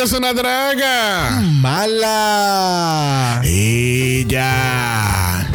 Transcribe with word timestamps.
ella 0.00 0.06
es 0.06 0.12
una 0.12 0.32
draga. 0.32 1.42
Mala. 1.60 3.42
Ya. 4.26 5.46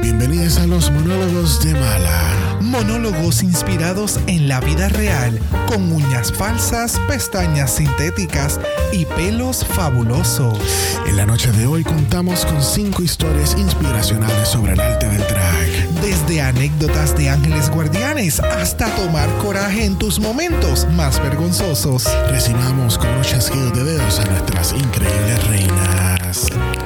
Bienvenidos 0.00 0.58
a 0.58 0.66
los 0.68 0.92
monólogos 0.92 1.64
de 1.64 1.72
Mala. 1.72 2.58
Monólogos 2.60 3.42
inspirados 3.42 4.20
en 4.28 4.46
la 4.46 4.60
vida 4.60 4.88
real, 4.90 5.40
con 5.66 5.90
uñas 5.90 6.32
falsas, 6.32 7.00
pestañas 7.08 7.72
sintéticas 7.74 8.60
y 8.92 9.06
pelos 9.06 9.64
fabulosos. 9.64 10.60
En 11.06 11.16
la 11.16 11.26
noche 11.26 11.50
de 11.50 11.66
hoy 11.66 11.82
contamos 11.82 12.44
con 12.44 12.62
cinco 12.62 13.02
historias 13.02 13.56
inspiracionales 13.58 14.48
sobre 14.48 14.74
el 14.74 14.80
arte 14.80 15.08
del 15.08 15.26
drag. 15.26 15.87
Desde 16.02 16.40
anécdotas 16.40 17.16
de 17.16 17.28
ángeles 17.28 17.70
guardianes 17.70 18.40
hasta 18.40 18.86
tomar 18.96 19.28
coraje 19.38 19.84
en 19.84 19.98
tus 19.98 20.20
momentos 20.20 20.86
más 20.92 21.20
vergonzosos. 21.22 22.04
Recibamos 22.28 22.96
con 22.96 23.08
unos 23.08 23.28
chasquidos 23.28 23.72
de 23.74 23.84
dedos 23.84 24.20
a 24.20 24.24
nuestras 24.26 24.72
increíbles 24.72 25.46
reinas. 25.48 26.77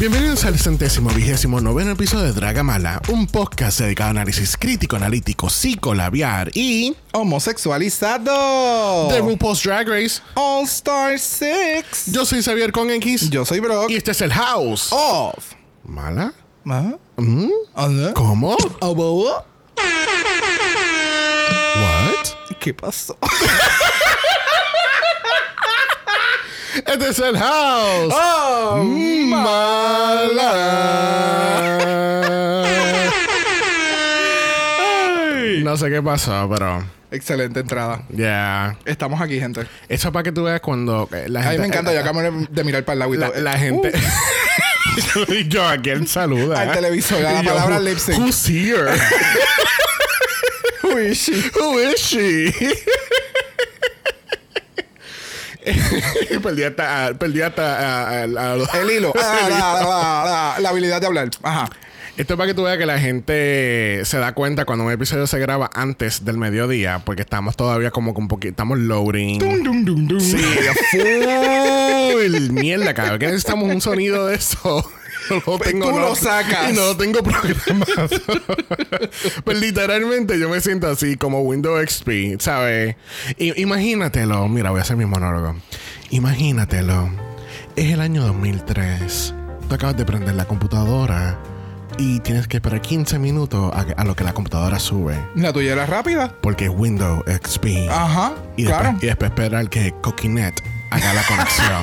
Bienvenidos 0.00 0.46
al 0.46 0.58
centésimo 0.58 1.10
vigésimo 1.10 1.60
noveno 1.60 1.90
episodio 1.90 2.24
de 2.24 2.32
Dragamala, 2.32 3.02
un 3.08 3.26
podcast 3.26 3.80
dedicado 3.80 4.08
a 4.08 4.12
análisis 4.12 4.56
crítico, 4.56 4.96
analítico, 4.96 5.50
psicolabiar 5.50 6.50
y 6.54 6.96
Homosexualizado. 7.12 9.08
de 9.10 9.18
RuPaul's 9.20 9.62
Drag 9.62 9.86
Race. 9.86 10.22
All 10.36 10.64
Star 10.64 11.18
6. 11.18 11.84
Yo 12.06 12.24
soy 12.24 12.42
Xavier 12.42 12.72
con 12.72 12.88
X 12.90 13.28
Yo 13.28 13.44
soy 13.44 13.60
Brock. 13.60 13.90
y 13.90 13.96
este 13.96 14.12
es 14.12 14.22
el 14.22 14.32
House. 14.32 14.88
Off. 14.90 15.52
¿Mala? 15.84 16.32
¿Ah? 16.66 16.94
¿Mm? 17.18 17.50
¿Cómo? 18.14 18.56
¿Ah? 18.80 18.88
¿What? 18.88 19.36
¿Qué 22.58 22.72
pasó? 22.72 23.18
Este 26.86 27.08
es 27.10 27.18
el 27.18 27.36
House. 27.38 28.14
Oh, 28.16 28.82
Mala. 28.84 30.50
No 35.62 35.76
sé 35.76 35.90
qué 35.90 36.02
pasó, 36.02 36.48
pero 36.52 36.84
Excelente 37.10 37.60
entrada. 37.60 38.02
ya. 38.08 38.76
Estamos 38.84 39.20
aquí, 39.20 39.38
gente. 39.40 39.66
Eso 39.88 40.08
es 40.08 40.12
para 40.12 40.22
que 40.22 40.32
tú 40.32 40.44
veas 40.44 40.60
cuando 40.60 41.08
eh, 41.12 41.26
la 41.28 41.48
A 41.48 41.52
mí 41.52 41.58
me 41.58 41.66
encanta, 41.66 41.92
eh, 41.92 41.96
yo 41.96 42.00
acabo 42.00 42.20
de 42.22 42.64
mirar 42.64 42.84
para 42.84 42.94
el 42.94 42.98
lado 43.00 43.14
y 43.14 43.16
La, 43.18 43.28
la 43.40 43.58
gente. 43.58 43.92
Uh, 45.16 45.32
yo 45.48 45.66
aquí 45.68 45.90
él 45.90 46.06
saluda. 46.08 46.60
Al 46.62 46.72
televisor, 46.72 47.24
a 47.26 47.32
la 47.32 47.42
yo, 47.42 47.50
palabra 47.50 47.76
who- 47.78 47.84
lip 47.84 47.98
sync. 47.98 48.18
Who's 48.18 48.46
here? 48.46 48.90
who 50.82 50.98
is 50.98 51.18
she? 51.18 51.32
Who 51.58 51.78
is 51.78 52.00
she? 52.00 52.52
perdí 56.42 56.62
hasta, 56.64 57.12
perdí 57.18 57.42
hasta 57.42 58.24
El 58.24 58.90
hilo. 58.90 59.12
Ah, 59.16 59.38
la, 59.48 59.58
la- 59.58 60.24
la- 60.54 60.60
la 60.60 60.68
habilidad 60.68 61.00
de 61.00 61.06
hablar. 61.06 61.30
Ajá. 61.42 61.68
Esto 62.16 62.34
es 62.34 62.36
para 62.36 62.48
que 62.48 62.54
tú 62.54 62.64
veas 62.64 62.76
que 62.76 62.84
la 62.84 62.98
gente 62.98 64.02
se 64.04 64.18
da 64.18 64.34
cuenta 64.34 64.66
cuando 64.66 64.84
un 64.84 64.92
episodio 64.92 65.26
se 65.26 65.38
graba 65.38 65.70
antes 65.72 66.22
del 66.24 66.36
mediodía, 66.36 67.00
porque 67.06 67.22
estamos 67.22 67.56
todavía 67.56 67.90
como 67.92 68.12
con 68.12 68.24
un 68.24 68.28
poquito, 68.28 68.50
estamos 68.50 68.78
loading. 68.78 69.38
Dum, 69.38 69.62
dum, 69.84 70.06
dum. 70.06 70.20
Sí, 70.20 70.36
full. 70.90 72.50
Mierda, 72.50 72.92
vez 73.12 73.18
que 73.20 73.26
necesitamos 73.26 73.72
un 73.72 73.80
sonido 73.80 74.26
de 74.26 74.34
eso. 74.34 74.84
No 75.36 75.42
lo 75.46 75.58
tengo, 75.58 75.84
Pues 75.86 75.94
tú 75.94 76.00
no- 76.00 76.08
lo 76.08 76.14
sacas. 76.16 76.70
Y 76.70 76.72
no 76.74 76.96
tengo 76.96 77.22
programado. 77.22 78.08
pues 79.44 79.60
literalmente 79.60 80.38
yo 80.38 80.48
me 80.48 80.60
siento 80.60 80.88
así 80.88 81.16
como 81.16 81.40
Windows 81.42 81.80
XP, 81.90 82.40
¿sabes? 82.40 82.96
I- 83.38 83.60
imagínatelo. 83.60 84.48
Mira, 84.48 84.70
voy 84.70 84.78
a 84.80 84.82
hacer 84.82 84.96
mi 84.96 85.06
monólogo. 85.06 85.56
Imagínatelo. 86.10 87.10
Es 87.76 87.92
el 87.92 88.00
año 88.00 88.22
2003. 88.26 89.34
Tú 89.68 89.74
acabas 89.74 89.96
de 89.96 90.04
prender 90.04 90.34
la 90.34 90.44
computadora 90.46 91.38
y 91.98 92.20
tienes 92.20 92.48
que 92.48 92.56
esperar 92.56 92.80
15 92.80 93.18
minutos 93.18 93.72
a 93.74 94.04
lo 94.04 94.16
que 94.16 94.24
la 94.24 94.32
computadora 94.32 94.78
sube. 94.80 95.16
La 95.36 95.52
tuya 95.52 95.72
era 95.72 95.86
rápida. 95.86 96.34
Porque 96.40 96.64
es 96.64 96.70
Windows 96.74 97.22
XP. 97.26 97.88
Ajá. 97.90 98.34
Y 98.56 98.64
claro. 98.64 98.84
después, 98.84 99.02
y 99.04 99.06
después 99.06 99.30
esperar 99.30 99.68
que 99.70 99.94
Coquinet 100.00 100.62
haga 100.90 101.14
la 101.14 101.22
conexión. 101.24 101.82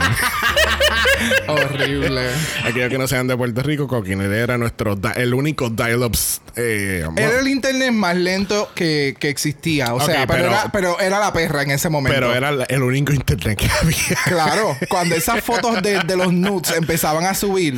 Horrible. 1.47 2.29
Aquellos 2.65 2.89
que 2.89 2.97
no 2.97 3.07
sean 3.07 3.27
de 3.27 3.35
Puerto 3.37 3.63
Rico, 3.63 3.87
Coquinet 3.87 4.31
era 4.31 4.57
nuestro 4.57 4.97
el 5.15 5.33
único 5.33 5.69
dial-up. 5.69 6.15
Eh, 6.55 7.05
Era 7.15 7.39
el 7.39 7.47
internet 7.47 7.91
más 7.91 8.15
lento 8.15 8.69
que, 8.75 9.15
que 9.19 9.29
existía. 9.29 9.93
O 9.93 10.01
sea, 10.01 10.25
pero, 10.27 10.43
pero- 10.43 10.47
era, 10.49 10.71
pero 10.71 10.99
era 10.99 11.19
la 11.19 11.33
perra 11.33 11.61
en 11.63 11.71
ese 11.71 11.89
momento. 11.89 12.15
pero 12.15 12.33
era 12.35 12.49
el 12.67 12.83
único 12.83 13.13
internet 13.13 13.57
que 13.59 13.69
había. 13.81 14.17
Claro, 14.25 14.77
cuando 14.89 15.15
esas 15.15 15.43
fotos 15.43 15.81
de, 15.81 15.99
de 16.03 16.15
los 16.17 16.33
nudes 16.33 16.73
empezaban 16.75 17.25
a 17.25 17.33
subir 17.33 17.73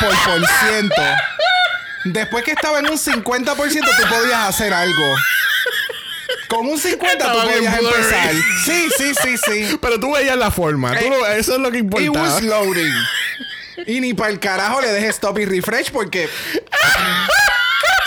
por 0.00 0.08
por 0.08 0.46
ciento, 0.68 1.02
después 2.04 2.44
que 2.44 2.52
estaba 2.52 2.78
en 2.80 2.86
un 2.86 2.98
50%, 2.98 3.54
tú 3.54 4.08
podías 4.08 4.48
hacer 4.48 4.72
algo. 4.72 5.14
Con 6.48 6.66
un 6.66 6.78
50 6.78 7.12
Estaba 7.12 7.42
tú 7.42 7.48
podías 7.50 7.78
empezar. 7.78 8.30
Sí, 8.64 8.88
sí, 8.96 9.12
sí, 9.22 9.36
sí. 9.36 9.78
Pero 9.80 9.98
tú 10.00 10.12
veías 10.14 10.36
la 10.36 10.50
forma. 10.50 10.96
Tú 10.98 11.04
Eh, 11.06 11.10
lo- 11.10 11.26
eso 11.26 11.54
es 11.54 11.58
lo 11.60 11.70
que 11.70 11.78
It 11.78 11.84
importaba. 11.84 12.22
was 12.34 12.42
loading. 12.42 12.92
Y 13.86 14.00
ni 14.00 14.14
para 14.14 14.30
el 14.30 14.40
carajo 14.40 14.80
le 14.80 14.90
dejes 14.92 15.10
stop 15.16 15.38
y 15.38 15.44
refresh 15.44 15.90
porque. 15.90 16.28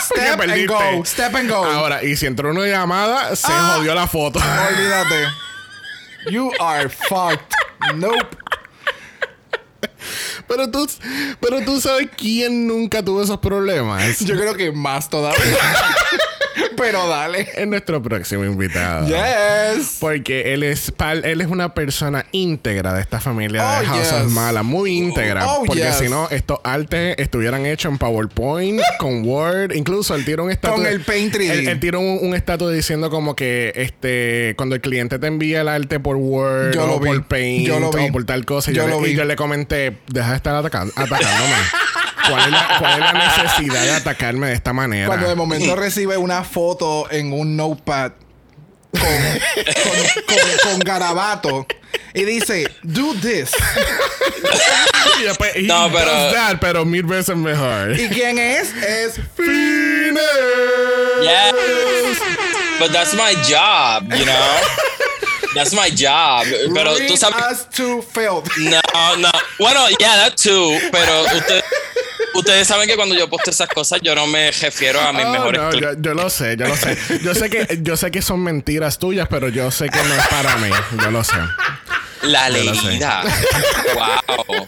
Step 0.02 0.42
and 0.42 0.68
go, 0.68 1.06
step 1.06 1.36
and 1.36 1.50
go. 1.50 1.64
Ahora, 1.64 2.04
y 2.04 2.16
si 2.16 2.26
entró 2.26 2.50
una 2.50 2.66
llamada, 2.66 3.36
se 3.36 3.48
Ah. 3.50 3.76
jodió 3.78 3.94
la 3.94 4.08
foto. 4.08 4.40
Olvídate. 4.70 5.28
You 6.32 6.52
are 6.60 6.90
fucked. 6.90 7.54
Nope. 7.96 8.38
pero, 10.48 10.70
tú, 10.72 10.90
pero 11.40 11.62
tú 11.62 11.80
sabes 11.80 12.10
quién 12.18 12.68
nunca 12.68 13.04
tuvo 13.06 13.22
esos 13.22 13.38
problemas. 13.38 14.20
Yo 14.20 14.36
creo 14.36 14.56
que 14.56 14.72
más 14.72 15.10
todavía. 15.10 15.40
Pero 16.80 17.08
dale. 17.08 17.48
Es 17.56 17.68
nuestro 17.68 18.02
próximo 18.02 18.44
invitado. 18.46 19.08
Yes. 19.08 19.98
Porque 20.00 20.54
él 20.54 20.64
es 20.64 20.92
pal- 20.96 21.24
él 21.26 21.42
es 21.42 21.48
una 21.48 21.74
persona 21.74 22.26
íntegra 22.32 22.94
de 22.94 23.02
esta 23.02 23.20
familia 23.20 23.62
de 23.62 23.86
Oh, 23.88 23.90
House 23.92 24.12
of 24.14 24.24
yes. 24.24 24.32
Mala, 24.32 24.64
muy 24.64 24.98
íntegra. 24.98 25.46
Oh, 25.48 25.64
porque 25.66 25.82
yes. 25.84 25.96
si 25.98 26.10
no, 26.10 26.28
estos 26.30 26.60
artes 26.64 27.16
estuvieran 27.18 27.66
hechos 27.66 27.92
en 27.92 27.98
PowerPoint, 27.98 28.82
con 29.00 29.26
Word, 29.28 29.74
incluso 29.76 30.16
él 30.16 30.26
tira 30.26 30.42
un 30.44 30.52
estatus. 30.52 30.78
Con 30.78 30.86
el 30.88 31.02
Paint 31.02 31.36
3D. 31.36 31.50
Él, 31.52 31.68
él 31.68 31.80
tira 31.80 31.98
un, 32.00 32.20
un 32.22 32.34
estatus 32.36 32.74
diciendo 32.74 33.10
como 33.10 33.36
que 33.36 33.72
este 33.76 34.54
cuando 34.58 34.76
el 34.76 34.82
cliente 34.82 35.20
te 35.20 35.28
envía 35.28 35.62
el 35.62 35.68
arte 35.68 36.00
por 36.00 36.16
Word 36.16 36.74
Yo 36.74 36.84
o 36.86 36.88
lo 36.88 37.00
vi. 37.00 37.08
por 37.10 37.28
Paint 37.28 37.68
Yo 37.68 37.80
lo 37.80 37.92
vi. 37.92 38.08
o 38.08 38.12
por 38.12 38.26
tal 38.26 38.46
cosa. 38.46 38.72
y 38.72 38.76
Yo 38.76 38.88
lo 38.88 39.02
le, 39.02 39.08
y 39.08 39.12
vi. 39.12 39.18
yo 39.18 39.26
le 39.26 39.36
comenté, 39.36 39.98
deja 40.08 40.30
de 40.32 40.36
estar 40.38 40.56
atacan- 40.56 40.92
atacándome. 40.96 41.56
¿Cuál 42.28 42.44
es, 42.46 42.52
la, 42.52 42.76
¿Cuál 42.80 42.94
es 42.94 43.00
la 43.00 43.14
necesidad 43.14 43.82
de 43.84 43.92
atacarme 43.92 44.48
de 44.48 44.54
esta 44.54 44.74
manera? 44.74 45.08
Cuando 45.08 45.28
de 45.30 45.36
momento 45.36 45.76
recibe 45.76 46.18
una 46.18 46.44
foto 46.44 47.10
en 47.12 47.32
un 47.34 47.56
notepad 47.56 48.12
con, 48.92 49.02
con, 49.02 50.36
con- 50.38 50.72
con 50.72 50.80
garabato 50.80 51.68
y 52.14 52.24
dice, 52.24 52.68
do 52.84 53.14
this. 53.22 53.52
Y 55.20 55.24
después, 55.24 55.52
No, 55.64 55.90
pero- 55.92 56.12
does 56.12 56.34
that, 56.34 56.58
pero 56.60 56.86
mil 56.86 57.04
veces 57.04 57.36
mejor. 57.36 58.00
¿Y 58.00 58.10
quién 58.10 58.38
es? 58.40 58.74
Es 58.76 59.20
Fines. 59.36 60.20
Yes. 61.22 61.54
But 62.80 62.92
that's 62.92 63.14
my 63.14 63.34
job, 63.50 64.04
you 64.14 64.26
know? 64.26 64.56
That's 65.54 65.74
my 65.74 65.90
job. 65.90 66.46
Pero 66.74 66.94
tú 66.96 67.00
Read 67.00 67.18
sabes. 67.18 67.52
Us 67.52 67.70
to 67.76 68.02
Filth. 68.02 68.48
No, 68.58 68.80
no. 69.18 69.32
Bueno, 69.60 69.88
yeah, 70.00 70.16
that 70.16 70.36
too. 70.38 70.80
Pero 70.92 71.24
usted- 71.36 71.64
ustedes 72.34 72.68
saben 72.68 72.88
que 72.88 72.96
cuando 72.96 73.16
yo 73.16 73.30
posto 73.30 73.50
esas 73.52 73.70
cosas, 73.70 74.00
yo 74.02 74.16
no 74.16 74.28
me 74.28 74.52
refiero 74.52 75.00
a 75.02 75.12
mis 75.14 75.26
Oh, 75.26 75.32
mejores 75.32 75.62
no, 75.62 75.74
yo, 75.74 75.90
yo 76.00 76.14
lo 76.14 76.30
sé, 76.30 76.56
yo 76.58 76.68
lo 76.68 76.76
sé. 76.76 76.98
Yo 77.24 77.34
sé 77.36 77.50
que 77.50 77.80
yo 77.82 77.98
sé 77.98 78.12
que 78.12 78.22
son 78.22 78.42
mentiras 78.42 79.00
tuyas, 79.00 79.28
pero 79.30 79.50
yo 79.50 79.70
sé 79.72 79.90
que 79.90 80.02
no 80.04 80.14
es 80.16 80.28
para 80.28 80.56
mí. 80.58 80.70
Yo 81.02 81.12
lo 81.12 81.24
sé. 81.24 81.34
La 82.24 82.50
leída. 82.50 83.24
Wow. 83.96 84.68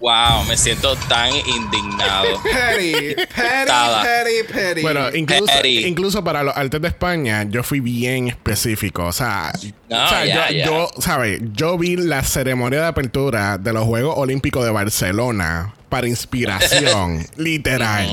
Wow, 0.00 0.44
me 0.48 0.56
siento 0.56 0.96
tan 1.08 1.30
indignado. 1.34 2.40
Petty, 2.42 3.14
petty, 3.14 3.72
petty 4.02 4.52
petty. 4.52 4.82
Bueno, 4.82 5.14
incluso, 5.14 5.44
Petty. 5.46 5.86
incluso 5.86 6.24
para 6.24 6.42
los 6.42 6.56
artes 6.56 6.80
de 6.80 6.88
España, 6.88 7.44
yo 7.44 7.62
fui 7.62 7.80
bien 7.80 8.28
específico. 8.28 9.04
O 9.06 9.12
sea, 9.12 9.52
No, 9.90 10.04
o 10.04 10.08
sea, 10.08 10.24
ya, 10.24 10.50
yo, 10.50 10.64
yo, 10.64 11.02
¿sabes? 11.02 11.40
Yo 11.52 11.76
vi 11.76 11.96
la 11.96 12.22
ceremonia 12.24 12.80
de 12.80 12.86
apertura 12.86 13.58
de 13.58 13.72
los 13.74 13.84
Juegos 13.84 14.14
Olímpicos 14.16 14.64
de 14.64 14.70
Barcelona 14.70 15.74
para 15.90 16.08
inspiración, 16.08 17.26
literal. 17.36 18.08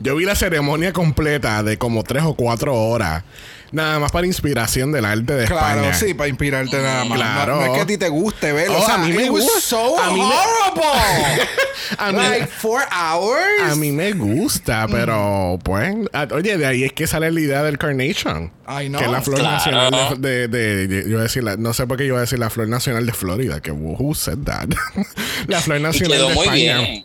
Yo 0.00 0.16
vi 0.16 0.24
la 0.26 0.34
ceremonia 0.34 0.92
completa 0.92 1.62
de 1.62 1.78
como 1.78 2.02
tres 2.02 2.24
o 2.24 2.34
cuatro 2.34 2.74
horas, 2.74 3.24
nada 3.72 3.98
más 3.98 4.10
para 4.12 4.26
inspiración 4.26 4.92
del 4.92 5.04
arte 5.04 5.34
de 5.34 5.46
Claro, 5.46 5.80
España. 5.82 5.94
sí, 5.94 6.14
para 6.14 6.28
inspirarte 6.28 6.76
nada 6.80 7.04
más. 7.04 7.18
Claro. 7.18 7.56
No, 7.56 7.60
no 7.60 7.66
es 7.66 7.72
que 7.72 7.80
a 7.80 7.86
ti 7.86 7.98
te 7.98 8.08
guste 8.08 8.52
verlo. 8.52 8.78
Oh, 8.78 8.82
o 8.82 8.86
sea, 8.86 8.94
a 8.96 8.98
mí 8.98 9.12
me 9.12 9.28
gusta. 9.28 9.60
so 9.60 9.98
A 9.98 10.10
mí 10.10 10.20
me- 10.20 10.24
horrible. 10.26 11.48
A 11.98 12.12
mí- 12.12 12.18
like 12.18 12.46
four 12.46 12.82
hours. 12.92 13.72
A 13.72 13.74
mí 13.76 13.90
me 13.90 14.12
gusta, 14.12 14.86
Mm. 14.86 14.90
pero 14.92 15.58
pues, 15.62 15.94
a- 16.12 16.28
oye, 16.32 16.56
de 16.56 16.66
ahí 16.66 16.84
es 16.84 16.92
que 16.92 17.06
sale 17.06 17.30
la 17.32 17.40
idea 17.40 17.62
del 17.62 17.78
Carnation. 17.78 18.52
I 18.68 18.86
know. 18.88 18.98
Que 19.00 19.06
es 19.06 19.10
la 19.12 19.22
flor 19.22 19.38
Claro. 19.40 19.56
nacional 19.56 20.20
de, 20.20 20.48
de, 20.48 20.86
de- 20.86 21.02
yo 21.04 21.10
iba 21.10 21.20
a 21.20 21.22
decir 21.24 21.42
la- 21.42 21.56
no 21.56 21.72
sé 21.74 21.86
por 21.86 21.96
qué 21.96 22.04
yo 22.04 22.08
iba 22.10 22.18
a 22.18 22.22
decir 22.22 22.38
la 22.38 22.50
flor 22.50 22.68
nacional 22.68 23.06
de 23.06 23.12
Florida, 23.12 23.60
que 23.60 23.72
who 23.72 24.14
said 24.14 24.38
that? 24.44 24.68
la 25.48 25.60
flor 25.60 25.78
Y 25.78 25.82
nacional 25.82 26.12
quedó 26.12 26.28
de 26.28 26.34
muy 26.34 26.44
España. 26.44 26.78
bien. 26.80 27.04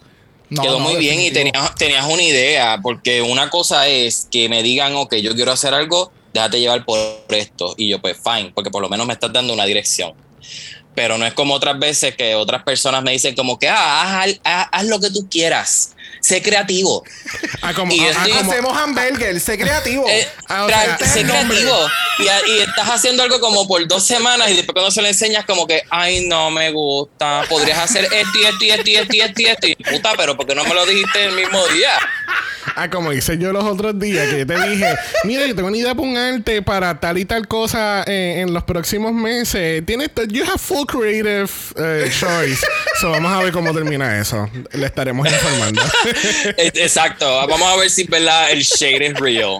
No, 0.49 0.61
quedó 0.61 0.73
no, 0.79 0.85
muy 0.89 0.97
bien 0.97 1.19
y 1.19 1.31
tenías, 1.31 1.73
tenías 1.73 2.05
una 2.05 2.21
idea, 2.21 2.77
porque 2.83 3.21
una 3.23 3.49
cosa 3.49 3.87
es 3.87 4.27
que 4.31 4.47
me 4.47 4.61
digan, 4.61 4.93
ok, 4.95 5.15
yo 5.15 5.33
quiero 5.33 5.51
hacer 5.51 5.73
algo, 5.73 6.11
déjate 6.35 6.59
llevar 6.59 6.85
por 6.85 6.99
esto. 7.29 7.73
Y 7.77 7.89
yo, 7.89 7.99
pues, 7.99 8.17
fine, 8.23 8.51
porque 8.53 8.69
por 8.69 8.81
lo 8.83 8.89
menos 8.89 9.07
me 9.07 9.13
estás 9.13 9.33
dando 9.33 9.53
una 9.53 9.65
dirección. 9.65 10.13
Pero 10.93 11.17
no 11.17 11.25
es 11.25 11.33
como 11.33 11.53
otras 11.55 11.77
veces 11.79 12.15
que 12.15 12.35
otras 12.35 12.63
personas 12.63 13.03
me 13.03 13.11
dicen 13.11 13.35
como 13.35 13.57
que, 13.59 13.67
ah, 13.67 14.21
haz, 14.21 14.29
haz- 14.43 14.69
haz 14.71 14.85
lo 14.85 14.97
que 15.01 15.09
tú 15.09 15.27
quieras, 15.29 15.91
sé 16.21 16.41
creativo. 16.41 17.03
Ah, 17.61 17.73
como, 17.73 17.91
Y 17.91 17.99
ah, 17.99 18.11
estoy- 18.11 18.31
como- 18.31 18.51
Hacemos 18.51 18.77
hamburger, 18.77 19.37
sé 19.41 19.57
creativo. 19.57 20.07
Eh, 20.07 20.25
Ah, 20.47 20.63
o 20.63 20.69
tra- 20.69 20.97
sea, 20.97 21.07
sé 21.07 21.23
creativo. 21.25 21.75
Y, 22.19 22.59
estás 22.61 22.87
haciendo 22.89 23.23
algo 23.23 23.41
como 23.41 23.67
por 23.67 23.85
dos 23.89 24.05
semanas 24.05 24.49
y 24.49 24.53
después 24.55 24.71
cuando 24.73 24.89
se 24.91 25.01
lo 25.01 25.07
enseñas 25.09 25.43
como 25.43 25.67
que, 25.67 25.81
ay, 25.89 26.27
no 26.27 26.49
me 26.49 26.71
gusta, 26.71 27.43
podrías 27.49 27.77
hacer 27.79 28.05
esto 28.05 28.37
y 28.39 28.45
esto 28.45 28.63
y 28.63 28.69
esto 28.71 28.89
y 28.89 28.95
esto 28.95 29.15
y 29.15 29.19
esto 29.21 29.41
y 29.41 29.45
esto. 29.47 29.67
Y 29.67 29.75
puta, 29.75 30.13
pero 30.15 30.37
¿por 30.37 30.45
qué 30.47 30.55
no 30.55 30.63
me 30.63 30.73
lo 30.73 30.85
dijiste 30.85 31.25
el 31.25 31.33
mismo 31.33 31.65
día? 31.67 31.91
ah, 32.75 32.89
como 32.89 33.13
hice 33.13 33.37
yo 33.37 33.51
los 33.53 33.63
otros 33.63 33.97
días, 33.99 34.27
que 34.29 34.39
yo 34.39 34.47
te 34.47 34.69
dije, 34.69 34.95
mira, 35.23 35.45
yo 35.47 35.55
tengo 35.55 35.67
una 35.67 35.77
idea 35.77 35.93
para 35.95 36.07
un 36.07 36.17
arte 36.17 36.61
para 36.61 36.99
tal 36.99 37.17
y 37.17 37.25
tal 37.25 37.47
cosa 37.47 38.03
eh, 38.07 38.41
en 38.41 38.53
los 38.53 38.63
próximos 38.63 39.13
meses. 39.13 39.85
Tienes, 39.85 40.11
to- 40.13 40.23
you 40.25 40.43
have 40.43 40.57
full 40.59 40.85
creative 40.85 41.49
eh, 41.77 42.09
choice. 42.19 42.65
so 42.99 43.11
vamos 43.11 43.31
a 43.31 43.43
ver 43.43 43.51
cómo 43.53 43.73
termina 43.73 44.19
eso. 44.19 44.49
Le 44.71 44.85
estaremos 44.85 45.27
informando. 45.31 45.81
Exacto, 46.57 47.25
vamos 47.47 47.67
a 47.73 47.77
ver 47.77 47.89
si 47.89 48.03
¿verdad? 48.05 48.51
el 48.51 48.61
shade 48.61 49.07
es 49.07 49.13
real. 49.19 49.57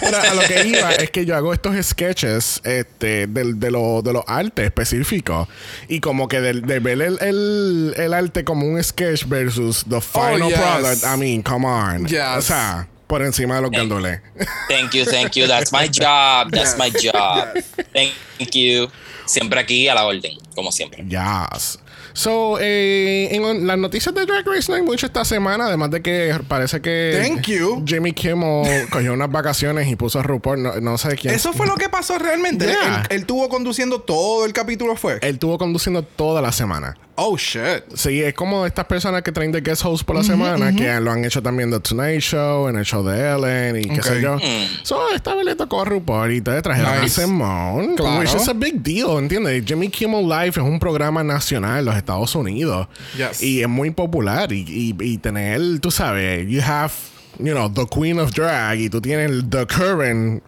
Pero 0.00 0.16
a 0.16 0.34
lo 0.34 0.42
que 0.42 0.66
iba 0.66 0.92
es 0.92 1.10
que 1.10 1.24
yo 1.26 1.36
hago 1.36 1.52
estos 1.52 1.74
sketches 1.84 2.60
este, 2.64 3.26
del- 3.26 3.58
de, 3.58 3.70
lo- 3.70 4.02
de 4.02 4.12
los 4.12 4.24
artes 4.26 4.64
específicos. 4.66 5.48
Y 5.88 6.00
como 6.00 6.28
que 6.28 6.40
del- 6.40 6.62
de, 6.62 6.78
ver 6.78 7.02
el, 7.02 7.18
el- 7.20 7.94
el 7.96 8.14
arte 8.14 8.44
como 8.44 8.66
un 8.66 8.82
sketch 8.82 9.26
versus 9.26 9.84
the 9.88 10.00
final 10.00 10.42
Oh, 10.42 10.48
yes. 10.48 10.58
product. 10.58 11.04
I 11.04 11.16
mean, 11.18 11.42
come 11.42 11.66
on. 11.66 11.81
Yes. 12.06 12.38
O 12.38 12.42
sea, 12.42 12.88
por 13.06 13.22
encima 13.22 13.56
de 13.56 13.62
los 13.62 13.70
gandules. 13.70 14.20
Thank 14.68 14.92
you, 14.94 15.04
thank 15.04 15.32
you, 15.32 15.46
that's 15.46 15.72
my 15.72 15.86
job, 15.86 16.50
that's 16.50 16.76
my 16.78 16.90
job. 16.90 17.62
Thank 17.92 18.54
you. 18.54 18.88
Siempre 19.26 19.60
aquí 19.60 19.88
a 19.88 19.94
la 19.94 20.06
orden, 20.06 20.32
como 20.54 20.72
siempre. 20.72 21.04
Yes. 21.04 21.78
So, 22.14 22.58
eh, 22.60 23.28
en 23.32 23.66
las 23.66 23.78
noticias 23.78 24.14
de 24.14 24.26
Drag 24.26 24.46
Race 24.46 24.70
no 24.70 24.76
hay 24.76 24.82
mucho 24.82 25.06
esta 25.06 25.24
semana, 25.24 25.66
además 25.66 25.90
de 25.90 26.02
que 26.02 26.38
parece 26.46 26.80
que 26.82 27.22
Thank 27.26 27.46
you. 27.46 27.84
Jimmy 27.86 28.12
Kimmel 28.12 28.88
cogió 28.90 29.14
unas 29.14 29.30
vacaciones 29.30 29.88
y 29.88 29.96
puso 29.96 30.18
a 30.18 30.22
RuPaul, 30.22 30.62
no, 30.62 30.80
no 30.80 30.98
sé 30.98 31.16
quién. 31.16 31.34
Eso 31.34 31.52
fue 31.52 31.66
lo 31.66 31.74
que 31.76 31.88
pasó 31.88 32.18
realmente. 32.18 32.66
Yeah. 32.66 33.06
Él, 33.08 33.20
él 33.20 33.26
tuvo 33.26 33.48
conduciendo 33.48 34.00
todo 34.00 34.44
el 34.44 34.52
capítulo, 34.52 34.96
fue. 34.96 35.14
Él 35.22 35.34
estuvo 35.34 35.56
conduciendo 35.56 36.02
toda 36.02 36.42
la 36.42 36.52
semana. 36.52 36.96
Oh 37.24 37.36
shit. 37.36 37.84
Sí, 37.94 38.20
es 38.22 38.34
como 38.34 38.66
estas 38.66 38.84
personas 38.86 39.22
que 39.22 39.30
traen 39.30 39.52
de 39.52 39.60
guest 39.60 39.84
host 39.84 40.04
por 40.04 40.16
la 40.16 40.24
semana, 40.24 40.74
que 40.74 40.98
lo 41.00 41.12
han 41.12 41.24
hecho 41.24 41.40
también 41.42 41.70
The 41.70 41.78
Tonight 41.80 42.20
Show, 42.20 42.68
en 42.68 42.76
el 42.76 42.84
show 42.84 43.04
de 43.04 43.16
Ellen 43.20 43.76
y 43.76 43.84
qué 43.84 44.00
Ok. 44.00 44.06
sé 44.06 44.20
yo. 44.22 44.36
Mm. 44.36 44.40
So, 44.82 44.98
esta 45.14 45.34
vez 45.34 45.44
le 45.44 45.54
tocó 45.54 45.82
a 45.82 45.84
RuPaul 45.84 46.32
y 46.32 46.40
te 46.40 46.60
trajeron 46.62 47.00
Nice. 47.00 47.20
a 47.22 47.24
Simone, 47.26 47.94
Claro. 47.96 48.18
which 48.20 48.34
is 48.34 48.48
a 48.48 48.52
big 48.54 48.82
deal, 48.82 49.18
¿entiendes? 49.18 49.64
Jimmy 49.64 49.88
Kimmel 49.88 50.28
Live 50.28 50.48
es 50.50 50.56
un 50.58 50.78
programa 50.80 51.22
nacional 51.22 51.78
en 51.80 51.84
los 51.84 51.96
Estados 51.96 52.34
Unidos 52.34 52.88
Yes. 53.16 53.42
y 53.42 53.62
es 53.62 53.68
muy 53.68 53.90
popular 53.92 54.50
y, 54.52 54.64
y, 54.68 54.96
y 55.00 55.18
tener, 55.18 55.78
tú 55.80 55.90
sabes, 55.90 56.48
you 56.48 56.60
have... 56.64 56.92
You 57.38 57.54
know, 57.54 57.68
the 57.72 57.86
queen 57.86 58.18
of 58.18 58.30
drag 58.32 58.78
y 58.78 58.88
tú 58.90 59.00
tienes 59.00 59.48
the 59.48 59.66
current 59.66 60.42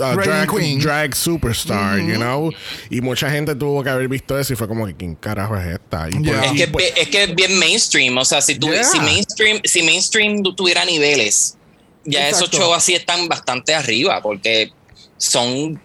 uh, 0.00 0.14
drag, 0.16 0.48
queen. 0.48 0.78
drag 0.80 1.14
superstar, 1.14 1.98
you 2.00 2.16
know? 2.16 2.50
Y 2.90 3.02
mucha 3.02 3.30
gente 3.30 3.54
tuvo 3.54 3.82
que 3.84 3.90
haber 3.90 4.08
visto 4.08 4.38
eso 4.38 4.54
y 4.54 4.56
fue 4.56 4.66
como 4.66 4.86
que, 4.86 4.94
¿quién 4.94 5.14
carajo 5.16 5.56
es 5.58 5.66
esta? 5.66 6.08
Y 6.08 6.12
por- 6.12 6.22
Yeah. 6.24 6.44
Es 6.46 6.52
y 6.52 6.56
que, 6.56 6.68
por- 6.68 6.82
es 6.82 7.08
que 7.08 7.24
es 7.24 7.34
bien 7.34 7.58
mainstream. 7.58 8.16
O 8.16 8.24
sea, 8.24 8.40
si, 8.40 8.58
tu- 8.58 8.68
Yeah. 8.72 8.84
si 8.84 8.98
mainstream, 9.00 9.60
si 9.64 9.82
mainstream 9.82 10.42
tu- 10.42 10.54
tuviera 10.54 10.84
niveles, 10.86 11.56
ya 12.04 12.28
esos 12.28 12.50
shows 12.50 12.74
así 12.76 12.94
están 12.94 13.28
bastante 13.28 13.74
arriba 13.74 14.22
porque 14.22 14.72
son. 15.18 15.80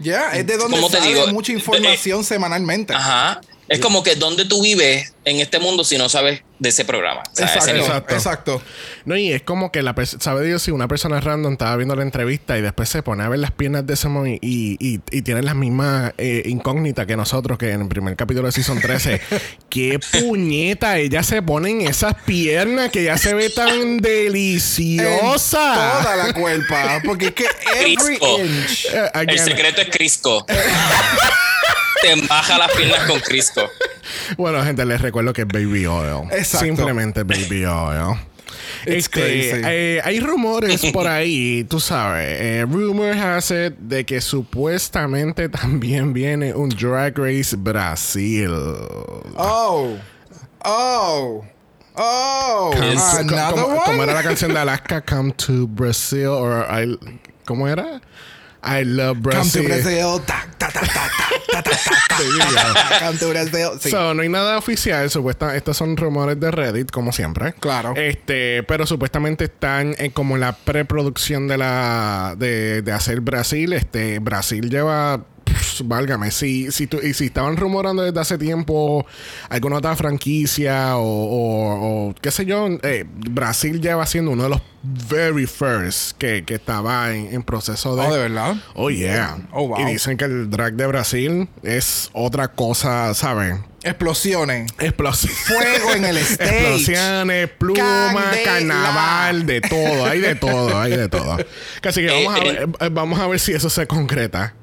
Ya, 0.00 0.32
es 0.32 0.46
de 0.46 0.56
donde 0.58 0.76
¿Cómo 0.76 0.90
te 0.90 0.98
sale 0.98 1.08
digo? 1.14 1.26
mucha 1.28 1.50
información 1.52 2.22
semanalmente. 2.24 2.92
Ajá. 2.92 3.40
Es 3.68 3.80
como 3.80 4.02
que 4.02 4.14
donde 4.16 4.44
tú 4.44 4.62
vives 4.62 5.12
en 5.30 5.40
este 5.40 5.58
mundo 5.58 5.84
si 5.84 5.98
no 5.98 6.08
sabes 6.08 6.42
de 6.58 6.68
ese 6.68 6.84
programa. 6.84 7.22
O 7.32 7.36
sea, 7.36 7.46
a 7.46 7.54
ese 7.56 7.76
Exacto. 7.76 8.14
Exacto. 8.14 8.62
No, 9.04 9.16
y 9.16 9.32
es 9.32 9.42
como 9.42 9.70
que 9.72 9.82
la 9.82 9.94
sabe 10.18 10.44
Dios 10.46 10.62
si 10.62 10.70
una 10.70 10.88
persona 10.88 11.20
random 11.20 11.52
estaba 11.52 11.76
viendo 11.76 11.94
la 11.96 12.02
entrevista 12.02 12.58
y 12.58 12.62
después 12.62 12.88
se 12.88 13.02
pone 13.02 13.22
a 13.24 13.28
ver 13.28 13.38
las 13.38 13.52
piernas 13.52 13.86
de 13.86 13.96
Simone 13.96 14.38
y, 14.42 14.76
y, 14.80 15.00
y 15.10 15.22
tiene 15.22 15.42
las 15.42 15.54
mismas 15.54 16.12
eh, 16.18 16.42
incógnitas 16.46 17.06
que 17.06 17.16
nosotros 17.16 17.58
que 17.58 17.70
en 17.70 17.82
el 17.82 17.88
primer 17.88 18.16
capítulo 18.16 18.46
de 18.46 18.52
Season 18.52 18.80
13. 18.80 19.20
¡Qué 19.70 19.98
puñeta! 20.20 20.98
Ella 20.98 21.22
se 21.22 21.42
pone 21.42 21.70
en 21.70 21.80
esas 21.82 22.14
piernas 22.24 22.90
que 22.90 23.04
ya 23.04 23.16
se 23.18 23.34
ve 23.34 23.50
tan 23.50 23.68
En 23.78 23.98
deliciosa. 23.98 26.00
toda 26.02 26.16
la 26.16 26.32
cuerpa. 26.32 27.00
Porque 27.04 27.26
es 27.26 27.32
que 27.32 27.44
every 27.76 27.96
Crisco. 27.96 28.38
inch. 28.40 28.86
Eh, 28.92 29.10
El 29.28 29.38
secreto 29.38 29.80
es 29.82 29.88
Crisco. 29.90 30.44
Te 32.02 32.14
baja 32.28 32.58
las 32.58 32.70
piernas 32.72 33.04
con 33.06 33.20
Crisco. 33.20 33.62
Bueno, 34.36 34.62
gente, 34.64 34.84
les 34.84 35.00
recuerdo 35.00 35.17
que 35.32 35.42
es 35.42 35.48
baby 35.48 35.86
oil. 35.86 36.28
Exacto. 36.32 36.66
Simplemente 36.66 37.22
baby 37.24 37.64
oil. 37.64 38.16
It's 38.86 39.06
Este, 39.06 39.20
crazy. 39.20 39.62
eh, 39.66 40.00
hay 40.04 40.20
rumores 40.20 40.84
por 40.92 41.06
ahí, 41.06 41.64
tú 41.68 41.80
sabes. 41.80 42.40
Eh, 42.40 42.66
rumor 42.68 43.12
has 43.16 43.50
it 43.50 43.74
de 43.78 44.04
que 44.04 44.20
supuestamente 44.20 45.48
también 45.48 46.12
viene 46.12 46.54
un 46.54 46.68
Drag 46.70 47.16
Race 47.18 47.56
Brasil. 47.56 48.50
Oh. 49.36 49.96
Oh. 50.64 51.44
Oh. 51.96 52.70
Come 52.74 52.94
to- 52.94 53.00
Another 53.18 53.50
como, 53.54 53.66
one. 53.66 53.80
como 53.84 54.02
era 54.04 54.14
la 54.14 54.22
canción 54.22 54.52
de 54.52 54.58
Alaska, 54.60 55.00
Come 55.02 55.32
to 55.32 55.66
Brazil, 55.66 56.28
or 56.28 56.66
I, 56.70 56.96
¿cómo 57.44 57.66
era? 57.68 58.00
I 58.68 58.84
love 58.84 59.16
Come 59.22 59.50
to 59.50 59.62
Brazil. 59.62 59.64
Brazil. 59.64 60.20
Ta, 60.26 60.46
ta, 60.58 60.68
ta, 60.68 60.80
ta, 60.80 60.86
ta, 60.86 61.62
ta, 61.62 61.62
ta, 61.62 61.70
ta. 62.08 63.06
Come 63.06 63.18
to 63.18 63.28
Brazil. 63.28 63.70
Sí. 63.80 63.90
So, 63.90 64.14
no 64.14 64.22
hay 64.22 64.28
nada 64.28 64.58
oficial, 64.58 65.08
supuesta, 65.10 65.56
estos 65.56 65.76
son 65.76 65.96
rumores 65.96 66.38
de 66.38 66.50
Reddit, 66.50 66.90
como 66.90 67.12
siempre. 67.12 67.54
Claro. 67.54 67.94
Este, 67.96 68.62
pero 68.64 68.86
supuestamente 68.86 69.44
están 69.44 69.94
en 69.98 70.10
como 70.10 70.36
la 70.36 70.52
preproducción 70.52 71.48
de 71.48 71.58
la 71.58 72.34
de, 72.36 72.82
de 72.82 72.92
hacer 72.92 73.20
Brasil. 73.20 73.72
Este, 73.72 74.18
Brasil 74.18 74.68
lleva 74.70 75.24
pff, 75.48 75.82
válgame, 75.84 76.30
si, 76.30 76.70
si, 76.72 76.86
tú- 76.86 77.00
y 77.02 77.14
si 77.14 77.26
estaban 77.26 77.56
rumorando 77.56 78.02
desde 78.02 78.20
hace 78.20 78.38
tiempo 78.38 79.06
alguna 79.48 79.76
otra 79.76 79.96
franquicia 79.96 80.96
o, 80.96 81.02
o- 81.02 82.08
o 82.10 82.14
qué 82.20 82.30
sé 82.30 82.44
yo, 82.46 82.68
eh, 82.82 83.04
Brasil 83.08 83.80
lleva 83.80 84.06
siendo 84.06 84.30
uno 84.32 84.44
de 84.44 84.48
los 84.50 84.60
very 84.82 85.46
first 85.46 86.16
que, 86.18 86.44
que 86.44 86.54
estaba 86.54 87.12
en, 87.14 87.32
en 87.34 87.42
proceso 87.42 87.96
de... 87.96 88.02
Oh, 88.06 88.12
de 88.12 88.18
verdad. 88.20 88.56
Oh, 88.74 88.90
yeah. 88.90 89.38
Oh, 89.52 89.66
wow. 89.68 89.80
Y 89.80 89.92
dicen 89.92 90.16
que 90.16 90.24
el 90.26 90.48
drag 90.50 90.74
de 90.74 90.86
Brasil 90.86 91.48
es 91.62 92.10
otra 92.12 92.48
cosa, 92.48 93.12
¿saben? 93.14 93.64
Explosiones. 93.82 94.70
Explosión. 94.78 95.32
Fuego 95.32 95.94
en 95.94 96.04
el 96.04 96.16
stage. 96.18 96.58
Explosiones, 96.58 97.48
pluma, 97.58 97.78
Candela. 98.14 98.44
carnaval, 98.44 99.46
de 99.46 99.60
todo, 99.60 100.06
hay 100.06 100.20
de 100.20 100.34
todo, 100.36 100.78
hay 100.80 100.96
de 100.96 101.08
todo. 101.08 101.36
Así 101.84 102.00
que 102.00 102.24
vamos 102.24 102.34
a 102.34 102.44
Eh, 102.44 102.52
ver, 102.52 102.68
eh, 102.80 102.88
vamos 102.92 103.18
a 103.20 103.26
ver 103.26 103.40
si 103.40 103.52
eso 103.52 103.68
se 103.70 103.86
concreta. 103.86 104.54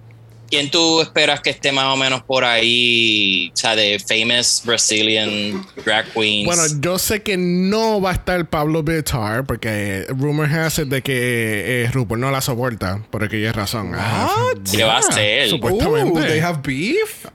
¿Quién 0.55 0.71
tú 0.71 1.01
esperas 1.01 1.41
que 1.41 1.49
esté 1.49 1.73
más 1.73 1.93
o 1.93 1.97
menos 1.97 2.23
por 2.23 2.45
ahí? 2.45 3.51
O 3.53 3.57
sea, 3.57 3.75
de 3.75 3.99
famous 3.99 4.61
Brazilian 4.63 5.67
drag 5.83 6.05
queens. 6.13 6.45
Bueno, 6.45 6.63
yo 6.79 6.97
sé 6.97 7.21
que 7.23 7.35
no 7.35 7.99
va 7.99 8.11
a 8.11 8.13
estar 8.13 8.49
Pablo 8.49 8.81
Bitar 8.81 9.45
porque 9.45 10.05
rumor 10.07 10.45
has 10.45 10.79
it 10.79 10.87
de 10.87 11.01
que 11.01 11.83
eh, 11.83 11.91
RuPaul 11.91 12.21
no 12.21 12.31
la 12.31 12.39
soporta 12.39 13.05
por 13.11 13.25
aquella 13.25 13.51
razón. 13.51 13.91
What? 13.91 14.59
¿Qué 14.71 14.85
va 14.85 14.95
a 14.95 14.99
hacer? 14.99 15.49
Supuestamente. 15.49 16.21
Ooh, 16.21 16.25
they 16.25 16.39
have 16.39 16.61
beef. 16.63 17.25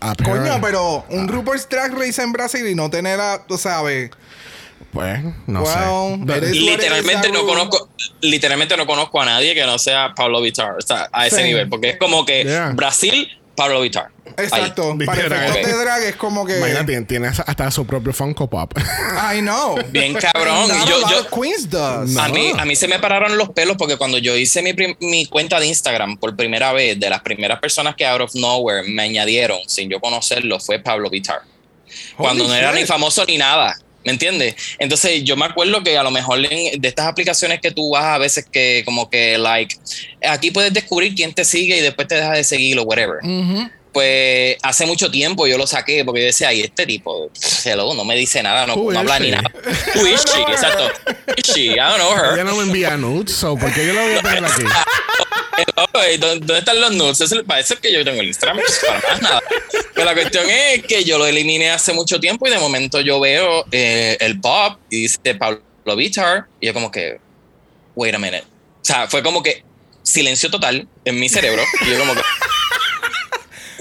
Apparently. 0.00 0.48
Coño, 0.48 0.60
pero 0.62 1.04
un 1.10 1.28
RuPaul's 1.28 1.68
Drag 1.68 1.92
Race 1.92 2.22
en 2.22 2.32
Brasil 2.32 2.66
y 2.66 2.74
no 2.74 2.88
tener 2.88 3.20
a, 3.20 3.44
tú 3.46 3.58
sabes. 3.58 4.10
Pues, 4.92 5.20
no 5.46 5.62
Well, 5.62 6.26
sé. 6.42 6.50
literalmente 6.50 7.30
no 7.30 7.46
conozco 7.46 7.88
literalmente 8.20 8.76
no 8.76 8.86
conozco 8.86 9.20
a 9.22 9.24
nadie 9.24 9.54
que 9.54 9.64
no 9.64 9.78
sea 9.78 10.12
Pablo 10.14 10.40
o 10.40 10.44
sea 10.82 11.08
a 11.12 11.26
ese 11.26 11.36
Sí. 11.38 11.42
nivel 11.44 11.68
porque 11.68 11.90
es 11.90 11.96
como 11.96 12.24
que 12.26 12.44
Yeah. 12.44 12.72
Brasil 12.74 13.28
Pablo 13.56 13.80
Vittar 13.80 14.10
Ahí. 14.36 14.44
Exacto. 14.46 14.96
Para 15.04 15.20
efectos 15.26 15.54
de 15.66 15.76
drag 15.84 16.02
es 16.04 16.16
como 16.16 16.46
que. 16.46 16.56
Imagínate, 16.56 17.02
tienes 17.02 17.38
hasta 17.40 17.70
su 17.70 17.86
propio 17.86 18.14
Funko 18.14 18.48
Pop. 18.48 18.72
I 19.34 19.40
know. 19.40 19.76
bien 19.90 20.14
cabrón 20.14 20.70
yo, 20.88 21.00
yo 21.10 21.28
queens 21.28 21.68
does. 21.68 22.16
a 22.16 22.28
mí 22.28 22.50
a 22.58 22.64
mí 22.64 22.74
se 22.74 22.88
me 22.88 22.98
pararon 22.98 23.36
los 23.36 23.50
pelos 23.50 23.76
porque 23.76 23.96
cuando 23.98 24.16
yo 24.18 24.34
hice 24.36 24.62
mi, 24.62 24.72
mi 25.00 25.26
cuenta 25.26 25.60
de 25.60 25.66
Instagram 25.66 26.16
por 26.16 26.34
primera 26.34 26.72
vez 26.72 26.98
de 26.98 27.10
las 27.10 27.20
primeras 27.20 27.60
personas 27.60 27.94
que 27.94 28.06
out 28.06 28.22
of 28.22 28.34
nowhere 28.34 28.88
me 28.88 29.02
añadieron 29.02 29.58
sin 29.66 29.90
yo 29.90 30.00
conocerlo 30.00 30.58
fue 30.58 30.78
Pablo 30.78 31.10
Vittar 31.10 31.42
cuando 32.16 32.46
no 32.48 32.54
era 32.54 32.72
ni 32.72 32.86
famoso 32.86 33.24
ni 33.26 33.36
nada. 33.36 33.76
¿Me 34.04 34.12
entiendes? 34.12 34.56
Entonces 34.78 35.22
yo 35.24 35.36
me 35.36 35.44
acuerdo 35.44 35.82
que 35.82 35.96
a 35.96 36.02
lo 36.02 36.10
mejor 36.10 36.40
de 36.40 36.78
estas 36.82 37.06
aplicaciones 37.06 37.60
que 37.60 37.70
tú 37.70 37.90
vas 37.90 38.04
a 38.04 38.18
veces 38.18 38.46
que 38.50 38.82
como 38.84 39.08
que 39.08 39.38
like 39.38 39.76
aquí 40.26 40.50
puedes 40.50 40.72
descubrir 40.72 41.14
quién 41.14 41.32
te 41.32 41.44
sigue 41.44 41.78
y 41.78 41.80
después 41.80 42.08
te 42.08 42.16
deja 42.16 42.32
de 42.32 42.44
seguir 42.44 42.78
o 42.78 42.82
whatever. 42.82 43.18
Pues 43.92 44.56
hace 44.62 44.86
mucho 44.86 45.10
tiempo 45.10 45.46
yo 45.46 45.58
lo 45.58 45.66
saqué 45.66 46.04
porque 46.04 46.22
yo 46.22 46.26
decía, 46.26 46.48
ay, 46.48 46.62
este 46.62 46.86
tipo, 46.86 47.30
hello, 47.64 47.92
no 47.94 48.04
me 48.04 48.16
dice 48.16 48.42
nada, 48.42 48.66
no, 48.66 48.76
no 48.76 48.98
habla 48.98 49.18
ni 49.18 49.30
nada. 49.30 49.50
Who 49.94 50.06
is 50.06 50.24
she? 50.24 50.40
Exacto. 50.50 50.84
Who 51.06 51.34
is 51.36 51.54
she? 51.54 51.72
I 51.72 51.76
don't 51.76 51.98
know 51.98 52.14
her. 52.14 52.34
Ella 52.34 52.44
no 52.44 52.56
me 52.56 52.62
envía 52.62 52.96
nudes, 52.96 53.32
so 53.32 53.54
¿por 53.56 53.72
qué 53.74 53.86
yo 53.86 53.92
lo 53.92 54.00
voy 54.00 54.14
a 54.14 54.22
tener 54.22 54.44
aquí? 54.44 54.62
¿Dónde 56.18 56.58
están 56.58 56.80
los 56.80 56.92
nudes? 56.92 57.20
Eso 57.20 57.34
le 57.34 57.44
parece 57.44 57.76
que 57.76 57.92
yo 57.92 58.04
tengo 58.04 58.20
el 58.20 58.28
Instagram. 58.28 58.58
para 58.86 59.00
más 59.08 59.22
nada. 59.22 59.42
Pero 59.94 60.06
la 60.06 60.14
cuestión 60.14 60.48
es 60.48 60.82
que 60.84 61.04
yo 61.04 61.18
lo 61.18 61.26
eliminé 61.26 61.70
hace 61.70 61.92
mucho 61.92 62.18
tiempo 62.18 62.46
y 62.46 62.50
de 62.50 62.58
momento 62.58 63.00
yo 63.00 63.20
veo 63.20 63.64
eh, 63.70 64.16
el 64.20 64.40
pop 64.40 64.78
y 64.90 65.02
dice 65.02 65.34
Pablo 65.34 65.60
Vittar 65.96 66.46
y 66.60 66.66
yo 66.66 66.74
como 66.74 66.90
que, 66.90 67.20
wait 67.94 68.14
a 68.14 68.18
minute. 68.18 68.44
O 68.44 68.84
sea, 68.84 69.08
fue 69.08 69.22
como 69.22 69.42
que 69.42 69.64
silencio 70.02 70.50
total 70.50 70.88
en 71.04 71.20
mi 71.20 71.28
cerebro 71.28 71.62
y 71.82 71.90
yo 71.90 71.98
como 71.98 72.14
que, 72.14 72.22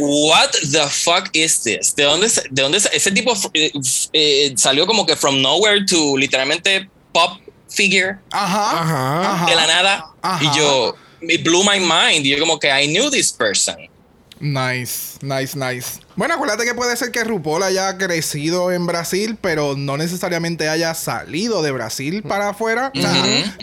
what 0.02 0.52
the 0.72 0.88
fuck 0.90 1.30
is 1.34 1.64
this? 1.64 1.94
¿De 1.96 2.04
dónde, 2.04 2.28
de 2.50 2.62
dónde 2.62 2.80
se- 2.80 2.90
ese 2.96 3.12
tipo 3.12 3.34
eh, 3.54 3.72
eh, 4.14 4.54
salió 4.58 4.86
como 4.88 5.06
que 5.06 5.16
from 5.16 5.42
nowhere 5.42 5.86
to 5.86 6.18
literalmente 6.18 6.90
pop 7.14 7.38
figure? 7.70 8.18
Ajá. 8.32 8.82
Ajá. 8.82 9.32
Ajá. 9.34 9.46
de 9.46 9.56
la 9.56 9.68
nada. 9.68 10.06
Ajá. 10.22 10.44
Y 10.44 10.58
yo, 10.58 10.96
it 11.22 11.44
blew 11.44 11.64
my 11.64 11.80
mind. 11.80 12.26
Y 12.26 12.30
yo 12.30 12.40
como 12.40 12.58
que 12.60 12.68
I 12.70 12.88
knew 12.88 13.10
this 13.10 13.32
person. 13.32 13.76
Nice, 14.42 15.20
nice, 15.22 15.58
nice. 15.58 16.00
Bueno, 16.16 16.34
acuérdate 16.34 16.66
que 16.66 16.74
puede 16.74 16.98
ser 16.98 17.12
que 17.12 17.24
RuPaul 17.24 17.62
haya 17.62 17.98
crecido 17.98 18.72
en 18.72 18.88
Brasil, 18.88 19.38
pero 19.40 19.76
no 19.78 19.98
necesariamente 19.98 20.68
haya 20.68 20.94
salido 20.96 21.62
de 21.62 21.72
Brasil 21.72 22.24
para 22.24 22.50
afuera. 22.50 22.92
O 22.96 23.00
sea, 23.00 23.14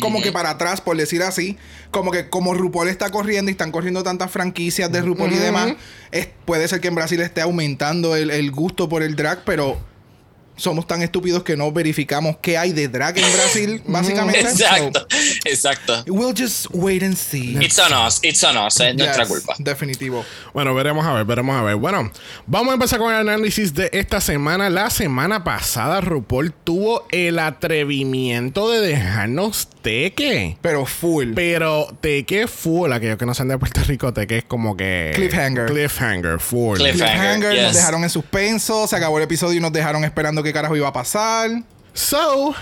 como 0.01 0.23
que 0.23 0.31
para 0.31 0.51
atrás, 0.51 0.81
por 0.81 0.97
decir 0.97 1.23
así. 1.23 1.59
Como 1.91 2.13
que 2.13 2.29
como 2.29 2.55
RuPaul 2.55 2.89
está 2.89 3.11
corriendo 3.11 3.51
y 3.51 3.53
están 3.53 3.73
corriendo 3.73 4.03
tantas 4.03 4.31
franquicias 4.31 4.91
de 4.93 5.03
RuPaul 5.03 5.33
y 5.33 5.39
demás, 5.39 5.73
es, 6.13 6.29
puede 6.45 6.69
ser 6.69 6.81
que 6.81 6.89
en 6.89 6.95
Brasil 6.95 7.21
esté 7.21 7.41
aumentando 7.41 8.15
el, 8.15 8.31
el 8.31 8.51
gusto 8.53 8.89
por 8.89 9.03
el 9.03 9.17
drag, 9.17 9.43
pero 9.45 9.79
somos 10.59 10.87
tan 10.87 11.01
estúpidos 11.03 11.43
que 11.43 11.57
no 11.57 11.73
verificamos 11.73 12.37
qué 12.43 12.59
hay 12.59 12.73
de 12.73 12.89
drag 12.89 13.17
en 13.19 13.33
Brasil, 13.33 13.83
básicamente. 13.87 14.41
Exacto, 14.41 15.07
exacto. 15.45 16.05
So, 16.05 16.13
we'll 16.13 16.35
just 16.37 16.67
wait 16.73 17.03
and 17.03 17.17
see. 17.17 17.57
It's 17.65 17.79
on 17.79 17.93
us, 18.07 18.21
it's 18.23 18.45
on 18.45 18.57
us, 18.59 18.79
es 18.81 18.95
nuestra 18.95 19.25
Yes, 19.25 19.29
culpa. 19.29 19.55
Definitivo. 19.59 20.25
Bueno, 20.53 20.75
veremos 20.75 21.07
a 21.07 21.13
ver, 21.15 21.25
veremos 21.25 21.57
a 21.57 21.63
ver. 21.63 21.77
Bueno, 21.77 22.11
vamos 22.47 22.71
a 22.73 22.75
empezar 22.75 22.99
con 22.99 23.11
el 23.13 23.21
análisis 23.21 23.73
de 23.75 23.89
esta 23.93 24.21
semana. 24.21 24.69
La 24.69 24.91
semana 24.91 25.43
pasada, 25.45 26.01
RuPaul 26.01 26.53
tuvo 26.53 27.07
el 27.11 27.39
atrevimiento 27.39 28.71
de 28.71 28.81
dejarnos 28.81 29.69
teque. 29.83 30.59
Pero 30.61 30.85
full. 30.87 31.33
Pero 31.35 31.97
teque 32.01 32.47
full, 32.47 32.93
aquellos 32.93 33.17
que 33.17 33.27
no 33.27 33.35
sean 33.35 33.49
de 33.49 33.59
Puerto 33.59 33.81
Rico, 33.85 34.13
teque 34.13 34.39
es 34.39 34.45
como 34.45 34.77
que. 34.77 35.13
Cliffhanger. 35.15 35.67
Cliffhanger, 35.67 36.41
full. 36.41 36.77
Cliff- 36.79 36.93
Cliffhanger, 36.97 37.53
yes. 37.55 37.63
nos 37.63 37.75
dejaron 37.75 38.05
en 38.05 38.11
suspenso, 38.11 38.87
se 38.87 38.97
acabó 38.97 39.19
el 39.19 39.25
episodio 39.25 39.59
y 39.59 39.61
nos 39.61 39.73
dejaron 39.73 40.05
esperando 40.05 40.43
qué 40.49 40.53
carajo 40.55 40.77
iba 40.77 40.89
a 40.89 40.93
pasar. 40.93 41.51
So, 41.93 42.55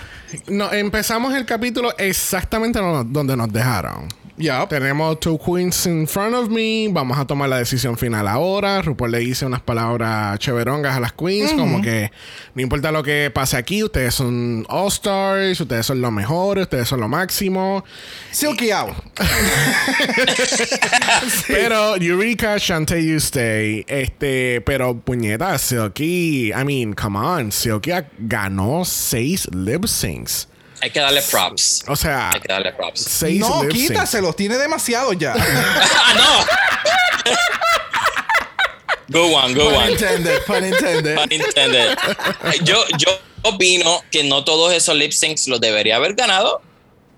no, 0.47 0.71
empezamos 0.73 1.33
el 1.33 1.45
capítulo 1.45 1.93
exactamente 1.97 2.79
donde 2.79 3.37
nos 3.37 3.51
dejaron. 3.51 4.09
Ya. 4.37 4.67
Tenemos 4.67 5.19
two 5.19 5.37
queens 5.37 5.85
in 5.87 6.07
front 6.07 6.35
of 6.35 6.49
me. 6.49 6.87
Vamos 6.91 7.17
a 7.17 7.25
tomar 7.25 7.49
la 7.49 7.57
decisión 7.57 7.97
final 7.97 8.27
ahora. 8.27 8.81
RuPaul 8.81 9.11
le 9.11 9.19
dice 9.19 9.45
unas 9.45 9.61
palabras 9.61 10.37
cheverongas 10.39 10.95
a 10.95 10.99
las 10.99 11.13
queens, 11.13 11.53
como 11.53 11.81
que 11.81 12.11
no 12.53 12.61
importa 12.61 12.91
lo 12.91 13.01
que 13.01 13.31
pase 13.33 13.57
aquí, 13.57 13.83
ustedes 13.83 14.13
son 14.13 14.65
all 14.69 14.89
stars, 14.89 15.59
ustedes 15.59 15.87
son 15.87 16.01
lo 16.01 16.11
mejor, 16.11 16.59
ustedes 16.59 16.87
son 16.87 16.99
lo 16.99 17.07
máximo. 17.07 17.83
Silky 18.31 18.71
out. 18.71 18.95
Pero 21.47 21.95
Eureka, 21.95 22.57
Shantae, 22.57 23.03
you 23.03 23.17
stay. 23.17 23.83
Este, 23.87 24.61
pero 24.61 24.99
puñeta, 24.99 25.57
Silky, 25.57 26.51
I 26.51 26.63
mean, 26.63 26.93
come 26.93 27.17
on, 27.17 27.51
Silky 27.51 27.91
ganó 28.19 28.85
seis 28.85 29.47
lip 29.51 29.87
syncs. 29.87 30.47
Hay 30.81 30.91
que 30.91 30.99
darle 30.99 31.21
props. 31.23 31.83
O 31.87 31.95
sea, 31.95 32.29
Hay 32.31 32.39
que 32.39 32.47
darle 32.47 32.71
props. 32.73 33.01
seis 33.01 33.39
No, 33.39 33.67
quítaselos, 33.67 34.35
tiene 34.35 34.57
demasiado 34.57 35.13
ya. 35.13 35.33
¡Ah, 35.37 36.13
no! 37.25 37.33
Good 39.09 39.31
one, 39.33 39.53
good 39.53 39.63
pun 39.63 39.75
one. 39.75 39.91
intended, 39.93 40.41
pun 40.45 40.65
intended. 40.65 41.15
Pun 41.15 41.31
intended. 41.31 41.97
Yo, 42.63 42.83
yo 42.97 43.17
opino 43.43 44.03
que 44.11 44.23
no 44.25 44.43
todos 44.43 44.73
esos 44.73 44.95
lip 44.95 45.11
syncs 45.13 45.47
los 45.47 45.61
debería 45.61 45.95
haber 45.95 46.13
ganado. 46.13 46.61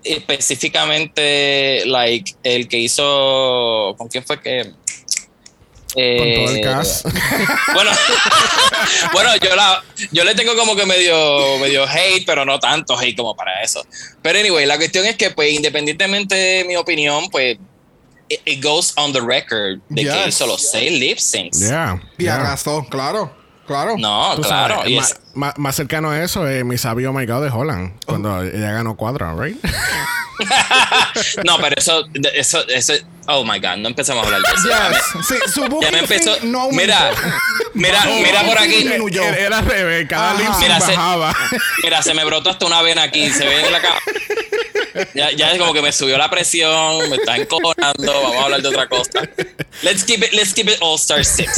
Específicamente, 0.04 1.82
like, 1.86 2.34
el 2.44 2.68
que 2.68 2.78
hizo. 2.78 3.94
¿Con 3.98 4.08
quién 4.08 4.24
fue 4.24 4.40
que.? 4.40 4.72
Con 5.92 6.34
todo 6.34 6.50
el 6.50 6.56
Eh, 6.56 6.60
cast. 6.62 7.06
Bueno, 7.74 7.90
bueno 9.12 9.30
yo, 9.36 9.54
la, 9.56 9.82
yo 10.12 10.24
le 10.24 10.34
tengo 10.34 10.54
como 10.56 10.74
que 10.76 10.86
medio, 10.86 11.58
medio 11.58 11.84
hate, 11.88 12.24
pero 12.26 12.44
no 12.44 12.58
tanto 12.58 12.98
hate 12.98 13.16
como 13.16 13.34
para 13.36 13.62
eso. 13.62 13.84
Pero 14.22 14.38
anyway, 14.38 14.66
la 14.66 14.76
cuestión 14.76 15.06
es 15.06 15.16
que, 15.16 15.30
pues, 15.30 15.52
independientemente 15.52 16.34
de 16.34 16.64
mi 16.64 16.76
opinión, 16.76 17.28
pues, 17.30 17.58
it, 18.28 18.40
it 18.44 18.62
goes 18.64 18.92
on 18.96 19.12
the 19.12 19.20
record 19.20 19.80
de 19.88 20.02
que 20.04 20.28
hizo 20.28 20.46
los 20.46 20.70
seis 20.70 20.98
lip 20.98 21.18
syncs. 21.18 21.58
Yeah. 21.60 22.00
Y 22.18 22.24
yeah. 22.24 22.36
arrasó, 22.36 22.86
claro, 22.88 23.34
claro. 23.66 23.96
No, 23.98 24.34
Tú 24.36 24.42
claro. 24.42 24.76
sabes, 24.76 24.90
y 24.90 25.00
más 25.34 25.76
cercano 25.76 26.10
a 26.10 26.22
eso 26.22 26.46
es 26.48 26.64
mi 26.64 26.76
sabio 26.78 27.12
My 27.12 27.26
God 27.26 27.44
de 27.44 27.50
Holland, 27.50 27.94
Oh. 27.94 28.06
cuando 28.06 28.42
ella 28.42 28.72
ganó 28.72 28.96
cuatro, 28.96 29.40
¿right? 29.40 29.56
no, 31.44 31.58
pero 31.60 31.74
eso, 31.76 32.04
eso, 32.34 32.66
eso, 32.68 32.94
oh 33.26 33.44
my 33.44 33.58
God, 33.58 33.76
no 33.78 33.88
empezamos 33.88 34.22
a 34.22 34.26
hablar 34.26 34.42
de 34.42 34.48
eso. 34.54 34.68
Ya 34.68 34.88
me- 34.88 34.96
Yes. 34.96 35.26
Sí, 35.28 35.34
su 35.52 35.62
Ya 35.62 35.68
booking 35.68 35.92
me 35.92 35.98
empezó. 36.00 36.34
fee 36.36 36.46
no 36.48 36.60
aumentó. 36.62 36.94
mira, 37.74 38.00
mira, 38.02 38.02
mira 38.22 38.42
por 38.44 38.58
aquí. 38.58 38.76
Disminuyó. 38.82 39.22
Era, 39.22 39.60
revés, 39.60 40.06
cada 40.08 40.34
Mira, 40.34 40.80
se- 40.80 40.92
bajaba. 40.92 41.34
Mira, 41.82 42.02
se 42.02 42.14
me 42.14 42.24
brotó 42.24 42.50
hasta 42.50 42.66
una 42.66 42.82
vena 42.82 43.02
aquí, 43.04 43.30
se 43.30 43.44
ve 43.44 43.64
en 43.66 43.72
la 43.72 43.80
cara. 43.80 44.00
Ya, 45.14 45.30
ya 45.30 45.52
es 45.52 45.58
como 45.58 45.72
que 45.72 45.82
me 45.82 45.92
subió 45.92 46.18
la 46.18 46.28
presión, 46.28 47.08
me 47.08 47.16
está 47.16 47.36
encojonando, 47.36 48.22
vamos 48.22 48.36
a 48.36 48.44
hablar 48.44 48.60
de 48.62 48.68
otra 48.68 48.88
cosa. 48.88 49.20
Let's 49.82 50.02
keep 50.04 50.22
it, 50.24 50.32
let's 50.32 50.52
keep 50.52 50.68
it 50.68 50.78
All 50.80 50.96
Star 50.96 51.24
6. 51.24 51.48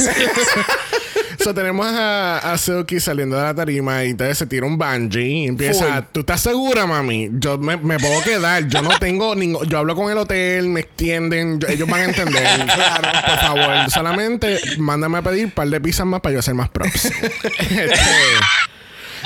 so, 1.43 1.53
tenemos 1.53 1.85
a, 1.87 2.37
a 2.53 2.57
Silky 2.57 2.99
saliendo 2.99 3.35
de 3.35 3.43
la 3.43 3.53
tarima 3.55 4.03
y 4.05 4.11
entonces 4.11 4.37
se 4.37 4.45
tira 4.45 4.65
un 4.65 4.77
bungee 4.77 5.21
y 5.45 5.47
empieza, 5.47 5.85
Full. 5.85 6.03
¿tú 6.13 6.19
estás 6.21 6.41
segura, 6.41 6.85
mami? 6.85 7.29
Yo 7.33 7.57
me, 7.57 7.75
me 7.77 7.97
puedo 7.99 8.21
quedar, 8.23 8.67
yo 8.67 8.81
no 8.81 8.97
tengo 8.99 9.35
ningún, 9.35 9.67
yo 9.67 9.79
hablo 9.79 9.95
con 9.95 10.11
el 10.11 10.17
hotel, 10.17 10.69
me 10.69 10.81
extienden, 10.81 11.59
ellos 11.69 11.87
van 11.87 12.01
a 12.01 12.03
entender. 12.05 12.43
claro, 12.65 13.09
por 13.27 13.39
favor, 13.39 13.91
solamente 13.91 14.59
mándame 14.77 15.17
a 15.17 15.21
pedir 15.21 15.45
un 15.45 15.51
par 15.51 15.67
de 15.67 15.79
pizzas 15.81 16.05
más 16.05 16.21
para 16.21 16.33
yo 16.33 16.39
hacer 16.39 16.53
más 16.53 16.69
props. 16.69 17.05
Este, 17.05 17.95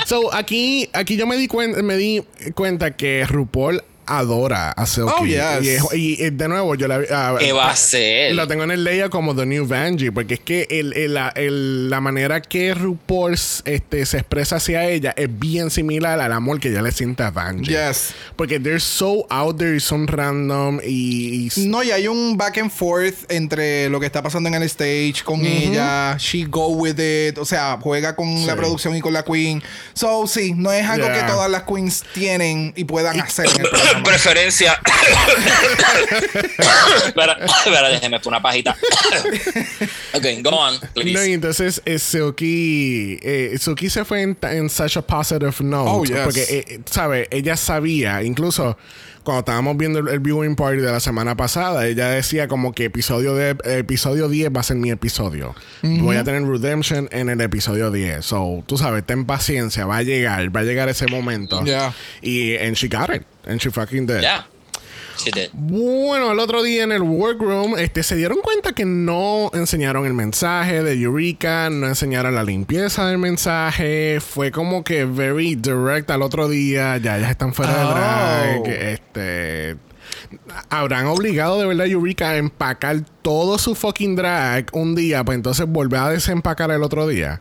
So, 0.06 0.32
aquí, 0.32 0.88
aquí 0.92 1.16
yo 1.16 1.26
me 1.26 1.36
di, 1.36 1.48
me 1.82 1.96
di 1.96 2.24
cuenta 2.54 2.96
que 2.96 3.26
RuPaul 3.26 3.82
adora 4.08 4.70
a 4.72 4.86
Silky. 4.86 5.12
Oh, 5.18 5.24
yes. 5.24 5.62
y, 5.62 5.68
es- 5.68 5.94
y, 5.94 6.22
eh, 6.24 6.30
de 6.30 6.48
nuevo, 6.48 6.74
yo 6.74 6.88
la 6.88 7.00
ah, 7.10 7.36
¿Qué 7.38 7.52
va 7.52 7.70
a 7.70 7.76
ser? 7.76 8.34
Lo 8.34 8.46
tengo 8.48 8.64
en 8.64 8.70
el 8.70 8.84
layer 8.84 9.10
como 9.10 9.34
The 9.36 9.46
New 9.46 9.66
Vanjie, 9.66 10.10
porque 10.12 10.34
es 10.34 10.40
que 10.40 10.66
el, 10.70 10.92
el- 10.94 11.14
la, 11.14 11.28
el- 11.36 11.90
la 11.90 12.00
manera 12.00 12.40
que 12.42 12.74
RuPaul 12.74 13.34
este, 13.64 14.06
se 14.06 14.18
expresa 14.18 14.56
hacia 14.56 14.84
ella 14.88 15.12
es 15.16 15.28
bien 15.38 15.70
similar 15.70 16.18
al 16.20 16.32
amor 16.32 16.60
que 16.60 16.68
ella 16.68 16.82
le 16.82 16.92
siente 16.92 17.22
a 17.22 17.30
Vanjie. 17.30 17.68
Yes. 17.74 18.14
Porque 18.36 18.58
they're 18.60 18.80
so 18.80 19.26
out 19.30 19.58
there 19.58 19.76
y 19.76 19.80
son 19.80 20.06
random 20.06 20.80
y... 20.84 21.48
y- 21.56 21.66
No, 21.68 21.82
y 21.82 21.90
hay 21.90 22.08
un 22.08 22.36
back 22.36 22.58
and 22.58 22.70
forth 22.70 23.30
entre 23.30 23.88
lo 23.90 24.00
que 24.00 24.06
está 24.06 24.22
pasando 24.22 24.48
en 24.48 24.54
el 24.54 24.62
stage 24.64 25.22
con 25.24 25.44
ella. 25.44 26.16
She 26.18 26.44
go 26.44 26.68
with 26.68 26.98
it. 26.98 27.38
O 27.38 27.44
sea, 27.44 27.78
juega 27.80 28.16
con 28.16 28.46
la 28.46 28.56
producción 28.56 28.96
y 28.96 29.00
con 29.00 29.12
la 29.12 29.22
queen. 29.24 29.62
So, 29.94 30.26
sí, 30.26 30.54
no 30.56 30.72
es 30.72 30.86
algo 30.86 31.06
Yeah. 31.08 31.14
que 31.26 31.32
todas 31.32 31.50
las 31.50 31.62
queens 31.62 32.04
tienen 32.14 32.72
y 32.76 32.84
puedan 32.84 33.20
hacer 33.20 33.46
Preferencia. 34.04 34.80
espera, 37.06 37.38
espera, 37.44 37.88
déjeme 37.88 38.20
una 38.24 38.42
pajita. 38.42 38.76
Ok, 40.14 40.24
go 40.42 40.50
on, 40.50 40.74
No, 40.74 40.80
please. 40.94 41.30
y 41.30 41.32
entonces 41.34 41.80
eh, 41.84 41.98
Suki, 41.98 43.18
eh, 43.22 43.56
Suki 43.60 43.88
se 43.90 44.04
fue 44.04 44.22
en, 44.22 44.36
en 44.42 44.68
such 44.70 44.96
a 44.96 45.02
positive 45.02 45.52
note. 45.60 45.90
Oh, 45.90 46.04
yes. 46.04 46.18
Porque, 46.24 46.42
eh, 46.68 46.80
¿sabe? 46.90 47.28
Ella 47.30 47.56
sabía, 47.56 48.22
incluso 48.22 48.76
cuando 49.28 49.40
estábamos 49.40 49.76
viendo 49.76 49.98
el, 49.98 50.08
el 50.08 50.20
viewing 50.20 50.56
party 50.56 50.80
de 50.80 50.90
la 50.90 51.00
semana 51.00 51.36
pasada, 51.36 51.86
ella 51.86 52.08
decía 52.08 52.48
como 52.48 52.72
que 52.72 52.86
episodio, 52.86 53.34
de, 53.34 53.58
episodio 53.62 54.26
10 54.26 54.56
va 54.56 54.60
a 54.60 54.62
ser 54.62 54.78
mi 54.78 54.90
episodio. 54.90 55.54
Voy 55.82 56.16
a 56.16 56.24
tener 56.24 56.44
Redemption 56.44 57.10
en 57.12 57.28
el 57.28 57.38
episodio 57.42 57.90
10. 57.90 58.24
So, 58.24 58.64
tú 58.66 58.78
sabes, 58.78 59.04
ten 59.04 59.26
paciencia, 59.26 59.84
va 59.84 59.98
a 59.98 60.02
llegar, 60.02 60.56
va 60.56 60.60
a 60.60 60.64
llegar 60.64 60.88
ese 60.88 61.08
momento. 61.08 61.62
Yeah. 61.62 61.92
Y 62.22 62.56
and 62.56 62.74
she 62.74 62.88
got 62.88 63.10
it. 63.10 63.26
And 63.46 63.60
she 63.60 63.68
fucking 63.70 64.06
did. 64.06 64.22
Yeah. 64.22 64.46
Bueno, 65.52 66.32
el 66.32 66.38
otro 66.38 66.62
día 66.62 66.84
en 66.84 66.92
el 66.92 67.02
workroom 67.02 67.76
este, 67.78 68.02
se 68.02 68.16
dieron 68.16 68.38
cuenta 68.42 68.72
que 68.72 68.84
no 68.84 69.50
enseñaron 69.52 70.06
el 70.06 70.14
mensaje 70.14 70.82
de 70.82 70.94
Eureka, 71.00 71.70
no 71.70 71.86
enseñaron 71.86 72.34
la 72.34 72.42
limpieza 72.44 73.06
del 73.06 73.18
mensaje. 73.18 74.20
Fue 74.20 74.50
como 74.50 74.84
que 74.84 75.04
very 75.04 75.54
direct 75.54 76.10
al 76.10 76.22
otro 76.22 76.48
día. 76.48 76.96
Ya, 76.98 77.18
ya 77.18 77.30
están 77.30 77.52
fuera 77.54 77.72
Oh. 77.74 77.88
de 77.88 77.94
drag. 77.94 78.68
Este. 78.68 79.76
Habrán 80.70 81.06
obligado 81.06 81.58
de 81.60 81.66
verdad 81.66 81.86
a 81.86 81.88
Eureka 81.88 82.30
a 82.30 82.36
empacar 82.36 83.00
todo 83.22 83.58
su 83.58 83.74
fucking 83.74 84.16
drag 84.16 84.66
un 84.72 84.94
día 84.94 85.24
para 85.24 85.36
entonces 85.36 85.66
volver 85.66 86.00
a 86.00 86.10
desempacar 86.10 86.70
el 86.70 86.82
otro 86.82 87.06
día. 87.06 87.40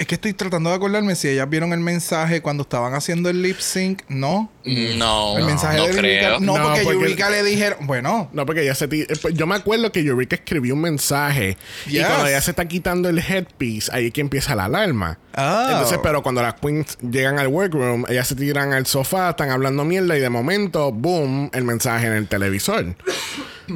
Es 0.00 0.06
que 0.06 0.14
estoy 0.14 0.32
tratando 0.32 0.70
de 0.70 0.76
acordarme 0.76 1.14
si 1.14 1.28
ellas 1.28 1.46
vieron 1.50 1.74
el 1.74 1.80
mensaje 1.80 2.40
cuando 2.40 2.62
estaban 2.62 2.94
haciendo 2.94 3.28
el 3.28 3.42
lip 3.42 3.58
sync. 3.58 4.00
No. 4.08 4.50
No, 4.96 5.36
el 5.36 5.44
mensaje 5.44 5.76
no 5.76 5.84
de 5.84 5.90
Eureka. 5.90 6.26
creo. 6.26 6.40
No, 6.40 6.56
No, 6.56 6.62
porque, 6.64 6.80
porque- 6.84 6.98
Eureka 6.98 7.28
le 7.28 7.42
dijeron. 7.42 7.86
Bueno. 7.86 8.30
No, 8.32 8.46
porque 8.46 8.62
ella 8.62 8.74
se 8.74 8.88
ti- 8.88 9.02
eh, 9.02 9.14
pues, 9.20 9.34
Yo 9.34 9.46
me 9.46 9.56
acuerdo 9.56 9.92
que 9.92 10.00
Eureka 10.00 10.36
escribió 10.36 10.72
un 10.72 10.80
mensaje. 10.80 11.58
Y 11.86 11.98
cuando 12.00 12.28
ella 12.28 12.40
se 12.40 12.52
está 12.52 12.66
quitando 12.66 13.10
el 13.10 13.18
headpiece, 13.18 13.90
ahí 13.92 14.06
es 14.06 14.12
que 14.14 14.22
empieza 14.22 14.54
la 14.54 14.64
alarma. 14.64 15.18
Oh. 15.36 15.66
Entonces, 15.70 15.98
pero 16.02 16.22
cuando 16.22 16.40
las 16.40 16.54
queens 16.54 16.96
llegan 17.02 17.38
al 17.38 17.48
workroom, 17.48 18.06
ellas 18.08 18.26
se 18.26 18.36
tiran 18.36 18.72
al 18.72 18.86
sofá, 18.86 19.28
están 19.30 19.50
hablando 19.50 19.84
mierda 19.84 20.16
y 20.16 20.20
de 20.20 20.30
momento, 20.30 20.92
boom, 20.92 21.50
el 21.52 21.64
mensaje 21.64 22.06
en 22.06 22.14
el 22.14 22.26
televisor. 22.26 22.96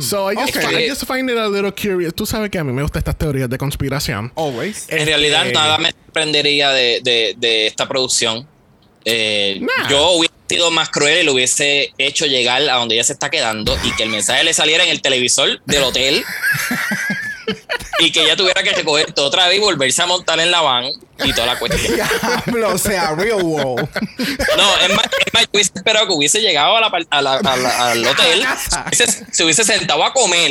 So 0.00 0.30
I 0.30 0.34
just, 0.36 0.56
Okay. 0.56 0.84
I 0.84 0.88
just 0.88 1.04
find 1.06 1.28
it 1.30 1.36
a 1.36 1.48
little 1.48 1.72
curious. 1.72 2.14
Tú 2.14 2.26
sabes 2.26 2.50
que 2.50 2.58
a 2.58 2.64
mí 2.64 2.72
me 2.72 2.82
gustan 2.82 3.00
estas 3.00 3.16
teorías 3.18 3.48
de 3.48 3.58
conspiración. 3.58 4.32
Always. 4.36 4.86
En 4.88 5.06
realidad, 5.06 5.42
Este, 5.46 5.54
nada 5.58 5.78
me 5.78 5.90
sorprendería 5.92 6.70
de, 6.70 7.00
de- 7.02 7.34
de 7.36 7.66
esta 7.66 7.86
producción. 7.88 8.46
Eh, 9.04 9.58
Nah. 9.60 9.88
Yo 9.90 10.10
hubiese 10.12 10.32
sido 10.48 10.70
más 10.70 10.88
cruel 10.90 11.22
y 11.22 11.24
lo 11.24 11.32
hubiese 11.34 11.92
hecho 11.98 12.26
llegar 12.26 12.62
a 12.68 12.74
donde 12.76 12.94
ella 12.94 13.04
se 13.04 13.12
está 13.14 13.28
quedando 13.30 13.76
y 13.82 13.90
que 13.96 14.02
el 14.02 14.08
mensaje 14.10 14.44
le 14.44 14.52
saliera 14.54 14.84
en 14.84 14.90
el 14.90 15.00
televisor 15.02 15.60
del 15.66 15.82
hotel 15.82 16.22
y 18.00 18.10
que 18.12 18.22
ella 18.22 18.36
tuviera 18.36 18.62
que 18.62 18.72
recoger 18.72 19.12
todo 19.12 19.26
otra 19.26 19.48
vez 19.48 19.58
y 19.58 19.60
volverse 19.60 20.02
a 20.02 20.06
montar 20.06 20.38
en 20.40 20.50
la 20.50 20.60
van 20.60 20.86
y 21.24 21.32
toda 21.32 21.46
la 21.46 21.58
cuestión. 21.58 21.94
Diablo, 21.94 22.74
o 22.74 22.78
sea, 22.78 23.14
real 23.14 23.42
world. 23.42 23.88
No, 24.56 24.76
es 24.80 24.94
más, 24.96 25.06
es 25.26 25.32
más, 25.32 25.42
yo 25.44 25.48
hubiese 25.52 25.72
esperado 25.76 26.06
que 26.08 26.12
hubiese 26.14 26.40
llegado 26.40 26.76
a 26.76 26.80
la 26.80 26.86
a 27.10 27.22
la- 27.22 27.34
a 27.36 27.56
la- 27.56 27.90
al 27.90 28.06
hotel, 28.06 28.44
se 29.30 29.44
hubiese 29.44 29.64
sentado 29.64 30.04
a 30.04 30.12
comer 30.12 30.50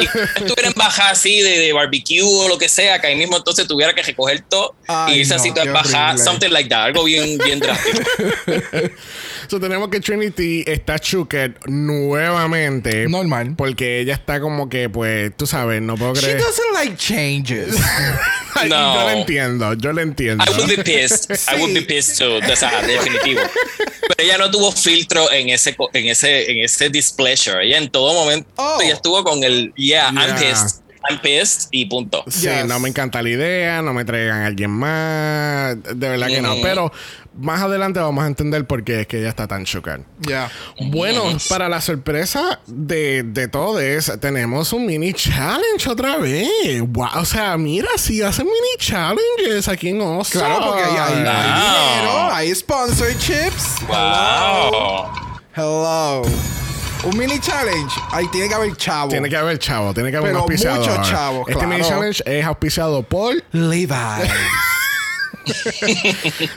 y 0.00 0.04
estuviera 0.04 0.68
en 0.68 0.74
baja 0.76 1.10
así 1.10 1.40
de, 1.40 1.58
de 1.58 1.72
barbecue 1.72 2.22
o 2.22 2.48
lo 2.48 2.56
que 2.58 2.68
sea, 2.68 3.00
que 3.00 3.08
ahí 3.08 3.16
mismo 3.16 3.36
entonces 3.36 3.66
tuviera 3.66 3.94
que 3.94 4.02
recoger 4.02 4.42
todo 4.48 4.74
Ay, 4.86 5.14
y 5.16 5.20
irse 5.20 5.34
así 5.34 5.50
no, 5.50 5.56
en 5.56 5.62
qué 5.64 5.70
baja, 5.70 6.16
something 6.18 6.50
like 6.50 6.68
that, 6.68 6.84
algo 6.84 7.04
bien, 7.04 7.36
bien 7.38 7.58
drástico. 7.60 7.98
So 9.54 9.60
tenemos 9.60 9.88
que 9.88 10.00
Trinity 10.00 10.64
está 10.66 10.96
shooked 10.96 11.58
nuevamente. 11.66 13.06
Normal. 13.08 13.54
Porque 13.56 14.00
ella 14.00 14.14
está 14.14 14.40
como 14.40 14.68
que, 14.68 14.88
pues, 14.88 15.30
tú 15.36 15.46
sabes, 15.46 15.80
no 15.80 15.96
puedo 15.96 16.12
She 16.16 16.22
creer. 16.22 16.38
doesn't 16.38 16.72
like 16.74 16.96
changes. 16.96 17.76
No. 18.68 18.94
Yo 18.94 19.00
lo 19.02 19.10
entiendo, 19.10 19.74
yo 19.74 19.92
lo 19.92 20.00
entiendo. 20.00 20.44
I 20.44 20.50
would 20.56 20.68
be 20.76 20.82
pissed. 20.84 21.28
I 21.52 21.60
would 21.60 21.74
be 21.74 21.82
pissed 21.82 22.18
too. 22.18 22.36
O 22.36 22.56
sea, 22.56 22.82
definitivo. 22.82 23.40
Pero 24.00 24.14
ella 24.18 24.38
no 24.38 24.48
tuvo 24.50 24.70
filtro 24.70 25.30
en 25.32 25.48
ese, 25.48 25.74
co- 25.74 25.90
en 25.92 26.06
ese, 26.06 26.50
en 26.50 26.58
ese 26.60 26.88
displeasure. 26.88 27.66
Ella 27.66 27.78
en 27.78 27.90
todo 27.90 28.14
momento 28.14 28.48
Oh. 28.56 28.78
ella 28.80 28.94
estuvo 28.94 29.24
con 29.24 29.42
el 29.42 29.72
yeah, 29.76 30.06
I'm 30.10 30.14
Yeah. 30.14 30.36
pissed. 30.36 30.83
I'm 31.08 31.20
pissed 31.20 31.68
y 31.70 31.86
punto. 31.86 32.24
Sí, 32.28 32.42
Yes. 32.48 32.66
no 32.66 32.80
me 32.80 32.88
encanta 32.88 33.22
la 33.22 33.28
idea, 33.28 33.82
no 33.82 33.92
me 33.92 34.04
traigan 34.04 34.42
a 34.42 34.46
alguien 34.46 34.70
más. 34.70 35.76
De 35.82 36.08
verdad 36.08 36.28
que 36.28 36.40
no. 36.42 36.56
Mm. 36.56 36.62
Pero 36.62 36.92
más 37.36 37.60
adelante 37.62 37.98
vamos 38.00 38.22
a 38.24 38.26
entender 38.26 38.64
por 38.66 38.84
qué 38.84 39.00
es 39.02 39.06
que 39.06 39.18
ella 39.18 39.28
está 39.28 39.46
tan 39.48 39.64
shooked. 39.64 40.00
Yeah. 40.26 40.50
Bueno, 40.80 41.24
para 41.48 41.68
la 41.68 41.80
sorpresa 41.80 42.60
de, 42.66 43.22
de 43.24 43.48
todos, 43.48 44.12
tenemos 44.20 44.72
un 44.72 44.86
mini 44.86 45.12
challenge 45.12 45.88
otra 45.90 46.16
vez. 46.16 46.48
Wow, 46.86 47.08
o 47.16 47.24
sea, 47.24 47.56
mira, 47.58 47.88
si 47.96 48.22
hacen 48.22 48.46
mini 48.46 48.76
challenges 48.78 49.68
aquí 49.68 49.88
en 49.90 50.00
Oso. 50.00 50.38
Claro, 50.38 50.64
porque 50.66 50.82
hay, 50.84 50.96
hay, 50.96 51.14
hay 51.14 51.24
Wow. 51.24 52.00
dinero, 52.00 52.32
hay 52.32 52.54
sponsorships. 52.54 53.80
Wow. 53.88 55.08
Hello. 55.56 56.22
Un 57.06 57.18
mini 57.18 57.38
challenge. 57.38 57.94
Ahí 58.12 58.26
tiene 58.32 58.48
que 58.48 58.54
haber 58.54 58.74
chavo. 58.76 59.10
Tiene 59.10 59.28
que 59.28 59.36
haber 59.36 59.58
chavo, 59.58 59.92
tiene 59.92 60.10
que 60.10 60.16
haber 60.16 60.30
Pero 60.30 60.44
un 60.44 60.50
auspiciador. 60.50 60.88
muchos 60.88 61.10
chavos, 61.10 61.48
Este 61.48 61.66
mini 61.66 61.82
challenge 61.82 62.22
es 62.24 62.44
auspiciado 62.44 63.02
por 63.02 63.34
Levi. 63.52 63.94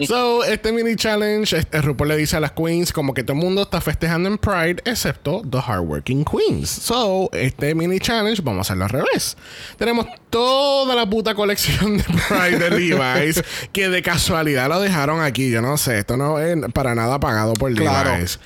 So, 0.08 0.46
este 0.46 0.72
mini 0.72 0.96
challenge, 0.96 1.58
este, 1.58 1.82
RuPaul 1.82 2.08
le 2.08 2.16
dice 2.16 2.38
a 2.38 2.40
las 2.40 2.54
queens 2.54 2.94
como 2.94 3.14
que 3.14 3.22
todo 3.22 3.34
el 3.38 3.44
mundo 3.44 3.64
está 3.64 3.82
festejando 3.82 4.30
en 4.30 4.38
Pride, 4.38 4.78
excepto 4.86 5.42
the 5.50 5.60
hardworking 5.60 6.24
queens. 6.24 6.70
So, 6.70 7.30
este 7.34 7.76
mini 7.76 8.00
challenge 8.00 8.42
vamos 8.42 8.60
a 8.60 8.62
hacerlo 8.62 8.86
al 8.86 8.92
revés. 8.92 9.36
Tenemos 9.78 10.06
toda 10.30 10.96
la 10.96 11.10
puta 11.10 11.36
colección 11.36 11.98
de 11.98 12.04
Pride 12.04 12.60
de 12.60 12.70
Levi's 12.72 13.44
que 13.72 13.90
de 13.90 14.02
casualidad 14.02 14.68
lo 14.70 14.80
dejaron 14.80 15.22
aquí. 15.22 15.50
Yo 15.50 15.62
no 15.62 15.78
sé, 15.78 16.00
esto 16.00 16.18
no 16.18 16.40
es 16.40 16.58
para 16.74 16.96
nada 16.96 17.20
pagado 17.20 17.54
por 17.54 17.74
Claro. 17.74 18.12
Levi's. 18.16 18.40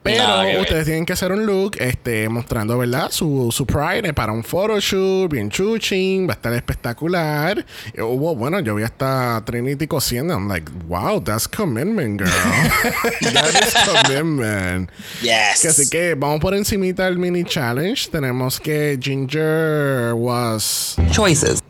Pero 0.00 0.22
Nada 0.26 0.60
ustedes 0.60 0.84
tienen 0.86 1.04
que 1.04 1.12
hacer 1.12 1.32
un 1.32 1.44
look 1.44 1.76
este, 1.80 2.28
mostrando, 2.28 2.78
¿verdad? 2.78 3.10
Su, 3.10 3.50
su 3.52 3.66
Pride 3.66 4.14
para 4.14 4.32
un 4.32 4.44
photoshoot, 4.44 5.30
bien 5.30 5.50
chuching, 5.50 6.26
va 6.26 6.32
a 6.32 6.36
estar 6.36 6.52
espectacular. 6.54 7.66
Hubo, 7.98 8.34
bueno, 8.36 8.60
yo 8.60 8.76
vi 8.76 8.84
hasta 8.84 9.42
Trinity 9.44 9.86
cosiendo. 9.86 10.32
I'm 10.34 10.48
like, 10.48 10.70
wow, 10.86 11.20
that's 11.22 11.48
commitment, 11.48 12.20
girl. 12.20 12.30
that 13.32 13.62
is 13.62 13.74
commitment. 13.84 14.88
Yes. 15.20 15.60
Que 15.62 15.68
así 15.68 15.90
que 15.90 16.14
vamos 16.14 16.40
por 16.40 16.54
encimita 16.54 17.04
del 17.04 17.18
mini 17.18 17.44
challenge. 17.44 18.08
Tenemos 18.10 18.60
que 18.60 18.98
Ginger 19.02 20.14
was 20.14 20.96
Choices. 21.18 21.60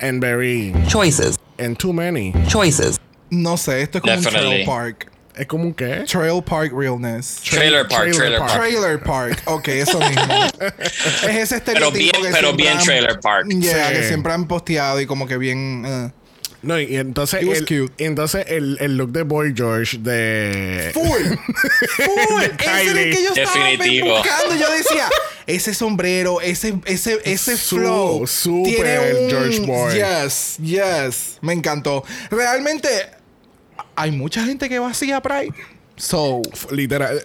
and 0.00 0.20
very 0.20 0.74
Choices. 0.88 1.38
and 1.58 1.78
too 1.78 1.92
many. 1.92 2.32
Choices. 2.48 2.98
No 3.30 3.56
sé, 3.56 3.80
esto 3.82 3.98
es 3.98 4.02
como 4.02 4.14
un 4.16 4.22
trail 4.22 4.66
park. 4.66 5.08
Es 5.34 5.46
como 5.46 5.64
un 5.64 5.72
qué? 5.72 6.04
Trail 6.06 6.42
park 6.42 6.72
realness. 6.74 7.40
Trailer 7.42 7.88
park, 7.88 8.12
Trailer 8.12 8.14
trailer 8.18 8.38
park. 8.38 8.50
park. 8.50 8.60
Trailer 8.60 8.98
park. 9.02 9.42
Ok, 9.46 9.68
eso 9.68 9.98
mismo. 9.98 10.34
es 10.60 11.22
ese 11.24 11.60
Pero 11.62 11.88
estereotipo 11.88 11.94
bien, 11.98 12.10
que 12.12 12.18
pero 12.32 12.48
siempre 12.48 12.52
bien 12.64 12.76
han- 12.78 12.84
trailer 12.84 13.20
park. 13.20 13.46
Yeah, 13.48 13.88
Sí. 13.88 13.94
que 13.94 14.08
siempre 14.08 14.32
han 14.34 14.46
posteado 14.46 15.00
y 15.00 15.06
como 15.06 15.26
que 15.26 15.38
bien... 15.38 15.84
eh. 15.86 16.10
No, 16.60 16.78
y 16.78 16.94
entonces, 16.96 17.42
It 17.42 17.48
was 17.48 17.58
el, 17.58 17.64
cute. 17.64 17.92
y 18.04 18.06
entonces 18.06 18.44
el, 18.46 18.76
el 18.80 18.96
look 18.96 19.10
de 19.10 19.22
Boy 19.24 19.52
George 19.56 19.98
de. 19.98 20.90
Full. 20.94 21.04
Full. 21.96 22.42
ese 22.42 22.90
era 22.90 23.00
el 23.00 23.16
que 23.16 23.22
yo 23.24 23.42
estaba 23.42 23.66
Definitivo. 23.66 24.16
buscando. 24.18 24.54
Yo 24.54 24.70
decía, 24.70 25.08
ese 25.46 25.74
sombrero, 25.74 26.40
ese, 26.40 26.74
ese, 26.84 27.18
ese 27.24 27.56
Su- 27.56 27.76
flow. 27.76 28.24
tiene 28.64 28.98
un- 28.98 29.30
George 29.30 29.60
Boy. 29.60 29.94
Yes, 29.94 30.56
yes. 30.62 31.38
Me 31.40 31.52
encantó. 31.52 32.04
Realmente, 32.30 32.88
hay 33.96 34.10
mucha 34.10 34.44
gente 34.44 34.68
que 34.68 34.78
va 34.78 34.90
así 34.90 35.10
a 35.12 35.20
Pride. 35.20 35.52
So, 36.02 36.42
Literal. 36.72 37.22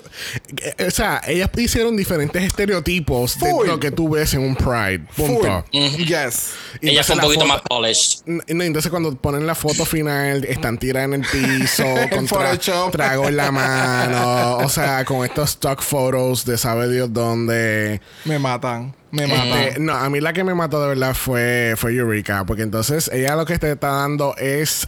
eh, 0.62 0.86
O 0.88 0.92
sea, 0.92 1.20
ellas 1.28 1.50
hicieron 1.58 1.98
diferentes 1.98 2.44
estereotipos 2.44 3.40
de 3.40 3.52
lo 3.66 3.80
que 3.80 3.90
tú 3.90 4.10
ves 4.10 4.36
en 4.36 4.42
un 4.42 4.56
Pride. 4.56 5.00
Punto. 5.16 5.66
full. 5.72 6.04
Yes. 6.06 6.52
Y 6.80 6.90
Ella 6.90 7.02
entonces 7.02 7.06
fue 7.08 7.16
un 7.16 7.22
poquito 7.22 7.42
foto- 7.42 7.48
más 7.48 7.62
polished. 7.68 8.20
Entonces 8.48 8.92
cuando 8.92 9.16
ponen 9.16 9.48
la 9.48 9.56
foto 9.56 9.84
final, 9.84 10.46
están 10.46 10.78
tiradas 10.78 11.08
en 11.12 11.14
el 11.16 11.22
piso, 11.22 11.84
con 12.12 12.28
tra- 12.28 12.92
trago 12.92 13.28
en 13.28 13.36
la 13.38 13.52
mano, 13.52 14.58
o 14.58 14.70
sea, 14.70 15.04
con 15.06 15.26
estos 15.26 15.50
stock 15.52 15.82
photos 15.82 16.46
de 16.46 16.58
sabe 16.60 16.88
Dios 16.88 17.12
dónde. 17.12 18.00
Me 18.26 18.38
matan. 18.38 18.94
Me 19.10 19.26
matan. 19.26 19.48
Este, 19.60 19.80
no, 19.80 19.94
a 19.94 20.08
mí 20.12 20.20
la 20.22 20.34
que 20.34 20.44
me 20.44 20.54
mató 20.54 20.80
de 20.84 20.90
verdad 20.90 21.16
fue, 21.16 21.74
fue 21.78 21.96
Eureka, 21.96 22.46
porque 22.46 22.62
entonces 22.62 23.10
ella 23.12 23.36
lo 23.36 23.46
que 23.46 23.58
te 23.58 23.72
está 23.72 23.88
dando 23.88 24.36
es 24.38 24.88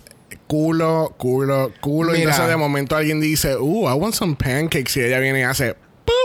culo, 0.49 1.13
culo, 1.17 1.71
culo. 1.79 2.15
Y 2.15 2.19
Mira. 2.19 2.31
entonces 2.31 2.49
de 2.49 2.57
momento 2.57 2.95
alguien 2.95 3.21
dice, 3.21 3.55
uh, 3.55 3.87
I 3.87 3.93
want 3.93 4.15
some 4.15 4.35
pancakes. 4.35 4.97
Y 4.97 5.01
ella 5.03 5.19
viene 5.19 5.41
y 5.41 5.43
hace, 5.43 5.75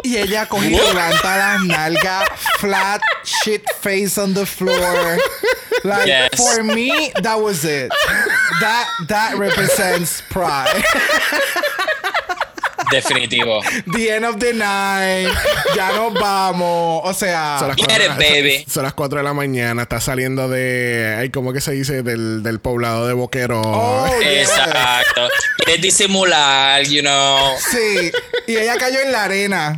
Y 0.02 0.16
ella 0.16 0.46
coge 0.46 0.68
y 0.68 0.70
levanta 0.70 1.37
las 1.37 1.60
nalgas, 1.64 2.24
flat, 2.58 3.02
shit 3.22 3.62
face 3.80 4.18
on 4.18 4.32
the 4.32 4.46
floor. 4.46 5.18
Like, 5.84 6.06
Yes. 6.06 6.30
for 6.37 6.62
me, 6.64 7.12
that 7.22 7.37
was 7.38 7.64
it. 7.66 7.90
That, 8.60 8.88
that 9.08 9.37
represents 9.37 10.22
pride. 10.30 10.82
Definitivo. 12.94 13.61
The 13.92 14.16
end 14.16 14.24
of 14.24 14.37
the 14.38 14.52
night. 14.54 15.28
Ya 15.76 15.92
nos 15.92 16.14
vamos. 16.14 17.00
O 17.04 17.14
sea. 17.14 17.57
Son 17.59 17.68
las, 17.68 17.76
Get 17.76 17.87
cuatro, 17.87 18.04
it, 18.04 18.18
baby. 18.18 18.64
son 18.68 18.83
las 18.85 18.94
4 18.94 19.18
de 19.18 19.24
la 19.24 19.33
mañana. 19.35 19.83
Está 19.83 20.00
saliendo 20.00 20.48
de. 20.48 21.16
Ay, 21.18 21.30
¿Cómo 21.30 21.52
que 21.52 21.61
se 21.61 21.72
dice? 21.72 22.02
Del, 22.02 22.42
del 22.42 22.61
poblado 22.61 23.07
de 23.07 23.12
Boquero. 23.14 23.61
Oh, 23.64 24.07
yeah. 24.20 24.42
Exacto. 24.42 25.28
Quieres 25.59 25.83
disimular, 25.83 26.83
you 26.85 27.00
know. 27.02 27.38
Sí. 27.70 28.12
Y 28.46 28.57
ella 28.57 28.76
cayó 28.76 29.00
en 29.00 29.12
la 29.12 29.24
arena. 29.24 29.74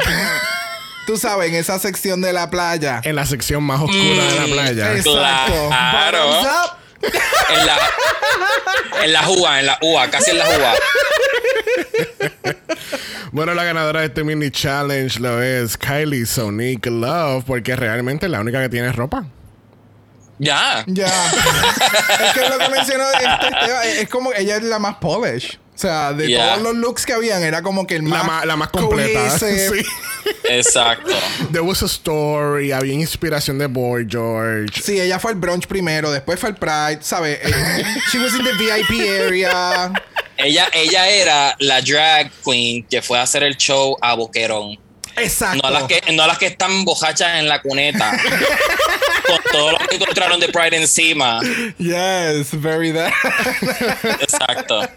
Tú 1.07 1.17
sabes, 1.17 1.49
en 1.51 1.55
esa 1.55 1.79
sección 1.79 2.21
de 2.21 2.33
la 2.33 2.51
playa. 2.51 3.01
En 3.05 3.15
la 3.17 3.25
sección 3.27 3.63
más 3.63 3.81
oscura 3.81 4.25
de 4.25 4.41
la 4.41 4.45
playa. 4.47 4.93
Exacto. 4.97 5.69
Claro. 5.69 6.41
En 7.51 7.67
la, 7.67 7.79
en 9.05 9.13
la 9.13 9.29
UA, 9.29 9.61
en 9.61 9.67
la 9.67 9.79
UA, 9.83 10.11
casi 10.11 10.31
en 10.33 10.39
la 10.39 10.49
UA. 10.49 10.75
Bueno, 13.33 13.55
la 13.55 13.65
ganadora 13.65 14.01
de 14.01 14.07
este 14.07 14.25
mini 14.25 14.51
challenge 14.51 15.21
lo 15.21 15.43
es 15.43 15.77
Kylie 15.77 16.27
Sonic 16.27 16.87
Love, 16.87 17.45
porque 17.45 17.75
realmente 17.77 18.27
es 18.27 18.33
la 18.33 18.41
única 18.41 18.61
que 18.63 18.69
tiene 18.69 18.93
ropa. 18.93 19.25
Ya. 20.39 20.85
Ya. 20.87 21.07
es 21.07 22.35
que 22.35 22.49
lo 22.49 22.59
que 22.59 22.69
mencionó 22.69 23.05
este 23.13 24.03
es, 24.03 24.09
como 24.09 24.33
ella 24.35 24.57
es 24.57 24.63
la 24.65 24.79
más 24.79 24.97
polish. 24.97 25.59
O 25.75 25.79
sea, 25.79 26.13
de 26.15 26.27
Yeah. 26.29 26.55
todos 26.55 26.63
los 26.63 26.77
looks 26.77 27.05
que 27.05 27.13
habían, 27.13 27.43
era 27.43 27.61
como 27.63 27.87
que 27.87 27.97
el 27.97 28.09
La 28.09 28.23
más, 28.23 28.47
la 28.47 28.57
más 28.57 28.69
completa. 28.69 29.21
cohesive. 29.39 29.85
Sí. 30.27 30.33
Exacto. 30.49 31.13
There 31.53 31.61
was 31.61 31.83
a 31.83 31.87
story, 31.87 32.73
había 32.73 32.95
inspiración 32.95 33.59
de 33.59 33.67
Boy 33.67 34.07
George. 34.11 34.83
Sí, 34.83 34.99
ella 35.01 35.19
fue 35.21 35.31
al 35.33 35.37
brunch 35.37 35.67
primero, 35.69 36.11
después 36.11 36.41
fue 36.41 36.49
al 36.49 36.57
Pride, 36.57 36.99
¿sabes? 37.03 37.39
Eh, 37.43 37.85
She 38.11 38.19
was 38.19 38.35
in 38.35 38.43
the 38.45 38.53
VIP 38.55 39.09
area. 39.27 39.93
Ella, 40.39 40.69
ella 40.73 41.09
era 41.09 41.57
la 41.59 41.81
drag 41.81 42.31
queen 42.45 42.85
que 42.85 43.03
fue 43.03 43.19
a 43.19 43.23
hacer 43.23 43.43
el 43.43 43.57
show 43.57 43.97
a 44.01 44.15
Boquerón. 44.15 44.79
Exacto. 45.17 45.63
No 45.63 45.71
las 45.71 45.85
que, 45.85 46.03
no 46.13 46.27
las 46.27 46.39
que 46.39 46.47
están 46.47 46.85
bojachas 46.85 47.39
en 47.39 47.49
la 47.49 47.63
cuneta. 47.63 48.13
con 49.27 49.39
todo 49.53 49.73
lo 49.73 49.79
que 49.79 49.97
encontraron 49.97 50.41
de 50.41 50.49
Pride 50.49 50.77
encima. 50.77 51.41
Yes, 51.79 52.53
very 52.53 52.93
that. 52.93 53.13
Exacto. 54.21 54.89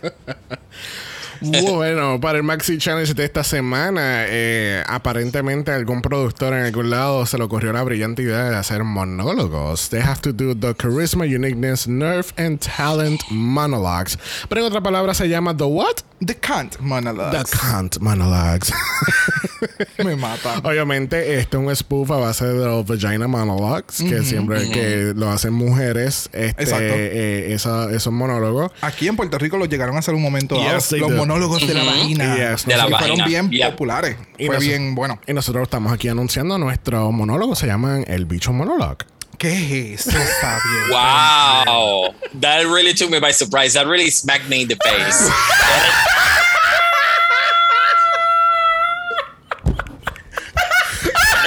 Bueno, 1.42 2.20
para 2.20 2.38
el 2.38 2.44
Maxi 2.44 2.78
Challenge 2.78 3.14
de 3.14 3.26
esta 3.26 3.44
semana, 3.44 4.26
eh, 4.28 4.84
aparentemente 4.88 5.72
algún 5.72 6.02
productor 6.02 6.54
en 6.54 6.66
algún 6.66 6.90
lado 6.90 7.26
se 7.26 7.38
le 7.38 7.44
ocurrió 7.46 7.72
la 7.72 7.84
brillante 7.84 8.24
idea 8.24 8.50
de 8.50 8.56
hacer 8.56 8.84
monólogos. 8.84 9.90
They 9.90 10.02
have 10.02 10.22
to 10.22 10.34
do 10.34 10.56
the 10.56 10.76
charisma, 10.76 11.26
uniqueness, 11.26 11.88
nerve 11.88 12.28
and 12.38 12.60
talent 12.60 13.22
monologues. 13.30 14.18
Pero 14.50 14.62
en 14.62 14.68
otra 14.68 14.82
palabra 14.82 15.14
se 15.14 15.30
llama 15.30 15.56
the 15.56 15.64
what? 15.64 16.02
The 16.26 16.36
Kant 16.36 16.80
monologue. 16.82 17.32
The 17.32 17.58
can't 17.58 17.98
monologues. 18.02 18.74
Me 20.04 20.16
mata. 20.18 20.60
Obviamente, 20.64 21.40
esto 21.40 21.60
es 21.62 21.68
un 21.68 21.76
spoof 21.76 22.12
a 22.12 22.18
base 22.18 22.46
de 22.46 22.66
los 22.66 22.86
vagina 22.86 23.28
monologues, 23.30 23.98
que 24.02 24.24
siempre 24.24 24.70
que 24.70 25.14
lo 25.16 25.30
hacen 25.30 25.54
mujeres, 25.54 26.30
este, 26.34 26.64
Exacto. 26.64 26.84
eh, 26.86 27.54
esa- 27.54 27.90
esos 27.92 28.12
monólogos. 28.12 28.72
Aquí 28.82 29.08
en 29.08 29.16
Puerto 29.16 29.38
Rico 29.38 29.58
los 29.58 29.70
llegaron 29.70 29.96
a 29.96 30.00
hacer 30.00 30.14
un 30.14 30.22
momento 30.22 30.56
dado. 30.60 30.76
Yes, 30.78 30.92
los 30.94 31.10
do. 31.10 31.16
monólogos 31.18 31.66
de 31.66 31.74
la 31.74 31.84
vagina. 31.84 32.36
Yes, 32.36 32.66
De 32.66 32.76
la 32.76 32.88
Y 32.88 32.92
vagina. 32.92 33.00
fueron 33.16 33.28
bien 33.30 33.50
Yeah. 33.52 33.72
populares. 33.72 34.18
Y 34.38 34.48
Fue 34.48 34.60
bien 34.60 34.96
bueno. 34.96 35.20
Y 35.28 35.34
nosotros 35.34 35.64
estamos 35.64 35.94
aquí 35.94 36.10
anunciando 36.10 36.58
nuestro 36.58 37.12
monólogo, 37.12 37.56
se 37.56 37.68
llaman 37.68 38.04
El 38.08 38.26
Bicho 38.26 38.52
Monologue. 38.52 39.06
¿Qué 39.40 39.94
es 39.94 40.06
eso, 40.06 40.20
Fabio? 40.42 40.90
Wow. 40.90 42.14
That 42.42 42.66
really 42.68 42.94
took 42.94 43.10
me 43.10 43.22
by 43.22 43.32
surprise. 43.32 43.74
That 43.74 43.88
really 43.88 44.10
smacked 44.12 44.50
me 44.50 44.64
in 44.64 44.68
the 44.68 44.76
face. 44.84 45.32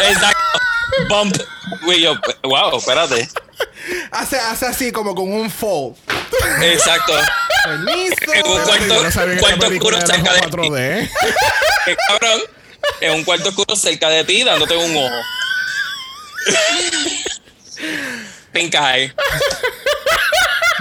Exacto. 0.09 0.59
Bump. 1.11 1.37
Yo, 1.99 2.17
wow, 2.45 2.79
espérate. 2.79 3.29
Hace, 4.11 4.39
hace 4.39 4.67
así 4.67 4.91
como 4.91 5.15
con 5.15 5.31
un 5.31 5.51
fold. 5.51 5.95
Exacto. 6.63 7.13
Permiso. 7.65 8.33
En 8.33 8.47
un 8.47 8.63
cuarto, 8.63 9.03
no 9.03 9.39
cuarto 9.39 9.67
oscuro 9.67 10.01
cerca 10.01 10.33
de 10.33 10.41
ti. 10.41 10.57
4D. 10.57 11.11
Qué 11.85 11.97
cabrón. 12.09 12.41
En 13.03 13.13
un 13.13 13.25
cuarto 13.25 13.51
oscuro 13.51 13.77
cerca 13.77 14.09
de 14.09 14.25
ti, 14.25 14.45
dándote 14.45 14.77
un 14.79 14.97
ojo. 14.97 15.23
Pink 18.53 18.75
eye. 18.75 19.13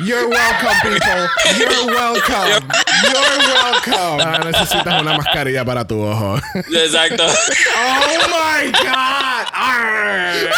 You're 0.03 0.27
welcome, 0.29 0.75
people. 0.81 1.27
You're 1.57 1.85
welcome. 1.87 2.63
You're 3.03 3.37
welcome. 3.53 4.19
Ah, 4.21 4.39
necesitas 4.43 5.01
una 5.01 5.17
mascarilla 5.17 5.63
para 5.65 5.85
tu 5.85 6.01
ojo. 6.01 6.39
Exacto. 6.55 7.25
Oh 7.77 8.27
my 8.29 8.71
God. 8.71 9.45
Arr. 9.53 10.49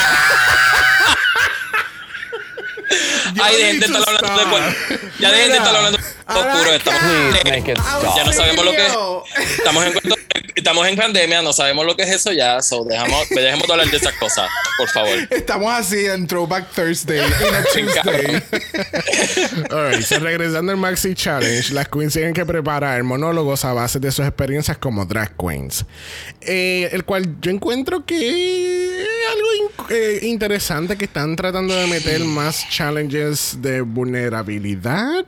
Ay, 3.41 3.55
dejen 3.57 3.79
de 3.79 3.85
estar 3.85 4.15
hablando 4.15 4.57
de. 4.57 5.11
Ya 5.19 5.31
dejen 5.31 5.49
de 5.51 5.57
estar 5.57 5.75
hablando 5.75 5.97
de 5.97 6.03
oscuro. 6.27 6.73
Estamos, 6.73 7.43
make 7.45 7.71
it 7.71 7.77
stop. 7.79 8.15
ya 8.15 8.23
no 8.23 8.33
sabemos 8.33 8.65
lo 8.65 8.71
que 8.71 8.85
es. 8.85 8.93
Fabio. 8.93 9.23
Estamos 9.57 9.85
en, 9.85 9.93
estamos 10.55 10.87
en 10.87 10.95
pandemia, 10.95 11.41
no 11.41 11.53
sabemos 11.53 11.85
lo 11.85 11.95
que 11.95 12.03
es 12.03 12.09
eso 12.11 12.31
ya. 12.31 12.61
So 12.61 12.83
dejamos, 12.85 13.27
dejemos 13.29 13.67
de 13.67 13.73
hablar 13.73 13.89
de 13.89 13.97
esas 13.97 14.13
cosas, 14.15 14.49
por 14.77 14.89
favor. 14.89 15.17
Estamos 15.29 15.73
así 15.73 16.05
en 16.05 16.27
Throwback 16.27 16.69
Thursday. 16.73 17.19
En 17.19 17.63
Tuesday. 17.73 18.43
Alright, 19.71 20.01
so 20.03 20.19
regresando 20.19 20.71
al 20.71 20.77
Maxi 20.77 21.13
Challenge, 21.15 21.73
las 21.73 21.87
queens 21.89 22.13
tienen 22.13 22.33
que 22.33 22.45
preparar 22.45 23.01
monólogos 23.03 23.65
a 23.65 23.73
base 23.73 23.99
de 23.99 24.11
sus 24.11 24.25
experiencias 24.25 24.77
como 24.77 25.05
drag 25.05 25.35
queens. 25.37 25.85
Eh, 26.41 26.89
el 26.91 27.03
cual 27.05 27.35
yo 27.41 27.51
encuentro 27.51 28.05
que 28.05 29.01
es 29.01 29.07
algo 29.31 29.47
in- 29.55 29.95
eh, 29.95 30.19
interesante 30.23 30.97
que 30.97 31.05
están 31.05 31.35
tratando 31.35 31.73
de 31.75 31.87
meter 31.87 32.19
más 32.21 32.67
challenges 32.69 33.57
de 33.61 33.81
vulnerabilidad. 33.81 35.25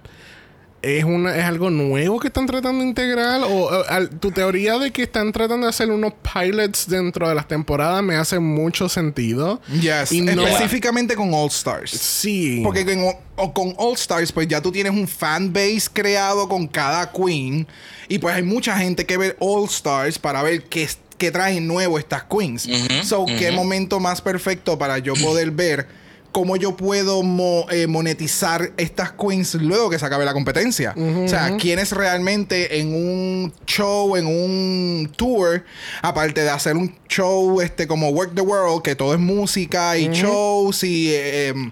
¿Es, 0.86 1.04
una, 1.04 1.36
¿Es 1.36 1.44
algo 1.44 1.70
nuevo 1.70 2.20
que 2.20 2.28
están 2.28 2.46
tratando 2.46 2.82
de 2.84 2.88
integrar? 2.90 3.42
¿O 3.44 3.74
eh, 3.74 3.84
al- 3.90 4.10
tu 4.10 4.32
teoría 4.32 4.78
de 4.78 4.92
que 4.92 5.04
están 5.04 5.32
tratando 5.32 5.66
de 5.66 5.70
hacer 5.72 5.90
unos 5.90 6.14
pilots 6.34 6.88
dentro 6.88 7.28
de 7.28 7.34
las 7.36 7.48
temporadas 7.48 8.04
me 8.04 8.16
hace 8.16 8.38
mucho 8.40 8.88
sentido? 8.88 9.62
Yes. 9.82 10.12
Y 10.12 10.22
no- 10.22 10.46
Específicamente 10.46 11.16
con 11.16 11.34
All 11.34 11.48
Stars. 11.50 11.92
Sí. 11.92 12.62
Porque 12.64 12.86
con, 12.86 13.00
o 13.38 13.54
con 13.54 13.74
All 13.78 13.94
Stars, 13.96 14.32
pues 14.32 14.48
ya 14.48 14.62
tú 14.62 14.72
tienes 14.72 14.94
un 14.94 15.08
fan 15.08 15.52
base 15.52 15.88
creado 15.92 16.48
con 16.48 16.68
cada 16.68 17.12
queen. 17.12 17.68
Y 18.08 18.20
pues 18.20 18.36
hay 18.36 18.44
mucha 18.44 18.78
gente 18.78 19.06
que 19.06 19.18
ve 19.18 19.36
All 19.40 19.66
Stars 19.66 20.20
para 20.20 20.44
ver 20.44 20.64
qué, 20.66 20.84
es- 20.84 21.00
qué 21.18 21.32
traen 21.32 21.66
nuevo 21.68 21.98
estas 21.98 22.24
queens. 22.26 22.68
so, 23.04 23.26
qué 23.26 23.52
momento 23.52 24.00
más 24.00 24.22
perfecto 24.22 24.78
para 24.78 25.00
yo 25.00 25.14
poder 25.16 25.50
ver 25.52 25.88
cómo 26.36 26.58
yo 26.58 26.76
puedo 26.76 27.24
mo- 27.24 27.66
eh, 27.72 27.88
monetizar 27.88 28.74
estas 28.76 29.14
queens 29.14 29.54
luego 29.56 29.90
que 29.90 29.98
se 29.98 30.06
acabe 30.06 30.26
la 30.26 30.34
competencia. 30.34 30.94
O 30.98 31.30
sea, 31.30 31.56
quiénes 31.56 31.94
realmente 31.94 32.80
en 32.82 32.94
un 32.94 33.54
show, 33.66 34.18
en 34.18 34.26
un 34.28 35.10
tour, 35.16 35.64
aparte 36.02 36.42
de 36.42 36.50
hacer 36.50 36.76
un 36.76 36.94
show 37.08 37.62
este 37.62 37.88
como 37.88 38.10
Work 38.10 38.36
the 38.36 38.42
World, 38.42 38.82
que 38.84 38.96
todo 38.98 39.14
es 39.14 39.20
música 39.22 39.98
y 39.98 40.10
shows 40.10 40.84
y... 40.84 41.08
eh, 41.14 41.48
em, 41.48 41.72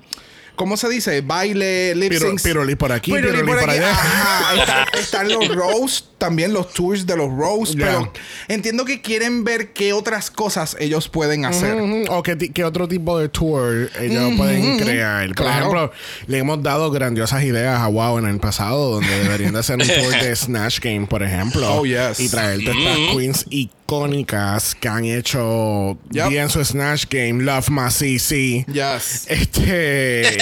¿Cómo 0.55 0.77
se 0.77 0.87
dice? 0.87 1.21
Baile, 1.21 1.95
lip 1.95 2.11
Piro- 2.13 2.27
syncs. 2.29 2.43
pirulí 2.43 2.75
por 2.75 2.91
aquí, 2.91 3.11
Pirulí 3.11 3.39
pirulí 3.41 3.59
por 3.59 3.69
allá. 3.71 3.89
Ajá. 3.91 4.85
Están 4.99 5.27
los 5.27 5.47
roasts, 5.53 6.07
también 6.23 6.53
los 6.53 6.73
tours 6.73 7.05
de 7.05 7.17
los 7.17 7.29
roasts. 7.29 7.75
Ya. 7.75 7.85
Pero 7.85 8.13
entiendo 8.47 8.85
que 8.85 9.01
quieren 9.01 9.43
ver 9.43 9.73
qué 9.73 9.91
otras 9.91 10.31
cosas 10.31 10.77
ellos 10.79 11.09
pueden 11.09 11.43
hacer. 11.43 11.75
Ujú, 11.81 12.05
O 12.09 12.23
qué, 12.23 12.37
qué 12.37 12.63
otro 12.63 12.87
tipo 12.87 13.19
de 13.19 13.27
tour 13.27 13.89
ellos 13.99 14.33
pueden 14.37 14.79
crear. 14.79 15.27
Por 15.27 15.35
Claro. 15.35 15.57
ejemplo, 15.59 15.91
le 16.27 16.37
hemos 16.37 16.63
dado 16.63 16.89
grandiosas 16.91 17.43
ideas 17.43 17.77
a 17.81 17.87
Wow 17.87 18.19
en 18.19 18.25
el 18.27 18.39
pasado, 18.39 18.91
donde 18.91 19.19
deberían 19.23 19.51
de 19.51 19.59
hacer 19.59 19.75
un 19.81 19.85
tour 19.87 20.21
de 20.21 20.33
Snatch 20.43 20.79
Game, 20.79 21.07
por 21.07 21.23
ejemplo. 21.23 21.67
Oh, 21.75 21.85
yes. 21.85 22.21
Y 22.21 22.29
traerte 22.29 22.71
estas 22.71 22.97
queens 23.15 23.45
icónicas 23.49 24.75
que 24.75 24.87
han 24.87 25.03
hecho 25.03 25.97
Yep. 26.11 26.29
bien 26.29 26.49
su 26.49 26.63
Snatch 26.63 27.05
Game. 27.09 27.43
Love 27.43 27.69
My 27.69 27.89
CC. 27.91 28.65
Yes. 28.71 29.25
Este. 29.27 30.37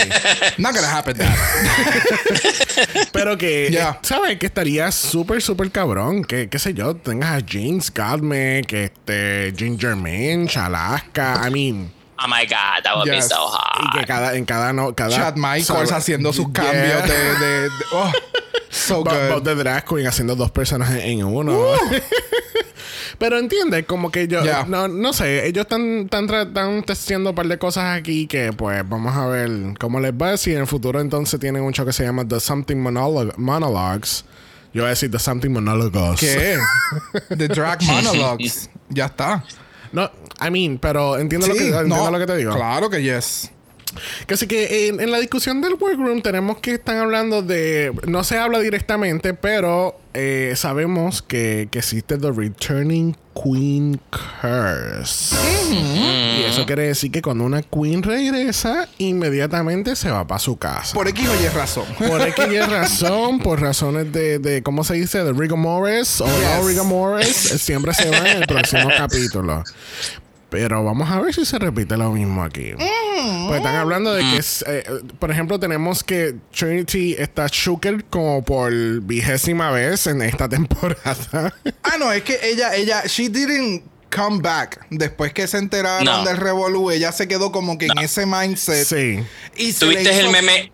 Not 0.59 0.75
gonna 0.75 0.95
happen 0.95 1.17
that. 1.17 1.35
pero 3.11 3.37
que, 3.37 3.69
Ya. 3.71 3.91
eh, 3.91 3.99
¿sabes? 4.03 4.37
Que 4.37 4.45
estaría 4.47 4.91
súper, 4.91 5.41
súper 5.41 5.70
cabrón. 5.71 6.23
Que, 6.23 6.49
qué 6.49 6.59
sé 6.59 6.73
yo, 6.73 6.95
tengas 6.95 7.41
a 7.41 7.45
James 7.47 7.91
Godme, 7.93 8.63
que 8.67 8.85
este, 8.85 9.53
Ginger 9.57 9.95
Minch, 9.95 10.57
Alaska. 10.57 11.41
I 11.47 11.51
mean. 11.51 11.91
Oh 12.23 12.27
my 12.27 12.45
God, 12.45 12.83
that 12.83 12.95
would 12.97 13.09
be 13.09 13.15
Yes. 13.15 13.29
so 13.29 13.47
hot. 13.47 13.83
Y 13.83 13.97
que 13.99 14.05
cada, 14.05 14.35
en 14.35 14.45
cada 14.45 14.71
no, 14.73 14.93
cada 14.93 15.09
Chad 15.15 15.35
Michaels 15.37 15.89
sabe- 15.89 15.91
haciendo 15.93 16.31
sus 16.31 16.45
Yeah. 16.53 16.53
cambios 16.53 17.03
de, 17.07 17.45
de- 17.45 17.61
de- 17.63 17.69
oh, 17.93 18.11
so 18.69 18.97
Bo- 19.03 19.05
Bob 19.05 19.33
good. 19.39 19.41
de 19.43 19.55
drag 19.55 19.85
queen 19.85 20.05
haciendo 20.05 20.35
dos 20.35 20.51
personajes 20.51 21.03
en 21.03 21.23
uno. 21.23 21.57
Pero 23.17 23.37
entiende, 23.37 23.85
como 23.85 24.11
que 24.11 24.27
yo, 24.27 24.43
Yeah. 24.43 24.65
no, 24.67 24.87
no 24.87 25.13
sé, 25.13 25.47
ellos 25.47 25.63
están, 25.63 26.01
están, 26.05 26.29
están 26.29 26.83
testeando 26.83 27.29
un 27.31 27.35
par 27.35 27.47
de 27.47 27.57
cosas 27.57 27.97
aquí 27.97 28.25
que 28.27 28.51
pues 28.53 28.87
vamos 28.87 29.15
a 29.15 29.25
ver 29.27 29.49
cómo 29.79 29.99
les 29.99 30.11
va. 30.13 30.37
Si 30.37 30.51
en 30.53 30.59
el 30.61 30.67
futuro 30.67 30.99
entonces 31.01 31.39
tienen 31.39 31.61
un 31.63 31.71
show 31.73 31.85
que 31.85 31.93
se 31.93 32.03
llama 32.03 32.27
The 32.27 32.39
Something 32.39 32.77
Monolog- 32.77 33.35
Monologues, 33.37 34.25
Yo 34.73 34.83
voy 34.83 34.87
a 34.87 34.89
decir 34.91 35.11
The 35.11 35.19
Something 35.19 35.49
Monologues. 35.49 36.19
¿Qué? 36.19 36.57
The 37.35 37.47
Drag 37.47 37.83
Monologues. 37.83 38.69
ya 38.89 39.05
está. 39.05 39.43
No, 39.91 40.09
I 40.39 40.49
mean, 40.49 40.77
pero 40.77 41.17
entiendo, 41.17 41.47
lo, 41.47 41.53
que, 41.53 41.67
entiendo 41.67 41.95
no, 41.95 42.11
lo 42.11 42.19
que 42.19 42.25
te 42.25 42.37
digo. 42.37 42.55
Claro 42.55 42.89
que 42.89 43.03
yes. 43.03 43.51
Que 44.25 44.35
así 44.35 44.47
que 44.47 44.87
en, 44.87 45.01
en 45.01 45.11
la 45.11 45.19
discusión 45.19 45.59
del 45.61 45.73
workroom 45.73 46.21
tenemos 46.21 46.59
que 46.59 46.75
están 46.75 46.97
hablando 46.97 47.41
de. 47.41 47.93
No 48.07 48.23
se 48.23 48.37
habla 48.37 48.59
directamente, 48.59 49.33
pero 49.33 50.00
eh, 50.13 50.53
sabemos 50.55 51.21
que, 51.21 51.67
que 51.71 51.79
existe 51.79 52.17
The 52.17 52.31
Returning 52.31 53.15
Queen 53.33 53.99
Curse. 54.11 55.35
Y 55.71 56.43
eso 56.49 56.65
quiere 56.65 56.83
decir 56.87 57.11
que 57.11 57.21
cuando 57.21 57.45
una 57.45 57.61
queen 57.61 58.03
regresa, 58.03 58.89
inmediatamente 58.97 59.95
se 59.95 60.11
va 60.11 60.27
para 60.27 60.39
su 60.39 60.57
casa. 60.57 60.93
Por 60.93 61.07
X 61.07 61.29
o 61.29 61.35
Y 61.43 61.47
razón. 61.47 61.85
Por 61.97 62.21
X 62.21 62.45
y 62.51 62.59
razón, 62.59 63.39
por 63.39 63.61
razones 63.61 64.11
de, 64.11 64.39
de 64.39 64.61
¿cómo 64.63 64.83
se 64.83 64.95
dice? 64.95 65.23
De 65.23 65.31
rigor 65.31 65.57
mortis 65.57 66.19
o 66.21 66.27
no 66.27 66.33
Yes. 66.57 66.65
rigor 66.67 66.85
mortis, 66.85 67.35
siempre 67.61 67.93
se 67.93 68.09
va 68.09 68.17
en 68.31 68.37
el 68.41 68.47
próximo 68.47 68.89
capítulo. 68.97 69.63
Pero 70.51 70.83
vamos 70.83 71.09
a 71.09 71.19
ver 71.21 71.33
si 71.33 71.45
se 71.45 71.57
repite 71.57 71.95
lo 71.95 72.11
mismo 72.11 72.43
aquí. 72.43 72.73
Pues 72.75 73.57
están 73.57 73.75
hablando 73.77 74.13
de 74.13 74.21
que, 74.21 74.37
es, 74.37 74.65
eh, 74.67 74.83
por 75.17 75.31
ejemplo, 75.31 75.57
tenemos 75.59 76.03
que 76.03 76.35
Trinity 76.53 77.15
está 77.17 77.47
Shooker 77.49 78.03
como 78.09 78.43
por 78.43 78.71
vigésima 79.01 79.71
vez 79.71 80.07
en 80.07 80.21
esta 80.21 80.49
temporada. 80.57 81.53
Ah, 81.83 81.95
no, 81.97 82.11
es 82.11 82.23
que 82.23 82.37
ella, 82.43 82.75
ella, 82.75 83.03
she 83.05 83.29
didn't 83.29 83.83
come 84.13 84.41
back. 84.41 84.85
Después 84.89 85.31
que 85.33 85.47
se 85.47 85.57
enteraron 85.57 86.03
No. 86.03 86.25
del 86.25 86.35
revolú, 86.35 86.91
ella 86.91 87.13
se 87.13 87.29
quedó 87.29 87.53
como 87.53 87.77
que 87.77 87.85
en 87.85 87.97
ese 87.99 88.25
mindset. 88.25 88.85
sí. 88.85 89.23
Y 89.55 89.71
se 89.71 89.85
¿Tú 89.85 89.91
le 89.91 89.99
viste 90.01 90.19
el 90.19 90.31
meme? 90.31 90.69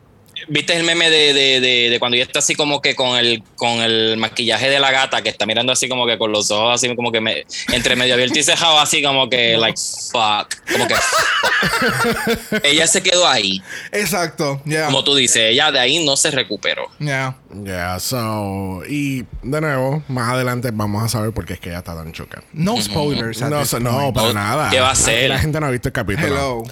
¿Viste 0.50 0.76
el 0.76 0.84
meme 0.84 1.10
de, 1.10 1.34
de, 1.34 1.60
de, 1.60 1.90
de 1.90 2.00
cuando 2.00 2.16
ella 2.16 2.26
está 2.26 2.40
así 2.40 2.56
como 2.56 2.82
que 2.82 2.96
con 2.96 3.18
el, 3.18 3.44
con 3.56 3.82
el 3.82 4.18
maquillaje 4.18 4.70
de 4.70 4.80
la 4.80 4.92
gata 4.92 5.22
que 5.22 5.30
está 5.30 5.46
mirando 5.46 5.72
así 5.74 5.90
como 5.90 6.06
que 6.08 6.18
con 6.18 6.32
los 6.32 6.50
ojos 6.52 6.76
así 6.76 6.96
como 6.96 7.12
que 7.12 7.20
me, 7.22 7.46
entre 7.74 7.96
medio 7.96 8.14
abierto 8.14 8.40
y 8.40 8.44
cejado 8.44 8.80
así 8.80 9.02
como 9.02 9.30
que 9.30 9.58
like 9.58 9.80
fuck, 10.12 10.48
como 10.72 10.88
que 10.88 10.96
fuck. 10.96 12.64
ella 12.64 12.88
se 12.88 13.02
quedó 13.04 13.28
ahí, 13.28 13.62
Exacto, 13.92 14.62
ya. 14.66 14.86
como 14.86 15.04
tú 15.04 15.16
dices, 15.16 15.44
ella 15.52 15.72
de 15.72 15.80
ahí 15.80 16.06
no 16.06 16.16
se 16.16 16.32
recuperó. 16.32 16.90
Ya. 17.00 17.36
Yeah, 17.64 17.98
so. 18.00 18.84
Y 18.88 19.26
de 19.42 19.62
nuevo, 19.62 20.04
más 20.10 20.34
adelante 20.34 20.70
vamos 20.74 21.04
a 21.04 21.08
saber 21.08 21.32
por 21.32 21.46
qué 21.46 21.54
es 21.54 21.60
que 21.60 21.70
ella 21.70 21.80
está 21.80 21.96
tan 21.96 22.12
choca. 22.12 22.44
No 22.54 22.82
spoilers. 22.82 23.42
No, 23.42 23.66
so- 23.66 23.80
no, 23.80 24.12
para 24.14 24.34
nada. 24.34 24.70
¿qué 24.70 24.80
va 24.80 24.92
a 24.92 24.96
ser? 24.96 25.30
La 25.30 25.40
gente 25.40 25.60
no 25.60 25.68
ha 25.68 25.72
visto 25.72 25.88
el 25.88 25.94
capítulo. 25.94 26.28
Hello. 26.28 26.64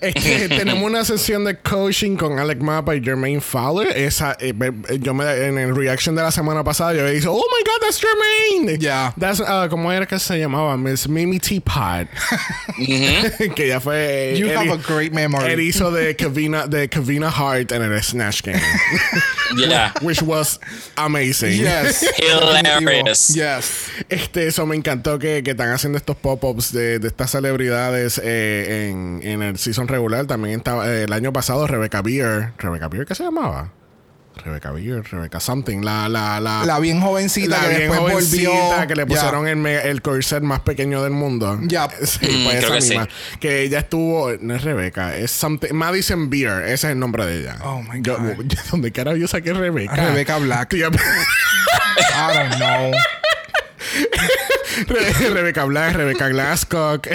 Es 0.00 0.14
que 0.14 0.48
tenemos 0.48 0.84
una 0.84 1.04
sesión 1.04 1.44
de 1.44 1.58
coaching 1.58 2.16
con 2.16 2.38
Alec 2.38 2.60
Mapa 2.60 2.94
y 2.94 3.02
Jermaine 3.02 3.40
Fowler. 3.40 3.96
Esa, 3.96 4.36
eh, 4.38 4.52
eh, 4.88 4.98
yo 5.00 5.14
me, 5.14 5.24
en 5.46 5.56
el 5.58 5.74
reaction 5.74 6.14
de 6.14 6.22
la 6.22 6.30
semana 6.30 6.62
pasada, 6.62 6.92
yo 6.94 7.06
dije, 7.08 7.26
oh 7.28 7.34
my 7.36 7.64
god, 7.64 7.80
that's 7.80 7.98
Jermaine. 8.00 8.78
Ya. 8.78 9.14
That's, 9.18 9.40
uh, 9.40 9.68
¿Cómo 9.70 9.90
era 9.90 10.06
que 10.06 10.18
se 10.18 10.38
llamaba? 10.38 10.76
Miss 10.76 11.08
Mimi 11.08 11.38
Teapot. 11.38 12.06
que 13.54 13.68
ya 13.68 13.80
fue. 13.80 14.34
You 14.36 14.48
él 14.48 14.56
have 14.58 14.70
a 14.72 14.76
great 14.76 15.12
memory. 15.12 15.52
Él 15.52 15.60
hizo 15.60 15.90
de 15.90 16.14
Kavina, 16.14 16.66
de 16.66 16.88
Kavina 16.88 17.30
Hart 17.30 17.72
en 17.72 17.82
el 17.82 18.02
Snatch 18.02 18.42
Game. 18.42 18.60
Yeah. 19.56 19.92
which 20.02 20.17
was 20.22 20.60
amazing. 20.96 21.60
Yes. 21.60 22.04
Hilarious. 22.18 23.34
Yes. 23.34 23.88
Este, 24.08 24.46
eso 24.46 24.66
me 24.66 24.76
encantó 24.76 25.18
que, 25.18 25.42
que 25.42 25.52
están 25.52 25.70
haciendo 25.70 25.98
estos 25.98 26.16
pop-ups 26.16 26.72
de, 26.72 26.98
de 26.98 27.08
estas 27.08 27.30
celebridades 27.30 28.20
eh, 28.22 28.88
en, 28.90 29.20
en 29.22 29.42
el 29.42 29.58
season 29.58 29.88
regular. 29.88 30.26
También 30.26 30.58
estaba 30.58 30.88
eh, 30.88 31.04
el 31.04 31.12
año 31.12 31.32
pasado 31.32 31.66
Rebecca 31.66 32.02
Beer. 32.02 32.52
¿Rebecca 32.58 32.88
Beer 32.88 33.06
qué 33.06 33.14
se 33.14 33.24
llamaba? 33.24 33.72
Rebecca 34.44 34.70
Beer, 34.72 35.02
Rebecca 35.10 35.40
Something. 35.40 35.82
La, 35.82 36.08
la, 36.08 36.40
la, 36.40 36.64
La 36.64 36.78
bien 36.78 37.00
jovencita 37.00 37.48
la 37.56 37.62
que 37.62 37.68
bien 37.68 37.80
después 37.90 38.00
jovencita 38.12 38.50
volvió. 38.50 38.86
que 38.88 38.94
le 38.96 39.06
pusieron 39.06 39.48
el, 39.48 39.56
me- 39.56 39.82
el 39.82 40.00
corset 40.02 40.42
más 40.42 40.60
pequeño 40.60 41.02
del 41.02 41.12
mundo. 41.12 41.58
Ya. 41.62 41.88
Sí, 42.04 42.26
Mm, 42.26 42.44
pues 42.44 42.56
esa 42.56 42.66
que 42.68 42.80
misma. 42.80 43.08
Que 43.40 43.62
ella 43.62 43.78
estuvo, 43.80 44.30
no 44.40 44.54
es 44.54 44.62
Rebecca, 44.62 45.16
es 45.16 45.30
something, 45.30 45.72
Madison 45.74 46.30
Beer, 46.30 46.62
ese 46.64 46.72
es 46.74 46.84
el 46.92 46.98
nombre 46.98 47.26
de 47.26 47.40
ella. 47.40 47.56
Oh, 47.64 47.82
my 47.82 48.00
God. 48.00 48.18
yo- 48.44 48.62
¿Dónde 48.70 48.92
carajo 48.92 49.16
yo 49.16 49.28
saqué 49.28 49.52
Rebecca? 49.52 49.94
Rebecca 49.94 50.38
Black. 50.38 50.72
I 50.74 50.80
don't 52.34 52.54
know. 52.56 52.92
Re- 54.86 55.30
Rebeca 55.30 55.64
Black, 55.64 55.94
Rebeca 55.96 56.28
Glasscock. 56.28 57.06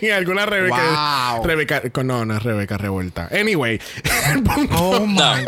y 0.00 0.10
alguna 0.10 0.46
Rebeca. 0.46 1.34
Wow. 1.36 1.44
Rebeca. 1.46 1.82
No, 2.02 2.24
no 2.24 2.36
es 2.36 2.42
Rebeca 2.42 2.78
Revuelta. 2.78 3.28
Anyway. 3.30 3.80
el 4.32 4.42
punto- 4.42 4.74
Oh 4.78 5.06
my. 5.06 5.14
God. 5.16 5.46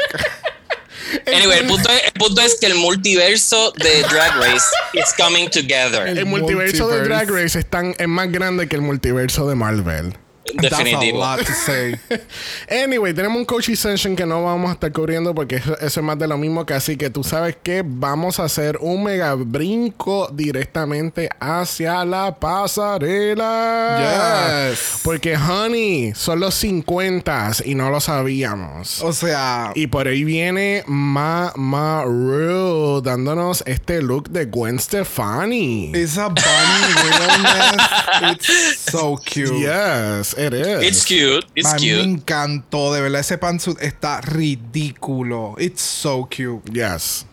Anyway, 1.26 1.58
el 1.60 1.66
punto, 1.66 1.88
es, 1.90 2.02
el 2.04 2.12
punto 2.12 2.40
es 2.42 2.56
que 2.60 2.66
el 2.66 2.74
multiverso 2.74 3.72
de 3.72 4.02
Drag 4.02 4.36
Race 4.36 4.66
is 4.94 5.14
coming 5.16 5.48
together. 5.48 6.06
el 6.06 6.26
multiverso 6.26 6.88
de. 6.88 7.02
Drag 7.02 7.30
Race 7.30 7.58
es, 7.58 7.66
tan- 7.66 7.94
es 7.98 8.08
más 8.08 8.30
grande 8.30 8.68
que 8.68 8.76
el 8.76 8.82
multiverso 8.82 9.48
de 9.48 9.54
Marvel. 9.54 10.14
Definitivo. 10.54 10.98
That's 11.00 11.12
a 11.12 11.14
lot 11.14 11.38
to 11.46 11.52
say. 11.52 11.94
Anyway, 12.68 13.12
tenemos 13.14 13.38
un 13.38 13.44
coaching 13.44 13.76
session 13.76 14.16
que 14.16 14.26
no 14.26 14.42
vamos 14.44 14.70
a 14.70 14.74
estar 14.74 14.92
cubriendo 14.92 15.34
porque 15.34 15.56
eso, 15.56 15.78
eso 15.78 16.00
es 16.00 16.06
más 16.06 16.18
de 16.18 16.28
lo 16.28 16.36
mismo 16.36 16.66
que 16.66 16.74
así 16.74 16.96
que 16.96 17.10
tú 17.10 17.24
sabes 17.24 17.56
que 17.62 17.82
vamos 17.84 18.38
a 18.40 18.44
hacer 18.44 18.78
un 18.80 19.04
mega 19.04 19.34
brinco 19.34 20.28
directamente 20.32 21.28
hacia 21.40 22.04
la 22.04 22.34
pasarela. 22.38 24.68
Yes. 24.70 25.00
Porque, 25.02 25.36
honey, 25.36 26.12
son 26.14 26.40
los 26.40 26.54
50 26.54 27.52
y 27.64 27.74
no 27.74 27.90
lo 27.90 28.00
sabíamos. 28.00 29.00
O 29.02 29.12
sea, 29.12 29.72
Y 29.74 29.86
por 29.86 30.08
ahí 30.08 30.24
viene 30.24 30.84
Ma 30.86 31.52
Ma 31.56 32.02
Rue 32.04 33.00
dándonos 33.02 33.62
este 33.66 34.02
look 34.02 34.30
de 34.30 34.46
Gwen 34.46 34.78
Stefani. 34.78 35.92
it's 35.94 36.16
a 36.18 36.28
bunny 36.28 36.94
realness. 37.08 38.32
It's 38.32 38.80
so 38.90 39.16
cute. 39.16 39.58
Yes, 39.60 40.34
it 40.38 40.54
is. 40.54 40.82
It's 40.82 41.04
cute. 41.04 41.44
It's 41.54 41.68
a 41.72 41.76
mí 41.76 41.80
me 41.80 41.96
cute. 41.96 42.02
encantó, 42.04 42.92
de 42.94 43.00
verdad. 43.00 43.20
Ese 43.20 43.38
pantsuit 43.38 43.78
está 43.82 44.20
ridículo. 44.22 45.54
It's 45.58 45.80
so 45.82 46.26
cute. 46.28 46.62
Yes. 46.72 47.26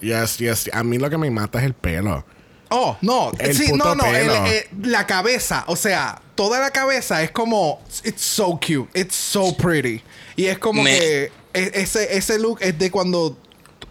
Yes, 0.00 0.38
yes. 0.38 0.70
A 0.72 0.82
mí 0.82 0.98
lo 0.98 1.08
que 1.10 1.18
me 1.18 1.30
mata 1.30 1.58
es 1.58 1.64
el 1.64 1.74
pelo. 1.74 2.24
Oh, 2.70 2.96
no. 3.02 3.32
El 3.38 3.56
sí, 3.56 3.66
puto 3.68 3.84
no, 3.84 3.94
no. 3.96 4.04
el- 4.06 4.30
eh, 4.46 4.68
la 4.84 5.04
cabeza, 5.06 5.64
o 5.66 5.74
sea, 5.76 6.20
toda 6.36 6.60
la 6.60 6.70
cabeza 6.70 7.22
es 7.22 7.30
como. 7.32 7.80
It's 8.04 8.22
so 8.22 8.52
cute. 8.60 8.88
It's 8.94 9.14
so 9.16 9.54
pretty. 9.56 10.02
Y 10.36 10.46
es 10.46 10.58
como 10.58 10.82
Me- 10.82 10.98
que 10.98 11.24
e- 11.52 11.70
ese, 11.74 12.16
ese 12.16 12.38
look 12.38 12.58
es 12.62 12.78
de 12.78 12.90
cuando 12.90 13.36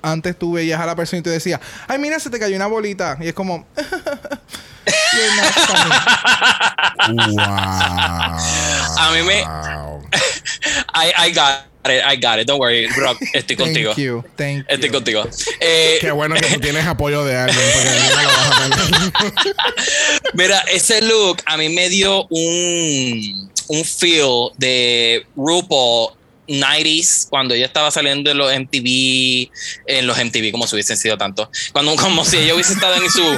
antes 0.01 0.37
tú 0.37 0.53
veías 0.53 0.79
a 0.79 0.85
la 0.85 0.95
persona 0.95 1.19
y 1.19 1.23
te 1.23 1.29
decía, 1.29 1.59
ay, 1.87 1.99
mira, 1.99 2.19
se 2.19 2.29
te 2.29 2.39
cayó 2.39 2.55
una 2.55 2.67
bolita. 2.67 3.17
Y 3.19 3.27
es 3.27 3.33
como. 3.33 3.65
Wow. 7.09 7.43
A 8.97 9.11
mí 9.13 9.23
me-. 9.23 9.43
I, 10.93 11.13
I 11.17 11.31
got 11.31 11.65
it. 11.85 12.03
I 12.03 12.15
got 12.15 12.39
it. 12.39 12.47
Don't 12.47 12.59
worry, 12.59 12.87
Brock. 12.95 13.17
Estoy 13.33 13.55
contigo. 13.55 13.93
Thank 13.93 14.03
you. 14.05 14.23
Thank 14.35 14.65
Estoy 14.69 14.89
you. 14.89 14.93
contigo. 14.93 15.25
Eh, 15.59 15.97
Qué 16.01 16.11
bueno 16.11 16.35
que 16.35 16.41
tú 16.47 16.59
tienes 16.61 16.85
apoyo 16.85 17.23
de 17.23 17.35
alguien 17.37 17.65
porque 17.73 17.89
no 17.89 18.21
lo 18.21 18.29
vas 18.29 18.61
a. 19.23 20.31
Mira, 20.33 20.59
ese 20.71 21.01
look 21.01 21.37
a 21.45 21.57
mí 21.57 21.69
me 21.69 21.89
dio 21.89 22.25
un, 22.29 23.51
un 23.67 23.85
feel 23.85 24.51
de 24.57 25.25
RuPaul 25.35 26.13
90s, 26.49 27.27
cuando 27.29 27.53
ella 27.53 27.65
estaba 27.65 27.91
saliendo 27.91 28.31
en 28.31 28.37
los 28.37 28.51
MTV, 28.53 29.49
en 29.87 30.07
los 30.07 30.17
MTV, 30.17 30.51
como 30.51 30.67
si 30.67 30.75
hubiesen 30.75 30.97
sido 30.97 31.17
tanto, 31.17 31.49
cuando, 31.71 31.95
como 31.95 32.25
si 32.25 32.37
ella 32.37 32.55
hubiese 32.55 32.73
estado 32.73 32.95
en 32.95 33.09
su 33.09 33.37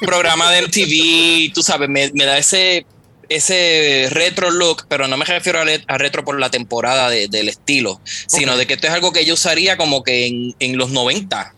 programa 0.00 0.50
de 0.52 0.62
MTV, 0.62 1.52
tú 1.54 1.62
sabes, 1.62 1.88
me, 1.88 2.10
me 2.14 2.24
da 2.24 2.36
ese, 2.38 2.84
ese 3.28 4.08
retro 4.10 4.50
look, 4.50 4.86
pero 4.88 5.06
no 5.08 5.16
me 5.16 5.24
refiero 5.24 5.60
a, 5.60 5.98
retro 5.98 6.24
por 6.24 6.38
la 6.40 6.50
temporada 6.50 7.08
de- 7.10 7.28
del 7.28 7.48
estilo, 7.48 8.00
sino 8.26 8.56
de 8.56 8.66
que 8.66 8.74
esto 8.74 8.86
es 8.86 8.92
algo 8.92 9.12
que 9.12 9.20
ella 9.20 9.34
usaría 9.34 9.76
como 9.76 10.02
que 10.02 10.26
en, 10.26 10.54
en 10.58 10.76
los 10.76 10.90
90. 10.90 11.54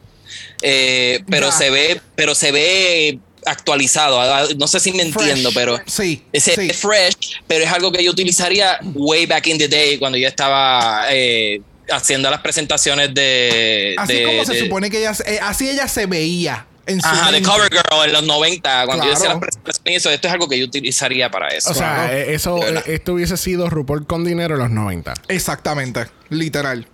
Eh, 0.63 1.23
pero 1.31 1.51
se 1.53 1.71
ve, 1.71 2.01
pero 2.15 2.35
se 2.35 2.53
ve 2.53 3.19
actualizado. 3.47 4.21
Ah, 4.21 4.47
No 4.57 4.67
sé 4.67 4.81
si 4.81 4.93
me 4.93 5.05
Fresh. 5.13 5.29
entiendo, 5.29 5.51
pero 5.55 5.79
Sí. 5.87 6.23
ese 6.33 6.55
sí. 6.55 6.69
es 6.71 6.77
fresh, 6.79 7.41
pero 7.47 7.65
es 7.65 7.71
algo 7.73 7.91
que 7.93 8.03
yo 8.05 8.11
utilizaría 8.11 8.79
way 8.95 9.27
back 9.27 9.47
in 9.47 9.59
the 9.59 9.69
day 9.69 9.99
cuando 9.99 10.19
yo 10.19 10.29
estaba 10.29 11.07
eh, 11.11 11.61
haciendo 11.91 12.31
las 12.31 12.41
presentaciones 12.41 13.13
de. 13.15 13.95
Así 13.99 14.15
de- 14.15 14.25
como 14.25 14.45
se 14.45 14.59
supone 14.61 14.91
que 14.91 14.99
ella, 14.99 15.13
eh, 15.27 15.39
así 15.43 15.69
ella 15.69 15.89
se 15.89 16.07
veía 16.07 16.67
en 16.87 17.01
su 17.01 17.07
Ajá, 17.09 17.31
de. 17.33 17.43
Cover 17.43 17.71
Girl 17.71 18.05
en 18.07 18.13
los 18.13 18.25
90, 18.25 18.87
cuando 18.87 19.05
yo 19.07 19.13
hacía 19.13 19.29
las 19.31 19.39
presentaciones, 19.39 19.97
eso, 20.01 20.11
esto 20.11 20.27
es 20.29 20.33
algo 20.35 20.49
que 20.49 20.59
yo 20.59 20.65
utilizaría 20.65 21.31
para 21.31 21.49
eso. 21.49 21.71
O 21.71 21.75
sea, 21.75 21.95
Claro. 22.07 22.13
eh, 22.15 22.35
eso, 22.35 22.61
esto 22.87 23.15
hubiese 23.15 23.37
sido 23.37 23.69
RuPaul 23.71 24.07
con 24.07 24.25
dinero 24.25 24.55
en 24.55 24.61
los 24.61 24.71
90. 24.71 25.15
Exactamente. 25.29 26.07
Literal. 26.31 26.87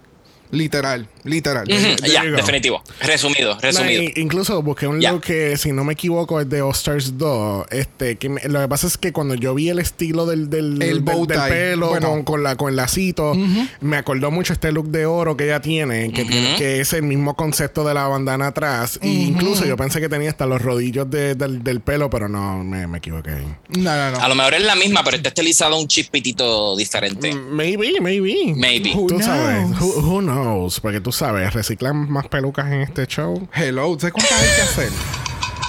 Literal. 0.51 1.09
Literal. 1.27 1.67
Ya, 1.67 2.25
go. 2.25 2.37
definitivo. 2.37 2.83
Resumido, 3.01 3.59
resumido. 3.61 4.03
incluso 4.17 4.63
busqué 4.63 4.87
un 4.87 5.01
Ya. 5.01 5.13
look 5.13 5.23
que, 5.23 5.57
si 5.57 5.73
no 5.73 5.85
me 5.85 5.93
equivoco, 5.95 6.41
es 6.41 6.49
de 6.49 6.63
All 6.63 6.73
Stars 6.73 7.19
2. 7.19 7.67
Este, 7.71 8.17
que 8.17 8.29
me- 8.29 8.41
lo 8.49 8.61
que 8.61 8.69
pasa 8.69 8.87
es 8.87 8.97
que 8.97 9.13
cuando 9.13 9.35
yo 9.35 9.55
vi 9.55 9.69
el 9.69 9.79
estilo 9.79 10.25
del, 10.27 10.49
del, 10.51 10.81
El 10.83 11.05
del- 11.05 11.27
del 11.27 11.39
pelo 11.49 11.89
Bueno. 11.89 12.09
con, 12.11 12.23
con 12.25 12.43
la, 12.43 12.57
con 12.57 12.71
el 12.71 12.77
lacito, 12.77 13.35
me 13.81 13.97
acordó 13.97 14.31
mucho 14.31 14.53
este 14.53 14.73
look 14.73 14.89
de 14.89 15.07
oro 15.07 15.37
que 15.37 15.45
ella 15.45 15.61
tiene, 15.61 16.13
que, 16.13 16.25
tiene, 16.25 16.57
que 16.57 16.81
es 16.81 16.93
el 16.93 17.03
mismo 17.03 17.35
concepto 17.35 17.85
de 17.87 17.95
la 17.95 18.07
bandana 18.09 18.49
atrás. 18.49 18.99
Y 19.03 19.25
incluso 19.25 19.65
yo 19.65 19.77
pensé 19.77 20.01
que 20.01 20.09
tenía 20.09 20.31
hasta 20.31 20.47
los 20.47 20.63
rodillos 20.63 21.11
de- 21.11 21.35
del, 21.35 21.63
del 21.65 21.81
pelo, 21.81 22.09
pero 22.11 22.29
no, 22.29 22.63
me, 22.65 22.87
me 22.87 22.99
equivoqué. 22.99 23.33
No, 23.77 23.97
no, 23.97 24.11
no. 24.13 24.19
A 24.21 24.29
lo 24.29 24.35
mejor 24.35 24.55
es 24.55 24.63
la 24.65 24.77
misma, 24.77 25.03
pero 25.05 25.17
está 25.17 25.29
estilizado 25.31 25.79
un 25.79 25.89
chispitito 25.89 26.77
diferente. 26.77 27.35
Maybe, 27.35 28.01
maybe. 28.01 28.55
Maybe. 28.55 28.91
Tú 28.93 29.07
Who 29.17 29.23
sabes. 29.23 29.67
knows? 29.67 29.81
Who, 29.81 30.01
who 30.01 30.21
knows? 30.21 30.81
Porque 30.81 31.01
tú 31.01 31.13
sabes, 31.17 31.53
reciclan 31.55 32.11
más 32.11 32.29
pelucas 32.29 32.67
en 32.67 32.83
este 32.83 33.07
show. 33.07 33.49
Hello, 33.53 33.97
¿sabes 33.99 34.13
cuántas 34.13 34.41
hay 34.41 34.57
que 34.57 34.63
hacer? 34.63 34.89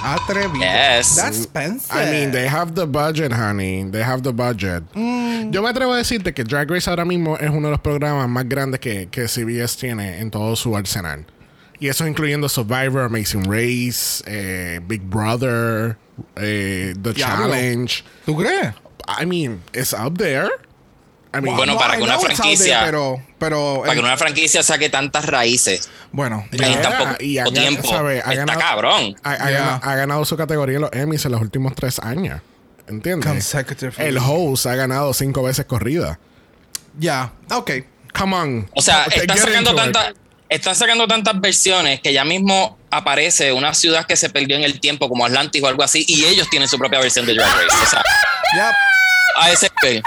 Atrevido. 0.03 0.59
Yes. 0.59 1.15
That's 1.15 1.37
expensive. 1.37 1.91
I 1.91 2.11
mean, 2.11 2.31
they 2.31 2.47
have 2.47 2.75
the 2.75 2.85
budget, 2.85 3.31
honey. 3.31 3.83
They 3.89 4.03
have 4.03 4.21
the 4.21 4.31
budget. 4.31 4.83
Yo 4.93 5.61
me 5.61 5.69
atrevo 5.69 5.93
a 5.93 5.97
decirte 5.97 6.33
que 6.33 6.43
Drag 6.43 6.69
Race 6.69 6.89
ahora 6.89 7.05
mismo 7.05 7.37
es 7.37 7.49
uno 7.49 7.67
de 7.67 7.71
los 7.71 7.81
programas 7.81 8.29
más 8.29 8.47
grandes 8.47 8.79
que, 8.79 9.07
que 9.09 9.27
CBS 9.27 9.77
tiene 9.77 10.19
en 10.19 10.29
todo 10.29 10.55
su 10.55 10.75
arsenal. 10.75 11.25
Y 11.79 11.87
eso 11.87 12.05
incluyendo 12.07 12.49
Survivor, 12.49 13.05
Amazing 13.05 13.45
Race, 13.45 14.23
eh, 14.25 14.79
Big 14.85 15.01
Brother, 15.01 15.97
eh, 16.35 16.93
The. 17.01 17.13
Challenge. 17.13 18.03
¿Tú 18.25 18.35
crees? 18.35 18.73
I 19.07 19.25
mean, 19.25 19.61
it's 19.73 19.93
up 19.93 20.17
there. 20.17 20.49
I 21.33 21.41
mean, 21.41 21.55
Bueno, 21.57 21.77
para 21.77 21.97
que 21.97 22.03
una 22.03 22.17
franquicia- 22.19 22.79
there, 22.79 22.85
pero, 22.85 23.21
pero 23.37 23.81
Para 23.81 23.93
que 23.93 23.99
una 23.99 24.17
franquicia 24.17 24.63
saque 24.63 24.89
tantas 24.89 25.25
raíces 25.25 25.89
bueno, 26.11 26.47
en 26.51 26.57
Yeah, 26.57 26.81
tan 26.81 26.97
poco 26.97 27.15
y 27.23 27.37
ha 27.37 27.43
tiempo, 27.45 27.87
sabe, 27.89 28.15
ha 28.25 28.31
está 28.31 28.35
ganado- 28.35 28.59
cabrón. 28.59 29.15
ha, 29.23 29.31
ha 29.31 29.37
Yeah. 29.37 29.59
ganado, 29.59 29.79
ha 29.83 29.95
ganado 29.95 30.25
su 30.25 30.37
categoría 30.37 30.75
en 30.77 30.81
los 30.83 30.93
Emmys 30.93 31.25
en 31.25 31.31
los 31.33 31.41
últimos 31.41 31.75
tres 31.75 31.99
años. 31.99 32.41
¿Entiendes? 32.87 33.53
El 33.97 34.17
host 34.17 34.65
ha 34.67 34.75
ganado 34.75 35.13
cinco 35.13 35.43
veces 35.43 35.65
corrida. 35.65 36.17
ya, 36.97 37.31
ok. 37.51 37.71
Come 38.17 38.35
on. 38.35 38.69
O 38.73 38.81
sea, 38.81 39.03
get 39.09 39.29
sacando 39.37 39.75
tantas 39.75 40.13
están 40.49 40.75
sacando 40.75 41.07
tantas 41.07 41.39
versiones 41.41 41.99
que 41.99 42.13
ya 42.13 42.23
mismo 42.23 42.77
aparece 42.89 43.51
una 43.51 43.73
ciudad 43.73 44.05
que 44.05 44.15
se 44.15 44.29
perdió 44.29 44.55
en 44.55 44.63
el 44.63 44.79
tiempo 44.79 45.09
como 45.09 45.25
Atlantis 45.25 45.61
o 45.61 45.67
algo 45.67 45.83
así 45.83 46.05
y 46.07 46.23
ellos 46.23 46.49
tienen 46.49 46.69
su 46.69 46.77
propia 46.79 46.99
versión 47.01 47.25
de 47.25 47.33
Drag 47.35 47.53
Race. 47.53 47.83
O 47.83 47.85
sea, 47.89 48.01
Ya. 48.55 48.71
a 49.35 49.51
ese 49.51 49.69
nivel. 49.83 50.01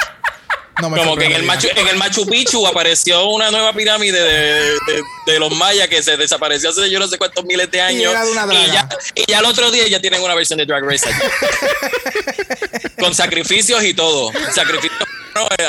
No 0.81 0.89
me 0.91 0.99
Como 0.99 1.17
que 1.17 1.27
en 1.27 1.33
el. 1.33 1.43
Machu, 1.45 1.69
en 1.75 1.89
el 1.89 1.97
Machu 1.97 2.27
Picchu 2.27 2.67
apareció 2.67 3.27
una 3.27 3.51
nueva 3.51 3.73
pirámide 3.73 4.21
de, 4.21 4.61
de- 4.71 5.03
de 5.27 5.39
los 5.39 5.51
mayas 5.53 5.89
que 5.89 6.03
se 6.03 6.17
desapareció 6.17 6.71
hace 6.71 6.91
yo 6.91 6.99
no 6.99 7.07
sé 7.07 7.19
cuántos 7.19 7.45
miles 7.45 7.71
de 7.71 7.81
años. 7.81 8.13
y, 8.55 8.67
ya, 8.73 8.89
y 9.15 9.25
ya 9.31 9.39
el 9.41 9.45
otro 9.45 9.71
día 9.71 9.87
ya 9.89 10.01
tienen 10.01 10.23
una 10.23 10.35
versión 10.35 10.59
de 10.59 10.67
Drag 10.67 10.83
Race 10.85 11.07
allí. 11.09 11.19
Con 12.99 13.15
sacrificios 13.15 13.83
y 13.85 13.95
todo. 13.95 14.31
Sacrificios. 14.55 14.99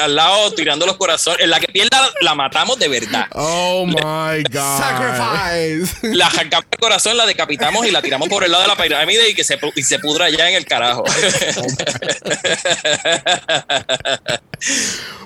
Al 0.01 0.15
lado 0.15 0.53
tirando 0.53 0.85
los 0.85 0.97
corazones. 0.97 1.41
En 1.41 1.49
la 1.49 1.59
que 1.59 1.67
pierda 1.67 2.09
la 2.21 2.35
matamos 2.35 2.79
de 2.79 2.87
verdad. 2.87 3.27
Oh 3.31 3.85
my 3.85 4.43
God. 4.51 4.77
Sacrifice. 4.77 6.15
La 6.15 6.27
arrancamos 6.27 6.65
el 6.71 6.79
corazón, 6.79 7.17
la 7.17 7.25
decapitamos 7.25 7.85
y 7.85 7.91
la 7.91 8.01
tiramos 8.01 8.29
por 8.29 8.43
el 8.43 8.51
lado 8.51 8.63
de 8.63 8.69
la 8.69 8.75
pirámide 8.75 9.29
y 9.29 9.33
que 9.33 9.43
se, 9.43 9.59
y 9.75 9.83
se 9.83 9.99
pudra 9.99 10.29
ya 10.29 10.49
en 10.49 10.55
el 10.55 10.65
carajo. 10.65 11.03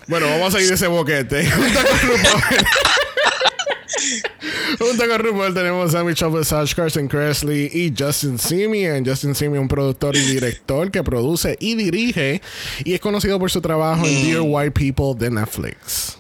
Bueno, 0.07 0.29
vamos 0.29 0.53
a 0.53 0.57
seguir 0.57 0.73
ese 0.73 0.87
boquete. 0.87 1.43
Junto 4.79 5.07
con 5.07 5.19
RuPaul. 5.19 5.53
Tenemos 5.53 5.95
a 5.95 6.03
Michelle 6.03 6.37
Visage, 6.37 6.75
Carson 6.75 7.07
Kressley 7.07 7.69
y 7.73 7.93
Justin 7.97 8.37
Simeon. 8.37 9.05
Justin 9.05 9.35
Simeon, 9.35 9.63
un 9.63 9.67
productor 9.67 10.15
y 10.15 10.21
director 10.21 10.91
que 10.91 11.03
produce 11.03 11.57
y 11.59 11.75
dirige 11.75 12.41
y 12.83 12.93
es 12.93 12.99
conocido 12.99 13.39
por 13.39 13.51
su 13.51 13.61
trabajo 13.61 14.05
en 14.05 14.23
Dear 14.23 14.41
White 14.41 14.71
People 14.71 15.13
de 15.17 15.31
Netflix. 15.31 16.17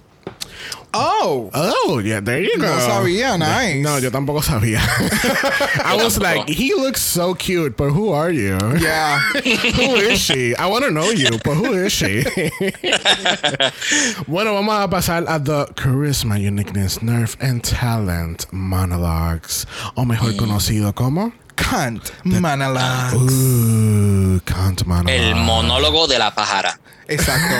Oh. 0.97 1.49
Oh, 1.53 1.99
yeah, 1.99 2.21
there 2.21 2.39
you 2.41 2.57
go. 2.57 2.67
No 2.67 2.79
sabía, 2.79 3.37
nice. 3.37 3.81
No, 3.81 3.99
yo 3.99 4.11
tampoco 4.11 4.41
sabía. 4.41 4.79
I 5.83 5.97
was 6.01 6.17
like, 6.17 6.47
he 6.47 6.73
looks 6.73 7.01
so 7.01 7.33
cute, 7.35 7.75
but 7.75 7.89
who 7.91 8.13
are 8.13 8.31
you? 8.31 8.57
Yeah. 8.79 9.19
Who 9.75 9.95
is 9.95 10.21
she? 10.21 10.55
I 10.55 10.67
want 10.67 10.85
to 10.85 10.91
know 10.91 11.09
you, 11.11 11.37
but 11.43 11.55
who 11.55 11.73
is 11.73 11.91
she? 11.91 12.23
bueno, 14.27 14.53
vamos 14.53 14.75
a 14.81 14.87
pasar 14.87 15.25
a 15.27 15.39
the 15.39 15.65
Charisma, 15.75 16.39
Uniqueness, 16.39 17.01
Nerve 17.01 17.35
and 17.41 17.63
Talent 17.63 18.45
Monologues, 18.51 19.65
o 19.95 20.05
mejor 20.05 20.35
conocido 20.37 20.93
como 20.95 21.33
Can't 21.55 22.11
Manala. 22.23 23.11
uh, 23.13 24.39
Can't 24.45 24.85
Monologue. 24.85 25.15
el 25.15 25.35
monólogo 25.35 26.07
de 26.07 26.19
la 26.19 26.33
pájara. 26.33 26.79
Exacto. 27.07 27.55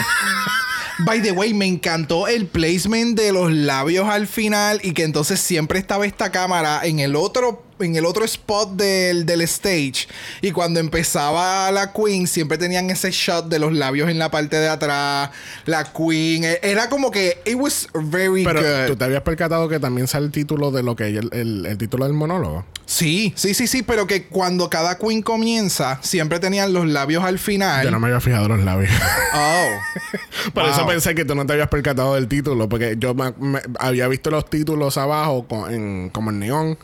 By 0.99 1.21
the 1.21 1.33
way, 1.33 1.53
me 1.53 1.65
encantó 1.65 2.27
el 2.29 2.47
placement 2.47 3.19
de 3.19 3.33
los 3.33 3.51
labios 3.51 4.07
al 4.07 4.27
final 4.27 4.79
y 4.81 4.93
que 4.93 5.03
entonces 5.03 5.41
siempre 5.41 5.77
estaba 5.77 6.05
esta 6.05 6.31
cámara 6.31 6.85
en 6.85 6.99
el 6.99 7.17
otro 7.17 7.64
en 7.79 7.95
el 7.95 8.05
otro 8.05 8.23
spot 8.25 8.71
del, 8.75 9.25
del 9.25 9.41
stage 9.41 10.07
y 10.41 10.51
cuando 10.51 10.79
empezaba 10.79 11.71
la 11.71 11.91
queen 11.91 12.27
siempre 12.27 12.57
tenían 12.57 12.89
ese 12.89 13.11
shot 13.11 13.47
de 13.47 13.59
los 13.59 13.73
labios 13.73 14.09
en 14.09 14.17
la 14.17 14.31
parte 14.31 14.55
de 14.57 14.69
atrás 14.69 15.29
la 15.65 15.83
queen 15.91 16.43
eh, 16.45 16.59
era 16.63 16.89
como 16.89 17.11
que 17.11 17.41
it 17.45 17.55
was 17.55 17.87
very 17.93 18.43
Pero 18.43 18.61
good 18.61 18.87
tú 18.87 18.95
te 18.95 19.05
habías 19.05 19.21
percatado 19.23 19.67
que 19.67 19.79
también 19.79 20.07
sale 20.07 20.25
el 20.27 20.31
título 20.31 20.71
de 20.71 20.83
lo 20.83 20.95
que 20.95 21.07
el, 21.07 21.29
el- 21.33 21.65
el 21.65 21.77
título 21.77 22.05
del 22.05 22.13
monólogo. 22.13 22.65
sí 22.85 23.33
sí 23.35 23.53
sí 23.53 23.67
sí 23.67 23.81
pero 23.83 24.07
que 24.07 24.27
cuando 24.27 24.69
cada 24.69 24.97
queen 24.97 25.21
comienza 25.21 25.99
siempre 26.01 26.39
tenían 26.39 26.71
los 26.73 26.87
labios 26.87 27.23
al 27.23 27.39
final 27.39 27.83
Yo 27.83 27.91
no 27.91 27.99
me 27.99 28.07
había 28.07 28.21
fijado 28.21 28.47
los 28.47 28.61
labios. 28.63 28.91
oh 29.33 29.69
Por 30.53 30.63
eso 30.65 30.85
pensé 30.85 31.15
que 31.15 31.25
tú 31.25 31.33
no 31.35 31.45
te 31.45 31.53
habías 31.53 31.69
percatado 31.69 32.13
del 32.15 32.27
título, 32.27 32.69
porque 32.69 32.95
yo 32.99 33.13
me- 33.15 33.33
me- 33.39 33.61
había 33.79 34.07
visto 34.07 34.29
los 34.29 34.47
títulos 34.49 34.97
abajo 34.97 35.47
con- 35.47 35.73
en- 35.73 36.09
como 36.09 36.29
en 36.29 36.39
neón. 36.39 36.77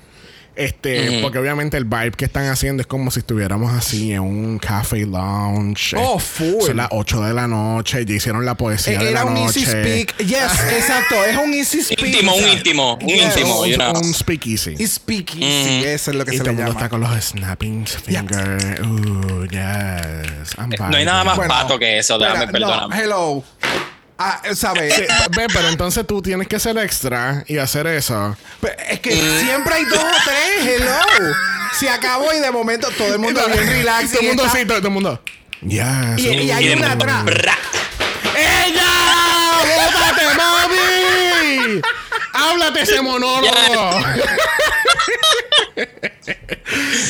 Este, 0.54 1.20
porque 1.22 1.38
obviamente 1.40 1.78
el 1.78 1.86
vibe 1.86 2.12
que 2.12 2.26
están 2.26 2.48
haciendo 2.48 2.82
es 2.82 2.88
como 2.88 3.10
si 3.10 3.20
estuviéramos 3.20 3.72
así 3.74 4.12
en 4.12 4.20
un 4.22 4.60
café 4.60 5.06
lounge. 5.06 5.96
Oh, 5.98 6.18
Eh, 6.18 6.20
full. 6.20 6.62
Son 6.66 6.78
las 6.78 6.90
8 6.92 7.22
de 7.24 7.34
la 7.34 7.48
noche, 7.48 8.06
ya 8.06 8.14
hicieron 8.16 8.46
la 8.46 8.56
poesía 8.56 9.00
de 9.00 9.12
era 9.12 9.24
la 9.24 9.26
un 9.26 9.34
noche. 9.36 9.62
easy 9.62 9.66
speak 9.72 10.18
yes 10.18 10.52
exacto 10.78 11.16
es 11.26 11.38
un 11.38 11.54
easy 11.54 11.82
speak 11.84 12.02
Íntimo, 12.06 12.36
un 12.36 12.48
íntimo, 12.50 12.94
un 13.02 13.08
Yes. 13.08 13.38
íntimo. 13.38 13.62
un, 13.62 14.06
un 14.06 14.14
speakeasy. 14.14 14.76
Y 14.78 14.86
speakeasy, 14.88 15.86
eso 15.86 16.12
es 16.12 16.18
lo 16.18 16.26
que 16.26 16.36
y 16.36 16.38
se 16.38 16.44
todo 16.44 16.54
le 16.54 16.60
llama. 16.60 16.72
está 16.72 16.90
con 16.90 17.00
los 17.00 17.24
snapping 17.24 17.86
fingers. 17.88 18.80
Uh, 18.82 19.46
yes. 19.46 20.56
I'm 20.58 20.70
No 20.92 20.98
hay 20.98 21.06
nada 21.06 21.24
más 21.24 21.38
vibing. 21.38 21.48
pato 21.50 21.80
que 21.80 21.98
eso, 22.00 22.18
déjame, 22.20 22.46
no, 22.48 22.52
perdóname. 22.52 22.96
hello. 23.02 23.44
Ah, 24.24 24.42
¿sabes? 24.56 24.94
Sí, 24.94 25.02
ve, 25.36 25.48
pero 25.54 25.68
entonces 25.70 26.06
tú 26.06 26.22
tienes 26.22 26.48
que 26.48 26.60
ser 26.60 26.78
extra 26.78 27.44
y 27.48 27.58
hacer 27.58 27.88
eso. 27.88 28.36
Pero 28.60 28.76
Es 28.90 29.00
que 29.00 29.12
siempre 29.14 29.74
hay 29.76 29.86
dos 29.86 30.00
o 30.00 30.18
tres, 30.26 30.68
hello. 30.68 31.34
Se 31.80 31.90
acabó 31.90 32.32
y 32.34 32.40
de 32.40 32.52
momento 32.52 32.90
todo 32.98 33.14
el 33.14 33.20
mundo 33.20 33.42
bien 33.48 33.66
relax. 33.68 34.12
Todo 34.12 34.20
el 34.20 34.26
y 34.26 34.28
mundo 34.30 34.46
está- 34.46 34.58
así, 34.58 34.68
todo, 34.68 34.78
el 34.78 34.90
mundo. 34.90 35.22
Yes. 35.62 35.82
Y- 36.18 36.28
y 36.28 36.52
hay 36.52 36.70
una 36.74 36.92
atrás. 36.92 37.24
¡Ella! 38.36 38.84
¡Bótate, 39.76 40.26
mami! 40.38 41.82
¡Háblate 42.34 42.82
ese 42.82 43.02
monólogo! 43.02 44.00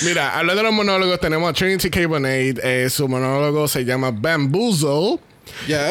Mira, 0.04 0.38
hablando 0.38 0.62
de 0.62 0.64
los 0.64 0.74
monólogos, 0.74 1.20
tenemos 1.20 1.50
a 1.50 1.54
Trinity 1.54 1.90
K. 1.90 2.08
Bonet. 2.08 2.60
Eh, 2.64 2.90
su 2.90 3.08
monólogo 3.08 3.68
se 3.68 3.84
llama 3.86 4.12
Bamboozle. 4.12 5.20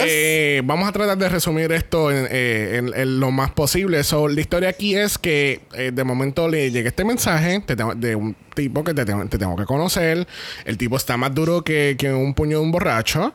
Eh, 0.06 0.62
vamos 0.64 0.88
a 0.88 0.92
tratar 0.92 1.16
de 1.18 1.28
resumir 1.28 1.70
esto 1.72 2.10
en, 2.10 2.26
eh, 2.30 2.92
en- 2.94 3.20
lo 3.20 3.30
más 3.30 3.50
posible. 3.52 4.02
So, 4.04 4.28
la 4.28 4.40
historia 4.40 4.68
aquí 4.70 4.96
es 4.96 5.18
que 5.18 5.60
eh, 5.74 5.90
de 5.94 6.04
momento 6.04 6.48
le 6.48 6.70
llega 6.70 6.88
este 6.88 7.04
mensaje 7.04 7.62
de 7.96 8.14
un 8.14 8.36
tipo 8.54 8.82
que 8.84 8.92
te 8.94 9.04
tengo, 9.04 9.24
te 9.26 9.38
tengo 9.38 9.56
que 9.56 9.64
conocer. 9.64 10.26
El 10.64 10.76
tipo 10.76 10.96
está 10.96 11.16
más 11.16 11.34
duro 11.34 11.62
que, 11.62 11.96
que 11.98 12.12
un 12.12 12.34
puño 12.34 12.58
de 12.58 12.64
un 12.64 12.72
borracho. 12.72 13.34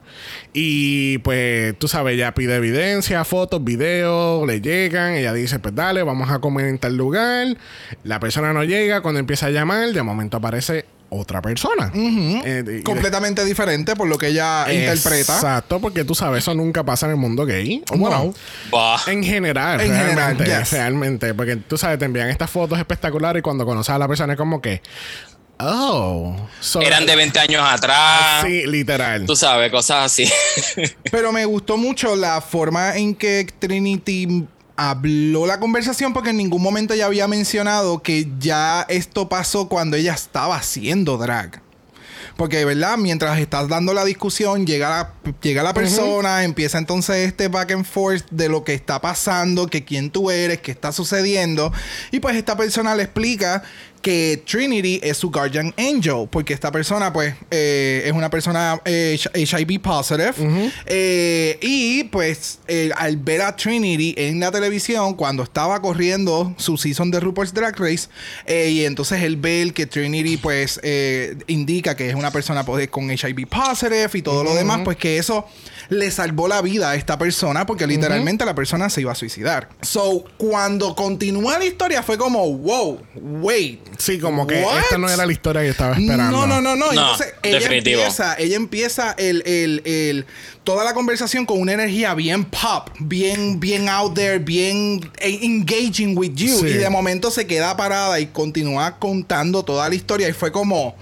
Y 0.54 1.18
pues 1.20 1.78
tú 1.80 1.88
sabes, 1.88 2.16
ella 2.16 2.34
pide 2.34 2.56
evidencia, 2.56 3.24
fotos, 3.24 3.64
videos, 3.64 4.46
le 4.48 4.62
llegan. 4.62 5.14
Ella 5.16 5.34
dice, 5.34 5.60
pues 5.60 5.74
dale, 5.76 6.04
vamos 6.04 6.30
a 6.32 6.40
comer 6.40 6.68
en 6.68 6.78
tal 6.80 6.96
lugar. 6.98 7.48
La 8.04 8.20
persona 8.20 8.54
no 8.54 8.64
llega. 8.64 9.02
Cuando 9.02 9.20
empieza 9.20 9.48
a 9.48 9.52
llamar, 9.52 9.90
de 9.94 10.04
momento 10.04 10.38
aparece 10.38 10.86
otra 11.10 11.42
persona. 11.42 11.92
Eh, 11.94 12.00
y- 12.00 12.50
y 12.50 12.64
de- 12.64 12.84
Completamente 12.84 13.44
diferente 13.46 13.96
por 13.96 14.08
lo 14.08 14.18
que 14.18 14.28
ella 14.28 14.66
interpreta. 14.72 15.36
Exacto, 15.36 15.80
porque 15.80 16.04
tú 16.04 16.16
sabes, 16.16 16.44
eso 16.44 16.54
nunca 16.56 16.84
pasa 16.84 17.06
en 17.06 17.12
el 17.14 17.18
mundo 17.18 17.46
gay. 17.46 17.84
O 17.92 17.98
Bueno, 17.98 18.34
Bah. 18.72 19.00
en 19.08 19.24
general, 19.24 19.80
En 19.82 19.88
general, 19.94 20.16
realmente, 20.38 20.46
yes. 20.46 20.72
realmente. 20.72 21.34
Porque 21.34 21.56
tú 21.58 21.78
sabes, 21.78 22.00
te 22.00 22.06
envían 22.06 22.30
estas 22.30 22.50
fotos 22.50 22.78
espectaculares 22.80 23.40
y 23.40 23.44
cuando 23.44 23.66
conoces 23.66 23.90
a 23.94 23.98
la 24.00 24.08
persona 24.08 24.34
es 24.34 24.38
como 24.38 24.62
que. 24.62 24.82
Oh. 25.58 26.36
so- 26.60 26.82
Eran 26.82 27.06
de 27.06 27.16
20 27.16 27.40
años 27.40 27.64
atrás. 27.66 28.44
Sí, 28.46 28.64
literal. 28.66 29.26
Tú 29.26 29.36
sabes, 29.38 29.72
cosas 29.72 30.06
así. 30.12 30.30
Pero 31.12 31.32
me 31.32 31.46
gustó 31.46 31.78
mucho 31.78 32.16
la 32.18 32.42
forma 32.42 32.98
en 32.98 33.16
que 33.16 33.48
Trinity 33.60 34.46
habló 34.78 35.46
la 35.46 35.60
conversación 35.60 36.14
porque 36.14 36.32
en 36.32 36.38
ningún 36.38 36.62
momento 36.62 36.94
ella 36.94 37.06
había 37.06 37.28
mencionado 37.28 38.02
que 38.02 38.28
ya 38.40 38.86
esto 38.90 39.30
pasó 39.30 39.68
cuando 39.68 39.98
ella 39.98 40.14
estaba 40.14 40.58
haciendo 40.58 41.18
drag. 41.18 41.62
Porque, 42.38 42.66
¿verdad? 42.66 42.98
Mientras 42.98 43.40
estás 43.40 43.70
dando 43.70 43.94
la 43.94 44.04
discusión, 44.04 44.66
llega 44.66 44.90
la, 44.90 45.14
llega 45.42 45.64
la 45.64 45.74
persona, 45.74 46.44
empieza 46.44 46.78
entonces 46.78 47.28
este 47.28 47.48
back 47.48 47.72
and 47.72 47.86
forth 47.86 48.26
de 48.30 48.50
lo 48.50 48.66
que 48.66 48.74
está 48.74 49.00
pasando, 49.00 49.68
que 49.68 49.86
quién 49.86 50.10
tú 50.10 50.30
eres, 50.30 50.60
qué 50.60 50.72
está 50.72 50.92
sucediendo. 50.92 51.72
Y 52.12 52.20
pues 52.20 52.36
esta 52.36 52.58
persona 52.58 52.94
le 52.94 53.04
explica 53.04 53.64
que 54.06 54.44
Trinity 54.46 55.00
es 55.02 55.18
su 55.18 55.32
guardian 55.32 55.74
angel, 55.80 56.28
porque 56.30 56.54
esta 56.54 56.72
persona, 56.72 57.12
pues, 57.12 57.34
eh, 57.50 58.04
es 58.06 58.12
una 58.12 58.30
persona 58.30 58.80
eh, 58.86 59.18
HIV 59.34 59.82
positive. 59.82 60.32
Eh, 60.86 61.58
y 61.60 62.04
pues, 62.04 62.60
al 62.98 63.18
ver 63.18 63.42
a 63.42 63.56
Trinity 63.56 64.14
en 64.16 64.40
la 64.40 64.52
televisión, 64.52 65.16
cuando 65.16 65.42
estaba 65.42 65.82
corriendo 65.82 66.54
su 66.56 66.78
season 66.78 67.10
de 67.10 67.20
RuPaul's 67.20 67.52
Drag 67.52 67.76
Race, 67.80 68.08
y 68.48 68.86
entonces 68.86 69.24
él 69.24 69.38
ve 69.38 69.72
que 69.74 69.88
Trinity, 69.88 70.38
pues, 70.38 70.80
indica 71.48 71.96
que 71.96 72.08
es 72.08 72.14
una 72.14 72.30
persona 72.30 72.64
pues, 72.64 72.88
con 72.90 73.10
HIV 73.10 73.48
positive 73.48 74.12
y 74.14 74.22
todo 74.22 74.44
lo 74.44 74.54
demás, 74.54 74.82
pues 74.84 74.98
que 74.98 75.18
eso 75.18 75.48
le 75.90 76.12
salvó 76.12 76.48
la 76.48 76.62
vida 76.62 76.92
a 76.92 76.96
esta 76.96 77.18
persona 77.18 77.66
porque 77.66 77.88
literalmente 77.88 78.46
la 78.46 78.56
persona 78.56 78.90
se 78.90 79.02
iba 79.02 79.12
a 79.12 79.16
suicidar. 79.16 79.70
So, 79.82 80.26
cuando 80.38 80.96
continúa 80.96 81.60
la 81.60 81.66
historia 81.66 82.04
fue 82.04 82.18
como, 82.18 82.52
wow, 82.58 83.02
wait. 83.16 83.82
Sí, 83.98 84.20
como 84.20 84.48
que 84.48 84.62
esta 84.62 84.98
no 84.98 85.10
era 85.10 85.26
la 85.26 85.32
historia 85.32 85.62
que 85.62 85.70
estaba 85.70 85.96
esperando. 85.96 86.46
No, 86.46 86.48
no, 86.48 86.62
no, 86.62 86.76
no. 86.76 86.90
Entonces, 86.90 87.34
ella 87.44 87.68
empieza, 87.72 88.36
ella 88.38 88.56
empieza 88.56 89.16
el, 89.18 89.44
el, 89.46 89.82
el 89.86 90.26
toda 90.66 90.84
la 90.84 90.94
conversación 90.94 91.46
con 91.46 91.62
una 91.62 91.74
energía 91.74 92.14
bien 92.16 92.44
pop, 92.44 92.90
bien, 93.00 93.60
bien 93.60 93.88
out 93.88 94.16
there, 94.16 94.40
bien 94.40 95.10
engaging 95.22 96.18
with 96.18 96.34
you. 96.36 96.66
Y 96.66 96.74
de 96.74 96.90
momento 96.90 97.32
se 97.32 97.48
queda 97.48 97.78
parada 97.78 98.20
y 98.20 98.26
continúa 98.26 98.98
contando 98.98 99.64
toda 99.64 99.88
la 99.88 99.96
historia. 99.96 100.28
Y 100.28 100.34
fue 100.34 100.52
como, 100.52 100.98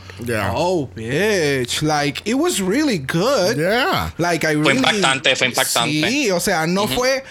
oh, 0.54 0.90
bitch. 0.94 1.82
Like, 1.82 2.22
it 2.26 2.36
was 2.36 2.60
really 2.60 3.00
good. 3.00 3.56
Yeah. 3.58 4.14
Like, 4.18 4.46
I 4.46 4.52
really, 4.52 4.64
fue 4.64 4.74
impactante, 4.76 5.36
fue 5.36 5.48
impactante. 5.48 6.10
Sí, 6.10 6.30
o 6.30 6.40
sea, 6.40 6.68
no 6.68 6.88
fue 6.88 7.24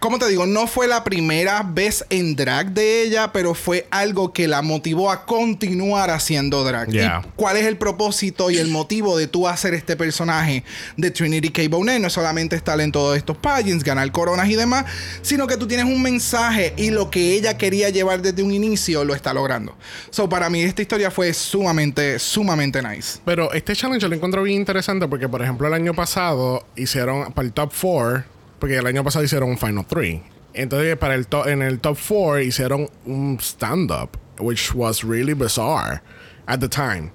¿Cómo 0.00 0.18
te 0.18 0.28
digo? 0.28 0.46
No 0.46 0.66
fue 0.66 0.86
la 0.86 1.04
primera 1.04 1.62
vez 1.62 2.04
en 2.10 2.36
drag 2.36 2.72
de 2.72 3.02
ella, 3.02 3.32
pero 3.32 3.54
fue 3.54 3.86
algo 3.90 4.32
que 4.32 4.46
la 4.46 4.62
motivó 4.62 5.10
a 5.10 5.24
continuar 5.24 6.10
haciendo 6.10 6.64
drag. 6.64 6.88
¿Cuál 7.34 7.56
es 7.56 7.66
el 7.66 7.76
propósito 7.76 8.50
y 8.50 8.58
el 8.58 8.68
motivo 8.68 9.16
de 9.16 9.26
tú 9.26 9.48
hacer 9.48 9.74
este 9.74 9.96
personaje 9.96 10.64
de 10.96 11.10
Trinity 11.10 11.50
K. 11.50 11.62
Bonet? 11.68 12.00
No 12.00 12.10
solamente 12.10 12.56
estar 12.56 12.80
en 12.80 12.92
todos 12.92 13.16
estos 13.16 13.36
pageants, 13.36 13.82
ganar 13.82 14.10
coronas 14.12 14.48
y 14.48 14.54
demás, 14.54 14.84
sino 15.22 15.46
que 15.46 15.56
tú 15.56 15.66
tienes 15.66 15.86
un 15.86 16.02
mensaje 16.02 16.74
y 16.76 16.90
lo 16.90 17.10
que 17.10 17.32
ella 17.32 17.56
quería 17.56 17.88
llevar 17.90 18.22
desde 18.22 18.42
un 18.42 18.52
inicio 18.52 19.04
lo 19.04 19.14
está 19.14 19.32
logrando. 19.32 19.74
So, 20.10 20.28
para 20.28 20.50
mí 20.50 20.60
esta 20.60 20.82
historia 20.82 21.10
fue 21.10 21.32
sumamente, 21.32 22.18
sumamente 22.18 22.82
nice. 22.82 23.18
Pero 23.24 23.52
este 23.52 23.74
challenge 23.74 24.06
lo 24.06 24.14
encuentro 24.14 24.42
bien 24.42 24.60
interesante 24.60 25.08
porque, 25.08 25.28
por 25.28 25.42
ejemplo, 25.42 25.66
el 25.66 25.74
año 25.74 25.94
pasado 25.94 26.64
hicieron 26.76 27.32
para 27.32 27.46
el 27.46 27.52
top 27.52 27.72
4 27.80 28.35
porque 28.58 28.76
el 28.76 28.86
año 28.86 29.04
pasado 29.04 29.24
hicieron 29.24 29.50
un 29.50 29.58
Final 29.58 29.86
3. 29.86 30.20
Entonces, 30.54 30.96
para 30.96 31.14
el 31.14 31.26
en 31.46 31.62
el 31.62 31.80
top 31.80 31.98
4 32.08 32.40
hicieron 32.40 32.88
un 33.04 33.38
stand-up, 33.40 34.16
which 34.38 34.74
was 34.74 35.04
really 35.04 35.34
bizarre 35.34 36.00
at 36.46 36.60
the 36.60 36.68
time. 36.68 37.12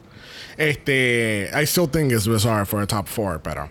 Este, 0.58 1.50
I 1.54 1.66
still 1.66 1.88
think 1.88 2.12
it's 2.12 2.28
bizarre 2.28 2.66
for 2.66 2.82
a 2.82 2.88
top 2.88 3.08
4, 3.08 3.42
pero. 3.42 3.70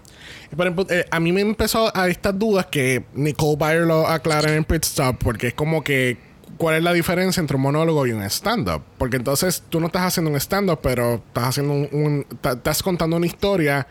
Eh, 0.88 1.04
a 1.08 1.20
mí 1.20 1.32
me 1.32 1.42
empezó 1.42 1.96
a 1.96 2.08
estas 2.08 2.36
dudas 2.36 2.66
que 2.66 3.04
Nicole 3.14 3.56
Bayer 3.56 3.86
lo 3.86 4.08
aclara 4.08 4.52
en 4.54 4.64
Pit 4.64 4.84
Stop, 4.84 5.18
porque 5.22 5.48
es 5.48 5.54
como 5.54 5.84
que 5.84 6.18
cuál 6.56 6.76
es 6.76 6.82
la 6.82 6.92
diferencia 6.92 7.40
entre 7.40 7.56
un 7.56 7.62
monólogo 7.62 8.06
y 8.06 8.12
un 8.12 8.22
stand-up. 8.24 8.82
Porque 8.98 9.16
entonces 9.16 9.62
tú 9.68 9.78
no 9.78 9.86
estás 9.86 10.02
haciendo 10.02 10.30
un 10.32 10.36
stand-up, 10.36 10.80
pero 10.82 11.22
estás 11.26 11.44
haciendo 11.44 11.74
un, 11.74 12.26
estás 12.42 12.82
contando 12.82 13.16
una 13.16 13.26
historia 13.26 13.86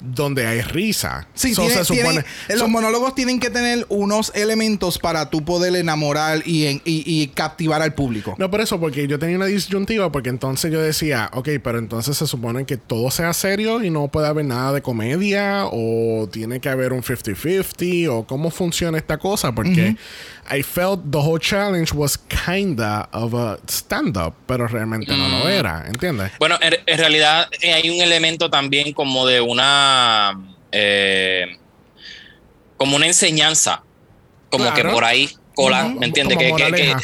donde 0.00 0.46
hay 0.46 0.60
risa. 0.60 1.26
Sí, 1.34 1.54
se 1.54 1.84
supone, 1.84 2.24
los 2.48 2.68
monólogos 2.68 3.14
tienen 3.14 3.40
que 3.40 3.50
tener 3.50 3.86
unos 3.88 4.32
elementos 4.34 4.98
para 4.98 5.30
tú 5.30 5.44
poder 5.44 5.74
enamorar 5.76 6.42
y, 6.44 7.26
captivar 7.34 7.82
al 7.82 7.94
público. 7.94 8.34
No, 8.38 8.50
por 8.50 8.60
eso, 8.60 8.80
porque 8.80 9.06
yo 9.06 9.18
tenía 9.18 9.36
una 9.36 9.46
disyuntiva, 9.46 10.10
porque 10.10 10.30
entonces 10.30 10.72
yo 10.72 10.80
decía, 10.80 11.30
ok, 11.32 11.48
pero 11.62 11.78
entonces 11.78 12.16
se 12.16 12.26
supone 12.26 12.64
que 12.64 12.76
todo 12.76 13.10
sea 13.10 13.32
serio 13.32 13.82
y 13.82 13.90
no 13.90 14.08
puede 14.08 14.28
haber 14.28 14.44
nada 14.44 14.72
de 14.72 14.82
comedia, 14.82 15.66
o 15.70 16.28
tiene 16.30 16.60
que 16.60 16.68
haber 16.68 16.92
un 16.92 17.02
50-50, 17.02 18.08
o 18.08 18.26
cómo 18.26 18.50
funciona 18.50 18.98
esta 18.98 19.18
cosa, 19.18 19.54
porque 19.54 19.96
I 20.48 20.62
felt 20.62 21.10
the 21.10 21.20
whole 21.20 21.38
challenge 21.38 21.92
was 21.92 22.16
kinda 22.16 23.08
of 23.12 23.34
a 23.34 23.58
stand-up, 23.68 24.34
pero 24.46 24.66
realmente 24.66 25.16
no 25.16 25.28
lo 25.28 25.44
mm. 25.44 25.48
era, 25.48 25.84
¿entiendes? 25.86 26.32
Bueno, 26.38 26.58
en, 26.60 26.98
realidad 26.98 27.48
eh, 27.60 27.72
hay 27.72 27.90
un 27.90 28.00
elemento 28.00 28.48
también 28.50 28.92
como 28.92 29.26
de 29.26 29.40
una. 29.40 30.40
Eh, 30.72 31.58
como 32.76 32.96
una 32.96 33.06
enseñanza. 33.06 33.82
Como 34.50 34.72
que 34.74 34.84
por 34.84 35.04
ahí 35.04 35.28
cola, 35.54 35.84
¿me 35.84 36.06
entiendes? 36.06 36.38
que, 36.38 37.02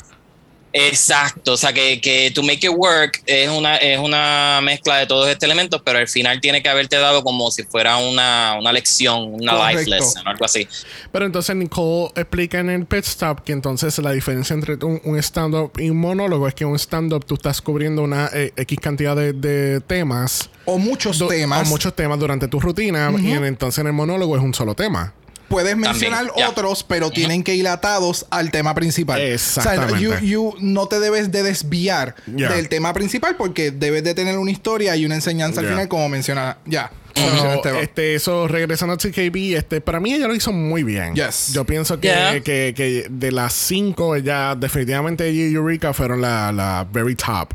Exacto, 0.73 1.53
o 1.53 1.57
sea 1.57 1.73
que, 1.73 2.01
que 2.01 2.31
To 2.35 2.43
Make 2.43 2.67
It 2.67 2.73
Work 2.75 3.23
es 3.27 3.49
una, 3.51 3.77
es 3.77 3.99
una 3.99 4.61
mezcla 4.63 4.99
de 4.99 5.07
todos 5.07 5.29
estos 5.29 5.45
elementos, 5.45 5.83
pero 5.85 5.99
al 5.99 6.09
final 6.09 6.41
tiene 6.41 6.63
que 6.63 6.69
haberte 6.69 6.97
dado 6.97 7.23
como 7.23 7.51
si 7.51 7.63
fuera 7.65 7.99
una, 7.99 8.57
una 8.59 8.73
lección, 8.73 9.35
una 9.35 9.71
life 9.71 9.89
lesson, 9.89 10.27
algo 10.27 10.45
así. 10.45 10.67
Pero 11.11 11.27
entonces 11.27 11.55
Nicole 11.57 12.13
explica 12.17 12.61
en 12.61 12.71
el 12.71 12.87
pit 12.87 13.05
stop 13.05 13.41
que 13.41 13.53
entonces 13.53 13.99
la 13.99 14.13
diferencia 14.13 14.55
entre 14.55 14.79
un, 14.83 15.19
stand-up 15.19 15.73
y 15.79 15.91
un 15.91 15.99
monólogo 15.99 16.49
es 16.49 16.55
que 16.55 16.65
un 16.65 16.79
stand-up 16.79 17.25
tú 17.27 17.35
estás 17.35 17.61
cubriendo 17.61 18.03
una 18.03 18.31
eh, 18.33 18.53
X 18.57 18.79
cantidad 18.81 19.15
de, 19.15 19.81
temas. 19.87 20.49
O 20.65 20.79
muchos 20.79 21.19
temas. 21.29 21.67
O 21.67 21.71
muchos 21.71 21.95
temas 21.95 22.19
durante 22.19 22.49
tu 22.49 22.61
rutina, 22.61 23.13
y 23.19 23.33
entonces 23.33 23.79
en 23.81 23.89
el 23.89 23.93
monólogo 23.93 24.37
es 24.37 24.43
un 24.43 24.55
solo 24.55 24.75
tema 24.75 25.13
puedes 25.53 25.77
mencionar 25.77 26.33
otros, 26.49 26.83
pero 26.83 27.11
tienen 27.11 27.45
que 27.45 27.55
ir 27.55 27.69
atados 27.69 28.27
al 28.31 28.51
tema 28.51 28.75
principal. 28.75 29.21
Exactamente. 29.21 30.09
O 30.09 30.51
sea, 30.51 30.59
no 30.61 30.87
te 30.89 30.99
debes 30.99 31.31
de 31.31 31.43
desviar 31.43 32.15
del 32.27 32.69
tema 32.69 32.93
principal 32.93 33.37
porque 33.37 33.71
debes 33.71 34.03
de 34.03 34.15
tener 34.15 34.39
una 34.39 34.51
historia 34.51 34.97
y 34.97 35.05
una 35.05 35.15
enseñanza 35.15 35.61
al 35.61 35.69
final, 35.69 35.89
como 35.89 36.09
menciona 36.09 36.59
ya 36.65 36.91
este, 37.81 38.15
eso, 38.15 38.49
regresando 38.49 38.95
a 38.95 38.97
TKB, 38.97 39.57
este, 39.57 39.81
para 39.81 40.01
mí 40.01 40.13
ella 40.13 40.29
lo 40.29 40.35
hizo 40.35 40.53
muy 40.53 40.83
bien. 40.83 41.15
Yo 41.53 41.65
pienso 41.65 42.01
que, 42.01 42.43
que, 42.45 43.07
de 43.11 43.33
las 43.33 43.53
cinco, 43.53 44.17
ella 44.17 44.55
definitivamente 44.55 45.29
ella 45.29 45.49
y 45.49 45.55
Eureka 45.55 45.93
fueron 45.93 46.21
la, 46.21 46.53
la 46.53 46.87
very 46.91 47.15
top. 47.15 47.55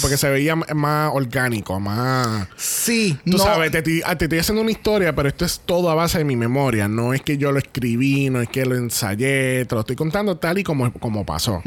porque 0.00 0.16
se 0.16 0.28
veía 0.28 0.56
más 0.56 1.10
orgánico, 1.14 1.78
más. 1.78 2.48
Sí, 2.56 3.18
Tú 3.24 3.38
sabes, 3.38 3.70
te, 3.70 3.82
te, 3.82 3.98
estoy 3.98 4.38
haciendo 4.38 4.62
una 4.62 4.70
historia, 4.70 5.14
pero 5.14 5.28
esto 5.28 5.44
es 5.44 5.60
todo 5.64 5.90
a 5.90 5.94
base 5.94 6.18
de 6.18 6.24
mi 6.24 6.36
memoria. 6.36 6.88
No 6.88 7.12
es 7.14 7.22
que 7.22 7.36
yo 7.36 7.52
lo 7.52 7.58
escribí, 7.58 8.30
no 8.30 8.40
es 8.40 8.48
que 8.48 8.64
lo 8.64 8.74
ensayé, 8.76 9.64
te 9.66 9.74
lo 9.74 9.80
estoy 9.80 9.96
contando 9.96 10.36
tal 10.36 10.58
y 10.58 10.64
como, 10.64 10.92
como 10.94 11.24
pasó. 11.24 11.62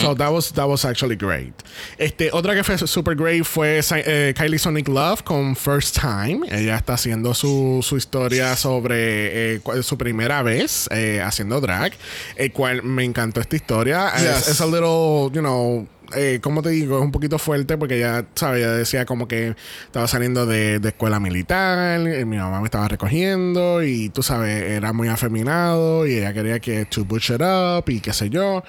So 0.00 0.14
that 0.16 0.30
was, 0.30 0.52
that 0.52 0.66
was 0.66 0.84
actually 0.84 1.16
great. 1.16 1.52
Este, 1.98 2.30
otra 2.32 2.54
que 2.54 2.64
fue 2.64 2.78
super 2.78 3.14
great 3.14 3.44
fue 3.44 3.80
eh, 3.90 4.34
Kylie 4.36 4.58
Sonic 4.58 4.88
Love 4.88 5.22
con 5.22 5.56
First 5.56 5.98
Time. 5.98 6.39
Ella 6.48 6.76
está 6.76 6.94
haciendo 6.94 7.34
su, 7.34 7.80
su 7.82 7.96
historia 7.96 8.56
sobre 8.56 9.56
eh, 9.56 9.60
su 9.82 9.98
primera 9.98 10.42
vez 10.42 10.88
eh, 10.90 11.20
haciendo 11.24 11.60
drag, 11.60 11.92
el 12.36 12.52
cual 12.52 12.82
me 12.82 13.04
encantó 13.04 13.40
esta 13.40 13.56
historia. 13.56 14.08
Es, 14.08 14.60
a 14.60 14.66
little, 14.66 15.30
you 15.32 15.40
know, 15.40 15.86
eh, 16.14 16.40
como 16.42 16.62
te 16.62 16.70
digo, 16.70 16.98
es 16.98 17.04
un 17.04 17.12
poquito 17.12 17.38
fuerte 17.38 17.76
porque 17.76 17.98
ya, 17.98 18.26
¿sabes? 18.34 18.60
Ella 18.60 18.72
decía 18.72 19.06
como 19.06 19.28
que 19.28 19.54
estaba 19.84 20.06
saliendo 20.08 20.46
de, 20.46 20.78
de 20.78 20.88
escuela 20.88 21.20
militar, 21.20 22.00
y 22.00 22.24
mi 22.24 22.36
mamá 22.36 22.60
me 22.60 22.66
estaba 22.66 22.88
recogiendo 22.88 23.82
y 23.82 24.08
tú 24.10 24.22
sabes, 24.22 24.62
era 24.62 24.92
muy 24.92 25.08
afeminado 25.08 26.06
y 26.06 26.16
ella 26.16 26.32
quería 26.32 26.60
que 26.60 26.84
to 26.84 27.04
butch 27.04 27.30
it 27.30 27.42
up 27.42 27.88
y 27.88 28.00
qué 28.00 28.12
sé 28.12 28.30
yo. 28.30 28.62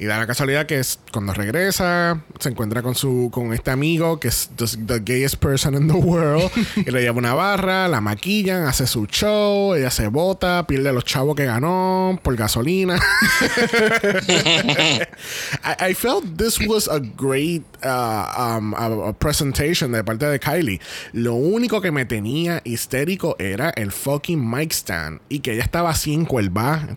Y 0.00 0.06
da 0.06 0.16
la 0.16 0.28
casualidad 0.28 0.66
que 0.66 0.78
es, 0.78 1.00
cuando 1.12 1.34
regresa, 1.34 2.22
se 2.38 2.50
encuentra 2.50 2.82
con 2.82 2.94
su 2.94 3.30
con 3.32 3.52
este 3.52 3.72
amigo 3.72 4.20
que 4.20 4.28
es 4.28 4.48
the, 4.54 5.00
gayest 5.00 5.34
person 5.36 5.74
in 5.74 5.88
the 5.88 5.94
world. 5.94 6.48
y 6.76 6.88
le 6.88 7.00
lleva 7.00 7.18
una 7.18 7.34
barra, 7.34 7.88
la 7.88 8.00
maquillan, 8.00 8.66
hace 8.66 8.86
su 8.86 9.06
show, 9.06 9.74
ella 9.74 9.90
se 9.90 10.06
bota, 10.06 10.64
pierde 10.68 10.92
los 10.92 11.04
chavos 11.04 11.34
que 11.34 11.46
ganó 11.46 12.20
por 12.22 12.36
gasolina. 12.36 12.94
I, 15.64 15.94
felt 15.94 16.36
this 16.36 16.60
was 16.60 16.77
a 16.86 17.00
great 17.00 17.64
uh, 17.82 18.58
um, 18.58 19.14
presentation 19.14 19.90
de 19.90 20.04
parte 20.04 20.26
de 20.26 20.38
Kylie. 20.38 20.80
Lo 21.12 21.34
único 21.34 21.80
que 21.80 21.90
me 21.90 22.04
tenía 22.04 22.60
histérico 22.64 23.34
era 23.38 23.70
el 23.70 23.90
fucking 23.90 24.38
mic 24.38 24.72
stand 24.72 25.20
y 25.28 25.40
que 25.40 25.54
ella 25.54 25.64
estaba 25.64 25.90
así 25.90 26.14
en 26.14 26.26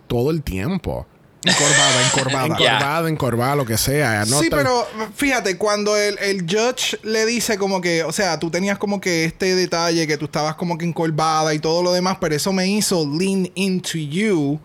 todo 0.08 0.30
el 0.30 0.44
tiempo. 0.44 1.08
Encorvada, 1.44 2.06
encorvada. 2.14 2.46
encorvada, 2.46 3.10
encorvada, 3.10 3.56
lo 3.56 3.66
que 3.66 3.78
sea. 3.78 4.26
sí, 4.26 4.50
pero 4.52 4.86
fíjate, 5.16 5.58
cuando 5.58 5.98
el, 5.98 6.20
el, 6.20 6.42
judge 6.42 7.00
le 7.02 7.26
dice 7.26 7.58
como 7.58 7.82
que, 7.82 8.04
o 8.04 8.12
sea, 8.12 8.38
tú 8.38 8.52
tenías 8.52 8.78
como 8.78 9.02
que 9.02 9.26
este 9.26 9.56
detalle 9.56 10.06
que 10.06 10.18
tú 10.18 10.26
estabas 10.26 10.56
como 10.56 10.78
que 10.78 10.86
encorvada 10.86 11.54
y 11.56 11.60
todo 11.60 11.82
lo 11.82 11.94
demás, 11.94 12.18
pero 12.22 12.36
eso 12.36 12.54
me 12.54 12.68
hizo 12.68 13.08
lean 13.18 13.50
into 13.56 13.98
you 13.98 14.60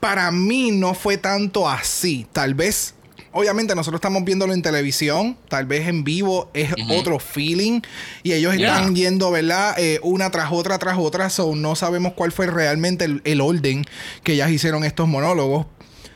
para 0.00 0.30
mí 0.30 0.72
no 0.72 0.94
fue 0.94 1.18
tanto 1.18 1.68
así. 1.68 2.26
Tal 2.32 2.54
vez 2.54 2.94
obviamente 3.32 3.74
nosotros 3.74 3.98
estamos 3.98 4.24
viéndolo 4.24 4.52
en 4.52 4.62
televisión, 4.62 5.36
tal 5.48 5.66
vez 5.66 5.88
en 5.88 6.04
vivo 6.04 6.50
es 6.54 6.72
otro 6.90 7.18
feeling 7.18 7.80
y 8.22 8.32
ellos 8.32 8.54
están 8.54 8.94
yendo, 8.94 9.30
¿verdad? 9.30 9.74
Eh, 9.78 10.00
una 10.02 10.30
tras 10.30 10.50
otra, 10.52 10.78
tras 10.78 10.98
otra, 10.98 11.30
so 11.30 11.54
no 11.54 11.76
sabemos 11.76 12.14
cuál 12.14 12.32
fue 12.32 12.46
realmente 12.46 13.06
el, 13.24 13.40
orden 13.40 13.84
que 14.22 14.32
ellas 14.32 14.50
hicieron 14.50 14.84
estos 14.84 15.08
monólogos. 15.08 15.66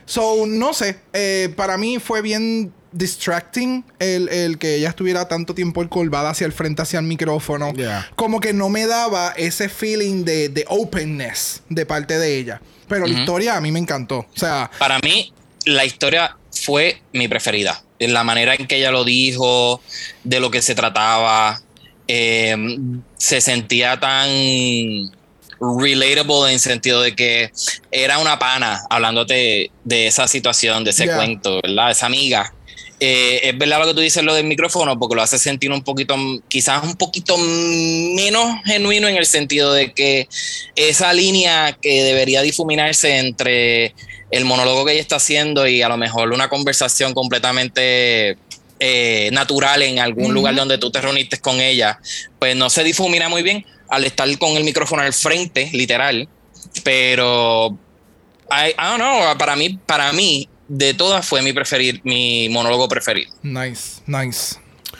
So, 0.05 0.45
no 0.45 0.73
sé, 0.73 0.99
eh, 1.13 1.51
para 1.55 1.77
mí 1.77 1.97
fue 1.99 2.21
bien 2.21 2.71
distracting 2.91 3.83
el, 3.99 4.57
que 4.57 4.75
ella 4.75 4.89
estuviera 4.89 5.27
tanto 5.27 5.55
tiempo 5.55 5.81
encolvada 5.81 6.29
hacia 6.29 6.45
el 6.45 6.53
frente, 6.53 6.81
hacia 6.81 6.99
el 6.99 7.05
micrófono. 7.05 7.73
Como 8.15 8.39
que 8.39 8.53
no 8.53 8.69
me 8.69 8.85
daba 8.85 9.33
ese 9.35 9.67
feeling 9.67 10.23
de, 10.23 10.49
de 10.49 10.65
openness 10.69 11.63
de 11.69 11.85
parte 11.85 12.17
de 12.17 12.37
ella. 12.37 12.61
Pero 12.87 13.07
la 13.07 13.19
historia 13.19 13.57
a 13.57 13.61
mí 13.61 13.71
me 13.71 13.79
encantó. 13.79 14.19
O 14.19 14.37
sea. 14.39 14.69
Para 14.77 14.99
mí, 14.99 15.33
la 15.65 15.85
historia 15.85 16.37
fue 16.65 17.01
mi 17.13 17.27
preferida. 17.27 17.83
En 17.99 18.13
la 18.13 18.23
manera 18.23 18.55
en 18.55 18.67
que 18.67 18.77
ella 18.77 18.91
lo 18.91 19.03
dijo, 19.03 19.81
de 20.23 20.39
lo 20.39 20.49
que 20.51 20.61
se 20.61 20.75
trataba. 20.75 21.61
Em, 22.07 23.01
se 23.17 23.41
sentía 23.41 23.99
tan 23.99 24.29
relatable 25.59 26.51
en 26.51 26.59
sentido 26.59 27.01
de 27.01 27.15
que 27.15 27.51
era 27.91 28.19
una 28.19 28.37
pana 28.37 28.81
hablándote 28.89 29.71
de 29.83 30.07
esa 30.07 30.27
situación, 30.27 30.83
de 30.83 30.91
ese 30.91 31.07
cuento, 31.07 31.61
¿verdad? 31.63 31.91
Esa 31.91 32.05
amiga. 32.07 32.53
Eh, 32.99 33.49
es 33.49 33.57
verdad 33.57 33.79
lo 33.79 33.87
que 33.87 33.93
tú 33.93 33.99
dices 33.99 34.23
lo 34.23 34.33
del 34.33 34.45
micrófono 34.45 34.97
porque 34.97 35.15
lo 35.15 35.21
hace 35.21 35.37
sentir 35.37 35.71
un 35.71 35.83
poquito, 35.83 36.15
quizás 36.47 36.83
un 36.83 36.95
poquito 36.95 37.37
menos 37.37 38.61
genuino 38.63 39.07
en 39.09 39.17
el 39.17 39.25
sentido 39.25 39.73
de 39.73 39.91
que 39.91 40.29
esa 40.75 41.11
línea 41.11 41.77
que 41.81 42.03
debería 42.03 42.41
difuminarse 42.41 43.17
entre 43.17 43.93
el 44.35 44.43
monólogo 44.43 44.83
que 44.83 44.91
ella 44.91 45.01
está 45.01 45.15
haciendo 45.15 45.65
y 45.65 45.81
a 45.81 45.87
lo 45.87 45.95
mejor 45.95 46.33
una 46.33 46.49
conversación 46.49 47.13
completamente 47.13 48.37
eh, 48.79 49.29
natural 49.31 49.81
en 49.81 49.99
algún 49.99 50.33
lugar 50.33 50.53
donde 50.55 50.77
tú 50.77 50.91
te 50.91 50.99
reuniste 50.99 51.39
con 51.39 51.61
ella, 51.61 51.99
pues 52.37 52.53
no 52.53 52.69
se 52.69 52.83
difumina 52.83 53.29
muy 53.29 53.43
bien 53.43 53.65
al 53.87 54.03
estar 54.03 54.27
con 54.37 54.57
el 54.57 54.65
micrófono 54.65 55.03
al 55.03 55.13
frente, 55.13 55.69
literal. 55.71 56.27
Pero, 56.83 57.77
I, 58.51 58.71
I 58.71 58.73
don't 58.77 58.97
know, 58.97 59.37
para 59.37 59.55
mí, 59.55 59.79
para 59.85 60.11
mí, 60.11 60.49
de 60.67 60.93
todas 60.93 61.25
fue 61.25 61.41
mi 61.41 61.53
preferir, 61.53 62.01
mi 62.03 62.49
monólogo 62.49 62.89
preferido. 62.89 63.31
Nice, 63.41 64.01
nice. 64.05 64.57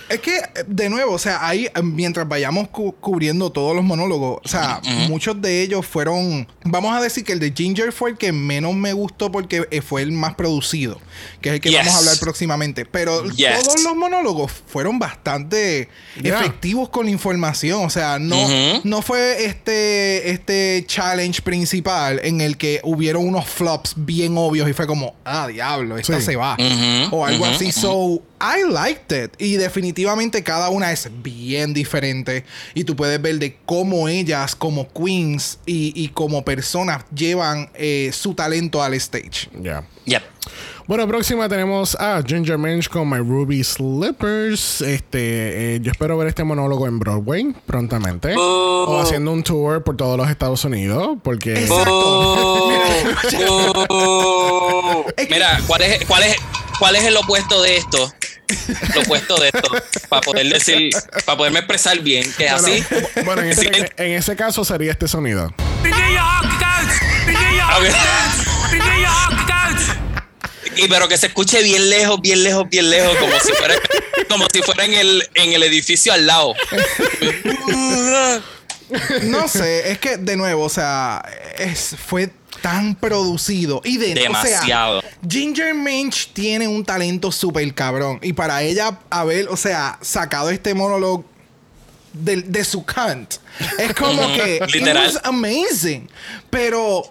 Es 0.07 0.19
que, 0.19 0.39
de 0.67 0.89
nuevo, 0.89 1.13
o 1.13 1.17
sea, 1.17 1.47
ahí, 1.47 1.67
mientras 1.81 2.27
vayamos 2.27 2.67
cubriendo 2.67 3.51
todos 3.51 3.75
los 3.75 3.83
monólogos, 3.83 4.39
o 4.43 4.47
sea, 4.47 4.79
muchos 5.09 5.41
de 5.41 5.61
ellos 5.61 5.85
fueron. 5.85 6.47
Vamos 6.63 6.95
a 6.95 7.01
decir 7.01 7.23
que 7.23 7.33
el 7.33 7.39
de 7.39 7.51
Ginger 7.55 7.91
fue 7.91 8.11
el 8.11 8.17
que 8.17 8.31
menos 8.31 8.75
me 8.75 8.93
gustó 8.93 9.31
porque 9.31 9.67
eh, 9.71 9.81
fue 9.81 10.03
el 10.03 10.11
más 10.11 10.35
producido, 10.35 10.99
que 11.41 11.49
es 11.49 11.55
el 11.55 11.61
que 11.61 11.75
vamos 11.75 11.93
a 11.93 11.97
hablar 11.97 12.19
próximamente. 12.19 12.85
Pero 12.85 13.23
todos 13.23 13.83
los 13.83 13.95
monólogos 13.95 14.51
fueron 14.67 14.99
bastante 14.99 15.89
efectivos 16.17 16.89
con 16.89 17.05
la 17.05 17.11
información. 17.11 17.83
O 17.83 17.89
sea, 17.89 18.19
no, 18.19 18.37
no 18.83 19.01
fue 19.01 19.45
este, 19.45 20.29
este 20.29 20.83
challenge 20.87 21.41
principal 21.41 22.19
en 22.23 22.41
el 22.41 22.57
que 22.57 22.79
hubieron 22.83 23.27
unos 23.27 23.47
flops 23.47 23.93
bien 23.97 24.37
obvios 24.37 24.69
y 24.69 24.73
fue 24.73 24.85
como, 24.85 25.15
ah, 25.25 25.47
diablo, 25.47 25.97
esta 25.97 26.21
se 26.21 26.35
va. 26.35 26.57
O 27.09 27.25
algo 27.25 27.45
así. 27.45 27.71
So, 27.71 28.21
I 28.39 28.69
liked 28.69 29.11
it. 29.11 29.33
Y 29.39 29.55
definitivamente 29.55 29.94
cada 30.43 30.69
una 30.69 30.91
es 30.91 31.09
bien 31.21 31.73
diferente. 31.73 32.45
Y 32.73 32.83
tú 32.83 32.95
puedes 32.95 33.21
ver 33.21 33.39
de 33.39 33.57
cómo 33.65 34.07
ellas, 34.07 34.55
como 34.55 34.91
queens 34.91 35.59
y, 35.65 36.09
como 36.09 36.43
personas, 36.43 37.03
llevan 37.15 37.69
eh, 37.75 38.11
su 38.13 38.33
talento 38.33 38.81
al 38.83 38.93
stage. 38.95 39.49
Ya. 39.61 39.83
Bueno, 40.87 41.07
próxima 41.07 41.49
tenemos 41.49 41.95
a 41.95 42.21
Ginger 42.23 42.59
Minch 42.59 42.89
con 42.89 43.09
My 43.09 43.17
Ruby 43.17 43.63
Slippers. 43.63 44.81
Este, 44.81 45.75
eh, 45.75 45.79
yo 45.81 45.91
espero 45.91 46.15
ver 46.15 46.27
este 46.27 46.43
monólogo 46.43 46.85
en 46.85 46.99
Broadway 46.99 47.55
prontamente. 47.65 48.35
Oh. 48.37 48.85
O 48.87 49.01
haciendo 49.01 49.31
un 49.31 49.41
tour 49.41 49.83
por 49.83 49.97
todos 49.97 50.15
los 50.15 50.29
Estados 50.29 50.63
Unidos. 50.63 51.17
Porque. 51.23 51.53
Exacto. 51.53 52.69
Oh. 53.89 55.05
Mira, 55.29 55.59
¿cuál 55.67 55.81
es, 55.81 56.05
cuál, 56.05 56.23
es, 56.23 56.35
¿cuál 56.79 56.95
es 56.95 57.03
el 57.03 57.15
opuesto 57.17 57.61
de 57.61 57.77
esto? 57.77 58.11
lo 58.95 59.01
opuesto 59.01 59.37
de 59.37 59.47
esto 59.47 59.69
para 60.09 60.21
poder 60.21 60.47
decir, 60.47 60.91
para 61.25 61.37
poderme 61.37 61.59
expresar 61.59 61.99
bien, 61.99 62.31
que 62.37 62.49
así. 62.49 62.83
Bueno, 63.23 63.41
en 63.97 64.11
ese, 64.13 64.35
caso 64.35 64.63
sería 64.65 64.91
este 64.91 65.07
sonido. 65.07 65.53
Y 70.77 70.87
pero 70.89 71.07
que 71.07 71.17
se 71.17 71.27
escuche 71.27 71.63
bien 71.63 71.89
lejos, 71.89 72.19
bien 72.21 72.43
lejos, 72.43 72.69
bien 72.69 72.89
lejos, 72.89 73.15
como 73.17 73.39
si 73.39 73.53
fuera, 73.53 73.75
como 74.29 74.45
si 74.51 74.61
fuera 74.61 74.83
en 74.85 74.93
el, 74.93 75.29
en 75.33 75.53
el 75.53 75.63
edificio 75.63 76.11
al 76.11 76.27
lado. 76.27 76.53
no 79.23 79.47
sé, 79.47 79.91
es 79.91 79.99
que 79.99 80.17
de 80.17 80.35
nuevo, 80.35 80.65
o 80.65 80.69
sea, 80.69 81.23
es, 81.57 81.95
fue 82.05 82.29
tan 82.65 82.95
producido. 82.95 83.79
Y 83.83 83.97
de 83.97 84.15
Demasiado. 84.15 85.03
Ginger 85.29 85.75
Minch 85.75 86.31
tiene 86.33 86.67
un 86.67 86.83
talento 86.83 87.31
súper 87.31 87.71
cabrón. 87.75 88.17
Y 88.23 88.33
para 88.33 88.63
ella 88.63 88.97
haber, 89.11 89.49
o 89.49 89.55
sea, 89.55 89.99
sacado 90.01 90.49
este 90.49 90.73
monólogo 90.73 91.25
de, 92.13 92.63
su 92.63 92.83
cant, 92.83 93.35
es 93.77 93.93
como 93.93 94.19
que. 94.33 94.65
Literal. 94.73 95.11
It 95.11 95.17
amazing. 95.23 96.09
Pero 96.49 97.03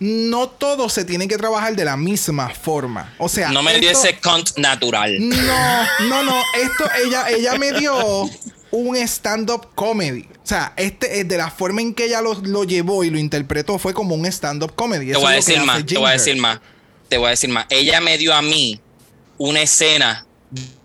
no 0.00 0.48
todo 0.48 0.88
se 0.88 1.04
tiene 1.04 1.28
que 1.28 1.36
trabajar 1.36 1.74
de 1.76 1.84
la 1.84 1.96
misma 1.96 2.50
forma. 2.50 3.14
O 3.18 3.28
sea. 3.28 3.50
No 3.50 3.62
me 3.62 3.78
dio 3.78 3.90
ese 3.90 4.18
cant 4.18 4.56
natural. 4.56 5.16
No, 5.18 5.86
no, 6.08 6.22
no. 6.22 6.42
Esto, 6.54 6.84
ella, 7.04 7.28
ella 7.30 7.58
me 7.58 7.72
dio 7.72 8.28
un 8.70 8.96
stand-up 8.96 9.68
comedy. 9.74 10.22
O 10.22 10.46
sea, 10.46 10.72
este, 10.76 11.24
de 11.24 11.36
la 11.36 11.50
forma 11.50 11.80
en 11.80 11.94
que 11.94 12.04
ella 12.06 12.20
lo, 12.20 12.64
llevó 12.64 13.04
y 13.04 13.10
lo 13.10 13.18
interpretó 13.18 13.78
fue 13.78 13.94
como 13.94 14.14
un 14.14 14.26
stand-up 14.26 14.74
comedy. 14.74 15.12
Te 15.12 15.16
voy 15.16 15.32
a 15.32 15.36
decir 15.36 15.60
más, 15.60 15.84
te 15.84 15.98
voy 15.98 16.08
a 16.08 16.12
decir 16.12 16.36
más. 16.36 16.60
Te 17.08 17.18
voy 17.18 17.26
a 17.26 17.30
decir 17.30 17.50
más. 17.50 17.66
Ella 17.70 18.00
me 18.00 18.18
dio 18.18 18.34
a 18.34 18.42
mí 18.42 18.80
una 19.38 19.62
escena 19.62 20.26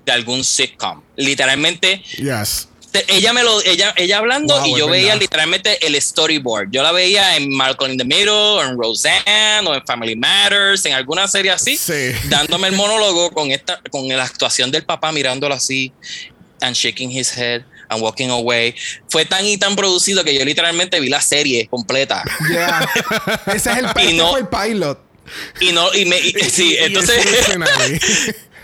de 0.06 0.12
algún 0.12 0.44
sitcom. 0.44 1.02
Literalmente. 1.16 2.02
Yes. 2.18 2.68
Ella 3.08 3.32
me 3.32 3.44
lo, 3.44 3.62
ella, 3.64 3.94
ella 3.96 4.18
hablando 4.18 4.66
y 4.66 4.78
yo 4.78 4.88
veía 4.88 5.16
literalmente 5.16 5.86
el 5.86 6.00
storyboard. 6.02 6.70
Yo 6.72 6.84
la 6.84 6.92
veía 6.92 7.38
en 7.38 7.50
Malcolm 7.56 7.92
in 7.92 7.98
the 7.98 8.04
Middle, 8.04 8.62
en 8.62 8.78
Roseanne, 8.78 9.68
o 9.68 9.74
en 9.74 9.86
Family 9.86 10.16
Matters, 10.16 10.86
en 10.86 10.94
alguna 10.94 11.28
serie 11.28 11.52
así, 11.52 11.80
dándome 12.30 12.68
el 12.68 12.76
monólogo 12.76 13.32
con 13.32 13.52
esta, 13.52 13.80
con 13.90 14.08
la 14.08 14.24
actuación 14.24 14.72
del 14.72 14.84
papá 14.84 15.12
mirándolo 15.12 15.56
así 15.56 15.94
and 16.62 16.76
shaking 16.76 17.10
his 17.10 17.36
head 17.36 17.64
and 17.90 18.02
walking 18.02 18.30
away. 18.30 18.76
Fue 19.10 19.26
tan 19.26 19.46
y 19.46 19.58
tan 19.58 19.76
producido 19.76 20.24
que 20.24 20.34
yo 20.34 20.46
literalmente 20.46 21.00
vi 21.00 21.10
la 21.10 21.22
serie 21.22 21.68
completa. 21.68 22.24
Yeah. 22.50 22.90
Ese 23.54 23.72
es 23.72 23.78
el, 23.78 23.86
el 23.86 24.48
pilot. 24.48 25.00
Y 25.60 25.72
no, 25.72 25.94
y 25.94 26.06
me, 26.06 26.20
sí, 26.50 26.78
entonces. 26.80 27.26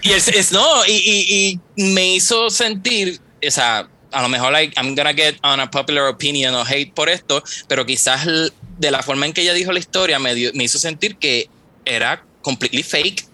y 0.02 0.12
es, 0.12 0.52
no, 0.52 0.86
y, 0.86 1.60
y, 1.76 1.92
me 1.94 2.16
hizo 2.16 2.50
sentir, 2.50 3.20
o 3.46 3.52
sea, 3.52 3.88
a 4.18 4.22
lo 4.22 4.30
mejor 4.30 4.52
like, 4.52 4.74
I'm 4.78 4.96
gonna 4.96 5.14
get 5.14 5.38
on 5.44 5.60
a 5.60 5.70
popular 5.70 6.08
opinion 6.08 6.56
o 6.56 6.64
hate 6.66 6.92
por 6.94 7.10
esto, 7.10 7.44
pero 7.68 7.86
quizás 7.86 8.26
de 8.26 8.92
la 8.92 9.04
forma 9.04 9.26
en 9.26 9.34
que 9.34 9.42
ella 9.42 9.54
dijo 9.54 9.72
la 9.72 9.80
historia 9.80 10.20
me, 10.20 10.34
me 10.54 10.64
hizo 10.64 10.80
sentir 10.80 11.18
que 11.18 11.50
era 11.86 12.24
completely 12.42 12.84
fake 12.84 13.28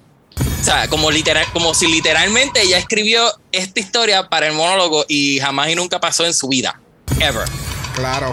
o 0.63 0.65
sea, 0.65 0.87
como, 0.87 1.11
literal, 1.11 1.45
como 1.51 1.73
si 1.73 1.87
literalmente 1.87 2.61
ella 2.61 2.77
escribió 2.77 3.29
esta 3.51 3.81
historia 3.81 4.29
para 4.29 4.47
el 4.47 4.53
monólogo 4.53 5.03
y 5.09 5.37
jamás 5.39 5.69
y 5.69 5.75
nunca 5.75 5.99
pasó 5.99 6.25
en 6.25 6.33
su 6.33 6.47
vida. 6.47 6.79
Ever. 7.19 7.47
Claro. 7.95 8.31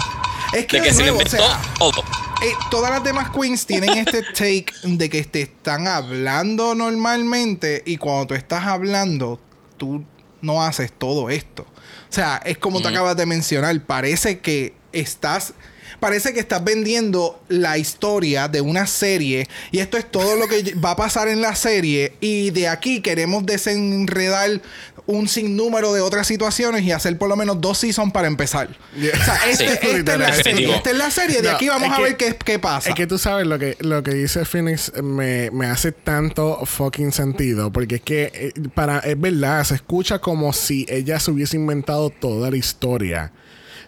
Es 0.53 0.67
que, 0.67 0.93
se 0.93 1.03
le 1.03 1.11
inventó 1.11 1.39
todo. 1.77 2.05
Eh, 2.43 2.55
todas 2.71 2.93
las 2.93 3.03
demás 3.03 3.31
queens 3.31 3.67
tienen 3.67 3.99
este 3.99 4.23
take 4.33 4.67
de 4.85 5.11
que 5.11 5.25
te 5.25 5.43
están 5.43 5.89
hablando 5.89 6.77
normalmente 6.77 7.83
y 7.85 7.97
cuando 7.97 8.29
tú 8.29 8.35
estás 8.35 8.65
hablando, 8.65 9.41
tú 9.77 10.05
no 10.41 10.63
haces 10.63 10.93
todo 10.97 11.31
esto. 11.31 11.67
O 12.11 12.13
sea, 12.13 12.43
es 12.45 12.59
como 12.59 12.83
te 12.83 12.89
acabas 12.89 13.17
de 13.17 13.25
mencionar, 13.25 13.81
parece 13.83 14.41
que 14.41 14.75
estás 14.93 15.55
parece 16.01 16.33
que 16.33 16.41
estás 16.41 16.65
vendiendo 16.65 17.41
la 17.49 17.79
historia 17.79 18.49
de 18.49 18.61
una 18.61 18.87
serie 18.87 19.47
y 19.71 19.79
esto 19.79 19.97
es 19.99 20.11
todo 20.11 20.37
lo 20.37 20.49
que 20.49 20.75
va 20.75 20.93
a 20.93 20.97
pasar 20.97 21.29
en 21.29 21.41
la 21.41 21.55
serie 21.55 22.15
y 22.21 22.51
de 22.51 22.69
aquí 22.69 23.01
queremos 23.01 23.47
desenredar 23.47 24.61
un 25.07 25.29
sinnúmero 25.29 25.93
de 25.93 26.01
otras 26.01 26.27
situaciones 26.27 26.83
y 26.83 26.93
hacer 26.93 27.19
por 27.19 27.29
lo 27.29 27.37
menos 27.37 27.61
dos 27.61 27.79
seasons 27.79 28.13
para 28.13 28.29
empezar. 28.29 28.69
O 28.71 29.25
sea, 29.25 29.51
este, 29.51 29.67
esta, 29.67 30.15
es 30.15 30.19
la 30.19 30.33
serie, 30.33 30.75
esta 30.75 30.91
es 30.91 30.97
la 30.97 31.11
serie. 31.11 31.43
De 31.43 31.51
aquí 31.51 31.69
vamos 31.69 31.91
a 31.91 32.01
ver 32.01 32.17
qué, 32.17 32.37
qué, 32.37 32.59
pasa. 32.59 32.91
Es 32.91 32.95
que 32.95 33.07
tú 33.07 33.19
sabes 33.19 33.47
lo 33.47 33.59
que, 33.59 33.77
lo 33.81 34.03
que 34.03 34.13
dice 34.13 34.45
Phoenix 34.45 34.93
me, 35.03 35.51
me 35.51 35.67
hace 35.67 35.93
tanto 35.93 36.65
fucking 36.65 37.13
sentido. 37.13 37.73
Porque 37.73 37.97
es 37.97 38.03
que 38.03 38.31
eh, 38.33 38.53
para, 38.75 39.01
es 39.01 39.21
verdad, 39.21 39.65
se 39.65 39.75
escucha 39.75 40.21
como 40.21 40.53
si 40.53 40.87
ella 40.89 41.19
se 41.19 41.31
hubiese 41.31 41.57
inventado 41.57 42.11
toda 42.11 42.51
la 42.51 42.57
historia 42.57 43.33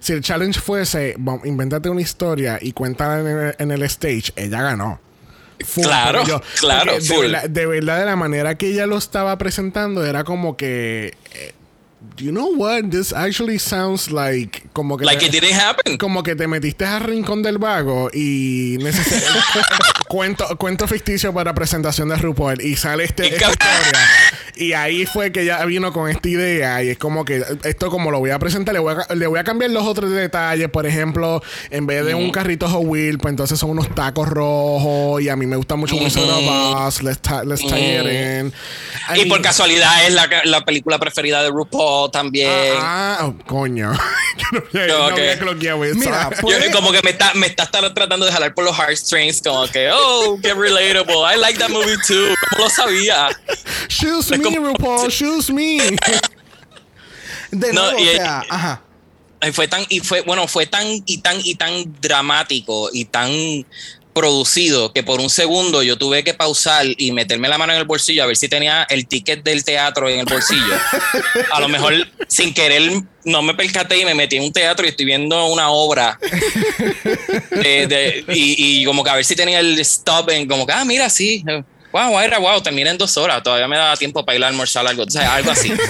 si 0.02 0.12
el 0.12 0.20
challenge 0.20 0.60
fuese, 0.60 1.16
invéntate 1.44 1.88
una 1.88 2.02
historia 2.02 2.58
y 2.60 2.72
cuéntala 2.72 3.54
en 3.58 3.70
el, 3.70 3.82
stage, 3.84 4.32
ella 4.36 4.60
ganó. 4.62 5.00
Full, 5.64 5.84
Claro, 5.84 6.24
yo- 6.26 6.42
claro, 6.58 6.94
de 6.94 7.00
full. 7.00 7.20
verdad, 7.26 7.48
de 7.48 7.66
verdad, 7.66 7.98
de 8.00 8.04
la 8.06 8.16
manera 8.16 8.56
que 8.56 8.66
ella 8.66 8.84
lo 8.86 8.98
estaba 8.98 9.38
presentando, 9.38 10.04
era 10.04 10.24
como 10.24 10.56
que. 10.56 11.14
eh, 11.34 11.54
You 12.16 12.32
know 12.32 12.52
what? 12.56 12.86
This 12.90 13.12
actually 13.12 13.60
sounds 13.60 14.10
like. 14.10 14.64
Como 14.72 14.96
que. 14.96 15.04
Like 15.04 15.20
te- 15.20 15.26
it 15.36 15.40
didn't 15.40 15.56
happen. 15.60 15.96
como 15.98 16.24
que 16.24 16.34
te 16.34 16.48
metiste 16.48 16.84
al 16.84 17.04
rincón 17.04 17.44
del 17.44 17.58
vago 17.58 18.10
y 18.12 18.76
cuento, 20.08 20.56
cuento 20.58 20.88
ficticio 20.88 21.32
para 21.32 21.54
presentación 21.54 22.08
de 22.08 22.16
RuPaul 22.16 22.60
y 22.60 22.74
sale 22.76 23.04
este, 23.04 23.26
esta 23.28 23.50
historia. 23.50 24.08
Y 24.54 24.74
ahí 24.74 25.06
fue 25.06 25.32
que 25.32 25.42
ella 25.42 25.64
vino 25.64 25.92
con 25.92 26.10
esta 26.10 26.28
idea 26.28 26.82
y 26.82 26.90
es 26.90 26.98
como 26.98 27.24
que 27.24 27.42
esto 27.64 27.90
como 27.90 28.10
lo 28.10 28.18
voy 28.18 28.30
a 28.30 28.38
presentar, 28.38 28.74
le 28.74 28.80
voy 28.80 28.94
a, 29.08 29.14
le 29.14 29.26
voy 29.26 29.38
a 29.38 29.44
cambiar 29.44 29.70
los 29.70 29.84
otros 29.86 30.10
detalles. 30.10 30.68
Por 30.68 30.86
ejemplo, 30.86 31.42
en 31.70 31.86
vez 31.86 32.04
de 32.04 32.14
un 32.14 32.30
carrito 32.30 32.68
Hot 32.68 32.82
Wheel, 32.84 33.18
pues 33.18 33.32
entonces 33.32 33.58
son 33.58 33.70
unos 33.70 33.94
tacos 33.94 34.28
rojos 34.28 35.22
y 35.22 35.28
a 35.28 35.36
mí 35.36 35.46
me 35.46 35.56
gusta 35.56 35.76
mucho 35.76 35.96
Wizard 35.96 36.24
of 36.28 36.44
Oz. 36.46 37.02
Let's, 37.02 37.20
let's 37.46 37.60
tie 37.66 38.00
it 38.00 38.06
in. 38.42 38.52
I 39.16 39.20
Y 39.22 39.24
por 39.26 39.40
casualidad 39.40 40.06
es 40.06 40.12
la, 40.12 40.28
la 40.44 40.64
película 40.64 40.98
preferida 40.98 41.42
de 41.42 41.48
RuPaul 41.50 42.10
también. 42.10 42.50
Ah, 42.78 43.16
ah, 43.20 43.26
oh, 43.26 43.34
coño. 43.46 43.92
Yo 44.72 44.88
no. 45.10 45.16
Mira, 45.98 46.30
Yo- 46.36 46.40
Puede- 46.42 46.70
como 46.72 46.92
que 46.92 47.00
me 47.02 47.10
está, 47.10 47.32
me 47.34 47.46
está 47.46 47.66
tratando 47.70 48.26
de 48.26 48.32
jalar 48.32 48.54
por 48.54 48.64
los 48.64 48.76
heartstrings, 48.78 49.40
como 49.42 49.66
que, 49.68 49.90
oh, 49.92 50.38
qué 50.42 50.52
relatable. 50.54 51.14
I 51.34 51.38
like 51.38 51.58
that 51.58 51.70
movie 51.70 51.96
too. 52.06 52.34
¿Cómo 52.50 52.64
lo 52.64 52.70
sabía? 52.70 53.28
Choose 53.88 54.41
RuPaul, 54.50 55.10
choose 55.12 55.52
me. 55.52 55.78
De 57.50 57.72
No, 57.72 57.82
nuevo, 57.92 57.98
y- 57.98 58.08
o 58.08 58.12
sea, 58.12 58.42
ajá. 58.48 58.82
Y 59.46 59.50
fue 59.52 59.66
tan, 59.66 59.84
y 59.88 60.00
fue, 60.00 60.20
bueno, 60.22 60.46
fue 60.46 60.66
tan 60.66 60.86
y 61.04 61.18
tan 61.18 61.38
y 61.44 61.56
tan 61.56 62.00
dramático 62.00 62.90
y 62.92 63.06
tan 63.06 63.30
producido 64.14 64.92
que 64.92 65.02
por 65.02 65.20
un 65.20 65.30
segundo 65.30 65.82
yo 65.82 65.96
tuve 65.96 66.22
que 66.22 66.32
pausar 66.34 66.84
y 66.96 67.10
meterme 67.12 67.48
la 67.48 67.56
mano 67.58 67.72
en 67.72 67.78
el 67.80 67.84
bolsillo 67.86 68.22
a 68.22 68.26
ver 68.26 68.36
si 68.36 68.46
tenía 68.48 68.84
el 68.90 69.06
ticket 69.08 69.42
del 69.42 69.64
teatro 69.64 70.08
en 70.08 70.20
el 70.20 70.26
bolsillo. 70.26 70.74
A 71.50 71.58
lo 71.60 71.68
mejor 71.68 71.94
sin 72.28 72.52
querer 72.54 73.02
no 73.24 73.42
me 73.42 73.54
percaté 73.54 73.98
y 73.98 74.04
me 74.04 74.14
metí 74.14 74.36
en 74.36 74.44
un 74.44 74.52
teatro 74.52 74.84
y 74.86 74.90
estoy 74.90 75.06
viendo 75.06 75.46
una 75.46 75.70
obra. 75.70 76.18
de- 77.50 77.86
de- 77.86 78.24
y, 78.34 78.80
y 78.82 78.84
como 78.84 79.02
que 79.02 79.10
a 79.10 79.14
ver 79.16 79.24
si 79.24 79.34
tenía 79.34 79.60
el 79.60 79.78
stop 79.80 80.30
en 80.30 80.46
como 80.46 80.66
que, 80.66 80.72
ah, 80.72 80.84
mira, 80.84 81.08
sí. 81.10 81.44
Wow, 81.92 82.18
era 82.20 82.38
wow, 82.38 82.60
terminé 82.62 82.90
en 82.90 82.98
dos 82.98 83.16
horas. 83.18 83.42
Todavía 83.42 83.68
me 83.68 83.76
daba 83.76 83.96
tiempo 83.96 84.24
para 84.24 84.36
ir 84.38 84.44
a 84.44 84.48
almorzar 84.48 84.86
algo. 84.86 85.02
O 85.04 85.10
sea, 85.10 85.34
algo 85.34 85.50
así. 85.50 85.72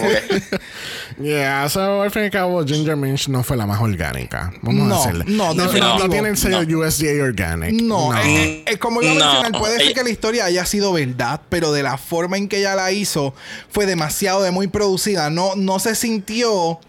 Yeah, 1.21 1.69
so 1.69 2.03
al 2.03 2.11
fin 2.11 2.23
y 2.23 2.25
al 2.27 2.31
cabo, 2.31 2.65
Ginger 2.65 2.97
Minch 2.97 3.29
no 3.29 3.43
fue 3.45 3.57
la 3.57 3.67
más 3.67 3.81
orgánica. 3.81 4.51
Vamos 4.63 4.89
No, 4.89 4.95
a 4.95 4.99
decirle. 5.07 5.25
no, 5.29 5.53
no, 5.55 5.63
definitivo. 5.65 5.99
no 5.99 6.09
tiene 6.09 6.29
el 6.31 6.37
sello 6.39 6.63
No. 6.65 6.79
USDA 6.79 7.23
Organic. 7.23 7.83
No, 7.83 8.17
eh, 8.19 8.65
eh, 8.67 8.79
como 8.79 9.03
iba 9.03 9.13
a 9.13 9.15
No. 9.15 9.25
mencionar, 9.43 9.61
puede 9.61 9.77
ser 9.85 9.93
que 9.95 10.03
la 10.05 10.11
historia 10.11 10.47
haya 10.47 10.65
sido 10.65 10.93
verdad, 10.93 11.41
pero 11.51 11.71
de 11.71 11.83
la 11.83 11.99
forma 11.99 12.39
en 12.39 12.49
que 12.49 12.59
ella 12.61 12.75
la 12.75 12.91
hizo 12.93 13.35
fue 13.71 13.85
demasiado 13.85 14.43
de 14.43 14.51
muy 14.51 14.69
producida. 14.69 15.29
No, 15.29 15.55
no 15.55 15.79
se 15.79 15.95
sintió 15.95 16.81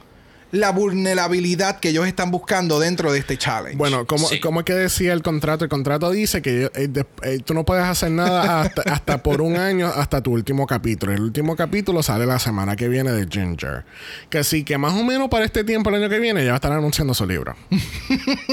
la 0.54 0.72
vulnerabilidad 0.72 1.80
que 1.80 1.90
ellos 1.90 2.06
están 2.08 2.30
buscando 2.30 2.80
dentro 2.80 3.12
de 3.12 3.18
este 3.18 3.38
challenge. 3.40 3.76
Bueno, 3.76 4.06
como, 4.06 4.28
Sí. 4.30 4.36
es 4.44 4.64
que 4.64 4.74
decía 4.74 5.12
el 5.14 5.24
contrato? 5.24 5.66
El 5.66 5.70
contrato 5.70 6.12
dice 6.12 6.44
que 6.44 6.70
eh, 6.76 6.88
de- 6.88 7.06
eh, 7.24 7.40
tú 7.44 7.56
no 7.56 7.66
puedes 7.66 7.84
hacer 7.84 8.12
nada 8.12 8.62
hasta, 8.62 8.82
hasta 8.94 9.24
por 9.24 9.42
un 9.42 9.58
año, 9.58 9.88
hasta 9.88 10.22
tu 10.22 10.32
último 10.32 10.68
capítulo. 10.68 11.12
El 11.12 11.22
último 11.22 11.56
capítulo 11.56 12.04
sale 12.04 12.28
la 12.28 12.38
semana 12.38 12.76
que 12.76 12.88
viene 12.88 13.12
de 13.12 13.28
Ginger. 13.28 13.84
Que 14.30 14.44
sí, 14.44 14.64
que 14.64 14.78
más 14.78 14.94
o 14.94 15.04
menos 15.04 15.28
para 15.30 15.44
este 15.44 15.64
tiempo, 15.64 15.90
el 15.90 15.96
año 15.96 16.08
que 16.10 16.20
viene, 16.20 16.42
ya 16.44 16.50
va 16.52 16.54
a 16.54 16.58
estar 16.58 16.72
anunciando 16.72 17.14
su 17.16 17.26
libro. 17.26 17.56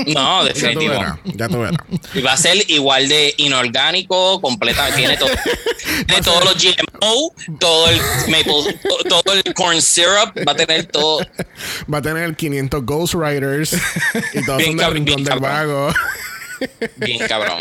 No, 0.07 0.45
Ya 0.47 0.53
tú 0.53 0.55
definitivo. 0.61 0.93
verás, 0.93 1.19
ya 1.25 1.49
tú 1.49 1.59
verás. 1.61 1.79
Y 2.15 2.23
va 2.23 2.33
a 2.33 2.37
ser 2.37 2.57
igual 2.71 3.09
de 3.09 3.35
inorgánico, 3.37 4.41
completa, 4.41 4.93
tiene 4.95 5.17
todo. 5.17 5.29
Tiene 6.07 6.23
todos 6.23 6.45
los 6.45 6.55
GMO, 6.63 7.35
todo 7.59 7.89
el 7.89 7.97
maple, 8.29 8.79
to- 9.09 9.23
todo 9.23 9.35
el 9.35 9.55
corn 9.55 9.81
syrup, 9.83 10.37
va 10.47 10.53
a 10.53 10.57
tener 10.57 10.87
todo. 10.87 11.19
Va 11.93 11.99
a 11.99 12.03
tener 12.03 12.37
500 12.37 12.85
Ghostwriters 12.85 13.77
y 14.35 14.45
todos 14.45 14.59
Bien 14.59 14.71
son 14.71 14.77
del 14.79 14.93
Rincón 14.93 15.05
bien 15.05 15.25
del 15.25 15.41
cabrón. 15.41 15.51
Vago. 15.51 15.93
Bien 16.97 17.27
cabrón. 17.27 17.59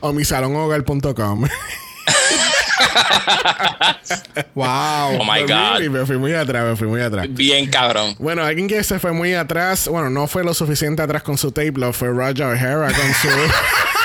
o 0.00 0.12
mi 0.12 0.24
salonhogar.com. 0.24 1.46
wow. 4.54 5.18
Oh 5.18 5.24
my 5.24 5.42
God. 5.42 5.78
Really, 5.78 5.88
me 5.88 6.04
fui 6.04 6.18
muy 6.18 6.34
atrás, 6.34 6.64
me 6.64 6.76
fui 6.76 6.88
muy 6.88 7.00
atrás. 7.00 7.26
Bien 7.30 7.70
cabrón. 7.70 8.14
Bueno, 8.18 8.42
alguien 8.44 8.68
que 8.68 8.82
se 8.84 8.98
fue 8.98 9.12
muy 9.12 9.34
atrás, 9.34 9.88
bueno, 9.88 10.10
no 10.10 10.26
fue 10.26 10.44
lo 10.44 10.54
suficiente 10.54 11.02
atrás 11.02 11.22
con 11.22 11.38
su 11.38 11.52
tape, 11.52 11.72
lo 11.76 11.92
fue 11.92 12.08
Roger 12.08 12.46
O'Hara 12.46 12.92
con 12.92 13.14
su 13.14 13.28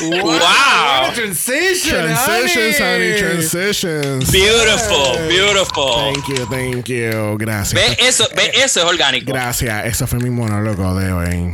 Wow. 0.00 1.10
Transition, 1.14 1.90
Transitions, 2.06 2.78
honey, 2.78 3.18
transitions. 3.18 4.30
Beautiful, 4.32 5.16
beautiful. 5.28 5.92
Thank 5.96 6.28
you, 6.28 6.46
thank 6.46 6.88
you. 6.88 7.36
Gracias. 7.38 7.74
Ve 7.74 7.96
eso, 8.06 8.26
ve 8.34 8.50
eso 8.54 8.80
es 8.80 8.86
orgánico. 8.86 9.26
Gracias. 9.32 9.84
Eso 9.86 10.06
fue 10.06 10.18
mi 10.20 10.30
monólogo 10.30 10.94
de 10.98 11.12
hoy. 11.12 11.50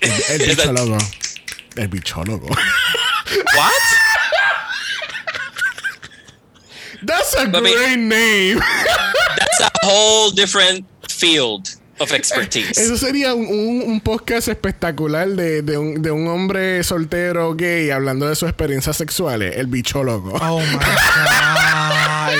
El, 0.00 0.40
el 0.40 0.46
bichólogo. 0.56 0.98
El 1.76 1.88
bichólogo. 1.88 2.46
What? 2.48 3.72
That's 7.02 7.34
a 7.34 7.46
But 7.46 7.62
me- 7.62 7.74
great 7.74 7.98
name. 7.98 8.58
That's 8.58 9.60
a 9.60 9.70
whole 9.82 10.30
different 10.30 10.84
field 11.08 11.68
of 12.00 12.12
expertise. 12.12 12.78
Eso 12.80 12.96
sería 12.96 13.34
un, 13.34 13.46
un- 13.46 13.82
un 13.86 14.00
podcast 14.00 14.48
espectacular 14.48 15.28
de, 15.28 15.62
de 15.62 15.78
un, 15.78 16.02
de 16.02 16.10
un 16.10 16.26
hombre 16.28 16.82
soltero 16.84 17.54
gay 17.54 17.90
hablando 17.90 18.28
de 18.28 18.34
sus 18.36 18.48
experiencias 18.48 18.96
sexuales. 18.96 19.56
El 19.56 19.66
bichólogo. 19.66 20.32
Oh 20.40 20.60
my 20.60 20.78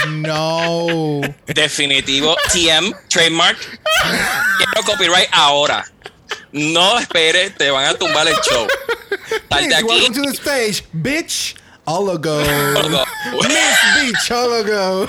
God, 0.04 0.06
no. 0.10 1.20
Definitivo. 1.46 2.36
TM, 2.52 2.92
trademark. 3.08 3.58
Quiero 4.58 4.82
copyright 4.86 5.28
ahora. 5.32 5.84
No 6.52 6.98
esperes, 6.98 7.54
te 7.56 7.70
van 7.70 7.86
a 7.86 7.94
tumbar 7.94 8.26
el 8.26 8.34
show. 8.50 8.66
Salte 9.20 9.44
Please, 9.48 9.74
aquí. 9.76 9.84
welcome 9.86 10.14
to 10.14 10.22
the 10.22 10.36
stage, 10.36 10.84
bitch. 10.92 11.54
Ologo. 11.84 12.38
Ologo. 12.76 13.04
Miss 13.48 13.78
Bitch 14.12 14.30
Ologo. 14.30 15.06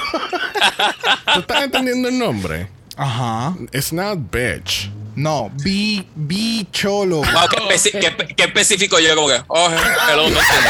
¿Tú 1.34 1.40
estás 1.42 1.64
entendiendo 1.64 2.10
el 2.10 2.18
nombre? 2.18 2.68
Ajá. 3.02 3.56
It's 3.74 3.92
not 3.92 4.18
bitch. 4.32 4.90
No, 5.16 5.50
bi, 5.64 6.06
bichólogo. 6.16 7.24
Wow, 7.34 7.48
qué, 7.50 7.58
especi- 7.58 7.92
qué- 8.00 8.36
qué 8.36 8.44
específico 8.44 9.00
yo, 9.00 9.16
como 9.16 9.28
que, 9.28 9.42
oh, 9.48 9.70
hello, 10.10 10.30
no 10.30 10.40
entiendo. 10.40 10.70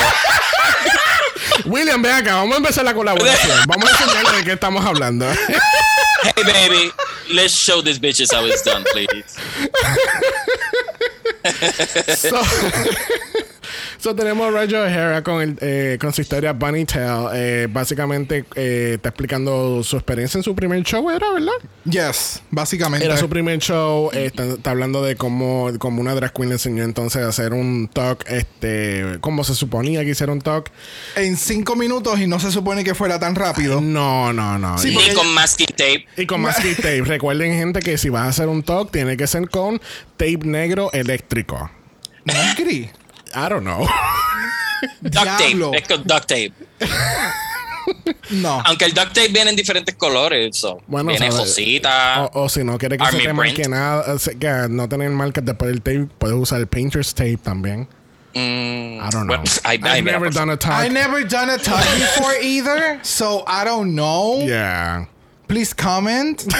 William, 1.65 2.01
ven 2.01 2.13
acá, 2.13 2.36
vamos 2.36 2.55
a 2.55 2.57
empezar 2.57 2.86
la 2.86 2.93
colaboración. 2.93 3.59
Vamos 3.67 3.88
a 3.88 3.91
enseñarle 4.03 4.38
de 4.39 4.43
qué 4.45 4.51
estamos 4.53 4.86
hablando. 4.86 5.27
Hey, 6.23 6.43
baby, 6.45 6.91
let's 7.34 7.51
show 7.51 7.82
these 7.82 7.97
bitches 7.99 8.32
how 8.32 8.45
it's 8.45 8.61
done, 8.63 8.84
please. 8.91 9.25
so, 12.15 12.39
so 14.02 14.16
tenemos 14.16 14.47
a 14.47 14.52
Roger 14.52 14.76
O'Hara 14.78 15.24
con, 15.24 15.41
el, 15.41 15.58
eh, 15.62 15.97
con 16.02 16.12
su 16.12 16.22
historia 16.22 16.54
Bunny 16.54 16.86
Tale. 16.86 17.30
Eh, 17.34 17.68
básicamente 17.70 18.45
eh, 18.56 18.93
está 18.95 19.10
explicando 19.10 19.84
su 19.84 19.95
experiencia 19.95 20.38
en 20.39 20.43
su 20.43 20.56
primer 20.56 20.82
show, 20.84 21.10
¿era 21.10 21.32
verdad? 21.32 21.52
Yes, 21.86 22.41
básicamente. 22.49 23.06
Era 23.06 23.16
su 23.18 23.30
primer 23.30 23.60
show. 23.60 24.10
eh, 24.14 24.26
está, 24.26 24.45
está 24.45 24.72
hablando 24.72 25.04
de 25.04 25.16
cómo, 25.16 25.70
cómo 25.78 26.02
una 26.02 26.16
drag 26.16 26.34
queen 26.34 26.49
le 26.49 26.56
enseñó 26.56 26.84
entonces 26.84 27.22
a 27.24 27.28
hacer 27.28 27.54
un 27.54 27.88
talk, 27.93 28.26
este, 28.28 29.18
como 29.22 29.43
se 29.43 29.54
suponía 29.56 30.04
que 30.04 30.10
hiciera 30.12 30.32
un 30.34 30.41
talk. 30.41 30.72
En 31.16 31.38
cinco 31.38 31.76
minutos 31.76 32.20
y 32.20 32.26
no 32.28 32.39
se 32.39 32.52
supone 32.52 32.84
que 32.84 32.95
fuera 32.95 33.20
tan 33.20 33.36
rápido. 33.36 33.82
No, 33.82 34.34
no, 34.34 34.58
no. 34.58 34.78
Sí, 34.80 34.89
Y- 34.97 35.14
con 35.14 35.28
masking 35.34 35.68
tape. 35.68 36.06
Y 36.18 36.26
con 36.26 36.41
masking 36.41 36.76
tape. 36.78 37.02
Recuerden, 37.04 37.54
gente, 37.58 37.82
que 37.82 37.97
si 37.99 38.10
vas 38.10 38.24
a 38.24 38.30
hacer 38.30 38.47
un 38.47 38.64
talk, 38.64 38.91
tiene 38.91 39.16
que 39.16 39.28
ser 39.28 39.47
con 39.49 39.80
tape 40.18 40.39
negro 40.45 40.89
eléctrico. 40.93 41.70
Negri. 42.26 42.89
I 43.36 43.49
don't 43.49 43.63
know. 43.63 43.88
Duct 45.01 45.38
Diablo. 45.38 45.71
tape. 45.71 45.77
Es 45.82 45.88
con 45.88 46.03
duct 46.03 46.27
tape. 46.27 46.53
No. 48.32 48.61
Aunque 48.65 48.86
el 48.86 48.93
duct 48.93 49.13
tape 49.13 49.27
viene 49.29 49.49
en 49.49 49.55
diferentes 49.55 49.95
colores. 49.95 50.55
So. 50.57 50.82
Bueno, 50.88 51.09
viene 51.09 51.29
rosita. 51.29 52.23
O, 52.34 52.43
o 52.43 52.49
si 52.49 52.63
no 52.63 52.77
quieres 52.77 52.97
que 52.97 53.03
Army 53.03 53.19
se 53.19 53.27
te 53.27 53.34
marque 53.34 53.53
print. 53.53 53.69
nada, 53.69 54.13
o 54.13 54.19
sea, 54.19 54.34
que 54.34 54.67
no 54.69 54.88
tener 54.88 55.09
marcas 55.09 55.43
después 55.45 55.69
del 55.71 55.82
tape, 55.82 56.07
puedes 56.17 56.36
usar 56.38 56.59
el 56.59 56.67
painter's 56.67 57.13
tape 57.13 57.38
también. 57.38 57.88
Mm, 58.34 59.01
I 59.05 59.09
don't 59.11 59.27
know. 59.27 59.43
ay, 59.65 59.77
mira, 59.79 60.01
never 60.01 60.32
done 60.32 60.51
a 60.51 60.57
talk. 60.57 60.86
I 60.86 60.88
never 60.89 61.27
done 61.27 61.49
a 61.49 61.57
talk 61.57 61.84
before 61.99 62.34
either, 62.41 62.99
so 63.03 63.43
I 63.45 63.65
don't 63.65 63.93
know. 63.93 64.39
yeah. 64.45 65.05
Please 65.47 65.73
comment. 65.73 66.45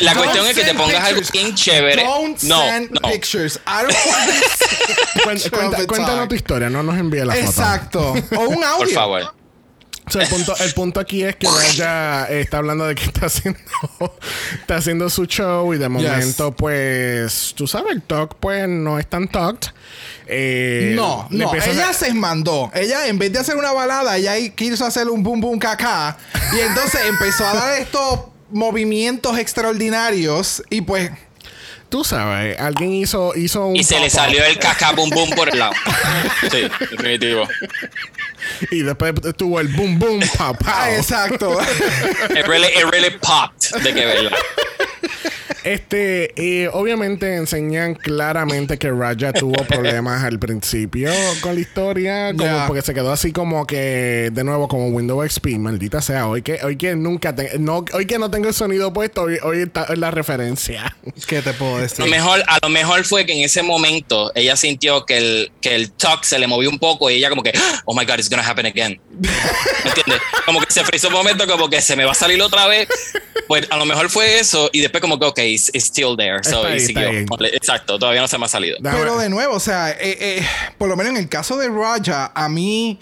La 0.00 0.14
Don't 0.14 0.24
cuestión 0.24 0.46
es 0.46 0.56
que 0.56 0.64
te 0.64 0.74
pongas 0.74 1.04
algo 1.04 1.20
pictures. 1.20 1.32
bien 1.32 1.54
chévere. 1.54 2.02
Don't 2.04 2.42
no, 2.42 2.60
send 2.60 2.90
no. 2.90 3.10
pictures. 3.10 3.60
I 3.66 3.82
don't 3.82 5.26
want 5.26 5.42
to 5.42 5.50
cuenta- 5.56 5.86
cuéntanos 5.86 6.28
tu 6.28 6.34
historia, 6.34 6.70
no 6.70 6.82
nos 6.82 6.98
envíe 6.98 7.24
la 7.24 7.34
foto. 7.34 7.46
Exacto. 7.46 8.14
O 8.36 8.40
un 8.48 8.64
audio. 8.64 8.78
Por 8.78 8.90
favor. 8.90 9.34
El, 10.14 10.28
punto, 10.28 10.54
el 10.58 10.74
punto 10.74 11.00
aquí 11.00 11.24
es 11.24 11.36
que 11.36 11.46
ella 11.70 12.26
está 12.26 12.58
hablando 12.58 12.86
de 12.86 12.94
que 12.94 13.04
está 13.04 13.24
haciendo 13.26 13.58
está 14.60 14.76
haciendo 14.76 15.08
su 15.08 15.24
show 15.24 15.72
y 15.72 15.78
de 15.78 15.88
momento 15.88 16.52
pues 16.52 17.54
tú 17.56 17.66
sabes 17.66 17.92
el 17.92 18.02
talk 18.02 18.34
pues 18.38 18.68
no 18.68 18.98
es 18.98 19.08
tan 19.08 19.28
talked 19.28 19.70
eh, 20.26 20.92
no, 20.94 21.26
no, 21.30 21.52
a 21.52 21.56
ella 21.56 21.92
se 21.92 22.14
mandó. 22.14 22.70
Ella, 22.74 23.08
en 23.08 23.18
vez 23.18 23.32
de 23.32 23.38
hacer 23.40 23.56
una 23.56 23.72
balada, 23.72 24.16
ella 24.16 24.34
quiso 24.54 24.84
hacer 24.86 25.08
un 25.08 25.22
boom 25.22 25.40
boom 25.40 25.58
caca. 25.58 26.16
Y 26.56 26.60
entonces 26.60 27.00
empezó 27.06 27.46
a 27.46 27.54
dar 27.54 27.78
estos 27.78 28.20
movimientos 28.54 29.36
extraordinarios. 29.38 30.62
Y 30.70 30.80
pues, 30.80 31.10
tú 31.88 32.04
sabes 32.04 32.58
alguien 32.58 32.94
hizo 32.94 33.32
hizo 33.36 33.66
un 33.66 33.76
Y 33.76 33.84
se 33.84 34.00
le 34.00 34.08
salió 34.08 34.44
el 34.44 34.58
caca 34.58 34.92
boom 34.92 35.10
boom 35.10 35.30
por 35.30 35.50
el 35.50 35.58
lado. 35.58 35.74
Sí, 36.50 36.68
definitivo. 36.90 37.48
y 38.70 38.82
después 38.82 39.14
tuvo 39.36 39.60
el 39.60 39.68
boom 39.68 39.98
boom 39.98 40.20
pow. 40.36 40.56
ah, 40.66 40.94
exacto. 40.94 41.58
It 42.30 42.46
really, 42.46 42.68
it 42.68 42.84
really 42.90 43.10
popped 43.18 43.63
de 43.82 43.94
que 43.94 44.04
verla. 44.06 44.30
Este, 45.62 46.34
eh, 46.36 46.68
obviamente 46.74 47.36
enseñan 47.36 47.94
claramente 47.94 48.76
que 48.76 48.90
Raja 48.90 49.32
tuvo 49.32 49.64
problemas 49.64 50.22
al 50.22 50.38
principio 50.38 51.10
con 51.40 51.54
la 51.54 51.60
historia, 51.62 52.34
como 52.36 52.66
porque 52.66 52.82
se 52.82 52.92
quedó 52.92 53.10
así 53.12 53.32
como 53.32 53.66
que, 53.66 54.28
de 54.30 54.44
nuevo, 54.44 54.68
como 54.68 54.88
Windows 54.88 55.32
XP, 55.32 55.46
maldita 55.58 56.02
sea, 56.02 56.28
hoy 56.28 56.42
que, 56.42 56.60
hoy 56.62 56.76
que 56.76 56.94
nunca, 56.96 57.34
te- 57.34 57.58
no, 57.58 57.82
hoy 57.94 58.06
que 58.06 58.18
no 58.18 58.30
tengo 58.30 58.48
el 58.48 58.54
sonido 58.54 58.92
puesto, 58.92 59.22
hoy, 59.22 59.38
hoy 59.42 59.62
está 59.62 59.86
en 59.88 60.00
la 60.00 60.10
referencia. 60.10 60.94
¿Qué 61.26 61.40
te 61.40 61.54
puedo 61.54 61.76
A 61.76 61.80
decir? 61.80 62.00
lo, 62.00 62.06
mejor, 62.10 62.42
a 62.46 62.58
lo 62.62 62.68
mejor 62.68 63.02
fue 63.04 63.24
que 63.24 63.32
en 63.32 63.40
ese 63.44 63.62
momento 63.62 64.32
ella 64.34 64.56
sintió 64.56 65.06
que 65.06 65.16
el, 65.16 65.52
que 65.62 65.74
el 65.76 65.92
talk 65.92 66.24
se 66.24 66.38
le 66.38 66.46
movió 66.46 66.68
un 66.68 66.78
poco 66.78 67.08
y 67.10 67.14
ella 67.14 67.30
como 67.30 67.42
que, 67.42 67.52
oh 67.86 67.94
my 67.98 68.04
God, 68.04 68.16
it's 68.18 68.28
gonna 68.28 68.46
happen 68.46 68.66
again. 68.66 69.00
¿Me 69.18 69.88
entiendes? 69.88 70.20
Como 70.44 70.60
que 70.60 70.70
se 70.70 70.84
frizó 70.84 71.08
un 71.08 71.14
momento 71.14 71.46
como 71.46 71.70
que 71.70 71.80
se 71.80 71.96
me 71.96 72.04
va 72.04 72.12
a 72.12 72.14
salir 72.14 72.40
otra 72.42 72.66
vez. 72.66 72.86
Pues 73.60 73.66
a 73.70 73.76
lo 73.76 73.84
mejor 73.84 74.10
fue 74.10 74.38
eso 74.40 74.68
y 74.72 74.80
después 74.80 75.00
como 75.00 75.18
que, 75.18 75.26
ok, 75.26 75.38
it's, 75.40 75.68
it's 75.74 75.84
still 75.86 76.16
there. 76.16 76.42
So, 76.42 76.64
ahí, 76.66 76.76
y 76.76 76.80
siguió. 76.86 77.08
Exacto, 77.52 77.98
todavía 77.98 78.20
no 78.20 78.28
se 78.28 78.36
me 78.38 78.46
ha 78.46 78.48
salido. 78.48 78.78
Pero 78.98 79.16
de 79.18 79.28
nuevo, 79.28 79.54
o 79.54 79.60
sea, 79.60 79.90
eh, 79.92 79.96
eh, 80.00 80.46
por 80.78 80.88
lo 80.88 80.96
menos 80.96 81.12
en 81.12 81.18
el 81.18 81.28
caso 81.28 81.56
de 81.56 81.68
Raja, 81.68 82.32
a 82.34 82.48
mí 82.48 82.98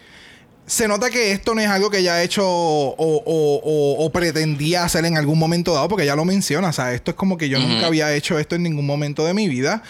se 0.67 0.87
nota 0.89 1.11
que 1.11 1.33
esto 1.33 1.55
no 1.55 1.61
es 1.61 1.69
algo 1.69 1.91
que 1.91 1.99
ella 1.99 2.15
ha 2.15 2.23
hecho 2.23 2.47
o, 2.47 2.95
o- 2.97 3.23
o- 3.25 4.05
o 4.05 4.13
pretendía 4.13 4.85
hacer 4.85 5.05
en 5.05 5.17
algún 5.17 5.39
momento 5.39 5.75
dado, 5.75 5.89
porque 5.89 6.05
ella 6.05 6.15
lo 6.17 6.25
menciona. 6.25 6.69
O 6.69 6.73
sea, 6.73 6.93
esto 6.95 7.11
es 7.11 7.17
como 7.17 7.37
que 7.37 7.49
yo 7.49 7.59
nunca 7.59 7.87
había 7.87 8.15
hecho 8.15 8.39
esto 8.39 8.55
en 8.55 8.63
ningún 8.63 8.87
momento 8.87 9.25
de 9.25 9.35
mi 9.35 9.49
vida. 9.49 9.83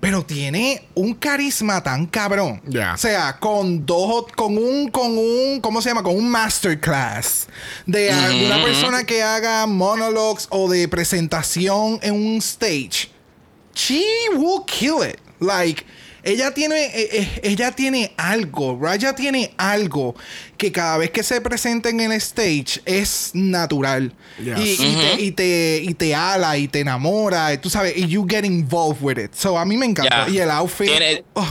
Pero 0.00 0.24
tiene 0.24 0.82
un 0.94 1.14
carisma 1.14 1.82
tan 1.82 2.06
cabrón. 2.06 2.62
O 2.94 2.96
sea, 2.96 3.38
con 3.38 3.84
dos, 3.84 4.26
con 4.34 4.56
un, 4.56 4.88
con 4.88 5.16
un, 5.16 5.60
¿cómo 5.60 5.82
se 5.82 5.90
llama? 5.90 6.02
Con 6.02 6.16
un 6.16 6.28
masterclass 6.28 7.48
de 7.84 8.10
alguna 8.10 8.62
persona 8.64 9.04
que 9.04 9.22
haga 9.22 9.66
monologues 9.66 10.46
o 10.50 10.70
de 10.70 10.88
presentación 10.88 11.98
en 12.02 12.14
un 12.14 12.38
stage 12.38 13.20
she 13.74 14.04
will 14.36 14.64
kill 14.66 15.02
it. 15.02 15.18
Like, 15.40 15.84
ella 16.22 16.52
tiene, 16.52 16.86
eh, 16.86 17.08
eh, 17.12 17.40
ella 17.42 17.72
tiene 17.72 18.12
algo, 18.18 18.78
Raya 18.78 19.14
tiene 19.14 19.54
algo 19.56 20.14
que 20.60 20.70
cada 20.70 20.98
vez 20.98 21.10
que 21.10 21.22
se 21.22 21.40
presenta 21.40 21.88
en 21.88 22.00
el 22.00 22.12
stage 22.12 22.82
es 22.84 23.30
natural. 23.32 24.12
Yes. 24.38 24.58
Y, 24.58 24.72
y 24.84 24.94
te, 24.94 25.22
y, 25.22 25.30
te, 25.32 25.82
y 25.82 25.94
te 25.94 26.14
ala 26.14 26.58
y 26.58 26.68
te 26.68 26.80
enamora, 26.80 27.58
tú 27.58 27.70
sabes, 27.70 27.96
y 27.96 28.06
you 28.06 28.26
get 28.28 28.44
involved 28.44 29.00
with 29.00 29.16
it. 29.16 29.32
So 29.34 29.56
a 29.58 29.64
mí 29.64 29.78
me 29.78 29.86
encanta. 29.86 30.26
Yeah. 30.26 30.28
Y 30.34 30.38
el 30.38 30.50
outfit. 30.50 30.86
Tiene- 30.88 31.24
oh, 31.32 31.48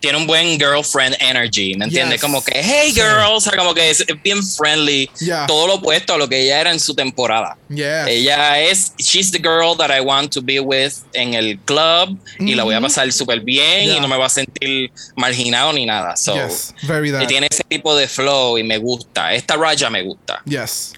Tiene 0.00 0.18
un 0.18 0.26
buen 0.26 0.58
girlfriend 0.58 1.16
energy, 1.20 1.74
¿me 1.76 1.86
entiendes? 1.86 2.14
Yes. 2.16 2.20
Como 2.22 2.44
que, 2.44 2.52
hey 2.62 2.92
girl, 2.92 3.32
o 3.32 3.40
sea, 3.40 3.56
como 3.56 3.74
que 3.74 3.90
es 3.90 4.04
bien 4.22 4.42
friendly. 4.46 5.10
Yeah. 5.20 5.46
Todo 5.46 5.66
lo 5.66 5.74
opuesto 5.76 6.14
a 6.14 6.18
lo 6.18 6.28
que 6.28 6.40
ella 6.42 6.60
era 6.60 6.70
en 6.70 6.78
su 6.80 6.94
temporada. 6.94 7.56
yes. 7.68 8.06
Ella 8.06 8.60
es, 8.60 8.92
she's 8.98 9.30
the 9.32 9.38
girl 9.38 9.76
that 9.78 9.90
I 9.90 10.00
want 10.00 10.32
to 10.34 10.42
be 10.42 10.60
with 10.60 10.92
en 11.14 11.34
el 11.34 11.58
club 11.60 12.16
y 12.38 12.54
la 12.54 12.64
voy 12.64 12.74
a 12.74 12.80
pasar 12.80 13.10
súper 13.12 13.40
bien 13.40 13.86
Yeah. 13.86 13.96
y 13.96 14.00
no 14.00 14.08
me 14.08 14.16
va 14.16 14.26
a 14.26 14.30
sentir 14.30 14.90
marginado 15.16 15.72
ni 15.72 15.86
nada. 15.86 16.16
So, 16.16 16.34
yes. 16.34 16.74
Very 16.82 17.10
that. 17.10 17.22
y 17.22 17.26
tiene 17.26 17.48
ese 17.50 17.62
tipo 17.68 17.96
de 17.96 18.06
flow 18.06 18.58
y 18.58 18.62
me 18.62 18.78
gusta. 18.78 19.32
Esta 19.34 19.56
raya 19.56 19.88
me 19.90 20.02
gusta. 20.02 20.42
Yes. 20.44 20.92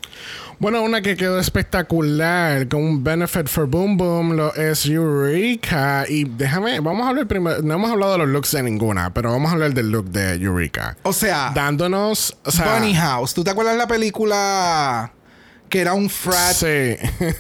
Bueno, 0.61 0.83
una 0.83 1.03
que 1.03 1.17
quedó 1.17 1.39
espectacular 1.39 2.67
con 2.67 2.83
un 2.83 3.05
benefit 3.05 3.47
for 3.47 3.67
Boom 3.67 3.97
Boom 3.97 4.33
lo 4.37 4.53
es 4.57 4.87
Eureka. 4.87 6.05
Y 6.09 6.25
déjame, 6.25 6.81
vamos 6.81 7.07
a 7.07 7.11
hablar 7.11 7.29
primero. 7.29 7.63
No 7.63 7.75
hemos 7.75 7.91
hablado 7.93 8.13
de 8.13 8.19
los 8.19 8.29
looks 8.29 8.51
de 8.51 8.65
ninguna, 8.65 9.15
pero 9.15 9.31
vamos 9.31 9.51
a 9.51 9.55
hablar 9.55 9.73
del 9.73 9.91
look 9.93 10.07
de 10.11 10.35
Eureka. 10.35 10.97
O 11.05 11.13
sea, 11.13 11.53
Dándonos. 11.55 12.37
O 12.45 12.51
sea, 12.51 12.75
Bunny 12.75 12.93
House. 12.95 13.35
¿Tú 13.35 13.45
te 13.45 13.51
acuerdas 13.51 13.77
la 13.77 13.87
película 13.87 15.13
que 15.69 15.81
era 15.81 15.95
un 15.95 16.11
frat? 16.11 16.55
Sí. 16.55 16.97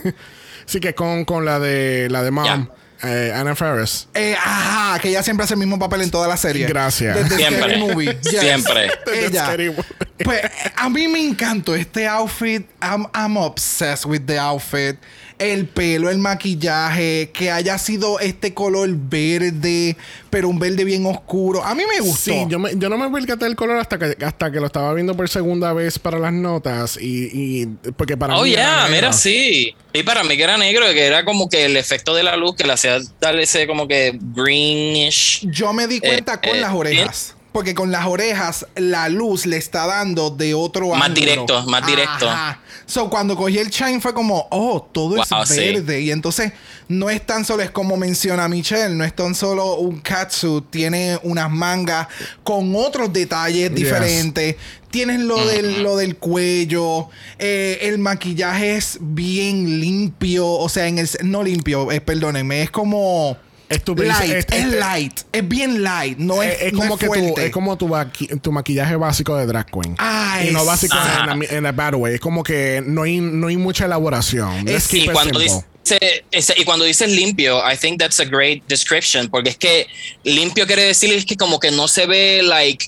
sí, 0.66 0.78
que 0.78 0.94
con, 0.94 1.24
con 1.24 1.44
la 1.44 1.58
de 1.58 2.06
la 2.10 2.22
de 2.22 2.30
Mom, 2.30 2.44
Ya. 2.44 2.68
eh, 3.02 3.32
Anna 3.34 3.56
Ferris. 3.56 4.06
Eh, 4.14 4.36
ajá, 4.38 5.00
que 5.00 5.08
ella 5.08 5.24
siempre 5.24 5.42
hace 5.42 5.54
el 5.54 5.60
mismo 5.60 5.76
papel 5.80 6.02
en 6.02 6.12
toda 6.12 6.28
la 6.28 6.36
serie. 6.36 6.66
Gracias. 6.66 7.16
Desde 7.16 7.36
Siempre. 7.36 7.58
Scary 7.64 7.80
Movie. 7.80 8.18
Yes. 8.22 8.40
Siempre. 8.40 8.90
Ella. 9.12 9.44
Scary 9.46 9.70
Movie. 9.70 9.84
Pues 10.24 10.40
a 10.76 10.88
mí 10.90 11.06
me 11.08 11.20
encantó 11.24 11.74
este 11.74 12.06
outfit. 12.06 12.66
I'm, 12.82 13.06
I'm 13.14 13.36
obsessed 13.36 14.04
with 14.06 14.22
the 14.26 14.38
outfit. 14.38 14.96
El 15.38 15.66
pelo, 15.68 16.10
el 16.10 16.18
maquillaje, 16.18 17.30
que 17.32 17.52
haya 17.52 17.78
sido 17.78 18.18
este 18.18 18.54
color 18.54 18.88
verde, 18.92 19.96
pero 20.30 20.48
un 20.48 20.58
verde 20.58 20.82
bien 20.82 21.06
oscuro. 21.06 21.62
A 21.62 21.76
mí 21.76 21.84
me 21.88 22.00
gustó. 22.00 22.32
Sí, 22.32 22.44
yo, 22.48 22.58
me- 22.58 22.72
yo 22.76 22.88
no 22.88 22.98
me 22.98 23.08
percaté 23.08 23.44
del 23.44 23.54
color 23.54 23.76
hasta 23.78 23.98
que, 24.00 24.16
hasta 24.24 24.50
que 24.50 24.58
lo 24.58 24.66
estaba 24.66 24.92
viendo 24.94 25.16
por 25.16 25.28
segunda 25.28 25.72
vez 25.72 25.96
para 26.00 26.18
las 26.18 26.32
notas. 26.32 26.98
Y, 27.00 27.30
y 27.62 27.66
porque 27.96 28.16
para 28.16 28.36
Oh, 28.36 28.42
mí. 28.42 28.50
yeah, 28.50 28.88
mira, 28.90 29.12
sí. 29.12 29.76
Y 29.92 30.02
para 30.02 30.24
mí 30.24 30.36
que 30.36 30.42
era 30.42 30.56
negro, 30.56 30.86
que 30.86 31.06
era 31.06 31.24
como 31.24 31.48
que 31.48 31.64
el 31.66 31.76
efecto 31.76 32.16
de 32.16 32.24
la 32.24 32.36
luz 32.36 32.56
que 32.56 32.64
le 32.64 32.72
hacía 32.72 32.98
darle 33.20 33.44
ese 33.44 33.68
como 33.68 33.86
que 33.86 34.18
greenish. 34.34 35.46
Yo 35.50 35.72
me 35.72 35.86
di 35.86 36.00
cuenta 36.00 36.34
Eh, 36.34 36.48
con 36.48 36.56
eh, 36.56 36.60
las 36.60 36.72
orejas. 36.74 37.34
Porque 37.58 37.74
con 37.74 37.90
las 37.90 38.06
orejas 38.06 38.64
la 38.76 39.08
luz 39.08 39.44
le 39.44 39.56
está 39.56 39.84
dando 39.88 40.30
de 40.30 40.54
otro 40.54 40.90
Más 40.90 41.08
ángulo. 41.08 41.20
directo, 41.20 41.62
más 41.66 41.84
directo. 41.84 42.30
Ajá. 42.30 42.60
So, 42.86 43.10
cuando 43.10 43.34
cogí 43.36 43.58
el 43.58 43.68
shine 43.68 44.00
fue 44.00 44.14
como, 44.14 44.46
oh, 44.52 44.80
todo 44.92 45.16
Wow, 45.16 45.42
es 45.42 45.48
sí. 45.48 45.58
verde. 45.58 46.00
Y 46.02 46.12
entonces 46.12 46.52
no 46.86 47.10
es 47.10 47.26
tan 47.26 47.44
solo, 47.44 47.64
es 47.64 47.72
como 47.72 47.96
menciona 47.96 48.46
Michelle, 48.46 48.94
no 48.94 49.02
es 49.02 49.12
tan 49.12 49.34
solo 49.34 49.74
un 49.74 49.98
catsuit, 49.98 50.70
tiene 50.70 51.18
unas 51.24 51.50
mangas 51.50 52.06
con 52.44 52.76
otros 52.76 53.12
detalles 53.12 53.70
Yes. 53.70 53.74
diferentes. 53.74 54.54
Tienes 54.92 55.18
lo, 55.18 55.44
del, 55.44 55.82
lo 55.82 55.96
del 55.96 56.16
cuello, 56.16 57.08
eh, 57.40 57.78
el 57.82 57.98
maquillaje 57.98 58.76
es 58.76 58.98
bien 59.00 59.80
limpio, 59.80 60.48
o 60.48 60.68
sea, 60.68 60.86
en 60.86 60.98
el 60.98 61.08
no 61.24 61.42
limpio, 61.42 61.90
eh, 61.90 62.00
perdónenme, 62.00 62.62
es 62.62 62.70
como 62.70 63.36
Es 63.68 63.84
tu- 63.84 63.94
light, 63.94 64.30
es- 64.30 64.46
es, 64.50 64.64
es- 64.64 64.72
light, 64.74 65.20
es 65.30 65.46
bien 65.48 65.82
light, 65.82 66.16
no 66.18 66.42
es, 66.42 66.54
Es, 66.54 66.62
es 66.68 66.72
no 66.72 66.78
como 66.80 66.94
es 66.94 67.00
que 67.00 67.06
tu, 67.06 67.12
fuerte. 67.12 67.46
es 67.46 67.52
como 67.52 67.76
tu, 67.76 67.88
maqui- 67.88 68.40
tu 68.40 68.50
maquillaje 68.52 68.96
básico 68.96 69.36
de 69.36 69.46
drag 69.46 69.66
queen. 69.70 69.94
Ah, 69.98 70.40
y 70.42 70.52
no 70.52 70.64
básico 70.64 70.96
en, 70.96 71.38
la- 71.40 71.46
en 71.50 71.66
a 71.66 71.72
bad 71.72 71.94
way. 71.94 72.14
Es 72.14 72.20
como 72.20 72.42
que 72.42 72.82
no 72.86 73.02
hay, 73.02 73.20
no 73.20 73.48
hay 73.48 73.56
mucha 73.58 73.84
elaboración. 73.84 74.66
Es- 74.68 74.92
Y 74.94 75.06
cuando, 75.08 75.38
dice, 75.38 75.64
ese- 76.30 76.54
y 76.56 76.64
cuando 76.64 76.84
dices 76.86 77.10
limpio, 77.10 77.58
I 77.70 77.76
think 77.76 77.98
that's 78.00 78.20
a 78.20 78.24
great 78.24 78.62
description, 78.68 79.28
porque 79.28 79.50
es 79.50 79.56
que 79.58 79.86
limpio 80.24 80.66
quiere 80.66 80.82
decir 80.84 81.12
es 81.12 81.24
que 81.26 81.36
como 81.36 81.60
que 81.60 81.70
no 81.70 81.88
se 81.88 82.06
ve 82.06 82.40
like 82.42 82.86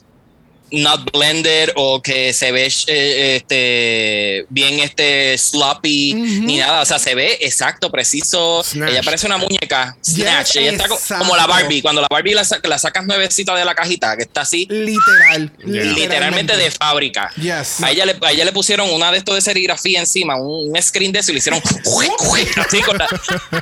not 0.73 1.11
blended 1.13 1.71
o 1.77 2.03
que 2.03 2.33
se 2.33 2.53
ve 2.53 2.73
eh, 2.87 3.37
este 3.37 4.47
bien 4.49 4.81
este 4.81 5.37
sloppy 5.37 6.15
ni 6.15 6.57
nada, 6.59 6.83
o 6.83 6.85
sea, 6.85 6.99
se 6.99 7.15
ve 7.15 7.39
exacto, 7.41 7.91
preciso. 7.91 8.63
Snatch. 8.63 8.91
Ella 8.91 9.03
parece 9.03 9.27
una 9.27 9.39
muñeca. 9.39 9.97
Snatch. 10.05 10.57
Ella 10.57 10.73
está 10.73 11.19
como 11.19 11.37
la 11.37 11.47
Barbie, 11.47 11.83
cuando 11.83 12.01
la 12.01 12.09
Barbie 12.11 12.35
la, 12.35 12.47
la 12.65 12.79
sacas 12.79 13.05
nuevecita 13.07 13.55
de 13.55 13.65
la 13.65 13.75
cajita, 13.75 14.17
que 14.17 14.23
está 14.23 14.43
así 14.43 14.67
Literal, 14.71 15.53
literalmente 15.65 16.57
de 16.57 16.71
fábrica. 16.71 17.31
Yes. 17.37 17.83
A 17.83 17.91
ella, 17.91 18.07
le, 18.07 18.17
a 18.21 18.33
ella 18.33 18.45
le 18.45 18.53
pusieron 18.53 18.91
una 18.91 19.11
de 19.11 19.19
estos 19.19 19.35
de 19.35 19.41
serigrafía 19.41 20.01
encima, 20.01 20.37
un, 20.37 20.71
un 20.71 20.83
screen 20.83 21.13
de 21.13 21.21
eso 21.21 21.31
y 21.31 21.35
le 21.35 21.39
hicieron 21.39 21.61
así 22.57 22.81
con 22.83 22.99
la, 22.99 23.09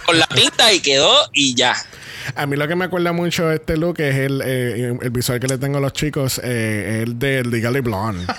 con 0.05 0.19
la 0.19 0.27
tinta 0.27 0.73
y 0.73 0.81
quedó 0.81 1.29
y 1.33 1.55
ya. 1.55 1.75
A 2.35 2.47
mí 2.47 2.57
lo 2.57 2.67
que 2.69 2.77
me 2.77 2.85
acuerda 2.87 3.13
mucho 3.13 3.47
de 3.49 3.57
este 3.57 3.77
look 3.77 4.01
es 4.01 4.15
el, 4.17 4.43
eh, 4.45 4.97
el 5.01 5.11
visual 5.11 5.41
que 5.41 5.47
le 5.49 5.59
tengo 5.59 5.79
a 5.79 5.81
los 5.81 5.93
chicos, 5.93 6.41
eh, 6.45 7.03
el 7.05 7.19
de 7.19 7.45
Legally 7.45 7.81
Blonde. 7.81 8.25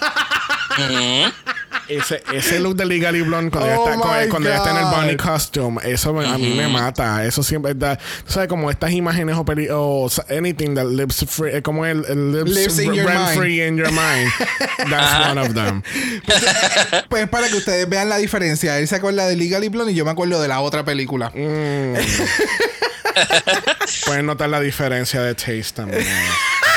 Ese, 1.90 2.22
ese 2.36 2.60
look 2.60 2.76
de 2.76 2.86
Legally 2.86 3.22
Blonde 3.24 3.50
cuando, 3.50 3.68
Oh 3.68 3.72
ella, 3.72 3.94
está, 3.96 4.00
cuando, 4.00 4.22
my 4.22 4.30
cuando 4.30 4.50
ella 4.50 4.58
está 4.58 4.70
en 4.72 4.78
el 4.78 4.86
bunny 4.94 5.18
costume, 5.18 5.82
eso 5.86 6.14
me- 6.14 6.24
a 6.28 6.38
mí 6.38 6.54
me 6.56 6.68
mata. 6.68 7.26
Eso 7.26 7.42
siempre 7.42 7.74
da, 7.74 7.98
sabes, 8.28 8.48
como 8.48 8.70
estas 8.70 8.92
imágenes 8.92 9.36
o, 9.36 9.44
peli- 9.44 9.70
o 9.72 10.06
s- 10.06 10.22
anything 10.30 10.76
that 10.76 10.86
lives 10.86 11.26
free, 11.28 11.50
eh, 11.56 11.62
como 11.64 11.88
el, 11.88 12.06
el 12.08 12.32
lives, 12.32 12.54
Lives 12.56 12.80
in 12.80 12.94
your 12.94 13.08
mind. 13.12 13.30
free 13.40 13.66
in 13.68 13.76
your 13.76 13.90
mind. 13.90 14.32
That's 14.88 15.30
one 15.32 15.42
of 15.42 15.56
them. 15.56 15.82
Pues 17.10 17.28
para 17.28 17.48
que 17.50 17.56
ustedes 17.56 17.90
vean 17.90 18.08
la 18.08 18.18
diferencia. 18.18 18.78
Él 18.78 18.88
se 18.88 18.96
acuerda 18.98 19.26
de 19.28 19.36
Legally 19.36 19.70
Blonde 19.70 19.92
y 19.94 19.96
yo 19.96 20.06
me 20.06 20.12
acuerdo 20.12 20.40
de 20.40 20.48
la 20.48 20.60
otra 20.62 20.86
película. 20.86 21.32
Mm. 21.34 21.96
Pueden 24.06 24.26
notar 24.26 24.50
la 24.50 24.60
diferencia 24.60 25.22
de 25.22 25.36
taste 25.36 25.74
también. 25.76 26.06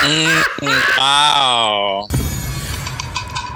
Mm, 0.03 0.65
wow. 0.97 2.07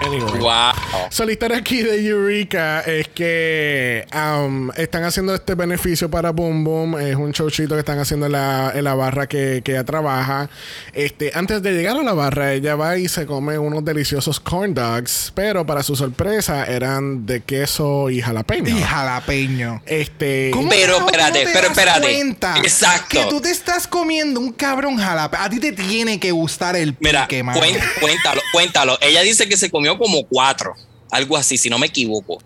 Anyway. 0.06 0.39
Wow. 0.39 0.74
So, 1.10 1.26
la 1.26 1.32
historia 1.32 1.58
aquí 1.58 1.82
de 1.82 2.06
Eureka 2.08 2.82
es 2.82 3.08
que 3.10 4.06
um, 4.14 4.70
están 4.78 5.04
haciendo 5.04 5.34
este 5.34 5.56
beneficio 5.56 6.10
para 6.10 6.32
Boom 6.32 6.64
Boom. 6.64 7.00
Es 7.00 7.16
un 7.16 7.32
showcito 7.32 7.74
que 7.74 7.80
están 7.80 8.00
haciendo 8.00 8.28
en 8.28 8.34
la, 8.34 8.72
en 8.76 8.84
la 8.84 8.93
barra 8.93 9.28
que, 9.28 9.62
que 9.64 9.72
ella 9.72 9.84
trabaja. 9.84 10.50
Este, 10.93 11.32
antes 11.34 11.62
de 11.64 11.72
llegar 11.74 11.98
a 11.98 12.04
la 12.04 12.14
barra, 12.14 12.54
ella 12.54 12.76
va 12.76 12.98
y 12.98 13.08
se 13.08 13.26
come 13.26 13.58
unos 13.58 13.84
deliciosos 13.84 14.39
corn 14.39 14.74
dogs. 14.74 15.32
Pero 15.36 15.66
para 15.66 15.82
su 15.84 15.95
sorpresa, 15.95 16.66
eran 16.66 17.26
de 17.26 17.41
queso 17.41 18.10
y 18.10 18.22
jalapeño. 18.22 18.78
Y 18.78 18.82
jalapeño. 18.82 19.82
Este. 19.86 20.52
¿Cómo 20.54 20.70
Pero 20.70 20.98
espérate, 20.98 21.39
te 21.39 21.45
pero 21.54 21.70
das 21.70 21.78
espérate. 21.78 22.02
cuenta 22.02 22.58
Exacto. 22.60 23.08
Que 23.10 23.26
tú 23.30 23.41
te 23.41 23.50
estás 23.52 23.88
comiendo 23.88 24.39
un 24.39 24.52
cabrón 24.54 24.98
jalapeño. 24.98 25.43
A 25.43 25.50
ti 25.50 25.60
te 25.60 25.72
tiene 25.72 26.20
que 26.20 26.32
gustar 26.32 26.76
el 26.76 26.95
Mira, 27.00 27.28
pique, 27.28 27.43
cuen- 27.43 27.80
cuéntalo, 28.00 28.41
cuéntalo. 28.52 28.98
Ella 29.02 29.22
dice 29.22 29.48
que 29.50 29.58
se 29.58 29.70
comió 29.72 29.86
como 29.95 30.25
cuatro, 30.25 30.73
algo 31.11 31.38
así, 31.38 31.55
si 31.59 31.69
no 31.69 31.77
me 31.77 31.85
equivoco. 31.85 32.41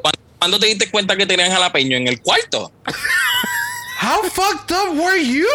¿Cuándo, 0.00 0.18
cuándo 0.38 0.58
te 0.58 0.66
diste 0.66 0.90
cuenta 0.90 1.14
que 1.14 1.26
tenían 1.26 1.50
jalapeño 1.52 1.98
en 1.98 2.08
el 2.08 2.22
cuarto? 2.22 2.72
How 4.02 4.22
fucked 4.30 4.74
up 4.74 4.98
were 4.98 5.22
you? 5.22 5.46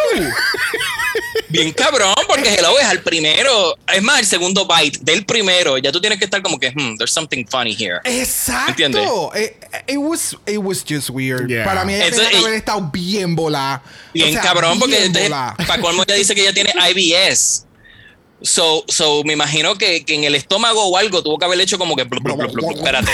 Bien 1.50 1.72
cabrón, 1.72 2.14
porque 2.28 2.54
hello 2.56 2.80
es 2.80 2.86
al 2.86 3.02
primero. 3.02 3.76
Es 3.94 4.02
más, 4.02 4.20
el 4.20 4.26
segundo 4.26 4.68
bite 4.68 5.00
del 5.02 5.26
primero. 5.26 5.78
Ya 5.78 5.92
tú 5.92 6.00
tienes 6.00 6.18
que 6.18 6.26
estar 6.26 6.42
como 6.42 6.60
que, 6.60 6.72
hmm, 6.72 6.96
there's 6.98 7.12
something 7.12 7.46
funny 7.46 7.76
here. 7.78 8.00
Exacto. 8.06 8.72
¿Entiendes? 8.84 9.10
It, 9.36 9.66
it 9.88 9.98
was, 9.98 10.36
it 10.48 10.58
was 10.58 10.84
just 10.88 11.10
weird. 11.10 11.48
Yeah. 11.50 11.64
Para 11.66 11.84
mí 11.86 11.94
ella 11.94 12.08
Eso- 12.08 12.16
tenía 12.18 12.30
que 12.30 12.38
y- 12.38 12.44
haber 12.44 12.54
estado 12.56 12.90
bien 12.92 13.36
volada. 13.36 13.84
Bien 14.14 14.30
O 14.30 14.32
sea, 14.34 14.42
cabrón, 14.42 14.80
porque 14.80 15.10
bien 15.10 15.30
para 15.32 15.82
colmo 15.82 16.04
ella 16.08 16.16
dice 16.16 16.34
que 16.34 16.42
ella 16.42 16.54
tiene 16.54 16.72
IBS. 16.92 17.66
So, 18.42 18.84
so 18.88 19.24
me 19.26 19.34
imagino 19.34 19.78
que, 19.78 20.06
que 20.06 20.16
en 20.16 20.24
el 20.24 20.36
estómago 20.36 20.84
o 20.86 20.98
algo 20.98 21.22
tuvo 21.22 21.38
que 21.38 21.46
haber 21.46 21.60
hecho 21.60 21.78
como 21.78 21.96
que. 21.96 22.04
blu, 22.06 22.20
blu, 22.22 22.36
blu. 22.36 22.72
Espérate. 22.72 23.12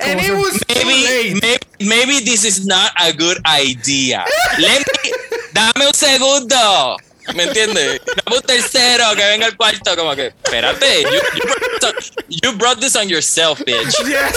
And 0.00 0.20
it 0.20 0.32
was 0.32 0.58
Maybe, 0.68 1.02
late. 1.04 1.34
maybe, 1.42 1.58
maybe 1.80 2.20
this 2.24 2.44
is 2.44 2.64
not 2.66 2.92
a 2.98 3.12
good 3.12 3.38
idea. 3.46 4.24
Let 4.58 4.80
me, 5.02 5.10
dame 5.52 5.86
un 5.86 5.94
segundo. 5.94 6.96
¿Me 7.34 7.42
entiendes? 7.44 8.00
Dame 8.24 8.36
un 8.38 8.42
tercero 8.42 9.14
que 9.16 9.24
venga 9.24 9.46
al 9.46 9.56
cuarto. 9.56 9.94
Como 9.96 10.14
que, 10.16 10.28
espérate. 10.28 11.02
You, 11.02 11.10
you 11.10 11.42
brought, 11.46 11.60
this 11.60 11.84
on- 11.84 12.24
you 12.28 12.52
brought 12.58 12.80
this 12.80 12.96
on 12.96 13.08
yourself, 13.08 13.60
bitch. 13.66 13.94
Yes. 14.08 14.36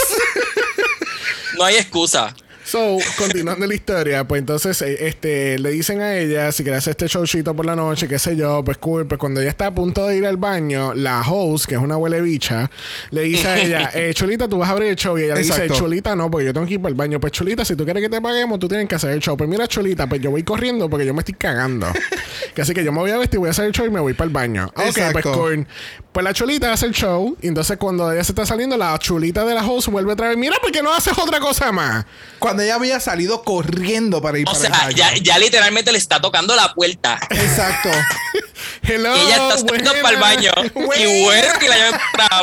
No 1.56 1.64
hay 1.64 1.76
excusa. 1.76 2.34
So, 2.70 2.98
continuando 3.18 3.66
la 3.66 3.74
historia, 3.74 4.22
pues 4.28 4.38
entonces 4.38 4.80
eh, 4.82 5.08
este, 5.08 5.58
le 5.58 5.70
dicen 5.70 6.00
a 6.02 6.16
ella 6.16 6.52
si 6.52 6.62
quiere 6.62 6.78
hacer 6.78 6.92
este 6.92 7.08
showcito 7.08 7.52
por 7.52 7.66
la 7.66 7.74
noche, 7.74 8.06
qué 8.06 8.16
sé 8.16 8.36
yo, 8.36 8.62
pues 8.62 8.78
cool. 8.78 9.08
Pues 9.08 9.18
cuando 9.18 9.40
ella 9.40 9.50
está 9.50 9.66
a 9.66 9.74
punto 9.74 10.06
de 10.06 10.18
ir 10.18 10.24
al 10.24 10.36
baño, 10.36 10.94
la 10.94 11.20
host, 11.20 11.64
que 11.66 11.74
es 11.74 11.80
una 11.80 11.96
huele 11.96 12.20
bicha, 12.20 12.70
le 13.10 13.22
dice 13.22 13.48
a 13.48 13.58
ella, 13.58 13.90
eh, 13.94 14.14
Chulita, 14.14 14.46
tú 14.46 14.58
vas 14.58 14.68
a 14.68 14.72
abrir 14.74 14.90
el 14.90 14.94
show. 14.94 15.18
Y 15.18 15.24
ella 15.24 15.34
le 15.34 15.42
dice. 15.42 15.68
Chulita, 15.70 16.14
no, 16.14 16.30
porque 16.30 16.46
yo 16.46 16.52
tengo 16.52 16.64
que 16.64 16.74
ir 16.74 16.80
para 16.80 16.90
el 16.90 16.94
baño. 16.94 17.18
Pues 17.18 17.32
Chulita, 17.32 17.64
si 17.64 17.74
tú 17.74 17.82
quieres 17.82 18.04
que 18.04 18.08
te 18.08 18.20
paguemos, 18.20 18.60
tú 18.60 18.68
tienes 18.68 18.86
que 18.86 18.94
hacer 18.94 19.10
el 19.10 19.18
show. 19.18 19.36
Pues 19.36 19.50
mira, 19.50 19.66
Chulita, 19.66 20.08
pues 20.08 20.20
yo 20.20 20.30
voy 20.30 20.44
corriendo 20.44 20.88
porque 20.88 21.04
yo 21.04 21.12
me 21.12 21.22
estoy 21.22 21.34
cagando. 21.34 21.88
que 22.54 22.62
así 22.62 22.72
que 22.72 22.84
yo 22.84 22.92
me 22.92 23.00
voy 23.00 23.10
a 23.10 23.18
vestir, 23.18 23.40
voy 23.40 23.48
a 23.48 23.50
hacer 23.50 23.64
el 23.64 23.72
show 23.72 23.84
y 23.84 23.90
me 23.90 23.98
voy 23.98 24.14
para 24.14 24.26
el 24.26 24.32
baño. 24.32 24.66
Ok, 24.66 24.74
pues 24.76 24.96
Exacto. 24.96 25.32
cool. 25.32 25.66
Pues 26.12 26.22
la 26.22 26.32
chulita 26.32 26.72
hace 26.72 26.86
el 26.86 26.92
show. 26.92 27.36
Y 27.42 27.48
entonces 27.48 27.78
cuando 27.78 28.12
ella 28.12 28.22
se 28.22 28.30
está 28.30 28.46
saliendo, 28.46 28.76
la 28.76 28.96
chulita 29.00 29.44
de 29.44 29.56
la 29.56 29.66
host 29.66 29.88
vuelve 29.88 30.12
otra 30.12 30.28
vez. 30.28 30.36
Mira, 30.36 30.54
¿por 30.62 30.70
qué 30.70 30.84
no 30.84 30.94
haces 30.94 31.18
otra 31.18 31.40
cosa 31.40 31.72
más? 31.72 32.04
Cuando 32.38 32.59
ella 32.60 32.74
había 32.76 33.00
salido 33.00 33.42
corriendo 33.42 34.20
para 34.22 34.38
ir 34.38 34.48
O 34.48 34.52
para 34.52 34.64
el 34.66 34.72
sea, 34.72 34.78
baño. 34.86 34.96
ya, 34.96 35.14
ya 35.16 35.38
literalmente 35.38 35.92
le 35.92 35.98
está 35.98 36.20
tocando 36.20 36.54
la 36.56 36.72
puerta. 36.74 37.18
Exacto. 37.30 37.90
Hello. 38.82 39.16
Y 39.16 39.20
ella 39.20 39.36
está 39.48 39.58
saliendo 39.58 39.92
para 40.02 40.14
el 40.14 40.20
baño. 40.20 40.52
Y 40.64 40.68
Buena. 40.70 41.24
bueno 41.24 41.58
que 41.58 41.68
la 41.68 41.76
lleven 41.76 42.00
para. 42.16 42.42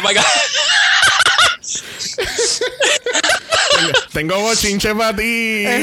Tengo 4.13 4.39
bochinche 4.39 4.93
para 4.95 5.15
ti. 5.15 5.65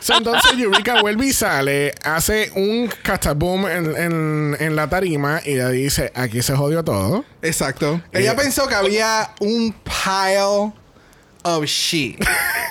So, 0.00 0.14
entonces 0.18 0.52
Eureka 0.58 1.00
vuelve 1.00 1.26
y 1.26 1.32
sale, 1.32 1.92
hace 2.02 2.50
un 2.54 2.88
cataboom 3.02 3.66
en, 3.66 3.96
en, 3.96 4.56
en 4.60 4.76
la 4.76 4.88
tarima 4.88 5.40
y 5.44 5.52
ella 5.54 5.68
dice, 5.70 6.12
aquí 6.14 6.42
se 6.42 6.54
jodió 6.54 6.84
todo. 6.84 7.24
Exacto. 7.42 8.00
Ella 8.12 8.36
pensó 8.36 8.68
que 8.68 8.74
había 8.74 9.30
un 9.40 9.72
pile 9.72 10.72
of 11.46 11.64
shit. 11.66 12.18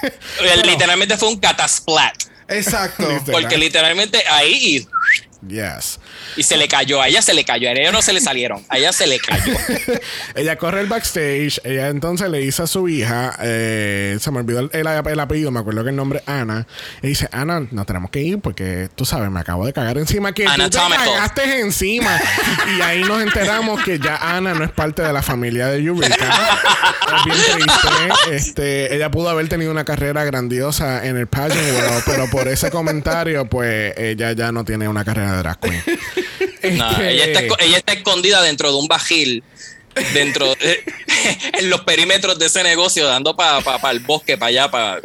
Literalmente 0.66 1.18
fue 1.18 1.30
un 1.30 1.40
catasplat. 1.40 2.14
Exacto. 2.48 3.08
Porque 3.32 3.58
literalmente 3.58 4.24
ahí 4.30 4.88
Yes. 5.48 6.00
Y, 6.36 6.44
se 6.44 6.58
le 6.58 6.68
cayó. 6.68 7.02
A 7.02 7.08
ella 7.08 7.22
se 7.22 7.34
le 7.34 7.44
cayó. 7.44 7.70
A 7.70 7.74
ella 7.74 7.92
no 7.92 8.02
se 8.02 8.14
le 8.14 8.22
salieron. 8.22 8.64
A 8.70 8.78
ella 8.78 8.92
se 8.94 9.08
le 9.08 9.20
cayó. 9.20 9.54
ella 10.36 10.56
corre 10.58 10.82
el 10.82 10.88
backstage. 10.88 11.60
Ella 11.64 11.90
entonces 11.90 12.30
le 12.30 12.40
dice 12.40 12.64
a 12.64 12.68
su 12.68 12.88
hija, 12.88 13.38
eh, 13.42 14.18
se 14.20 14.32
me 14.32 14.40
olvidó 14.40 14.60
el, 14.60 14.70
el- 14.74 14.86
el 14.88 15.20
apellido, 15.20 15.52
me 15.52 15.60
acuerdo 15.60 15.84
que 15.84 15.90
el 15.90 15.96
nombre 15.96 16.20
es 16.20 16.28
Ana. 16.30 16.68
Y 17.02 17.08
dice, 17.08 17.28
Ana, 17.32 17.66
nos 17.72 17.86
tenemos 17.86 18.10
que 18.12 18.22
ir 18.22 18.40
porque 18.40 18.90
tú 18.96 19.06
sabes, 19.06 19.30
me 19.32 19.40
acabo 19.40 19.66
de 19.66 19.74
cagar 19.74 19.98
encima. 19.98 20.34
Que 20.34 20.46
tú 20.46 20.70
te 20.70 20.78
cagaste 20.78 21.60
encima. 21.60 22.20
y 22.78 22.82
ahí 22.82 23.04
nos 23.04 23.22
enteramos 23.22 23.82
que 23.84 24.00
ya 24.00 24.18
Ana 24.18 24.54
no 24.54 24.64
es 24.64 24.72
parte 24.72 25.02
de 25.02 25.14
la 25.14 25.22
familia 25.22 25.68
de 25.68 25.80
Eureka. 25.84 26.16
es 27.18 27.26
bien 27.26 27.38
triste. 27.56 28.36
Este, 28.36 28.96
ella 28.96 29.10
pudo 29.12 29.30
haber 29.30 29.48
tenido 29.50 29.72
una 29.72 29.86
carrera 29.86 30.24
grandiosa 30.24 31.06
en 31.06 31.18
el 31.18 31.28
pageant 31.28 31.56
world, 31.80 32.04
pero 32.06 32.30
por 32.30 32.48
ese 32.48 32.70
comentario, 32.72 33.46
pues 33.48 33.94
ella 33.98 34.32
ya 34.34 34.52
no 34.52 34.64
tiene 34.66 34.88
una 34.88 35.04
carrera 35.06 35.34
de 35.34 35.38
drag 35.38 35.60
queen. 35.60 35.84
No, 36.74 36.90
Este, 36.92 37.10
ella, 37.12 37.26
está, 37.26 37.64
ella 37.64 37.78
está 37.78 37.94
escondida 37.94 38.42
dentro 38.42 38.72
de 38.72 38.78
un 38.78 38.88
bajil. 38.88 39.44
Dentro 40.14 40.54
de- 40.56 40.84
en 41.54 41.70
los 41.70 41.82
perímetros 41.82 42.38
de 42.38 42.48
ese 42.48 42.64
negocio, 42.64 43.08
dando 43.08 43.36
para 43.38 43.62
el 43.92 44.00
bosque, 44.02 44.38
para 44.38 44.50
allá. 44.50 44.70
para 44.70 45.00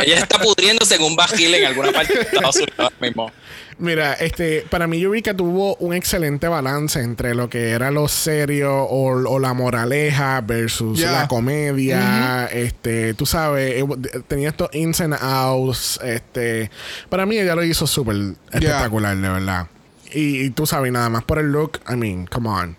Ella 0.00 0.18
está 0.18 0.38
pudriéndose 0.40 0.96
en 0.96 1.02
un 1.02 1.14
bajil 1.14 1.54
en 1.54 1.64
alguna 1.66 1.92
parte 1.92 2.14
de 2.14 2.20
Estados 2.22 2.56
Unidos 2.56 2.74
ahora 2.78 2.96
mismo. 3.00 3.30
Mira, 3.78 4.12
este, 4.14 4.64
para 4.68 4.86
mí 4.86 5.00
Eureka 5.00 5.34
tuvo 5.34 5.76
un 5.76 5.94
excelente 5.94 6.46
balance 6.46 7.00
entre 7.00 7.34
lo 7.34 7.48
que 7.48 7.70
era 7.70 7.90
lo 7.90 8.06
serio 8.08 8.82
o, 8.82 9.12
o 9.28 9.38
la 9.38 9.54
moraleja 9.54 10.40
versus 10.40 10.98
la 11.00 11.26
comedia. 11.28 12.46
Este, 12.52 13.14
tú 13.14 13.26
sabes, 13.26 13.82
eh, 13.82 13.84
tenía 14.28 14.50
estos 14.50 14.68
ins 14.74 15.00
and 15.00 15.14
outs. 15.20 15.98
Este, 16.02 16.70
para 17.08 17.26
mí 17.26 17.38
ella 17.38 17.54
lo 17.54 17.64
hizo 17.64 17.86
súper 17.86 18.16
espectacular, 18.52 19.16
de 19.16 19.28
verdad. 19.28 19.66
Y, 20.14 20.42
y 20.44 20.50
tú 20.50 20.66
sabes, 20.66 20.92
nada 20.92 21.08
más 21.08 21.24
por 21.24 21.38
el 21.38 21.52
look, 21.52 21.80
I 21.90 21.96
mean, 21.96 22.26
come 22.26 22.48
on. 22.48 22.76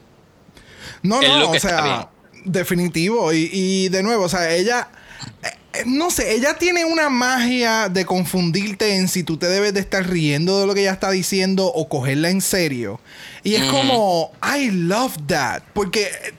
No, 1.02 1.22
El 1.22 1.30
no, 1.30 1.40
look 1.40 1.50
o 1.52 1.56
está 1.56 1.70
sea, 1.70 2.10
definitivo. 2.46 3.34
Y, 3.34 3.50
y 3.52 3.90
de 3.90 4.04
nuevo, 4.04 4.26
o 4.26 4.30
sea, 4.30 4.52
ella. 4.54 4.88
eh, 5.44 5.48
eh, 5.74 5.84
No 5.86 6.12
sé, 6.12 6.34
ella 6.36 6.56
tiene 6.56 6.86
una 6.86 7.10
magia 7.10 7.90
de 7.90 8.06
confundirte 8.06 8.96
en 8.96 9.08
si 9.08 9.24
tú 9.24 9.38
te 9.38 9.48
debes 9.48 9.74
de 9.74 9.80
estar 9.80 10.08
riendo 10.08 10.60
de 10.60 10.68
lo 10.68 10.74
que 10.74 10.82
ella 10.82 10.94
está 10.94 11.12
diciendo 11.12 11.66
o 11.66 11.90
cogerla 11.90 12.30
en 12.30 12.42
serio. 12.42 13.00
Y 13.44 13.56
es 13.56 13.64
como, 13.72 14.32
I 14.58 14.72
love 14.72 15.16
that. 15.28 15.64
Porque 15.74 16.04
eh, 16.04 16.34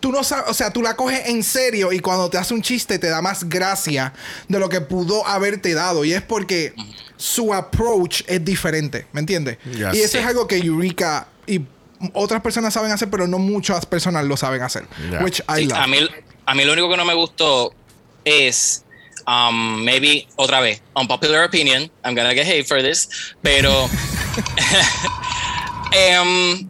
tú 0.00 0.12
no 0.12 0.22
sabes, 0.24 0.46
o 0.48 0.54
sea, 0.54 0.70
tú 0.70 0.82
la 0.82 0.96
coges 0.96 1.28
en 1.28 1.42
serio 1.42 1.92
y 1.92 2.00
cuando 2.00 2.28
te 2.28 2.36
hace 2.36 2.52
un 2.52 2.60
chiste 2.62 2.98
te 2.98 3.08
da 3.08 3.22
más 3.22 3.48
gracia 3.48 4.12
de 4.48 4.58
lo 4.58 4.68
que 4.68 4.80
pudo 4.82 5.26
haberte 5.26 5.72
dado. 5.74 6.04
Y 6.04 6.12
es 6.12 6.20
porque 6.22 6.74
su 7.16 7.52
approach 7.54 8.22
es 8.26 8.44
diferente, 8.44 9.06
¿me 9.12 9.20
entiendes? 9.20 9.58
Yes. 9.64 9.94
Y 9.94 10.00
eso 10.00 10.12
Sí. 10.12 10.18
es 10.18 10.26
algo 10.26 10.46
que 10.46 10.56
Eureka 10.58 11.28
y 11.46 11.60
otras 12.12 12.40
personas 12.42 12.74
saben 12.74 12.90
hacer, 12.92 13.08
pero 13.10 13.26
no 13.26 13.38
muchas 13.38 13.86
personas 13.86 14.24
lo 14.24 14.36
saben 14.36 14.62
hacer. 14.62 14.86
Yeah. 15.10 15.22
Which 15.22 15.40
I 15.48 15.60
Sí, 15.62 15.64
love. 15.66 15.78
a, 15.78 15.86
mí, 15.86 15.98
a 16.46 16.54
mí 16.54 16.64
lo 16.64 16.72
único 16.72 16.90
que 16.90 16.96
no 16.96 17.04
me 17.04 17.14
gustó 17.14 17.72
es, 18.24 18.84
um, 19.26 19.82
maybe, 19.84 20.26
otra 20.36 20.60
vez, 20.60 20.82
unpopular 20.94 21.44
opinion, 21.44 21.82
I'm 22.04 22.14
gonna 22.14 22.34
get 22.34 22.46
hate 22.46 22.64
for 22.66 22.82
this, 22.82 23.08
pero 23.42 23.88
em, 25.92 26.68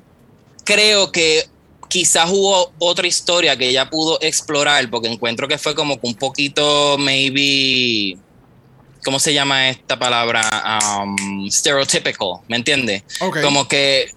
creo 0.64 1.10
que 1.10 1.44
quizás 1.88 2.30
hubo 2.30 2.72
otra 2.78 3.06
historia 3.06 3.56
que 3.56 3.68
ella 3.68 3.88
pudo 3.88 4.18
explorar, 4.20 4.88
porque 4.90 5.08
encuentro 5.08 5.46
que 5.48 5.58
fue 5.58 5.74
como 5.74 6.00
que 6.00 6.06
un 6.06 6.14
poquito, 6.14 6.96
maybe, 6.98 8.16
¿cómo 9.04 9.20
se 9.20 9.32
llama 9.32 9.68
esta 9.68 9.98
palabra? 9.98 10.42
Um, 11.02 11.48
stereotypical, 11.50 12.40
¿me 12.48 12.56
entiendes? 12.56 13.02
Ok. 13.20 13.42
Como 13.42 13.68
que, 13.68 14.10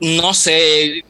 no 0.00 0.34
sé, 0.34 1.04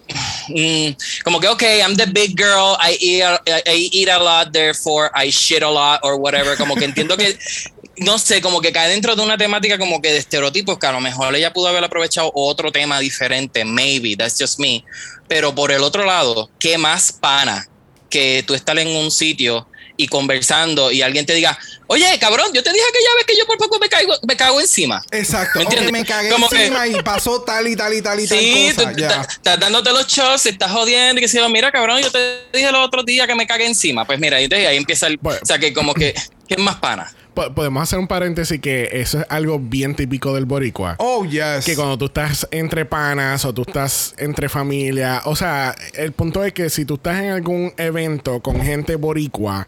mm, 0.48 0.88
como 1.24 1.40
que, 1.40 1.48
ok, 1.48 1.62
I'm 1.80 1.96
the 1.96 2.06
big 2.06 2.36
girl, 2.36 2.76
I 2.78 2.96
eat, 3.00 3.22
a, 3.22 3.40
I 3.66 3.90
eat 3.92 4.08
a 4.08 4.18
lot, 4.18 4.52
therefore 4.52 5.10
I 5.14 5.30
shit 5.30 5.62
a 5.62 5.70
lot, 5.70 6.00
or 6.02 6.16
whatever. 6.16 6.56
Como 6.56 6.76
que 6.76 6.84
entiendo 6.84 7.16
que, 7.16 7.36
no 7.96 8.18
sé, 8.18 8.40
como 8.40 8.60
que 8.60 8.72
cae 8.72 8.90
dentro 8.90 9.16
de 9.16 9.22
una 9.22 9.38
temática 9.38 9.78
como 9.78 10.00
que 10.00 10.12
de 10.12 10.18
estereotipos, 10.18 10.78
que 10.78 10.86
a 10.86 10.92
lo 10.92 11.00
mejor 11.00 11.34
ella 11.34 11.52
pudo 11.52 11.68
haber 11.68 11.82
aprovechado 11.84 12.30
otro 12.34 12.70
tema 12.70 13.00
diferente, 13.00 13.64
maybe, 13.64 14.16
that's 14.16 14.36
just 14.38 14.58
me. 14.58 14.84
Pero 15.26 15.54
por 15.54 15.72
el 15.72 15.82
otro 15.82 16.04
lado, 16.04 16.50
¿qué 16.58 16.76
más 16.76 17.12
pana 17.12 17.66
que 18.10 18.44
tú 18.46 18.54
estar 18.54 18.78
en 18.78 18.88
un 18.88 19.10
sitio 19.10 19.66
y 19.96 20.08
conversando 20.08 20.90
y 20.90 21.02
alguien 21.02 21.26
te 21.26 21.34
diga, 21.34 21.58
oye, 21.86 22.18
cabrón, 22.18 22.46
yo 22.52 22.62
te 22.62 22.72
dije 22.72 22.84
aquella 22.88 23.14
vez 23.16 23.26
que 23.26 23.36
yo 23.36 23.46
por 23.46 23.58
poco 23.58 23.78
me 23.78 23.88
caigo, 23.88 24.14
me 24.26 24.36
cago 24.36 24.60
encima. 24.60 25.02
Exacto. 25.10 25.58
¿Me 25.58 25.64
entiendes? 25.64 25.92
me 25.92 26.04
cagué 26.04 26.30
Como 26.30 26.48
que- 26.48 26.56
encima 26.66 26.86
y 26.88 26.94
pasó 27.02 27.42
tal 27.42 27.68
y 27.68 27.76
tal 27.76 27.92
y 27.94 28.02
tal 28.02 28.18
y 28.20 28.26
Sí, 28.26 28.72
tal 28.74 28.92
cosa. 28.94 28.96
Ya. 28.96 29.20
estás 29.22 29.60
dándote 29.60 29.90
los 29.92 30.06
shots, 30.06 30.46
estás 30.46 30.70
jodiendo 30.72 31.18
y 31.20 31.22
que 31.22 31.28
se 31.28 31.46
mira, 31.48 31.70
cabrón, 31.70 32.00
yo 32.02 32.10
te 32.10 32.42
dije 32.52 32.68
el 32.68 32.74
otro 32.76 33.02
día 33.02 33.26
que 33.26 33.34
me 33.34 33.46
cagué 33.46 33.66
encima. 33.66 34.04
Pues 34.06 34.18
mira, 34.18 34.40
y 34.40 34.52
ahí 34.52 34.76
empieza 34.76 35.06
el. 35.06 35.18
Bueno. 35.18 35.38
O 35.42 35.46
sea, 35.46 35.58
que 35.58 35.72
como 35.72 35.94
que. 35.94 36.14
¿Qué 36.48 36.54
es 36.54 36.60
más 36.60 36.76
pana? 36.76 37.12
Po- 37.34 37.52
Podemos 37.54 37.82
hacer 37.82 37.98
un 37.98 38.06
paréntesis 38.06 38.60
que 38.60 38.88
eso 38.92 39.20
es 39.20 39.26
algo 39.28 39.58
bien 39.58 39.94
típico 39.94 40.34
del 40.34 40.44
boricua. 40.44 40.96
Oh, 40.98 41.24
yes. 41.24 41.64
Que 41.64 41.74
cuando 41.74 41.96
tú 41.98 42.06
estás 42.06 42.46
entre 42.50 42.84
panas 42.84 43.44
o 43.44 43.52
tú 43.54 43.62
estás 43.66 44.14
entre 44.18 44.48
familia, 44.48 45.22
o 45.24 45.34
sea, 45.36 45.74
el 45.94 46.12
punto 46.12 46.44
es 46.44 46.52
que 46.52 46.68
si 46.70 46.84
tú 46.84 46.94
estás 46.94 47.20
en 47.22 47.30
algún 47.30 47.72
evento 47.76 48.40
con 48.40 48.60
gente 48.62 48.96
boricua, 48.96 49.66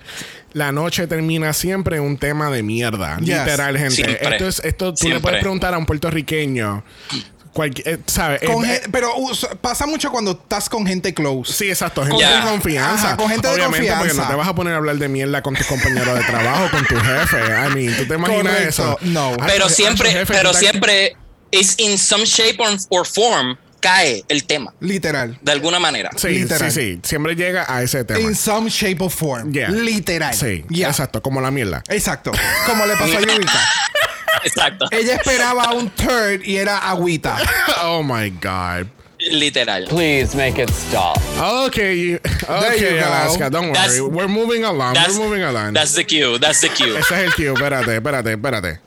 la 0.52 0.70
noche 0.72 1.06
termina 1.06 1.52
siempre 1.52 1.96
en 1.96 2.02
un 2.02 2.16
tema 2.18 2.50
de 2.50 2.62
mierda. 2.62 3.16
Yes. 3.18 3.28
Literal, 3.40 3.76
gente. 3.78 3.94
Siempre. 3.94 4.28
Esto 4.30 4.48
es, 4.48 4.60
esto 4.64 4.94
tú 4.94 5.08
le 5.08 5.20
puedes 5.20 5.40
preguntar 5.40 5.74
a 5.74 5.78
un 5.78 5.86
puertorriqueño, 5.86 6.84
cualquier, 7.54 7.88
eh, 7.88 7.98
¿sabes? 8.06 8.42
Con 8.42 8.64
Eh, 8.66 8.82
pero 8.92 9.16
uh, 9.16 9.30
pasa 9.62 9.86
mucho 9.86 10.10
cuando 10.10 10.32
estás 10.32 10.68
con 10.68 10.86
gente 10.86 11.14
close. 11.14 11.52
Sí, 11.52 11.70
exacto, 11.70 12.02
gente 12.04 12.18
Ya. 12.20 12.44
de 12.44 12.50
confianza. 12.50 13.06
Ajá, 13.08 13.16
con 13.16 13.30
gente 13.30 13.48
de 13.48 13.54
Obviamente, 13.54 13.86
porque 13.88 13.96
confianza. 14.10 14.22
no 14.24 14.28
te 14.28 14.34
vas 14.34 14.48
a 14.48 14.54
poner 14.54 14.74
a 14.74 14.76
hablar 14.76 14.96
de 14.96 15.08
mierda 15.08 15.40
con 15.42 15.54
tus 15.54 15.66
compañeros 15.66 16.18
de 16.18 16.24
trabajo, 16.24 16.68
con 16.70 16.84
tu 16.86 16.96
jefe. 16.96 17.38
I 17.38 17.74
mean, 17.74 17.96
¿tú 17.96 18.06
te 18.06 18.14
imaginas 18.14 18.42
Correcto. 18.52 18.68
eso? 18.68 18.98
No. 19.02 19.32
Ah, 19.40 19.46
Pero 19.46 19.66
ah, 19.66 19.70
siempre, 19.70 20.10
jefe, 20.10 20.34
pero 20.34 20.52
siempre 20.52 21.16
es 21.50 21.74
in 21.78 21.96
some 21.96 22.24
shape 22.26 22.56
or, 22.58 22.76
or 22.90 23.06
form 23.06 23.56
cae 23.80 24.24
el 24.28 24.44
tema. 24.46 24.72
Literal. 24.80 25.38
De 25.42 25.52
alguna 25.52 25.78
manera. 25.78 26.10
Sí, 26.16 26.28
Literal. 26.28 26.72
sí, 26.72 26.94
sí. 26.94 27.00
Siempre 27.02 27.36
llega 27.36 27.66
a 27.68 27.82
ese 27.82 28.02
tema. 28.04 28.18
In 28.18 28.34
some 28.34 28.70
shape 28.70 28.96
or 29.00 29.10
form. 29.10 29.52
Yeah. 29.52 29.68
Literal. 29.68 30.32
Sí, 30.34 30.64
Yeah. 30.70 30.88
exacto, 30.88 31.20
como 31.20 31.40
la 31.42 31.50
mierda. 31.50 31.82
Exacto. 31.88 32.32
Como 32.66 32.86
le 32.86 32.94
pasó 32.96 33.18
a 33.18 33.20
Eureka. 33.20 33.60
Exacto. 34.44 34.86
Ella 34.90 35.14
esperaba 35.16 35.72
un 35.74 35.88
turd 35.90 36.42
y 36.44 36.56
era 36.56 36.78
agüita. 36.78 37.36
Oh 37.82 38.02
my 38.02 38.30
God. 38.30 38.86
Literal. 39.30 39.86
Please 39.88 40.34
make 40.34 40.58
it 40.58 40.70
stop. 40.70 41.16
Okay, 41.66 41.94
you- 41.94 42.18
okay, 42.48 42.94
you 42.94 43.00
go. 43.00 43.06
Alaska, 43.06 43.48
don't 43.50 43.64
worry. 43.70 43.74
That's- 43.74 44.00
We're 44.00 44.28
moving 44.28 44.64
along. 44.64 44.94
We're 44.94 45.18
moving 45.18 45.42
along. 45.42 45.72
that's 45.72 45.94
the 45.94 46.04
cue. 46.04 46.38
That's 46.38 46.60
the 46.60 46.68
cue. 46.68 46.96
Ese 46.96 47.10
es 47.12 47.22
el 47.24 47.32
cue. 47.32 47.52
Espérate, 47.54 47.96
espérate, 47.96 48.32
espérate. 48.32 48.80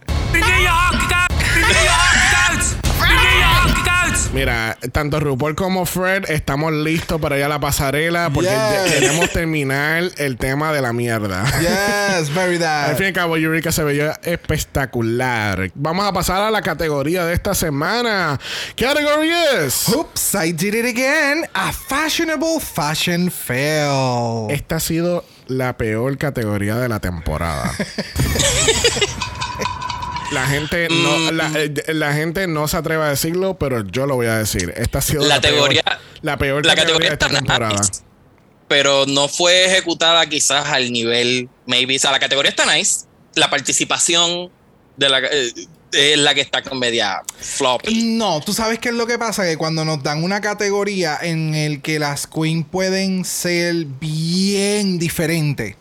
Mira, 4.38 4.78
tanto 4.92 5.20
RuPaul 5.20 5.56
como 5.56 5.84
Fred 5.88 6.30
estamos 6.30 6.72
listos 6.72 7.20
para 7.20 7.40
ir 7.40 7.44
a 7.44 7.48
la 7.48 7.60
pasarela 7.60 8.30
porque 8.32 8.52
Yes. 8.52 8.94
queremos 8.94 9.32
terminar 9.32 10.04
el 10.18 10.38
tema 10.38 10.72
de 10.72 10.80
la 10.80 10.94
mierda. 10.94 11.44
Yes, 11.60 12.32
very 12.36 12.54
Al 12.58 12.60
that. 12.60 12.96
fin 12.98 13.06
y 13.06 13.08
al 13.08 13.14
cabo, 13.14 13.36
Eureka 13.36 13.72
se 13.72 13.84
veía 13.84 14.20
espectacular. 14.22 15.72
Vamos 15.74 16.06
a 16.06 16.14
pasar 16.14 16.44
a 16.44 16.52
la 16.52 16.62
categoría 16.62 17.26
de 17.26 17.34
esta 17.34 17.56
semana. 17.56 18.40
¿Qué 18.76 18.86
categoría 18.86 19.64
es? 19.66 19.90
Oops, 19.90 20.36
I 20.36 20.52
did 20.54 20.76
it 20.76 20.86
again. 20.86 21.44
A 21.56 21.72
fashionable 21.74 22.60
fashion 22.60 23.32
fail. 23.32 24.52
Esta 24.52 24.76
ha 24.76 24.80
sido 24.80 25.26
la 25.48 25.76
peor 25.78 26.16
categoría 26.20 26.76
de 26.76 26.90
la 26.90 27.00
temporada. 27.00 27.72
La 30.32 30.46
gente, 30.46 30.88
no, 30.90 31.32
la, 31.32 31.50
eh, 31.56 31.74
la 31.94 32.14
gente 32.14 32.48
no 32.48 32.68
se 32.68 32.76
atreve 32.78 33.04
a 33.04 33.10
decirlo, 33.10 33.58
pero 33.58 33.86
yo 33.88 34.06
lo 34.06 34.16
voy 34.16 34.28
a 34.28 34.38
decir. 34.38 34.74
Esta 34.76 35.00
ha 35.00 35.02
sido 35.02 35.22
La 35.24 35.36
la, 35.36 35.42
peor, 35.42 35.70
categoría- 35.70 36.00
la 36.22 36.38
peor 36.38 36.66
la 36.66 36.76
categoría 36.76 37.10
de 37.10 37.14
esta 37.14 37.30
temporada. 37.30 37.74
nice, 37.80 38.02
pero 38.68 39.06
no 39.06 39.30
fue 39.30 39.66
ejecutada 39.66 40.26
quizás 40.28 40.66
al 40.68 40.92
nivel, 40.92 41.48
maybe. 41.66 41.96
O 41.96 42.00
sea, 42.00 42.12
la 42.12 42.20
categoría 42.20 42.50
está 42.50 42.66
nice. 42.76 43.06
La 43.36 43.50
participación 43.50 44.50
de 44.98 45.10
la, 45.10 45.20
eh, 45.20 45.54
es 45.94 46.18
la 46.20 46.36
que 46.36 46.42
está 46.42 46.62
con 46.62 46.78
media 46.78 47.22
floppy. 47.40 48.04
No, 48.18 48.42
tú 48.42 48.52
sabes 48.52 48.80
qué 48.80 48.90
es 48.90 48.96
lo 48.96 49.08
que 49.08 49.18
pasa, 49.18 49.46
que 49.46 49.56
cuando 49.56 49.86
nos 49.86 50.04
dan 50.04 50.22
una 50.24 50.42
categoría 50.42 51.18
en 51.22 51.56
el 51.56 51.82
que 51.82 52.00
las 52.00 52.28
queens 52.28 52.66
pueden 52.70 53.24
ser 53.24 53.86
bien 53.86 55.00
diferentes, 55.00 55.76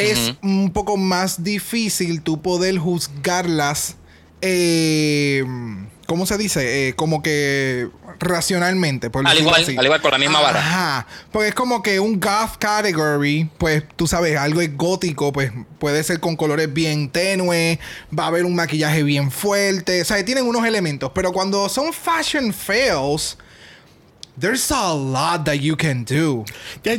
es 0.00 0.34
un 0.42 0.72
poco 0.72 0.96
más 0.96 1.42
difícil 1.44 2.22
tú 2.22 2.40
poder 2.42 2.78
juzgarlas, 2.78 3.96
eh, 4.40 5.44
¿cómo 6.06 6.26
se 6.26 6.38
dice? 6.38 6.88
Eh, 6.88 6.94
como 6.94 7.22
que 7.22 7.88
racionalmente. 8.20 9.10
Por 9.10 9.26
Al 9.26 9.38
igual, 9.38 9.62
así. 9.62 9.76
al 9.76 9.84
igual, 9.84 10.00
con 10.00 10.10
la 10.10 10.18
misma 10.18 10.40
vara. 10.40 10.60
Ajá, 10.60 11.06
porque 11.32 11.48
es 11.48 11.54
como 11.54 11.82
que 11.82 12.00
un 12.00 12.20
goth 12.20 12.56
category, 12.58 13.50
pues 13.58 13.84
tú 13.96 14.06
sabes, 14.06 14.36
algo 14.36 14.60
es 14.60 14.76
gótico, 14.76 15.32
pues 15.32 15.52
puede 15.78 16.02
ser 16.04 16.20
con 16.20 16.36
colores 16.36 16.72
bien 16.72 17.10
tenues, 17.10 17.78
va 18.16 18.24
a 18.24 18.26
haber 18.28 18.44
un 18.44 18.54
maquillaje 18.54 19.02
bien 19.02 19.30
fuerte, 19.30 20.02
o 20.02 20.04
sea, 20.04 20.24
tienen 20.24 20.46
unos 20.46 20.64
elementos, 20.66 21.10
pero 21.14 21.32
cuando 21.32 21.68
son 21.68 21.92
fashion 21.92 22.52
fails, 22.52 23.38
there's 24.38 24.70
a 24.70 24.94
lot 24.94 25.44
that 25.44 25.56
you 25.60 25.76
can 25.76 26.04
do. 26.04 26.44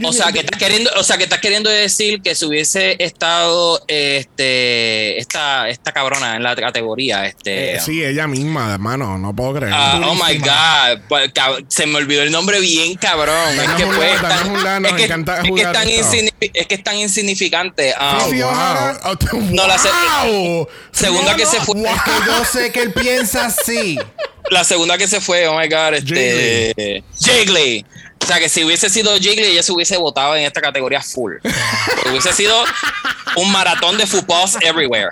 O 0.03 0.11
sea, 0.13 0.31
que 0.31 0.39
estás 0.39 0.57
queriendo, 0.59 0.89
o 0.97 1.03
sea, 1.03 1.17
que 1.17 1.23
estás 1.23 1.39
queriendo 1.39 1.69
decir 1.69 2.21
que 2.21 2.35
si 2.35 2.45
hubiese 2.45 2.95
estado 3.03 3.81
este 3.87 5.17
esta, 5.19 5.69
esta 5.69 5.91
cabrona 5.91 6.35
en 6.35 6.43
la 6.43 6.55
categoría, 6.55 7.25
este. 7.25 7.75
Eh, 7.75 7.79
sí, 7.79 8.03
ella 8.03 8.27
misma, 8.27 8.73
hermano. 8.73 9.17
No 9.17 9.35
puedo 9.35 9.53
creer. 9.55 9.73
ah, 9.75 10.01
oh 10.05 10.15
my 10.15 10.37
god, 10.37 11.01
pues, 11.07 11.31
se 11.67 11.85
me 11.85 11.97
olvidó 11.97 12.23
el 12.23 12.31
nombre 12.31 12.59
bien 12.59 12.95
cabrón. 12.95 13.59
Es 13.59 13.69
que 13.71 13.85
fue 13.85 14.11
tan- 14.21 14.85
es 14.85 14.93
que- 14.93 15.07
que 15.07 15.63
tan 15.63 15.87
esto. 15.89 16.13
insignifi- 16.13 16.51
es 16.53 16.67
que 16.67 16.75
es 16.75 16.83
tan 16.83 16.95
insignificante. 16.97 17.93
Ah, 17.97 18.19
Oh, 18.25 18.29
Fiona- 18.29 18.99
wow. 19.03 19.17
Oh, 19.33 19.37
No, 19.51 19.67
la 19.67 19.77
se- 19.77 19.89
wow. 19.89 20.67
segunda 20.91 21.35
que 21.35 21.45
se 21.45 21.59
fue. 21.61 21.81
Es 21.81 22.01
que 22.03 22.11
yo 22.27 22.45
sé 22.45 22.71
que 22.71 22.81
él 22.81 22.93
piensa 22.93 23.45
así. 23.45 23.97
La 24.51 24.65
segunda 24.65 24.97
que 24.97 25.07
se 25.07 25.21
fue, 25.21 25.47
oh 25.47 25.57
my 25.57 25.69
god, 25.69 25.93
este. 25.93 27.01
Jiggly. 27.17 27.85
O 28.21 28.25
sea, 28.25 28.37
que 28.37 28.49
si 28.49 28.65
hubiese 28.65 28.89
sido 28.89 29.15
Jiggly, 29.17 29.45
ella 29.45 29.63
se 29.63 29.71
hubiese 29.71 29.95
votado 29.95 30.35
en 30.35 30.43
esta 30.43 30.59
categoría 30.59 31.01
full. 31.01 31.35
hubiese 32.09 32.33
sido 32.33 32.53
un 33.37 33.49
maratón 33.49 33.97
de 33.97 34.05
footballs 34.05 34.57
everywhere. 34.61 35.11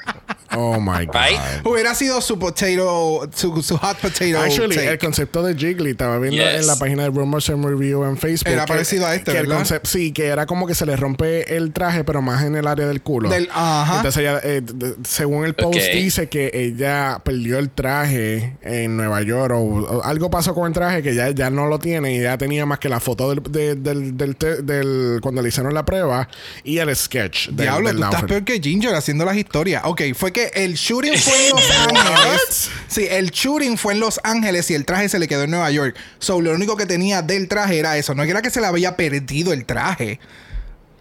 Oh 0.56 0.80
my 0.80 1.06
God. 1.06 1.14
Right? 1.16 1.40
Hubiera 1.66 1.94
sido 1.96 2.22
su 2.22 2.38
potato, 2.40 3.30
su, 3.36 3.62
su 3.64 3.78
hot 3.78 3.98
potato. 3.98 4.40
Actually, 4.42 4.76
take. 4.76 4.88
el 4.90 4.98
concepto 4.98 5.44
de 5.44 5.56
Jiggly 5.56 5.92
estaba 5.92 6.18
viendo 6.20 6.44
Yes. 6.44 6.62
en 6.62 6.68
la 6.68 6.76
página 6.78 7.04
de 7.04 7.10
Rumors 7.10 7.50
and 7.50 7.66
Review 7.66 8.04
en 8.04 8.18
Facebook. 8.18 8.52
Era 8.52 8.66
que- 8.66 8.74
parecido 8.74 9.06
a 9.06 9.16
este, 9.16 9.32
que 9.32 9.38
el 9.40 9.48
¿verdad? 9.48 9.64
concept- 9.64 9.86
sí, 9.88 10.12
que 10.12 10.28
era 10.28 10.46
como 10.46 10.68
que 10.68 10.76
se 10.76 10.86
le 10.86 10.96
rompe 10.96 11.56
el 11.56 11.72
traje, 11.74 12.04
pero 12.04 12.22
más 12.22 12.44
en 12.44 12.56
el 12.56 12.68
área 12.68 12.88
del 12.88 13.02
culo. 13.02 13.30
Del- 13.30 13.50
ajá. 13.54 13.98
Entonces, 13.98 14.22
ella, 14.22 14.40
eh, 14.44 14.62
según 15.04 15.46
el 15.46 15.54
post, 15.56 15.80
dice 15.94 16.30
que 16.30 16.52
ella 16.54 17.20
perdió 17.24 17.60
el 17.60 17.70
traje 17.70 18.58
en 18.62 18.98
Nueva 18.98 19.22
York 19.22 19.54
o, 19.56 19.60
o 19.60 20.04
algo 20.04 20.30
pasó 20.30 20.54
con 20.56 20.68
el 20.68 20.74
traje 20.74 21.02
que 21.04 21.14
ya, 21.16 21.30
ya 21.32 21.50
no 21.50 21.68
lo 21.68 21.80
tiene 21.80 22.16
y 22.16 22.22
ya 22.22 22.38
tenía 22.38 22.66
más 22.66 22.80
que 22.80 22.90
la 22.90 23.00
foto 23.00 23.30
del, 23.30 23.44
de- 23.52 23.76
del, 23.76 24.18
del, 24.18 24.36
te- 24.36 24.62
del- 24.62 25.20
cuando 25.22 25.42
le 25.42 25.50
hicieron 25.50 25.74
la 25.74 25.84
prueba 25.86 26.28
y 26.64 26.78
el 26.78 26.96
sketch. 26.96 27.48
del- 27.48 27.58
Diablo, 27.66 27.88
del 27.90 27.98
tú 27.98 28.04
estás 28.04 28.24
peor 28.24 28.44
que 28.44 28.60
Ginger 28.62 28.96
haciendo 28.96 29.26
las 29.26 29.36
historias. 29.36 29.84
Ok, 29.86 30.02
fue 30.16 30.32
que 30.32 30.39
el 30.48 30.76
shooting 30.76 31.18
fue 31.18 31.48
en 31.48 31.56
Los 31.56 31.72
Ángeles. 31.88 32.72
Sí, 32.88 33.08
el 33.10 33.32
shooting 33.32 33.78
fue 33.78 33.94
en 33.94 34.00
Los 34.00 34.20
Ángeles 34.24 34.70
y 34.72 34.74
el 34.74 34.86
traje 34.86 35.10
se 35.10 35.20
le 35.20 35.28
quedó 35.28 35.44
en 35.44 35.52
Nueva 35.52 35.70
York. 35.72 35.96
So, 36.20 36.42
lo 36.42 36.52
único 36.52 36.76
que 36.78 36.86
tenía 36.86 37.22
del 37.22 37.48
traje 37.48 37.80
era 37.80 37.98
eso. 37.98 38.16
No 38.16 38.24
era 38.24 38.42
que 38.42 38.50
se 38.50 38.62
le 38.62 38.68
había 38.68 38.96
perdido 38.96 39.54
el 39.54 39.66
traje. 39.66 40.20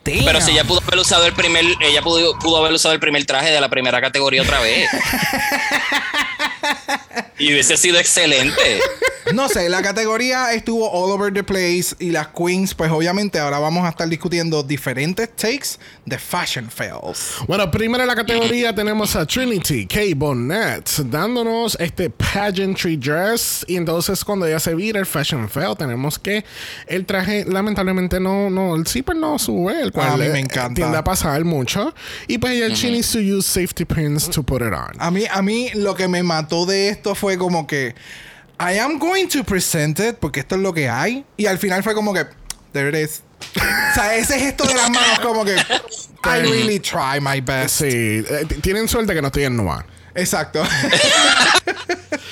Damn. 0.04 0.24
Pero 0.24 0.40
si 0.40 0.52
ella 0.52 0.64
pudo 0.64 0.80
haber 0.86 0.98
usado 0.98 1.26
el 1.26 1.34
primer, 1.34 1.64
ella 1.80 2.02
pudo, 2.02 2.38
pudo 2.38 2.58
haber 2.58 2.72
usado 2.72 2.94
el 2.94 3.00
primer 3.00 3.24
traje 3.26 3.50
de 3.50 3.60
la 3.60 3.68
primera 3.68 4.00
categoría 4.00 4.42
otra 4.42 4.60
vez. 4.60 4.88
y 7.38 7.52
hubiese 7.52 7.76
sido 7.76 7.98
excelente. 7.98 8.80
No 9.34 9.48
sé, 9.48 9.68
la 9.68 9.82
categoría 9.82 10.54
estuvo 10.54 10.90
all 10.90 11.10
over 11.10 11.32
the 11.32 11.44
place 11.44 11.94
y 11.98 12.10
las 12.10 12.28
queens, 12.28 12.74
pues 12.74 12.90
obviamente 12.90 13.38
ahora 13.38 13.58
vamos 13.58 13.84
a 13.84 13.90
estar 13.90 14.08
discutiendo 14.08 14.62
diferentes 14.62 15.28
takes 15.36 15.78
de 16.06 16.18
fashion 16.18 16.70
fails. 16.70 17.34
Bueno, 17.46 17.70
primero 17.70 18.02
en 18.02 18.08
la 18.08 18.14
categoría 18.16 18.74
tenemos 18.74 19.14
a 19.16 19.26
Trinity 19.26 19.86
K. 19.86 20.00
Bonnet 20.16 20.88
dándonos 21.10 21.76
este 21.78 22.08
pageantry 22.08 22.96
dress. 22.96 23.64
Y 23.68 23.76
entonces, 23.76 24.24
cuando 24.24 24.46
ella 24.46 24.60
se 24.60 24.74
vira 24.74 24.98
el 24.98 25.04
fashion 25.06 25.48
fail, 25.48 25.76
tenemos 25.76 26.18
que 26.18 26.44
el 26.86 27.04
traje, 27.04 27.44
lamentablemente, 27.46 28.18
no, 28.20 28.48
no, 28.48 28.76
el 28.76 28.86
zipper 28.86 29.14
no 29.16 29.38
sube, 29.38 29.80
el 29.82 29.92
cual 29.92 30.08
A 30.12 30.16
mí 30.16 30.28
me 30.28 30.38
encanta. 30.40 30.74
tiende 30.74 30.96
a 30.96 31.04
pasar 31.04 31.44
mucho. 31.44 31.94
Y 32.28 32.38
pues 32.38 32.54
ella, 32.54 32.68
she 32.74 32.90
needs 32.90 33.12
to 33.12 33.18
use 33.18 33.46
safety 33.46 33.84
pins 33.84 34.28
to 34.30 34.42
put 34.42 34.62
it 34.62 34.72
on. 34.72 34.92
A 34.98 35.10
mí, 35.10 35.24
a 35.30 35.42
mí 35.42 35.70
lo 35.74 35.94
que 35.94 36.08
me 36.08 36.22
mató 36.22 36.57
de 36.66 36.88
esto 36.88 37.14
fue 37.14 37.36
como 37.38 37.66
que 37.66 37.94
I 38.60 38.78
am 38.78 38.98
going 38.98 39.26
to 39.28 39.44
present 39.44 39.98
it 40.00 40.16
porque 40.16 40.40
esto 40.40 40.56
es 40.56 40.60
lo 40.60 40.72
que 40.72 40.88
hay. 40.88 41.24
Y 41.36 41.46
al 41.46 41.58
final 41.58 41.82
fue 41.82 41.94
como 41.94 42.12
que 42.12 42.26
there 42.72 42.88
it 42.88 43.08
is. 43.08 43.22
o 43.56 43.94
sea, 43.94 44.16
ese 44.16 44.38
gesto 44.38 44.64
de 44.64 44.74
las 44.74 44.90
manos 44.90 45.20
como 45.20 45.44
que 45.44 45.54
I 45.54 46.40
really 46.42 46.80
try 46.80 47.20
my 47.20 47.40
best. 47.40 47.78
Sí, 47.80 47.86
eh, 47.88 48.46
tienen 48.62 48.88
suerte 48.88 49.14
que 49.14 49.22
no 49.22 49.28
estoy 49.28 49.44
en 49.44 49.56
Noah. 49.56 49.84
Exacto. 50.14 50.62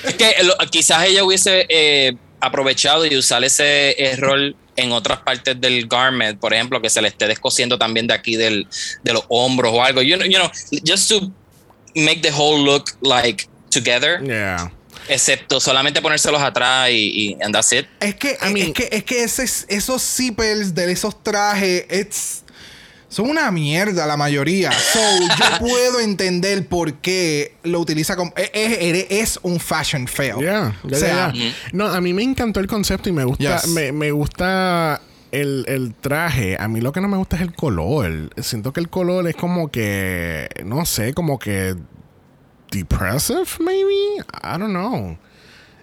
Es 0.03 0.13
que 0.15 0.35
lo- 0.43 0.55
quizás 0.69 1.05
ella 1.05 1.23
hubiese 1.23 1.65
eh, 1.69 2.15
aprovechado 2.39 3.05
y 3.05 3.15
usar 3.17 3.43
ese 3.43 3.95
error 4.01 4.55
en 4.75 4.91
otras 4.91 5.19
partes 5.19 5.59
del 5.59 5.87
garment, 5.87 6.39
por 6.39 6.53
ejemplo, 6.53 6.81
que 6.81 6.89
se 6.89 7.01
le 7.01 7.07
esté 7.09 7.27
descosiendo 7.27 7.77
también 7.77 8.07
de 8.07 8.13
aquí 8.13 8.35
del, 8.35 8.67
de 9.03 9.13
los 9.13 9.23
hombros 9.29 9.73
o 9.73 9.83
algo. 9.83 10.01
You 10.01 10.17
know, 10.17 10.27
you 10.27 10.37
know, 10.37 10.49
just 10.85 11.09
to 11.09 11.31
make 11.95 12.21
the 12.21 12.31
whole 12.31 12.63
look 12.63 12.91
like 13.01 13.47
together. 13.69 14.21
Yeah. 14.23 14.71
Excepto 15.09 15.59
solamente 15.59 16.01
ponérselos 16.01 16.41
atrás 16.41 16.89
y, 16.91 17.35
y 17.37 17.37
and 17.43 17.53
that's 17.53 17.71
it. 17.71 17.85
Es 17.99 18.15
que, 18.15 18.31
es 18.41 18.73
que, 18.73 18.89
es 18.91 19.03
que 19.03 19.23
ese- 19.23 19.65
esos 19.69 20.01
zippers 20.03 20.73
de 20.75 20.91
esos 20.91 21.23
trajes, 21.23 21.85
it's- 21.91 22.43
son 23.09 23.29
una 23.29 23.49
mierda 23.51 24.05
la 24.05 24.17
mayoría. 24.17 24.69
So, 24.73 24.99
yo 24.99 25.59
puedo 25.59 26.01
entender 26.01 26.67
por 26.67 26.95
qué 26.95 27.55
lo 27.63 27.79
utiliza 27.79 28.17
como. 28.17 28.33
Es, 28.35 28.49
es- 28.53 29.05
es 29.09 29.39
un 29.43 29.61
fashion 29.61 30.07
fail. 30.07 30.35
Yeah, 30.39 30.75
o 30.83 30.93
sea. 30.93 31.31
No, 31.71 31.87
a 31.87 32.01
mí 32.01 32.13
me 32.13 32.23
encantó 32.23 32.59
el 32.59 32.67
concepto 32.67 33.07
y 33.07 33.13
me 33.13 33.23
gusta, 33.23 33.61
Yes. 33.61 33.67
me, 33.69 33.93
me 33.93 34.11
gusta 34.11 34.99
el, 35.31 35.63
el 35.69 35.93
traje. 35.93 36.57
A 36.59 36.67
mí 36.67 36.81
lo 36.81 36.91
que 36.91 36.99
no 36.99 37.07
me 37.07 37.15
gusta 37.15 37.37
es 37.37 37.43
el 37.43 37.53
color. 37.55 38.29
Siento 38.41 38.73
que 38.73 38.81
el 38.81 38.89
color 38.89 39.25
es 39.29 39.35
como 39.37 39.71
que, 39.71 40.49
no 40.65 40.85
sé, 40.85 41.13
como 41.13 41.39
que 41.39 41.75
depressive, 42.71 43.45
maybe. 43.59 44.21
I 44.43 44.57
don't 44.57 44.69
know. 44.73 45.17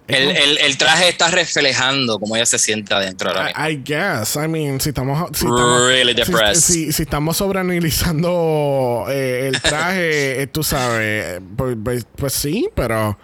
El, 0.07 0.29
el- 0.37 0.57
el 0.59 0.77
traje 0.77 1.09
está 1.09 1.29
reflejando 1.29 2.19
cómo 2.19 2.35
ella 2.35 2.45
se 2.45 2.59
siente 2.59 2.93
adentro 2.93 3.29
ahora 3.31 3.45
mismo. 3.45 3.67
I, 3.67 3.71
I 3.73 3.83
guess. 3.83 4.35
I 4.35 4.47
mean, 4.47 4.79
si 4.79 4.89
estamos. 4.89 5.29
Si 5.33 5.45
estamos, 5.45 5.87
Really 5.87 6.13
si- 6.13 6.31
depressed. 6.31 6.61
Si, 6.73 6.91
si 6.93 7.03
estamos 7.03 7.37
sobreanalizando 7.37 9.05
eh, 9.09 9.47
el 9.51 9.61
traje, 9.63 10.41
eh, 10.41 10.47
tú 10.47 10.63
sabes, 10.63 11.41
pues, 11.57 11.75
pues- 11.83 12.05
pues 12.15 12.33
sí, 12.33 12.69
pero. 12.75 13.17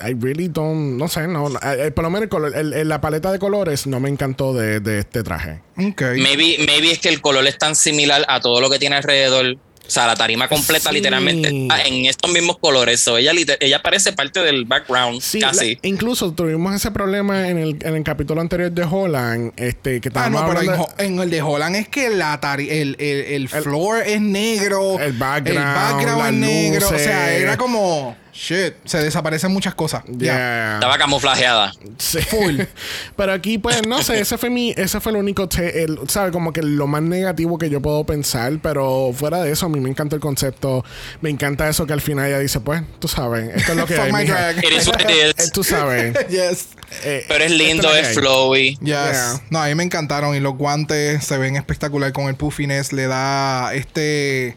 I, 0.00 0.10
I 0.10 0.14
really 0.20 0.48
don't. 0.48 0.96
No 0.96 1.08
sé, 1.08 1.26
no. 1.26 1.48
eh, 1.62 1.90
por 1.90 2.04
lo 2.04 2.10
menos 2.10 2.22
el 2.24 2.28
color- 2.30 2.56
el- 2.56 2.72
el- 2.72 2.88
la 2.88 3.00
paleta 3.00 3.32
de 3.32 3.38
colores 3.38 3.86
no 3.86 3.98
me 4.00 4.08
encantó 4.08 4.54
de, 4.54 4.80
de 4.80 5.00
este 5.00 5.22
traje. 5.22 5.60
ok. 5.76 6.00
Maybe, 6.16 6.56
maybe 6.66 6.92
es 6.92 6.98
que 7.00 7.08
el 7.08 7.20
color 7.20 7.46
es 7.46 7.58
tan 7.58 7.74
similar 7.74 8.24
a 8.28 8.40
todo 8.40 8.60
lo 8.60 8.70
que 8.70 8.78
tiene 8.78 8.96
alrededor. 8.96 9.56
O 9.88 9.90
sea, 9.90 10.06
la 10.06 10.16
tarima 10.16 10.48
completa 10.48 10.90
Sí. 10.90 10.96
literalmente 10.96 11.48
está 11.48 11.82
en 11.82 12.04
estos 12.04 12.30
mismos 12.30 12.58
colores. 12.58 13.00
So, 13.00 13.16
ella, 13.16 13.32
ella 13.58 13.82
parece 13.82 14.12
parte 14.12 14.40
del 14.40 14.66
background 14.66 15.22
Sí, 15.22 15.40
casi. 15.40 15.76
la- 15.76 15.80
incluso 15.88 16.30
tuvimos 16.32 16.74
ese 16.74 16.90
problema 16.90 17.48
en 17.48 17.56
el, 17.56 17.78
en 17.80 17.96
el 17.96 18.04
capítulo 18.04 18.42
anterior 18.42 18.70
de 18.70 18.82
Holland, 18.84 19.52
este, 19.56 20.02
que 20.02 20.10
Ah, 20.14 20.28
no, 20.28 20.46
pero 20.46 20.60
en, 20.98 21.14
en 21.14 21.18
el 21.20 21.30
de 21.30 21.40
Holland 21.40 21.74
es 21.76 21.88
que 21.88 22.10
la 22.10 22.38
tari- 22.38 22.68
el, 22.70 22.96
el, 22.98 23.32
el 23.32 23.48
floor 23.48 24.02
es 24.06 24.20
negro. 24.20 24.98
el 25.00 25.14
background, 25.14 25.58
el 25.58 25.74
background 25.74 26.26
es 26.26 26.32
negro. 26.34 26.88
O 26.88 26.98
sea, 26.98 27.32
era 27.34 27.56
como. 27.56 28.14
Shit. 28.40 28.74
Se 28.84 28.98
desaparecen 28.98 29.52
muchas 29.52 29.74
cosas. 29.74 30.04
Ya. 30.06 30.16
Yeah. 30.18 30.74
Estaba 30.74 30.96
camuflajeada. 30.96 31.72
Sí. 31.98 32.20
Pero 33.16 33.32
aquí, 33.32 33.58
pues, 33.58 33.84
no 33.84 34.00
sé, 34.00 34.20
ese 34.20 34.38
fue 34.38 34.48
mi, 34.48 34.70
ese 34.76 35.00
fue 35.00 35.10
el 35.10 35.18
único, 35.18 35.48
te- 35.48 35.82
el, 35.82 35.98
¿sabe? 36.08 36.30
Como 36.30 36.52
que 36.52 36.62
lo 36.62 36.86
más 36.86 37.02
negativo 37.02 37.58
que 37.58 37.68
yo 37.68 37.82
puedo 37.82 38.04
pensar, 38.04 38.52
pero 38.62 39.10
fuera 39.12 39.42
de 39.42 39.50
eso, 39.50 39.66
a 39.66 39.68
mí 39.68 39.80
me 39.80 39.90
encanta 39.90 40.14
el 40.14 40.20
concepto, 40.20 40.84
me 41.20 41.30
encanta 41.30 41.68
eso 41.68 41.84
que 41.84 41.92
al 41.94 42.00
final 42.00 42.26
ella 42.26 42.38
dice, 42.38 42.60
pues, 42.60 42.82
tú 43.00 43.08
sabes, 43.08 43.56
esto 43.56 43.72
es 43.72 43.78
lo 43.78 43.86
que 43.86 43.94
Fuck 43.96 44.04
hay, 44.04 44.12
my 44.12 44.22
mija. 44.22 44.52
drag. 44.52 44.64
It 44.64 44.72
is 44.72 44.86
what 44.86 45.00
it 45.00 45.36
is. 45.38 45.52
Tú 45.52 45.64
sabes. 45.64 46.16
yes. 46.28 46.68
eh, 47.02 47.24
Pero 47.26 47.42
es 47.42 47.50
lindo, 47.50 47.92
es 47.92 48.14
flowy. 48.14 48.76
Yes. 48.80 48.86
Yeah. 48.86 49.40
No, 49.50 49.60
a 49.60 49.66
mí 49.66 49.74
me 49.74 49.82
encantaron 49.82 50.36
y 50.36 50.40
los 50.40 50.56
guantes 50.56 51.24
se 51.24 51.38
ven 51.38 51.56
espectacular 51.56 52.12
con 52.12 52.28
el 52.28 52.36
puffiness. 52.36 52.92
Le 52.92 53.08
da 53.08 53.74
este 53.74 54.54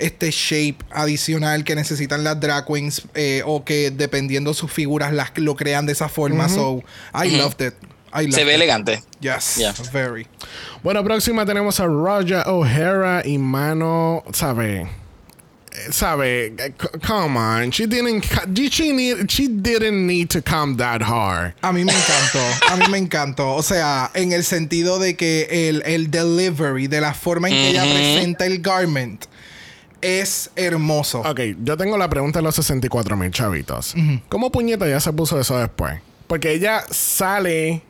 este 0.00 0.30
shape 0.30 0.78
adicional 0.90 1.62
que 1.64 1.74
necesitan 1.74 2.24
las 2.24 2.40
drag 2.40 2.66
queens 2.66 3.02
eh, 3.14 3.42
o 3.46 3.64
que 3.64 3.90
dependiendo 3.90 4.54
sus 4.54 4.72
figuras 4.72 5.12
las 5.12 5.30
lo 5.36 5.54
crean 5.54 5.86
de 5.86 5.92
esa 5.92 6.08
forma. 6.08 6.48
So, 6.48 6.82
I 7.14 7.28
loved 7.36 7.60
it. 7.60 7.74
I 8.12 8.22
loved 8.26 8.34
Se 8.34 8.44
ve 8.44 8.52
it. 8.52 8.56
elegante. 8.56 9.02
Yes. 9.20 9.56
Yeah. 9.56 9.72
Very. 9.92 10.26
Bueno, 10.82 11.04
próxima 11.04 11.46
tenemos 11.46 11.78
a 11.78 11.86
Roger 11.86 12.42
O'Hara 12.46 13.22
y 13.24 13.38
Mano, 13.38 14.24
¿sabe? 14.32 14.88
Sabe, 15.90 16.52
come 17.06 17.36
on, 17.38 17.70
she 17.70 17.86
didn't, 17.86 18.24
she, 18.70 18.92
need, 18.92 19.30
she 19.30 19.46
didn't 19.46 20.04
need 20.06 20.28
to 20.28 20.42
come 20.42 20.76
that 20.76 21.00
hard. 21.00 21.54
A 21.62 21.72
mí 21.72 21.84
me 21.84 21.92
encantó. 21.92 22.40
A 22.72 22.76
mí 22.76 22.86
me 22.90 22.98
encantó. 22.98 23.54
O 23.54 23.62
sea, 23.62 24.10
en 24.14 24.32
el 24.32 24.42
sentido 24.44 24.98
de 24.98 25.14
que 25.14 25.68
el, 25.68 25.82
el 25.86 26.10
delivery, 26.10 26.88
de 26.88 27.00
la 27.00 27.14
forma 27.14 27.48
en 27.48 27.54
que 27.54 27.68
ella 27.70 27.82
presenta 27.84 28.46
el 28.46 28.60
garment, 28.60 29.26
es 30.00 30.50
hermoso. 30.56 31.20
Ok, 31.20 31.40
yo 31.62 31.76
tengo 31.76 31.96
la 31.98 32.08
pregunta 32.08 32.38
de 32.38 32.42
los 32.44 32.54
64 32.54 33.16
mil 33.16 33.30
chavitos. 33.30 33.94
¿Cómo 34.28 34.50
puñeta 34.52 34.88
ya 34.88 35.00
se 35.00 35.12
puso 35.12 35.38
eso 35.40 35.58
después? 35.58 36.00
Porque 36.26 36.52
ella 36.52 36.82
sale. 36.90 37.82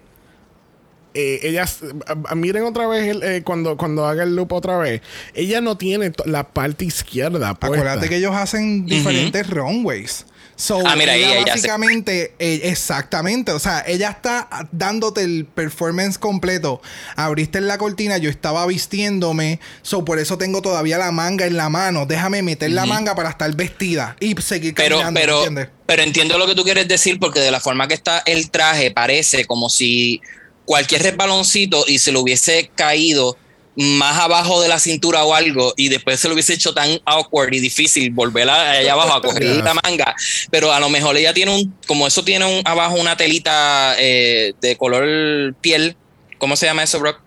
eh, 1.13 1.41
ella, 1.43 1.65
a- 2.07 2.33
a- 2.33 2.35
miren 2.37 2.63
otra 2.65 2.87
vez 2.87 3.09
el, 3.09 3.23
eh, 3.25 3.43
cuando, 3.43 3.77
cuando 3.77 4.07
haga 4.07 4.23
el 4.23 4.37
loop 4.37 4.53
otra 4.53 4.79
vez. 4.79 5.03
Ella 5.35 5.61
no 5.61 5.77
tiene 5.77 6.13
la 6.25 6.45
parte 6.49 6.85
izquierda. 6.85 7.55
Puesta. 7.55 7.67
Acuérdate 7.67 8.09
que 8.09 8.17
ellos 8.17 8.35
hacen 8.35 8.87
diferentes 8.87 9.51
runways. 9.51 10.25
So, 10.61 10.83
Ah, 10.87 10.95
mira, 10.95 11.15
ella 11.17 11.39
ella- 11.39 11.55
básicamente, 11.55 12.35
eh, 12.39 12.61
exactamente, 12.65 13.51
o 13.53 13.59
sea, 13.59 13.83
ella 13.87 14.11
está 14.11 14.47
dándote 14.73 15.23
el 15.23 15.47
performance 15.47 16.19
completo. 16.19 16.83
Abriste 17.17 17.63
la 17.63 17.79
cortina, 17.79 18.19
yo 18.19 18.29
estaba 18.29 18.67
vistiéndome, 18.67 19.59
so 19.81 20.05
por 20.05 20.19
eso 20.19 20.37
tengo 20.37 20.61
todavía 20.61 20.99
la 20.99 21.13
manga 21.13 21.47
en 21.47 21.57
la 21.57 21.71
mano. 21.71 22.05
Déjame 22.05 22.43
meter 22.43 22.71
la 22.73 22.85
manga 22.85 23.15
para 23.15 23.31
estar 23.31 23.51
vestida 23.57 24.17
y 24.21 24.35
seguir 24.43 24.75
Pero, 24.75 24.99
caminando, 24.99 25.21
pero, 25.21 25.37
¿entiendes? 25.39 25.69
pero 25.87 26.03
entiendo 26.03 26.37
lo 26.37 26.47
que 26.47 26.55
tú 26.55 26.63
quieres 26.63 26.87
decir 26.87 27.19
porque 27.19 27.41
de 27.41 27.51
la 27.51 27.61
forma 27.61 27.89
que 27.89 27.95
está 27.95 28.23
el 28.27 28.51
traje 28.51 28.91
parece 28.91 29.47
como 29.47 29.71
si 29.71 30.21
cualquier 30.67 31.03
resbaloncito 31.03 31.85
y 31.87 31.99
se 32.01 32.13
lo 32.13 32.21
hubiese 32.21 32.71
caído 32.75 33.39
más 33.83 34.19
abajo 34.19 34.61
de 34.61 34.69
la 34.69 34.79
cintura 34.79 35.25
o 35.25 35.35
algo 35.35 35.73
y 35.77 35.89
después 35.89 36.21
se 36.21 36.29
lo 36.29 36.35
hubiese 36.35 36.53
hecho 36.53 36.75
tan 36.75 37.01
awkward 37.07 37.53
y 37.55 37.61
difícil 37.61 38.11
volver 38.11 38.49
a- 38.51 38.73
allá 38.73 38.93
abajo 38.93 39.15
a 39.15 39.23
coger 39.23 39.43
la 39.65 39.73
manga. 39.83 40.15
Pero 40.51 40.73
a 40.73 40.79
lo 40.81 40.91
mejor 40.91 41.17
ella 41.17 41.33
tiene 41.33 41.55
un, 41.55 41.75
como 41.87 42.07
eso 42.07 42.23
tiene 42.23 42.45
un, 42.45 42.63
abajo 42.67 42.95
una 42.97 43.17
telita 43.17 43.95
eh, 43.99 44.53
de 44.61 44.77
color 44.77 45.55
piel. 45.61 45.97
¿Cómo 46.39 46.57
se 46.57 46.67
llama 46.67 46.83
eso, 46.83 46.99
Brock? 46.99 47.21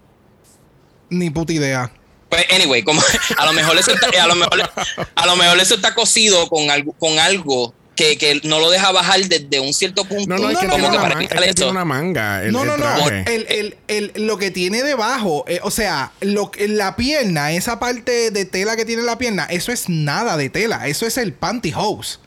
Ni 1.10 1.30
puta 1.30 1.54
idea. 1.54 1.92
Pues 2.30 2.46
anyway, 2.52 2.84
como 2.84 3.02
a 3.38 3.46
lo 3.46 3.54
mejor 3.54 3.78
eso 3.78 3.92
está, 3.92 4.08
a 4.24 4.28
lo 4.28 4.36
mejor, 4.36 4.70
a 5.16 5.26
lo 5.26 5.36
mejor 5.36 5.60
eso 5.60 5.76
está 5.76 5.94
cosido 5.94 6.48
con 6.50 6.70
algo, 6.72 6.94
con 6.94 7.20
algo 7.20 7.74
que, 7.96 8.18
que 8.18 8.42
no 8.44 8.60
lo 8.60 8.70
deja 8.70 8.92
bajar 8.92 9.22
desde 9.28 9.60
un 9.60 9.74
cierto 9.74 10.06
punto. 10.06 10.28
No, 10.28 10.38
no, 10.38 10.50
es 10.50 10.58
que, 10.58 10.68
No, 10.68 10.78
no, 10.78 10.90
no, 10.92 10.96
para 11.02 11.22
es 11.22 11.56
que 11.56 11.64
una 11.66 11.86
manga. 11.86 12.44
El, 12.44 12.52
no, 12.52 12.62
el 12.64 12.68
no, 12.68 12.78
no. 12.78 13.08
El, 13.08 13.46
el- 13.50 13.78
el- 13.88 14.12
lo 14.26 14.38
que 14.38 14.52
tiene 14.52 14.82
debajo, 14.84 15.46
eh, 15.48 15.60
o 15.64 15.72
sea, 15.72 16.12
lo, 16.22 16.50
que- 16.52 16.68
la 16.68 16.96
pierna, 16.96 17.52
esa 17.52 17.80
parte 17.80 18.32
de 18.32 18.46
tela 18.46 18.76
que 18.76 18.86
tiene 18.86 19.04
la 19.04 19.18
pierna, 19.18 19.46
eso 19.50 19.72
es 19.72 19.90
nada 19.90 20.38
de 20.38 20.50
tela. 20.50 20.88
Eso 20.88 21.06
es 21.06 21.18
el 21.18 21.34
pantyhose. 21.34 22.18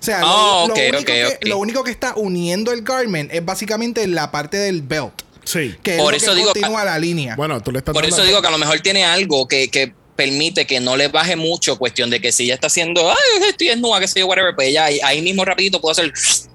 O 0.00 0.04
sea, 0.04 0.20
lo- 0.20 0.26
Oh, 0.28 0.68
lo, 0.68 0.74
único 0.74 1.12
lo 1.42 1.58
único 1.58 1.84
que 1.84 1.90
está 1.90 2.12
uniendo 2.16 2.72
el 2.72 2.82
garment 2.82 3.32
es 3.32 3.42
básicamente 3.44 4.06
la 4.06 4.30
parte 4.30 4.58
del 4.58 4.82
belt. 4.82 5.14
Sí. 5.44 5.74
Que 5.82 5.96
Por 5.96 6.14
es 6.14 6.22
eso 6.22 6.32
lo 6.32 6.36
que 6.36 6.40
digo- 6.40 6.52
continúa 6.52 6.84
la 6.84 6.98
línea. 6.98 7.36
Bueno, 7.36 7.62
tú 7.62 7.70
le 7.72 7.78
estás 7.78 7.92
Por 7.94 8.04
eso 8.04 8.22
digo 8.24 8.40
que 8.42 8.48
a 8.48 8.50
lo 8.50 8.58
mejor 8.58 8.80
tiene 8.80 9.04
algo 9.04 9.48
que, 9.48 9.68
que 9.70 9.94
permite 10.16 10.66
que 10.66 10.80
no 10.80 10.96
le 10.96 11.08
baje 11.08 11.36
mucho, 11.36 11.78
cuestión 11.78 12.10
de 12.10 12.20
que 12.20 12.32
si 12.32 12.44
ella 12.44 12.54
está 12.54 12.68
haciendo, 12.68 13.10
ay, 13.10 13.48
estoy 13.48 13.68
desnuda, 13.68 14.00
que 14.00 14.08
sé 14.08 14.20
yo, 14.20 14.26
whatever, 14.26 14.54
pues 14.54 14.68
ella 14.68 14.86
ahí, 14.86 15.00
ahí 15.02 15.22
mismo 15.22 15.44
rapidito 15.44 15.80
puede 15.80 15.92
hacer 15.92 16.12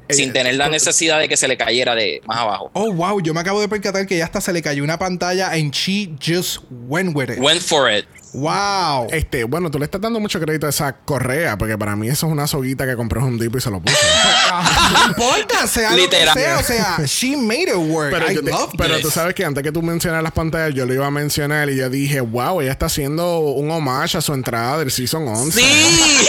sin 0.10 0.34
tener 0.34 0.56
la 0.56 0.70
necesidad 0.70 1.20
de 1.20 1.28
que 1.28 1.38
se 1.38 1.48
le 1.48 1.58
cayera 1.58 1.96
de 1.96 2.22
más 2.26 2.40
abajo. 2.40 2.72
Oh, 2.74 2.92
wow, 2.92 3.22
yo 3.22 3.34
me 3.34 3.42
acabo 3.42 3.62
de 3.62 3.70
percatar 3.70 4.08
que 4.08 4.18
ya 4.18 4.26
hasta 4.26 4.42
se 4.42 4.54
le 4.54 4.62
cayó 4.62 4.84
una 4.84 4.98
pantalla 4.98 5.52
and 5.52 5.72
she 5.72 6.16
just 6.20 6.60
went 6.88 7.16
with 7.16 7.30
it. 7.30 7.40
Went 7.40 7.62
for 7.62 7.92
it. 7.92 8.06
Wow. 8.34 9.08
Este, 9.12 9.44
bueno, 9.44 9.72
tú 9.72 9.80
le 9.80 9.86
estás 9.86 10.00
dando 10.02 10.20
mucho 10.20 10.40
crédito 10.40 10.68
a 10.68 10.70
esa 10.70 10.94
correa, 10.94 11.58
porque 11.58 11.78
para 11.78 11.96
mí 11.96 12.08
eso 12.08 12.28
es 12.28 12.32
una 12.32 12.46
soguita 12.48 12.86
que 12.86 12.96
compró 12.96 13.26
un 13.26 13.40
tipo 13.40 13.58
y 13.58 13.62
se 13.62 13.72
lo 13.72 13.80
puso. 13.82 13.98
no 14.94 15.08
importa, 15.08 15.66
sea 15.68 15.92
Literal. 15.96 16.28
lo 16.28 16.34
que 16.34 16.40
sea, 16.40 16.58
o 16.60 16.64
sea, 16.64 16.98
she 17.06 17.36
made 17.36 17.64
it 17.70 17.76
work. 17.76 18.12
Pero, 18.12 18.32
I 18.32 18.36
te- 18.36 18.42
loved 18.52 18.76
pero 18.78 19.00
tú 19.00 19.10
sabes 19.10 19.34
que 19.34 19.44
antes 19.46 19.64
que 19.64 19.72
tú 19.72 19.82
mencionas 19.82 20.22
las 20.22 20.32
pantallas, 20.32 20.76
yo 20.76 20.86
lo 20.86 20.94
iba 20.94 21.08
a 21.08 21.12
mencionar 21.12 21.70
y 21.70 21.78
yo 21.78 21.90
dije, 21.90 22.22
wow, 22.22 22.62
ella 22.62 22.72
está 22.72 22.86
haciendo 22.86 23.40
un 23.40 23.72
homage 23.72 24.18
a 24.18 24.22
su 24.22 24.34
entrada 24.34 24.78
del 24.80 24.92
Season 24.92 25.28
11. 25.28 25.60
Sí. 25.60 25.66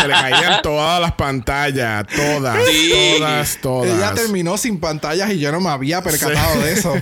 Se 0.00 0.06
le 0.06 0.14
caían 0.14 0.62
todas 0.62 1.00
las 1.00 1.12
pantallas, 1.12 2.04
todas, 2.14 2.58
Sí. 2.66 2.92
todas, 3.18 3.58
todas. 3.60 3.90
Ella 3.90 4.14
terminó 4.14 4.56
sin 4.56 4.78
pantallas 4.78 5.30
y 5.32 5.38
yo 5.38 5.50
no 5.52 5.60
me 5.60 5.70
había 5.70 6.02
percatado 6.02 6.60
de 6.60 6.72
eso. 6.72 6.94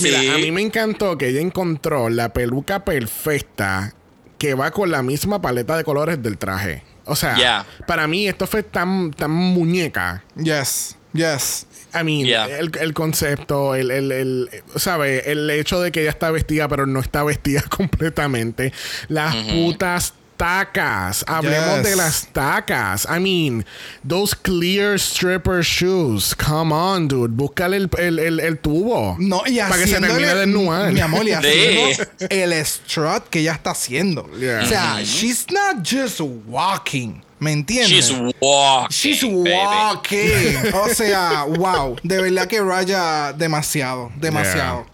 Mira, 0.00 0.20
Sí. 0.20 0.28
a 0.28 0.34
mí 0.38 0.50
me 0.50 0.60
encantó 0.62 1.16
que 1.18 1.28
ella 1.28 1.40
encontró 1.40 2.08
la 2.08 2.32
peluca 2.32 2.84
perfecta 2.92 3.94
que 4.38 4.54
va 4.54 4.70
con 4.70 4.90
la 4.90 5.02
misma 5.02 5.40
paleta 5.40 5.76
de 5.76 5.84
colores 5.84 6.22
del 6.22 6.36
traje. 6.36 6.82
O 7.04 7.16
sea, 7.16 7.34
Yeah. 7.36 7.66
para 7.86 8.06
mí 8.06 8.28
esto 8.28 8.46
fue 8.46 8.62
tan, 8.62 9.10
tan 9.12 9.30
muñeca. 9.30 10.24
Yes, 10.36 10.96
yes. 11.12 11.66
I 11.94 12.04
mean, 12.04 12.26
Yeah. 12.26 12.46
el, 12.58 12.70
el 12.78 12.92
concepto, 12.94 13.74
el, 13.74 13.90
el, 13.90 14.12
el, 14.12 14.50
¿sabe? 14.76 15.30
El 15.32 15.48
hecho 15.50 15.80
de 15.80 15.90
que 15.90 16.02
ella 16.02 16.10
está 16.10 16.30
vestida, 16.30 16.68
pero 16.68 16.86
no 16.86 17.00
está 17.00 17.22
vestida 17.24 17.62
completamente. 17.76 18.72
Las 19.08 19.34
putas 19.36 20.14
tacas. 20.42 21.24
Hablemos 21.28 21.76
Yes. 21.76 21.84
de 21.84 21.96
las 21.96 22.26
tacas. 22.32 23.06
I 23.08 23.20
mean, 23.20 23.64
those 24.06 24.34
clear 24.34 24.98
stripper 24.98 25.62
shoes. 25.62 26.34
Come 26.34 26.72
on, 26.72 27.06
dude. 27.06 27.30
Búscale 27.36 27.76
el, 27.76 27.88
el, 27.98 28.18
el, 28.18 28.40
el 28.40 28.58
tubo. 28.58 29.16
No, 29.18 29.42
y 29.46 29.58
Para 29.58 29.76
que 29.78 29.86
se 29.86 30.00
termine 30.00 30.34
de 30.34 30.46
mi 30.46 31.00
amor, 31.00 31.26
y 31.26 31.32
haciendo 31.32 32.04
el 32.28 32.52
strut 32.64 33.28
que 33.30 33.40
ella 33.40 33.52
está 33.52 33.70
haciendo. 33.70 34.28
Yeah. 34.38 34.62
O 34.62 34.66
sea, 34.66 35.00
she's 35.02 35.46
not 35.50 35.84
just 35.84 36.20
walking. 36.20 37.22
¿Me 37.38 37.52
entiendes? 37.52 37.88
She's 37.88 38.12
walking. 38.40 38.88
She's 38.90 39.22
baby. 39.22 39.50
walking. 39.50 40.72
o 40.74 40.88
sea, 40.94 41.44
wow. 41.48 41.96
De 42.02 42.20
verdad 42.20 42.46
que 42.46 42.60
raya 42.60 43.32
demasiado. 43.32 44.10
Demasiado. 44.16 44.86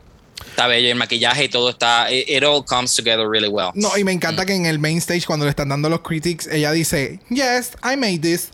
Está 0.59 0.67
bello, 0.67 0.89
el 0.91 0.97
maquillaje 0.97 1.45
y 1.45 1.49
todo 1.49 1.71
está. 1.71 2.11
It, 2.11 2.29
it 2.29 2.43
all 2.43 2.65
comes 2.65 2.93
together 2.97 3.29
really 3.31 3.47
well. 3.47 3.71
No, 3.77 3.97
y 3.97 4.03
me 4.03 4.11
encanta 4.11 4.45
que 4.45 4.55
en 4.57 4.67
el 4.67 4.81
main 4.81 4.99
stage, 4.99 5.25
cuando 5.25 5.45
le 5.45 5.51
están 5.51 5.69
dando 5.69 5.89
los 5.89 6.01
critics, 6.01 6.49
ella 6.49 6.73
dice: 6.73 7.21
Yes, 7.31 7.77
I 7.85 7.95
made 7.97 8.19
this. 8.23 8.51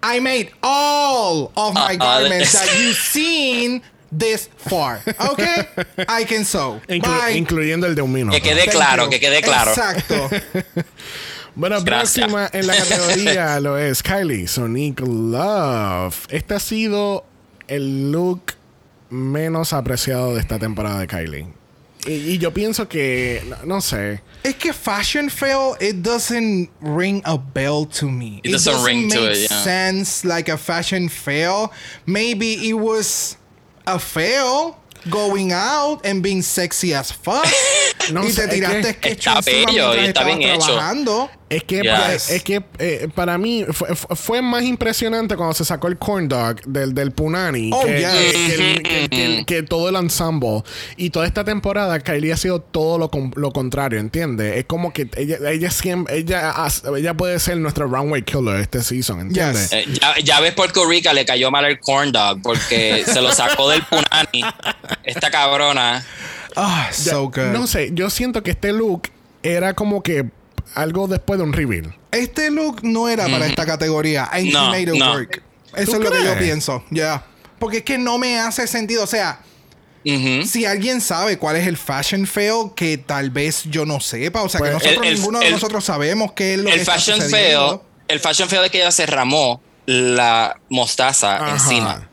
I 0.00 0.20
made 0.20 0.50
all 0.62 1.50
of 1.56 1.74
my 1.74 1.80
Ah, 1.80 1.88
ah, 1.98 2.20
garments 2.20 2.52
that 2.52 2.68
you've 2.78 2.96
seen 2.96 3.82
this 4.16 4.48
far. 4.56 5.00
Okay? 5.32 5.66
I 6.06 6.24
can 6.24 6.44
sew. 6.44 6.80
Inclu- 6.86 7.02
Bye. 7.26 7.36
incluyendo 7.36 7.88
el 7.88 7.96
de 7.96 8.02
un 8.02 8.12
minuto. 8.12 8.36
Que 8.36 8.40
quede 8.40 8.66
Thank 8.66 8.70
claro, 8.76 9.04
you. 9.06 9.10
que 9.10 9.18
quede 9.18 9.42
claro. 9.42 9.72
Exacto. 9.72 10.30
Bueno, 11.56 11.82
Gracias. 11.82 12.28
próxima 12.28 12.48
en 12.52 12.68
la 12.68 12.76
categoría 12.76 13.58
lo 13.60 13.76
es 13.76 14.00
Kylie 14.00 14.46
Sonic 14.46 15.00
Love. 15.00 16.14
Este 16.28 16.54
ha 16.54 16.60
sido 16.60 17.24
el 17.66 18.12
look 18.12 18.52
menos 19.10 19.72
apreciado 19.72 20.34
de 20.34 20.40
esta 20.40 20.58
temporada 20.58 21.00
de 21.00 21.06
Kylie. 21.06 21.46
Y, 22.06 22.12
y 22.12 22.38
yo 22.38 22.52
pienso 22.52 22.88
que, 22.88 23.42
no, 23.46 23.56
no 23.64 23.80
sé. 23.80 24.22
Es 24.42 24.54
que 24.54 24.72
fashion 24.72 25.28
fail, 25.28 25.74
it 25.80 25.96
doesn't 25.96 26.70
ring 26.80 27.22
a 27.24 27.36
bell 27.36 27.86
to 27.86 28.08
me. 28.08 28.40
It 28.44 28.52
doesn't 28.52 28.84
ring 28.84 29.08
to 29.10 29.20
make 29.20 29.30
it, 29.32 29.50
yeah. 29.50 29.62
sense 29.62 30.24
like 30.24 30.48
a 30.48 30.56
fashion 30.56 31.08
fail. 31.08 31.72
Maybe 32.06 32.68
it 32.68 32.74
was 32.74 33.36
a 33.86 33.98
fail 33.98 34.78
going 35.10 35.52
out 35.52 36.04
and 36.04 36.22
being 36.22 36.42
sexy 36.42 36.94
as 36.94 37.10
fuck. 37.10 37.46
No 38.12 38.24
y 38.24 38.30
sé, 38.32 38.42
te 38.42 38.46
es 38.48 38.54
tiraste 38.54 38.96
que 38.96 39.10
sketch 39.14 39.26
está 39.26 39.40
bello 39.42 39.94
y 39.94 40.04
está 40.06 40.24
bien 40.24 40.42
hecho. 40.42 40.64
trabajando. 40.66 41.30
Es 41.50 41.64
que, 41.64 41.76
Yes. 41.80 41.90
para, 41.90 42.12
es 42.14 42.42
que 42.44 42.62
eh, 42.78 43.08
para 43.14 43.38
mí 43.38 43.64
fue, 43.72 43.94
fue- 43.96 44.42
más 44.42 44.62
impresionante 44.64 45.34
cuando 45.34 45.54
se 45.54 45.64
sacó 45.64 45.88
el 45.88 45.96
corn 45.96 46.28
dog 46.28 46.60
del, 46.66 46.92
del 46.92 47.12
Punani 47.12 47.70
Oh, 47.72 47.82
que, 47.86 48.00
yes. 48.00 48.10
que- 48.10 48.32
que 48.32 48.54
el- 48.74 48.82
que- 48.82 49.08
que- 49.08 49.44
que 49.46 49.62
todo 49.62 49.88
el 49.88 49.96
ensemble. 49.96 50.62
Y 50.98 51.08
toda 51.08 51.26
esta 51.26 51.44
temporada 51.44 52.00
Kylie 52.00 52.32
ha 52.32 52.36
sido 52.36 52.60
todo 52.60 52.98
lo, 52.98 53.10
lo 53.36 53.50
contrario, 53.52 53.98
¿entiendes? 53.98 54.58
Es 54.58 54.66
como 54.66 54.92
que 54.92 55.08
ella, 55.16 55.38
ella 55.50 55.70
siempre, 55.70 56.18
ella, 56.18 56.52
ella 56.94 57.14
puede 57.14 57.38
ser 57.38 57.56
nuestra 57.56 57.86
runway 57.86 58.20
killer 58.22 58.56
este 58.60 58.82
season, 58.82 59.20
¿entiendes? 59.20 59.70
Yes. 59.70 59.72
Eh, 59.72 59.86
ya, 60.02 60.14
ya 60.22 60.40
ves 60.40 60.52
Puerto 60.52 60.86
Rico 60.86 61.10
le 61.14 61.24
cayó 61.24 61.50
mal 61.50 61.64
el 61.64 61.80
corn 61.80 62.12
dog 62.12 62.42
porque 62.42 63.04
se 63.06 63.22
lo 63.22 63.32
sacó 63.32 63.70
del 63.70 63.82
punani. 63.84 64.42
Esta 65.04 65.30
cabrona. 65.30 66.04
Ah, 66.60 66.88
Ya, 66.90 67.12
so 67.12 67.24
good. 67.26 67.52
No 67.52 67.66
sé, 67.66 67.90
yo 67.92 68.10
siento 68.10 68.42
que 68.42 68.50
este 68.50 68.72
look 68.72 69.02
era 69.42 69.74
como 69.74 70.02
que 70.02 70.28
algo 70.74 71.06
después 71.06 71.38
de 71.38 71.44
un 71.44 71.52
reveal. 71.52 71.94
Este 72.10 72.50
look 72.50 72.80
no 72.82 73.08
era 73.08 73.26
para 73.28 73.46
esta 73.46 73.64
categoría. 73.64 74.24
And 74.32 74.52
No, 74.52 74.66
he 74.74 74.84
made 74.86 74.94
it 74.94 74.98
no. 75.00 75.12
work. 75.12 75.42
Eso 75.76 75.92
¿Tú 75.92 75.98
es 75.98 76.04
lo 76.04 76.10
que 76.10 76.24
yo 76.24 76.38
pienso. 76.38 76.84
Ya. 76.90 77.24
Porque 77.58 77.78
es 77.78 77.82
que 77.84 77.98
no 77.98 78.18
me 78.18 78.38
hace 78.40 78.66
sentido. 78.66 79.04
O 79.04 79.06
sea, 79.06 79.40
si 80.04 80.64
alguien 80.64 81.00
sabe 81.00 81.38
cuál 81.38 81.56
es 81.56 81.66
el 81.66 81.76
fashion 81.76 82.26
fail, 82.26 82.70
que 82.74 82.98
tal 82.98 83.30
vez 83.30 83.64
yo 83.64 83.84
no 83.86 84.00
sepa. 84.00 84.42
O 84.42 84.48
sea, 84.48 84.58
que 84.60 84.70
Pues, 84.70 84.72
nosotros, 84.74 85.02
el- 85.06 85.08
el- 85.12 85.14
ninguno 85.18 85.38
de 85.40 85.46
el- 85.46 85.52
nosotros 85.52 85.84
sabemos 85.84 86.32
qué 86.32 86.54
es 86.54 86.58
lo 86.60 86.64
que 86.66 86.72
El 86.74 86.80
está 86.80 86.92
fashion 86.94 87.20
sucediendo. 87.20 87.68
feo. 87.78 87.84
El 88.08 88.20
fashion 88.20 88.48
feo 88.48 88.62
de 88.62 88.70
que 88.70 88.78
ella 88.78 88.90
se 88.90 89.06
ramó 89.06 89.60
la 89.86 90.58
mostaza 90.70 91.36
Ajá. 91.36 91.50
encima. 91.52 92.08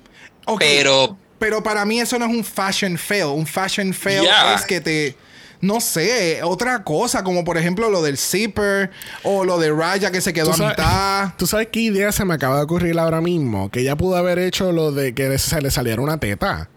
Pero 0.59 1.17
Pero 1.40 1.62
para 1.64 1.86
mí 1.86 1.99
eso 1.99 2.18
no 2.18 2.26
es 2.26 2.32
un 2.32 2.44
fashion 2.44 2.98
fail. 2.98 3.26
Un 3.26 3.45
fashion 3.45 3.94
fail 3.94 4.22
Yeah. 4.24 4.56
es 4.56 4.66
que 4.66 4.82
te. 4.82 5.16
No 5.62 5.80
sé, 5.80 6.44
otra 6.44 6.84
cosa, 6.84 7.24
como 7.24 7.44
por 7.44 7.57
ejemplo 7.57 7.90
lo 7.90 8.02
del 8.03 8.18
zipper 8.18 8.91
o 9.24 9.45
lo 9.45 9.57
de 9.57 9.72
Raya 9.72 10.12
que 10.12 10.22
se 10.22 10.32
quedó 10.34 10.52
¿Tú 10.52 10.64
a 10.64 10.70
mitad. 10.70 11.34
¿Tú 11.38 11.48
sabes 11.48 11.70
qué 11.72 11.80
idea 11.80 12.12
se 12.12 12.24
me 12.26 12.34
acaba 12.36 12.57
de 12.57 12.64
ocurrir 12.64 12.99
ahora 12.99 13.20
mismo? 13.22 13.72
Que 13.72 13.80
ella 13.80 13.95
pudo 13.95 14.16
haber 14.18 14.38
hecho 14.38 14.72
lo 14.72 14.91
de 14.91 15.16
que 15.16 15.38
se 15.40 15.62
le 15.62 15.72
saliera 15.72 16.02
una 16.02 16.20
teta. 16.20 16.70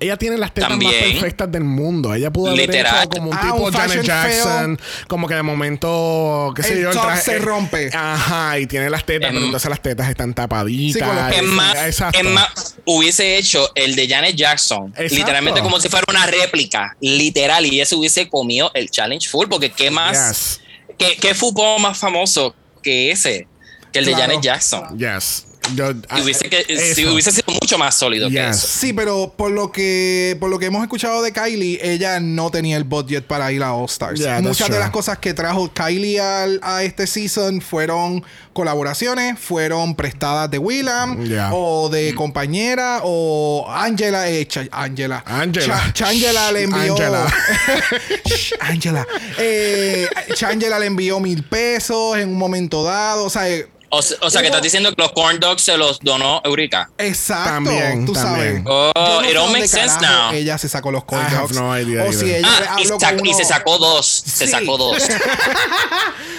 Ella 0.00 0.16
tiene 0.16 0.36
las 0.36 0.52
tetas 0.52 0.76
más 0.76 0.92
perfectas 0.92 1.50
del 1.52 1.64
mundo. 1.64 2.12
Ella 2.14 2.30
pudo 2.30 2.48
haber 2.50 2.66
Literal. 2.68 2.98
hecho 3.04 3.08
como 3.10 3.30
un 3.30 3.36
Ah, 3.36 3.40
tipo 3.42 3.54
un 3.56 3.72
Janet 3.72 4.02
Jackson. 4.02 4.80
Como 5.08 5.28
que 5.28 5.34
de 5.34 5.42
momento, 5.42 6.52
qué 6.54 6.62
sé 6.62 6.72
El 6.74 6.82
yo, 6.82 6.90
top 6.90 7.02
traje- 7.04 7.22
se 7.22 7.38
rompe. 7.38 7.90
Ajá, 7.94 8.58
y 8.58 8.66
tiene 8.66 8.90
las 8.90 9.04
tetas, 9.06 9.28
Em, 9.30 9.34
pero 9.36 9.46
entonces 9.46 9.70
las 9.70 9.80
tetas 9.80 10.10
están 10.10 10.34
tapaditas. 10.34 11.00
Sí, 11.32 11.36
es 11.36 11.42
más, 11.44 11.76
es 12.12 12.24
más, 12.24 12.76
hubiese 12.84 13.36
hecho 13.38 13.70
el 13.76 13.94
de 13.94 14.08
Janet 14.08 14.34
Jackson, 14.36 14.88
Exacto. 14.88 15.14
literalmente 15.14 15.60
como 15.62 15.80
si 15.80 15.88
fuera 15.88 16.04
una 16.08 16.26
réplica, 16.26 16.96
literal, 17.00 17.64
y 17.64 17.80
ese 17.80 17.94
hubiese 17.94 18.28
comido 18.28 18.70
el 18.74 18.90
challenge 18.90 19.28
full, 19.28 19.46
porque 19.48 19.70
qué 19.70 19.90
más, 19.92 20.58
Yes. 20.58 20.60
qué, 20.98 21.16
qué 21.20 21.34
fútbol 21.34 21.80
más 21.80 21.96
famoso 21.96 22.54
que 22.82 23.12
ese, 23.12 23.46
que 23.92 24.00
el 24.00 24.06
de. 24.06 24.14
Janet 24.14 24.40
Jackson. 24.42 24.98
Yes. 24.98 25.46
Yo, 25.74 25.90
Y 26.16 26.20
hubiese, 26.22 26.50
que, 26.50 26.64
si 26.64 27.02
eso. 27.02 27.12
hubiese 27.12 27.32
sido 27.32 27.52
mucho 27.60 27.78
más 27.78 27.94
sólido 27.94 28.28
que 28.28 28.34
Yes. 28.34 28.56
eso. 28.58 28.66
Sí, 28.66 28.92
pero 28.92 29.32
por 29.36 29.50
lo 29.50 29.72
que 29.72 30.36
por 30.38 30.50
lo 30.50 30.58
que 30.58 30.66
hemos 30.66 30.82
escuchado 30.82 31.22
de 31.22 31.32
Kylie, 31.32 31.78
ella 31.82 32.20
no 32.20 32.50
tenía 32.50 32.76
el 32.76 32.84
budget 32.84 33.24
para 33.24 33.50
ir 33.50 33.62
a 33.62 33.72
All 33.74 33.86
Stars. 33.86 34.20
Yeah, 34.20 34.40
Muchas 34.42 34.68
de 34.68 34.78
las 34.78 34.90
cosas 34.90 35.18
que 35.18 35.32
trajo 35.32 35.72
Kylie 35.72 36.20
al- 36.20 36.60
a 36.62 36.82
este 36.82 37.06
season 37.06 37.60
fueron 37.62 38.22
colaboraciones, 38.52 39.38
fueron 39.38 39.94
prestadas 39.96 40.50
de 40.50 40.58
Willam 40.58 41.24
Yeah. 41.24 41.50
o 41.54 41.88
de 41.88 42.14
compañera 42.14 43.00
o 43.02 43.66
Angela, 43.68 44.28
eh, 44.28 44.46
Cha- 44.46 44.68
Angela, 44.70 45.24
Angela. 45.26 45.76
Cha- 45.76 45.92
Changela 45.92 46.52
le 46.52 46.62
envió 46.64 46.92
Angela. 46.92 47.26
Angela, 48.60 49.06
eh, 49.38 50.08
Changela 50.34 50.78
le 50.78 50.86
envió 50.86 51.20
mil 51.20 51.42
pesos 51.44 52.16
en 52.18 52.28
un 52.28 52.38
momento 52.38 52.82
dado, 52.84 53.24
o 53.24 53.30
sea. 53.30 53.44
O, 53.94 53.98
o 54.26 54.30
sea, 54.30 54.40
que 54.40 54.46
estás 54.48 54.62
diciendo 54.62 54.90
que 54.94 55.00
los 55.02 55.12
corn 55.12 55.38
dogs 55.40 55.62
se 55.62 55.76
los 55.76 55.98
donó 56.00 56.40
Eureka. 56.44 56.90
Exacto, 56.98 57.50
También, 57.50 58.04
tú 58.06 58.14
sabes. 58.14 58.54
también. 58.54 58.64
Oh, 58.66 58.92
Yo 58.94 59.22
no 59.22 59.30
it 59.30 59.36
all 59.36 59.52
makes 59.52 59.68
sense 59.68 59.96
now. 60.00 60.32
Ella 60.32 60.58
se 60.58 60.68
sacó 60.68 60.90
los 60.90 61.04
corn 61.04 61.24
dogs. 61.30 61.54
no 61.54 61.78
idea 61.78 62.04
o 62.04 62.12
si 62.12 62.30
ella 62.32 62.48
Ah, 62.70 62.76
y, 62.80 62.84
sac- 62.86 63.16
con 63.16 63.26
y 63.26 63.30
uno- 63.30 63.38
se 63.38 63.44
sacó 63.44 63.78
dos. 63.78 64.06
Se 64.06 64.46
Sí. 64.46 64.52
sacó 64.52 64.76
dos. 64.78 64.96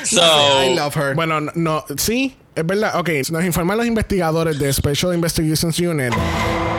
So, 0.03 0.63
I 0.63 0.75
love 0.75 0.95
her. 0.95 1.15
Bueno, 1.15 1.41
no, 1.41 1.51
no, 1.55 1.85
sí, 1.97 2.35
es 2.55 2.65
verdad. 2.65 2.99
Ok, 2.99 3.09
nos 3.31 3.43
informan 3.43 3.77
los 3.77 3.87
investigadores 3.87 4.59
de 4.59 4.71
Special 4.71 5.13
Investigations 5.15 5.79
Unit 5.79 6.13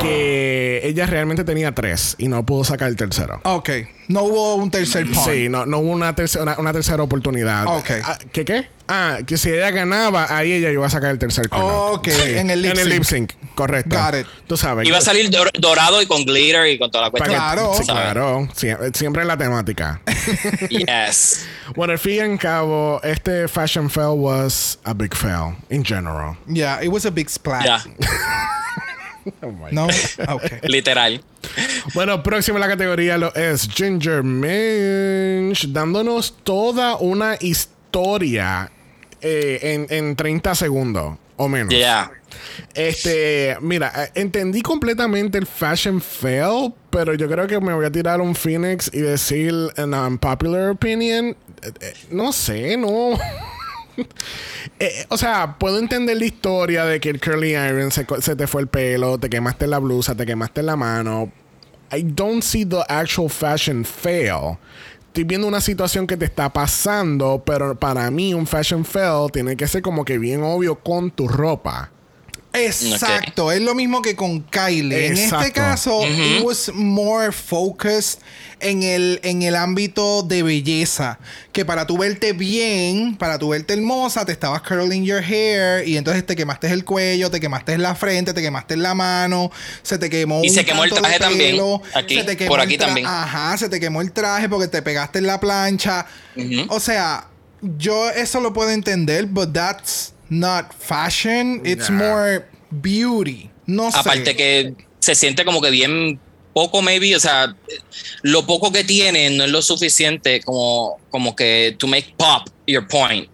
que 0.01 0.66
ella 0.87 1.07
realmente 1.07 1.45
tenía 1.45 1.75
tres 1.75 2.15
y 2.19 2.29
no 2.29 2.45
pudo 2.47 2.65
sacar 2.65 2.89
el 2.89 2.97
tercero. 2.97 3.41
ok, 3.45 3.71
no 4.09 4.23
hubo 4.23 4.55
un 4.55 4.71
tercer 4.71 5.11
part. 5.11 5.31
Sí, 5.31 5.49
no, 5.49 5.67
no 5.67 5.79
hubo 5.79 5.91
una, 5.91 6.15
tercera 6.15 6.43
una, 6.45 6.59
una 6.59 6.73
tercera 6.73 7.03
oportunidad. 7.03 7.67
Ok. 7.67 7.91
Ah, 8.05 8.19
¿Qué 8.33 8.45
qué? 8.45 8.69
Ah, 8.89 9.19
que 9.27 9.37
si 9.37 9.51
ella 9.51 9.73
ganaba, 9.73 10.29
ahí 10.37 10.53
ella 10.53 10.71
iba 10.71 10.87
a 10.87 10.91
sacar 10.91 11.11
el 11.11 11.19
tercer 11.19 11.49
corner. 11.49 11.73
Ok, 11.73 12.07
en 12.09 12.51
el 12.51 12.63
lip 12.63 12.71
En 12.73 12.79
el 12.79 12.85
sync. 12.85 12.95
lip 12.95 13.05
sync, 13.05 13.33
correcto. 13.57 13.97
Got 13.97 14.15
it. 14.21 14.27
Tú 14.47 14.57
sabes. 14.57 14.87
iba 14.87 14.99
a 14.99 15.01
salir 15.01 15.29
dor- 15.29 15.51
dorado 15.59 16.01
y 16.01 16.07
con 16.07 16.25
glitter 16.25 16.69
y 16.69 16.79
con 16.79 16.89
toda 16.93 17.05
la 17.07 17.11
cuestión. 17.11 17.35
Claro. 17.35 17.75
sí, 17.77 17.83
claro. 17.85 18.49
Sie- 18.55 18.95
siempre 18.97 19.23
en 19.23 19.29
la 19.29 19.37
temática. 19.37 20.01
Yes. 20.71 21.47
bueno, 21.75 21.93
al 21.95 21.99
fin 21.99 22.13
y 22.15 22.19
al 22.21 22.39
cabo, 22.39 23.01
este 23.03 23.49
fashion 23.49 23.91
fail 23.91 24.15
was 24.17 24.79
a 24.85 24.93
big 24.95 25.15
fail 25.17 25.57
in 25.71 25.85
general. 25.85 26.37
Yeah, 26.47 26.81
it 26.83 26.89
was 26.91 27.05
a 27.07 27.11
big 27.11 27.29
splash. 27.29 27.87
Ya, 29.43 29.49
No, 29.73 29.89
literal. 30.63 31.23
Bueno, 31.95 32.23
próximo 32.23 32.59
en 32.59 32.61
la 32.63 32.69
categoría 32.69 33.19
lo 33.19 33.35
es 33.35 33.69
Ginger 33.69 34.23
Minch, 34.23 35.69
dándonos 35.69 36.37
toda 36.43 36.97
una 36.97 37.37
historia 37.41 38.71
eh, 39.21 39.59
en, 39.63 39.87
en 39.91 40.17
30 40.17 40.55
segundos 40.55 41.19
o 41.37 41.49
menos. 41.49 41.73
Yeah. 41.73 42.11
Este, 42.75 43.57
mira, 43.61 43.93
eh, 43.97 44.11
entendí 44.15 44.61
completamente 44.63 45.39
el 45.39 45.47
fashion 45.47 46.01
fail, 46.01 46.73
pero 46.91 47.15
yo 47.15 47.29
creo 47.29 47.47
que 47.47 47.61
me 47.61 47.73
voy 47.73 47.87
a 47.87 47.91
tirar 47.91 48.21
un 48.21 48.35
Phoenix 48.35 48.91
y 48.93 49.01
decir, 49.01 49.55
en 49.77 49.95
unpopular 49.95 50.71
opinion, 50.71 51.37
eh, 51.63 51.73
eh, 51.81 51.95
no 52.11 52.33
sé, 52.33 52.77
no. 52.77 53.19
Eh, 54.79 55.07
o 55.09 55.17
sea, 55.17 55.57
puedo 55.59 55.79
entender 55.79 56.19
la 56.19 56.27
historia 56.27 56.85
de 56.85 57.01
que 57.01 57.09
el 57.09 57.21
curly 57.21 57.53
iron 57.57 57.91
se, 57.91 58.05
te 58.05 58.47
fue 58.47 58.61
el 58.61 58.69
pelo, 58.69 59.17
te 59.17 59.31
quemaste 59.31 59.67
la 59.67 59.79
blusa, 59.79 60.15
te 60.15 60.27
quemaste 60.27 60.63
la 60.63 60.77
mano. 60.77 61.33
I 61.93 62.03
don't 62.03 62.43
see 62.43 62.67
the 62.67 62.83
actual 62.89 63.31
fashion 63.31 63.85
fail. 63.85 64.59
Estoy 65.07 65.25
viendo 65.25 65.47
una 65.47 65.63
situación 65.63 66.07
que 66.07 66.17
te 66.19 66.27
está 66.27 66.53
pasando, 66.53 67.43
pero 67.47 67.79
para 67.79 68.11
mí 68.11 68.35
un 68.35 68.47
fashion 68.47 68.85
fail 68.85 69.31
tiene 69.33 69.57
que 69.57 69.67
ser 69.67 69.81
como 69.81 70.05
que 70.05 70.19
bien 70.19 70.43
obvio 70.43 70.75
con 70.75 71.11
tu 71.11 71.27
ropa. 71.27 71.91
Exacto, 72.57 73.53
es 73.53 73.61
lo 73.61 73.75
mismo 73.75 74.03
que 74.03 74.17
con 74.17 74.43
Kylie. 74.43 75.07
En 75.07 75.17
este 75.17 75.53
caso, 75.53 76.07
it 76.07 76.43
was 76.43 76.71
more 76.75 77.33
focused 77.33 78.21
en 78.61 78.83
el, 78.83 79.21
en 79.23 79.43
el 79.43 79.55
ámbito 79.55 80.23
de 80.23 80.43
belleza. 80.43 81.19
Que 81.53 81.65
para 81.65 81.87
tú 81.87 81.99
verte 81.99 82.33
bien, 82.33 83.17
para 83.17 83.39
tú 83.39 83.51
verte 83.51 83.75
hermosa, 83.75 84.25
te 84.25 84.33
estabas 84.33 84.63
curling 84.63 85.05
your 85.05 85.23
hair 85.23 85.87
y 85.87 85.97
entonces 85.97 86.25
te 86.25 86.37
quemaste 86.37 86.69
el 86.69 86.85
cuello, 86.85 87.31
te 87.31 87.41
quemaste 87.41 87.77
la 87.79 87.95
frente, 87.95 88.33
te 88.33 88.43
quemaste 88.43 88.77
la 88.77 88.95
mano, 88.95 89.51
se 89.83 89.99
te 89.99 90.11
quemó 90.11 90.43
Y 90.43 90.49
un 90.49 90.55
se 90.55 90.65
quemó 90.65 90.85
el 90.85 90.91
traje 90.91 91.19
también, 91.19 91.57
aquí, 91.95 92.17
se 92.17 92.25
te 92.25 92.37
quemó 92.37 92.49
por 92.49 92.61
aquí 92.61 92.79
también. 92.79 93.07
Ajá, 93.07 93.57
se 93.59 93.69
te 93.69 93.81
quemó 93.81 94.01
el 94.01 94.13
traje 94.13 94.49
porque 94.49 94.69
te 94.69 94.83
pegaste 94.83 95.19
en 95.19 95.27
la 95.27 95.41
plancha. 95.41 96.07
O 96.69 96.81
sea, 96.81 97.29
yo 97.79 98.11
eso 98.11 98.41
lo 98.41 98.53
puedo 98.53 98.71
entender, 98.71 99.27
but 99.27 99.53
that's 99.53 100.13
not 100.29 100.73
fashion. 100.79 101.63
It's 101.65 101.89
Nah. 101.91 101.99
more 101.99 102.45
beauty. 102.71 103.51
No 103.67 103.91
sé. 103.91 103.99
Aparte 103.99 104.37
que 104.37 104.75
se 105.01 105.15
siente 105.15 105.45
como 105.45 105.61
que 105.61 105.71
bien 105.71 106.19
poco, 106.53 106.81
maybe, 106.83 107.15
o 107.15 107.21
sea, 107.21 107.55
lo 108.23 108.47
poco 108.47 108.73
que 108.73 108.83
tiene 108.85 109.29
no 109.31 109.45
es 109.45 109.51
lo 109.51 109.61
suficiente 109.63 110.41
como, 110.43 110.99
como 111.11 111.37
que 111.37 111.77
to 111.79 111.87
make 111.87 112.15
pop 112.17 112.49
your 112.67 112.87
point. 112.89 113.29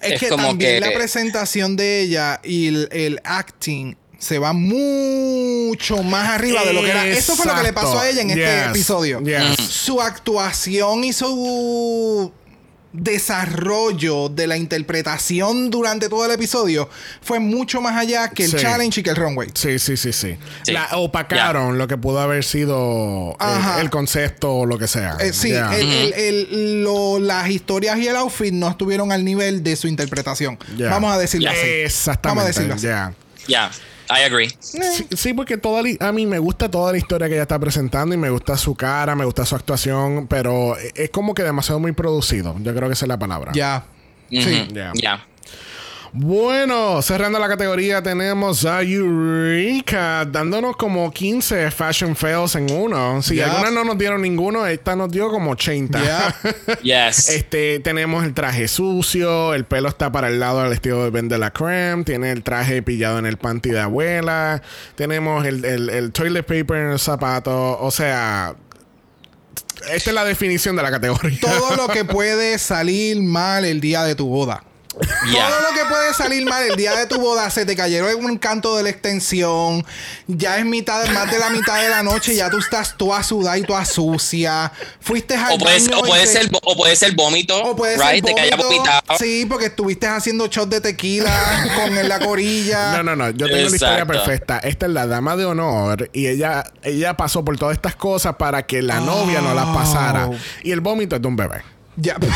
es, 0.00 0.12
es 0.14 0.20
que 0.20 0.28
como 0.28 0.48
también 0.48 0.82
que- 0.82 0.88
la 0.90 0.92
presentación 0.92 1.76
de 1.76 2.00
ella 2.02 2.40
y 2.44 2.66
el, 2.68 2.88
el 2.92 3.20
acting 3.24 3.96
se 4.18 4.38
va 4.38 4.52
mucho 4.52 6.02
más 6.02 6.28
arriba 6.30 6.64
de 6.64 6.72
lo 6.72 6.82
que 6.82 6.90
era. 6.90 7.06
Eso 7.06 7.36
fue 7.36 7.46
lo 7.46 7.54
que 7.54 7.62
le 7.62 7.72
pasó 7.72 7.98
a 7.98 8.08
ella 8.08 8.22
en 8.22 8.30
este 8.30 8.64
episodio. 8.64 9.20
yes. 9.22 9.56
Su 9.64 10.00
actuación 10.00 11.04
y 11.04 11.12
su 11.12 12.32
desarrollo 12.96 14.28
de 14.28 14.46
la 14.46 14.56
interpretación 14.56 15.70
durante 15.70 16.08
todo 16.08 16.24
el 16.24 16.30
episodio 16.32 16.88
fue 17.22 17.38
mucho 17.38 17.80
más 17.80 17.96
allá 17.96 18.28
que 18.30 18.44
el 18.44 18.50
Sí. 18.50 18.56
challenge 18.56 19.00
y 19.00 19.02
que 19.02 19.10
el 19.10 19.16
runway. 19.16 19.48
Sí, 19.54 19.78
sí, 19.78 19.96
sí, 19.96 20.12
sí. 20.12 20.36
Sí. 20.62 20.72
La 20.72 20.88
opacaron 20.92 21.78
lo 21.78 21.86
que 21.88 21.96
pudo 21.96 22.20
haber 22.20 22.44
sido 22.44 23.36
eh, 23.40 23.80
el 23.80 23.90
concepto 23.90 24.52
o 24.54 24.66
lo 24.66 24.78
que 24.78 24.88
sea. 24.88 25.16
Eh, 25.20 25.32
sí, 25.32 25.48
Yeah. 25.48 25.76
el- 25.78 25.92
el- 25.92 26.12
el- 26.14 26.82
lo- 26.84 27.18
las 27.18 27.48
historias 27.50 27.98
y 27.98 28.08
el 28.08 28.16
outfit 28.16 28.52
no 28.52 28.68
estuvieron 28.68 29.12
al 29.12 29.24
nivel 29.24 29.62
de 29.62 29.76
su 29.76 29.88
interpretación. 29.88 30.58
Yeah. 30.76 30.90
Vamos 30.90 31.12
a 31.14 31.18
decirlo 31.18 31.50
Yeah. 31.50 31.60
así. 31.60 31.70
Exactamente. 31.70 32.28
Vamos 32.28 32.44
a 32.44 32.46
decirlo 32.48 32.74
así. 32.74 32.82
yeah. 32.86 33.12
Ya, 33.48 33.70
I 34.10 34.22
agree. 34.24 34.48
Sí, 34.60 35.06
sí, 35.16 35.34
porque 35.34 35.56
toda 35.56 35.82
la- 35.82 35.96
a 36.08 36.12
mí 36.12 36.26
me 36.26 36.38
gusta 36.38 36.70
toda 36.70 36.92
la 36.92 36.98
historia 36.98 37.28
que 37.28 37.34
ella 37.34 37.42
está 37.42 37.58
presentando 37.58 38.14
y 38.14 38.18
me 38.18 38.30
gusta 38.30 38.56
su 38.56 38.74
cara, 38.74 39.14
me 39.14 39.24
gusta 39.24 39.44
su 39.44 39.54
actuación, 39.56 40.26
pero 40.28 40.76
es 40.76 41.10
como 41.10 41.34
que 41.34 41.42
demasiado 41.42 41.80
muy 41.80 41.92
producido. 41.92 42.54
Yo 42.60 42.74
creo 42.74 42.88
que 42.88 42.94
esa 42.94 43.04
es 43.04 43.08
la 43.08 43.18
palabra. 43.18 43.52
Ya. 43.54 43.84
Sí. 44.30 44.38
Ujú, 44.38 44.74
Ya. 44.74 44.92
Ya. 44.94 45.26
Bueno, 46.18 47.02
cerrando 47.02 47.38
la 47.38 47.46
categoría 47.46 48.02
tenemos 48.02 48.64
a 48.64 48.80
Eureka 48.80 50.24
dándonos 50.24 50.74
como 50.76 51.10
15 51.10 51.70
fashion 51.70 52.16
fails 52.16 52.54
en 52.54 52.70
uno. 52.72 53.20
Si 53.20 53.38
algunas 53.38 53.70
no 53.74 53.84
nos 53.84 53.98
dieron 53.98 54.22
ninguno, 54.22 54.66
esta 54.66 54.96
nos 54.96 55.10
dio 55.10 55.28
como 55.30 55.50
80. 55.50 56.02
Ya. 56.02 56.34
Yes. 56.82 57.28
Este, 57.28 57.80
tenemos 57.80 58.24
el 58.24 58.32
traje 58.32 58.66
sucio, 58.66 59.52
el 59.52 59.66
pelo 59.66 59.90
está 59.90 60.10
para 60.10 60.28
el 60.28 60.40
lado 60.40 60.62
del 60.62 60.72
estilo 60.72 61.04
de 61.04 61.10
Ben 61.10 61.28
de 61.28 61.36
la 61.36 61.50
Creme, 61.52 62.04
tiene 62.04 62.30
el 62.32 62.42
traje 62.42 62.82
pillado 62.82 63.18
en 63.18 63.26
el 63.26 63.36
panty 63.36 63.68
de 63.70 63.80
abuela, 63.80 64.62
tenemos 64.94 65.44
el, 65.44 65.66
el- 65.66 65.90
el 65.90 66.12
toilet 66.12 66.46
paper 66.46 66.76
en 66.86 66.92
el 66.92 66.98
zapato, 66.98 67.78
o 67.78 67.90
sea, 67.90 68.54
esta 69.92 70.10
es 70.10 70.14
la 70.14 70.24
definición 70.24 70.76
de 70.76 70.82
la 70.82 70.90
categoría. 70.90 71.38
Todo 71.42 71.76
lo 71.76 71.88
que 71.88 72.04
puede 72.06 72.58
salir 72.58 73.20
mal 73.20 73.66
el 73.66 73.82
día 73.82 74.02
de 74.04 74.14
tu 74.14 74.28
boda. 74.28 74.62
Todo 75.32 75.60
lo 75.60 75.74
que 75.78 75.84
puede 75.88 76.14
salir 76.14 76.44
mal 76.46 76.62
el 76.62 76.76
día 76.76 76.94
de 76.96 77.06
tu 77.06 77.18
boda, 77.20 77.50
se 77.50 77.66
te 77.66 77.76
cayeron 77.76 78.24
un 78.24 78.38
canto 78.38 78.76
de 78.76 78.82
la 78.82 78.88
extensión, 78.90 79.84
ya 80.26 80.56
es 80.58 80.64
mitad, 80.64 81.06
más 81.08 81.30
de 81.30 81.38
la 81.38 81.50
mitad 81.50 81.80
de 81.82 81.88
la 81.90 82.02
noche, 82.02 82.34
ya 82.34 82.48
tú 82.48 82.58
estás 82.58 82.96
toda 82.96 83.22
sudada 83.22 83.58
y 83.58 83.62
toda 83.62 83.84
sucia, 83.84 84.72
fuiste 85.00 85.34
al 85.36 85.52
O 85.54 85.58
puede, 85.58 85.78
baño 85.80 85.98
o 85.98 86.02
puede 86.04 86.22
te- 86.22 86.32
ser 86.32 86.50
o 86.62 86.76
puede 86.76 86.96
ser 86.96 87.14
vómito, 87.14 87.62
o 87.62 87.76
puede 87.76 87.96
right? 87.96 88.06
ser 88.06 88.22
de 88.24 88.34
que 88.34 88.40
haya 88.40 88.56
vómito. 88.56 88.82
vomitado. 88.84 89.18
Sí, 89.18 89.44
porque 89.46 89.66
estuviste 89.66 90.06
haciendo 90.06 90.46
shots 90.46 90.70
de 90.70 90.80
tequila 90.80 91.70
con 91.76 92.08
la 92.08 92.18
corilla. 92.20 92.92
No, 92.96 93.02
no, 93.02 93.16
no. 93.16 93.30
Yo 93.30 93.46
tengo 93.46 93.56
la 93.58 93.62
historia 93.66 93.98
Exacto. 93.98 94.12
perfecta. 94.12 94.58
Esta 94.60 94.86
es 94.86 94.92
la 94.92 95.06
dama 95.06 95.36
de 95.36 95.44
honor 95.44 96.08
y 96.12 96.26
ella, 96.26 96.64
ella 96.82 97.16
pasó 97.16 97.44
por 97.44 97.58
todas 97.58 97.74
estas 97.74 97.96
cosas 97.96 98.36
para 98.36 98.64
que 98.66 98.80
la 98.82 99.00
novia 99.00 99.40
no 99.40 99.54
las 99.54 99.66
pasara. 99.66 100.30
Y 100.62 100.72
el 100.72 100.80
vómito 100.80 101.16
es 101.16 101.22
de 101.22 101.28
un 101.28 101.36
bebé. 101.36 101.62
Ya. 101.96 102.16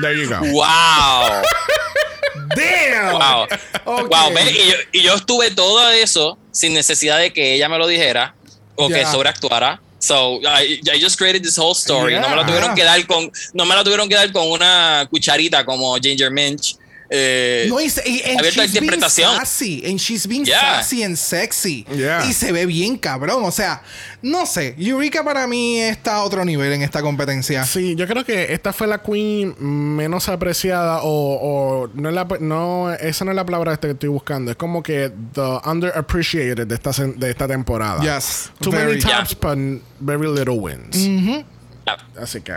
There 0.00 0.14
you 0.16 0.28
go. 0.28 0.40
Wow. 0.52 1.42
Damn. 2.56 3.12
Wow. 3.14 3.46
Wow, 4.08 4.30
y, 4.32 4.70
yo, 4.70 4.74
y 4.92 5.02
yo 5.02 5.14
estuve 5.14 5.50
todo 5.50 5.90
eso 5.90 6.38
sin 6.50 6.72
necesidad 6.74 7.18
de 7.18 7.32
que 7.32 7.54
ella 7.54 7.68
me 7.68 7.78
lo 7.78 7.86
dijera 7.86 8.34
o 8.76 8.88
que 8.88 9.00
Ya. 9.00 9.10
sobreactuara. 9.10 9.80
So 9.98 10.40
I, 10.42 10.80
I 10.92 10.98
just 11.00 11.16
created 11.16 11.42
this 11.42 11.56
whole 11.58 11.74
story. 11.74 12.14
No 12.18 12.28
me 12.28 12.34
lo 12.36 12.42
Yeah. 12.42 12.46
tuvieron 12.46 12.74
que 12.74 12.84
dar 12.84 13.06
con, 13.06 13.30
no 13.54 13.64
me 13.64 13.74
lo 13.74 13.84
tuvieron 13.84 14.08
que 14.08 14.14
dar 14.16 14.32
con 14.32 14.50
una 14.50 15.06
cucharita 15.10 15.64
como 15.64 15.94
Ginger 15.96 16.30
Minch. 16.30 16.76
Eh, 17.14 17.66
No, 17.68 17.78
y, 17.78 17.90
se- 17.90 18.08
y- 18.08 18.22
and 18.26 18.38
abierto 18.38 18.62
a 18.62 18.64
interpretación. 18.64 19.36
sassy. 19.36 19.82
And 19.86 19.98
she's 19.98 20.26
being 20.26 20.44
Yeah. 20.46 20.76
sassy 20.82 21.02
and 21.02 21.16
sexy. 21.16 21.84
Yeah. 21.94 22.24
Y 22.26 22.32
se 22.32 22.52
ve 22.52 22.64
bien 22.64 22.96
cabrón. 22.96 23.44
O 23.44 23.50
sea, 23.50 23.82
no 24.22 24.46
sé. 24.46 24.74
Eureka 24.78 25.22
para 25.22 25.46
mí 25.46 25.78
está 25.80 26.16
a 26.16 26.22
otro 26.24 26.42
nivel 26.44 26.72
en 26.72 26.80
esta 26.82 27.02
competencia. 27.02 27.64
Sí, 27.64 27.94
yo 27.96 28.06
creo 28.06 28.24
que 28.24 28.54
esta 28.54 28.72
fue 28.72 28.86
la 28.86 29.02
queen 29.02 29.54
menos 29.60 30.28
apreciada 30.30 31.00
o, 31.02 31.84
o 31.84 31.90
no, 31.92 32.08
es 32.08 32.14
la, 32.14 32.26
no 32.40 32.92
esa 32.94 33.24
no 33.26 33.32
es 33.32 33.36
la 33.36 33.44
palabra 33.44 33.76
que 33.76 33.90
estoy 33.90 34.08
buscando. 34.08 34.50
Es 34.50 34.56
como 34.56 34.82
que 34.82 35.12
the 35.34 35.58
underappreciated 35.68 36.66
de 36.66 36.74
esta, 36.74 36.90
de 36.92 37.30
esta 37.30 37.46
temporada. 37.46 38.00
Yes. 38.02 38.50
Too 38.60 38.70
Very. 38.70 38.92
many 38.92 39.02
tops, 39.02 39.34
but 39.38 39.58
very 40.00 40.26
little 40.28 40.54
wins. 40.58 40.96
ya. 41.86 41.98
Así 42.18 42.40
que. 42.40 42.54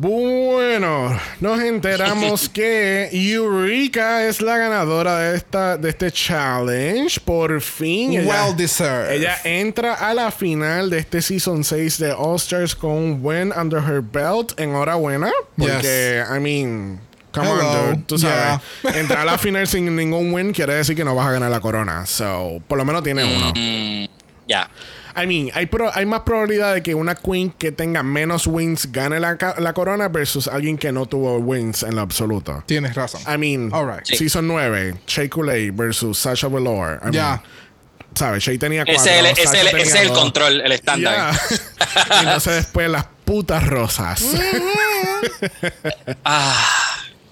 Bueno, 0.00 1.18
nos 1.40 1.60
enteramos 1.60 2.48
que 2.54 3.08
Eureka 3.10 4.26
es 4.28 4.40
la 4.40 4.56
ganadora 4.56 5.18
de 5.18 5.36
esta 5.36 5.76
de 5.76 5.88
este 5.88 6.12
challenge. 6.12 7.18
Por 7.24 7.60
fin. 7.60 8.12
ella- 8.12 8.22
Well 8.46 8.56
deserved. 8.56 9.10
ella 9.10 9.36
entra 9.42 9.94
a 9.94 10.14
la 10.14 10.30
final 10.30 10.88
de 10.88 10.98
este 11.00 11.20
season 11.20 11.64
6 11.64 11.98
de 11.98 12.12
All 12.12 12.36
Stars 12.36 12.76
con 12.76 12.92
un 12.92 13.18
win 13.20 13.52
under 13.60 13.80
her 13.82 14.00
belt. 14.00 14.52
Enhorabuena. 14.56 15.32
Porque, 15.56 16.22
I 16.32 16.38
mean, 16.38 17.00
come 17.32 17.48
on, 17.48 17.58
dude. 17.94 18.04
Tú 18.06 18.18
sabes. 18.18 18.60
Entrar 18.94 19.22
a 19.22 19.24
la 19.32 19.36
final 19.38 19.66
sin 19.66 19.96
ningún 19.96 20.32
win 20.32 20.52
quiere 20.52 20.74
decir 20.74 20.94
que 20.94 21.04
no 21.04 21.16
vas 21.16 21.26
a 21.26 21.32
ganar 21.32 21.50
la 21.50 21.58
corona. 21.58 22.06
So, 22.06 22.62
por 22.68 22.78
lo 22.78 22.84
menos 22.84 23.02
tiene 23.02 23.24
uno. 23.24 23.52
Mm, 23.52 24.04
ya. 24.46 24.70
I 25.20 25.26
mean, 25.26 25.50
hay, 25.54 25.66
pro- 25.66 25.90
hay 25.92 26.06
más 26.06 26.20
probabilidad 26.20 26.74
de 26.74 26.82
que 26.82 26.94
una 26.94 27.14
queen 27.14 27.50
que 27.50 27.72
tenga 27.72 28.02
menos 28.02 28.46
wins 28.46 28.90
gane 28.92 29.18
la, 29.18 29.36
ca- 29.36 29.56
la 29.58 29.72
corona 29.72 30.08
versus 30.08 30.46
alguien 30.48 30.78
que 30.78 30.92
no 30.92 31.06
tuvo 31.06 31.38
wins 31.38 31.82
en 31.82 31.96
lo 31.96 32.02
absoluto. 32.02 32.62
Tienes 32.66 32.94
razón. 32.94 33.20
I 33.26 33.36
mean, 33.38 33.70
All 33.72 33.86
right. 33.86 34.04
Sí. 34.04 34.16
season 34.16 34.46
9, 34.46 34.94
Shea 35.06 35.28
Coulee 35.28 35.70
versus 35.70 36.18
Sasha 36.18 36.48
Velour. 36.48 37.00
Ya. 37.10 37.30
mean, 37.36 37.40
¿Sabes? 38.14 38.42
Shea 38.44 38.58
tenía 38.58 38.84
cuatro. 38.84 39.02
Ese 39.02 39.12
es 39.14 39.18
el, 39.18 39.26
es 39.26 39.52
el- 39.72 39.78
es 39.80 39.94
el 39.94 40.08
control, 40.12 40.60
el 40.60 40.72
estándar. 40.72 41.32
Ya. 41.34 42.16
y 42.20 42.24
entonces 42.24 42.54
después 42.56 42.88
las 42.90 43.06
putas 43.24 43.66
rosas. 43.66 44.24
Ah, 46.24 46.54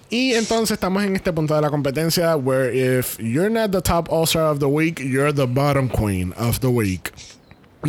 y 0.09 0.33
entonces 0.33 0.71
estamos 0.71 1.03
en 1.03 1.15
este 1.15 1.31
punto 1.33 1.55
de 1.55 1.61
la 1.61 1.69
competencia 1.69 2.35
where 2.35 2.73
if 2.73 3.17
you're 3.19 3.49
not 3.49 3.71
the 3.71 3.81
top 3.81 4.07
all-star 4.11 4.43
of 4.51 4.59
the 4.59 4.65
week, 4.67 4.99
you're 4.99 5.33
the 5.33 5.45
bottom 5.45 5.89
queen 5.89 6.33
of 6.37 6.59
the 6.59 6.67
week. 6.69 7.11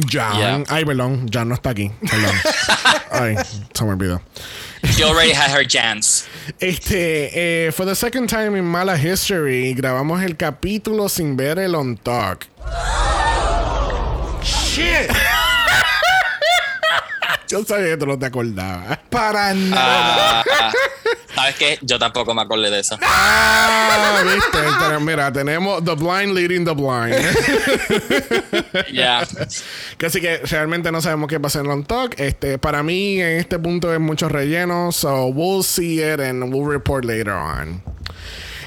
Jan. 0.06 0.36
Yeah. 0.38 0.64
Ay, 0.68 0.84
perdón. 0.84 1.28
Jan 1.30 1.48
no 1.48 1.54
está 1.54 1.70
aquí. 1.70 1.90
Perdón. 2.00 2.34
Ay, 3.10 3.36
se 3.72 3.84
me 3.84 3.90
olvidó. 3.92 4.20
she 4.84 5.02
already 5.02 5.32
had 5.32 5.50
her 5.50 5.64
chance. 5.64 6.28
Este, 6.60 7.30
eh, 7.66 7.70
for 7.72 7.84
the 7.84 7.94
second 7.94 8.28
time 8.28 8.54
in 8.56 8.64
Mala 8.64 8.96
History, 8.96 9.74
grabamos 9.74 10.22
el 10.22 10.36
capítulo 10.36 11.08
sin 11.08 11.36
ver 11.36 11.58
el 11.58 11.74
on 11.74 11.96
talk. 11.96 12.46
Shit. 14.42 15.10
Yo 17.48 17.64
sabía 17.64 17.90
que 17.90 17.96
tú 17.96 18.06
no 18.06 18.18
te 18.18 18.26
acordabas. 18.26 18.98
Para 19.10 19.54
nada. 19.54 20.44
Ah. 20.50 20.72
¿Sabes 21.38 21.54
qué? 21.54 21.78
Yo 21.82 22.00
tampoco 22.00 22.34
me 22.34 22.42
acordé 22.42 22.68
de 22.68 22.80
eso. 22.80 22.98
Ah, 23.00 24.22
viste. 24.24 24.58
Pero 24.80 25.00
mira, 25.00 25.32
tenemos 25.32 25.84
The 25.84 25.94
Blind 25.94 26.34
Leading 26.34 26.64
the 26.64 26.74
Blind. 26.74 27.14
Ya. 28.92 29.26
que 29.96 30.06
así 30.06 30.20
que 30.20 30.38
realmente 30.38 30.90
no 30.90 31.00
sabemos 31.00 31.28
qué 31.28 31.38
pasa 31.38 31.60
en 31.60 31.70
on 31.70 31.84
talk. 31.84 32.14
Este, 32.18 32.58
para 32.58 32.82
mí, 32.82 33.20
en 33.20 33.38
este 33.38 33.58
punto 33.58 33.92
es 33.94 34.00
mucho 34.00 34.28
relleno. 34.28 34.90
So 34.90 35.26
we'll 35.26 35.62
see 35.62 36.00
it 36.00 36.20
and 36.20 36.52
we'll 36.52 36.66
report 36.66 37.04
later 37.04 37.32
on. 37.32 37.82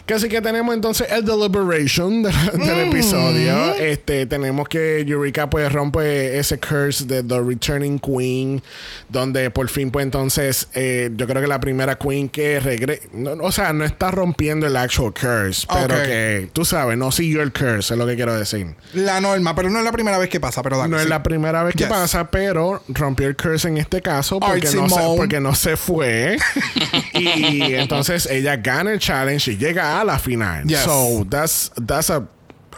Casi 0.06 0.28
que 0.28 0.42
tenemos 0.42 0.74
entonces 0.76 1.08
el 1.12 1.24
deliberation 1.26 2.24
de- 2.24 2.32
del 2.54 2.88
episodio. 2.90 3.76
Este, 3.76 4.26
tenemos 4.26 4.68
que 4.68 5.00
Eureka 5.02 5.50
pues 5.50 5.72
rompe 5.72 6.38
ese 6.38 6.60
curse 6.60 7.06
de 7.06 7.24
The 7.24 7.40
Returning 7.40 8.00
Queen, 8.00 8.62
donde 9.10 9.50
por 9.52 9.70
fin 9.70 9.92
pues 9.92 10.04
entonces 10.04 10.68
eh, 10.74 11.10
yo 11.16 11.28
creo 11.28 11.42
que 11.42 11.48
la 11.48 11.60
primera 11.60 11.96
queen 11.98 12.30
que 12.30 12.60
regresa, 12.60 13.04
o 13.42 13.52
sea, 13.52 13.74
no 13.74 13.86
está 13.86 14.12
rompiendo 14.12 14.68
el 14.68 14.76
actual 14.76 15.14
curse, 15.14 15.66
pero 15.72 15.96
que 16.04 16.50
tú 16.54 16.66
sabes, 16.66 16.98
no 16.98 17.12
siguió 17.12 17.42
el 17.42 17.52
curse, 17.54 17.94
es 17.94 17.98
lo 17.98 18.06
que 18.08 18.16
quiero 18.16 18.36
decir. 18.36 18.68
La 18.94 19.22
norma, 19.22 19.56
pero 19.56 19.70
no 19.70 19.80
es 19.80 19.86
la 19.86 19.92
primera 19.92 20.18
vez 20.18 20.30
que 20.30 20.40
pasa, 20.40 20.62
pero 20.64 20.78
dale, 20.78 20.90
No 20.90 21.00
es 21.00 21.08
la 21.08 21.24
primera 21.24 21.64
vez 21.64 21.76
que 21.76 21.86
pasa, 21.88 22.30
pero 22.30 22.84
rompió 22.90 23.28
el 23.28 23.36
curse 23.36 23.68
en 23.68 23.78
este 23.78 24.02
caso 24.02 24.40
porque, 24.40 24.70
no 24.72 24.90
se, 24.90 25.02
porque 25.18 25.40
no 25.40 25.56
se 25.56 25.78
fue. 25.78 26.38
y 27.14 27.74
entonces 27.76 28.26
ella 28.26 28.58
gana 28.58 28.92
el 28.94 29.00
challenge 29.00 29.52
y 29.52 29.58
llega 29.58 29.91
a 30.00 30.04
la 30.04 30.18
final. 30.20 30.66
Yes. 30.68 30.80
So 30.84 31.26
that's, 31.30 31.72
that's 31.86 32.10
a, 32.10 32.28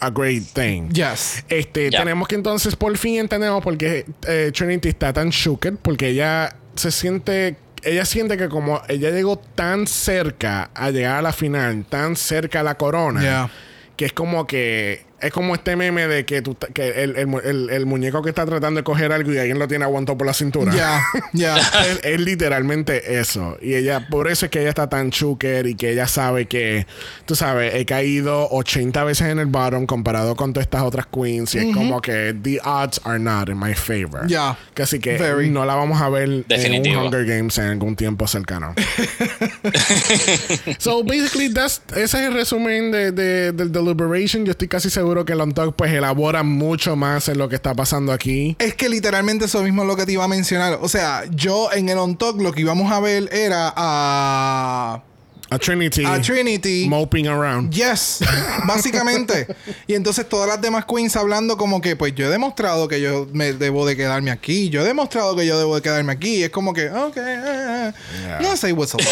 a 0.01 0.09
great 0.09 0.43
thing. 0.53 0.89
Yes. 0.91 1.43
Este, 1.49 1.89
tenemos 1.91 2.27
que 2.27 2.35
entonces 2.35 2.75
por 2.75 2.97
fin 2.97 3.19
entendemos 3.19 3.63
por 3.63 3.77
qué 3.77 4.05
eh, 4.27 4.51
Trinity 4.53 4.89
está 4.89 5.13
tan 5.13 5.29
shooked, 5.29 5.75
porque 5.81 6.09
ella 6.09 6.55
se 6.75 6.91
siente, 6.91 7.55
ella 7.83 8.05
siente 8.05 8.37
que 8.37 8.49
como 8.49 8.81
ella 8.87 9.11
llegó 9.11 9.37
tan 9.37 9.85
cerca 9.87 10.71
a 10.73 10.89
llegar 10.91 11.17
a 11.17 11.21
la 11.21 11.33
final, 11.33 11.85
tan 11.87 12.15
cerca 12.15 12.61
a 12.61 12.63
la 12.63 12.75
corona, 12.75 13.21
Yeah. 13.21 13.49
que 13.95 14.05
es 14.05 14.13
como 14.13 14.47
que 14.47 15.05
es 15.23 15.31
como 15.33 15.53
este 15.55 15.75
meme 15.75 16.07
de 16.07 16.25
que, 16.25 16.41
tú, 16.41 16.55
que 16.73 17.03
el, 17.03 17.15
el 17.15 17.33
el- 17.43 17.69
el 17.69 17.85
muñeco 17.85 18.21
que 18.21 18.29
está 18.29 18.45
tratando 18.45 18.79
de 18.79 18.83
coger 18.83 19.11
algo 19.11 19.31
y 19.33 19.37
alguien 19.37 19.59
lo 19.59 19.67
tiene 19.67 19.85
aguantado 19.85 20.17
por 20.17 20.27
la 20.27 20.33
cintura. 20.33 20.73
Ya, 20.75 21.03
ya. 21.33 21.57
es, 21.87 21.99
es 22.03 22.19
literalmente 22.19 23.19
eso. 23.19 23.57
Y 23.61 23.75
ella, 23.75 24.07
por 24.09 24.29
eso 24.29 24.45
es 24.45 24.51
que 24.51 24.59
ella 24.61 24.69
está 24.69 24.89
tan 24.89 25.11
chuker 25.11 25.67
y 25.67 25.75
que 25.75 25.91
ella 25.91 26.07
sabe 26.07 26.47
que, 26.47 26.85
tú 27.25 27.35
sabes, 27.35 27.73
he 27.75 27.85
caído 27.85 28.47
80 28.51 29.03
veces 29.03 29.27
en 29.27 29.39
el 29.39 29.45
bottom 29.47 29.85
comparado 29.85 30.35
con 30.35 30.53
todas 30.53 30.65
estas 30.65 30.83
otras 30.83 31.05
queens. 31.07 31.53
Y 31.55 31.59
es 31.59 31.75
como 31.75 32.01
que 32.01 32.35
the 32.41 32.59
odds 32.63 33.01
are 33.03 33.19
not 33.19 33.49
in 33.49 33.59
my 33.59 33.73
favor. 33.73 34.25
Ya. 34.27 34.57
Que 34.73 34.83
Así 34.83 34.99
que 34.99 35.17
Very. 35.17 35.49
no 35.49 35.65
la 35.65 35.75
vamos 35.75 36.01
a 36.01 36.09
ver 36.09 36.45
en 36.49 36.87
un 36.89 36.95
Hunger 37.05 37.25
Games 37.25 37.57
en 37.57 37.65
algún 37.65 37.95
tiempo 37.95 38.27
cercano. 38.27 38.73
so 40.79 41.03
basically, 41.03 41.49
that's, 41.53 41.81
ese 41.95 42.03
es 42.03 42.13
el 42.27 42.33
resumen 42.33 42.91
de, 42.91 43.11
de- 43.11 43.51
del 43.51 43.71
Deliberation. 43.71 44.45
Yo 44.45 44.51
estoy 44.51 44.67
casi 44.67 44.89
seguro 44.89 45.12
que 45.23 45.33
el 45.33 45.41
On 45.41 45.53
Talk 45.53 45.75
pues 45.75 45.93
elabora 45.93 46.43
mucho 46.43 46.95
más 46.95 47.29
en 47.29 47.37
lo 47.37 47.47
que 47.47 47.55
está 47.55 47.75
pasando 47.75 48.11
aquí. 48.11 48.55
Es 48.59 48.73
que 48.73 48.89
literalmente 48.89 49.45
eso 49.45 49.61
mismo 49.61 49.83
es 49.83 49.87
lo 49.87 49.95
que 49.95 50.05
te 50.05 50.13
iba 50.13 50.23
a 50.23 50.27
mencionar. 50.27 50.79
O 50.81 50.89
sea, 50.89 51.23
yo 51.29 51.71
en 51.71 51.89
el 51.89 51.97
On 51.99 52.17
Talk 52.17 52.41
lo 52.41 52.51
que 52.51 52.61
íbamos 52.61 52.91
a 52.91 52.99
ver 52.99 53.29
era 53.31 53.71
a. 53.75 55.03
A 55.49 55.59
Trinity. 55.59 56.03
A 56.03 56.19
Trinity. 56.19 56.87
Moping 56.89 57.27
around. 57.27 57.71
Yes, 57.71 58.21
básicamente. 58.67 59.45
y 59.85 59.93
entonces 59.93 60.27
todas 60.27 60.47
las 60.49 60.59
demás 60.59 60.85
queens 60.85 61.15
hablando 61.15 61.57
como 61.57 61.79
que, 61.79 61.95
pues 61.95 62.15
yo 62.15 62.25
he 62.25 62.29
demostrado 62.29 62.87
que 62.87 62.99
yo 62.99 63.27
me 63.33 63.53
debo 63.53 63.85
de 63.85 63.95
quedarme 63.95 64.31
aquí. 64.31 64.69
Yo 64.69 64.81
he 64.81 64.83
demostrado 64.83 65.35
que 65.35 65.45
yo 65.45 65.59
debo 65.59 65.75
de 65.75 65.83
quedarme 65.83 66.11
aquí. 66.11 66.37
Y 66.37 66.43
es 66.43 66.49
como 66.49 66.73
que, 66.73 66.89
ok, 66.89 67.17
eh, 67.17 67.21
eh. 67.21 67.93
Yeah. 68.23 68.39
no 68.41 68.57
say 68.57 68.71
what's 68.71 68.95
up. 68.95 69.01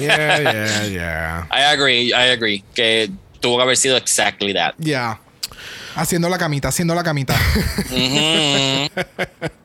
Yeah, 0.00 0.40
yeah, 0.40 0.86
yeah. 0.86 1.46
I 1.52 1.72
agree, 1.72 2.12
I 2.12 2.32
agree. 2.32 2.64
Que 2.74 3.10
tuvo 3.44 3.58
que 3.58 3.62
haber 3.62 3.76
sido 3.76 3.98
exactly 3.98 4.54
that. 4.54 4.72
Ya. 4.78 5.20
Haciendo 5.96 6.30
la 6.30 6.38
camita, 6.38 6.68
haciendo 6.68 6.94
la 6.94 7.02
camita. 7.02 7.38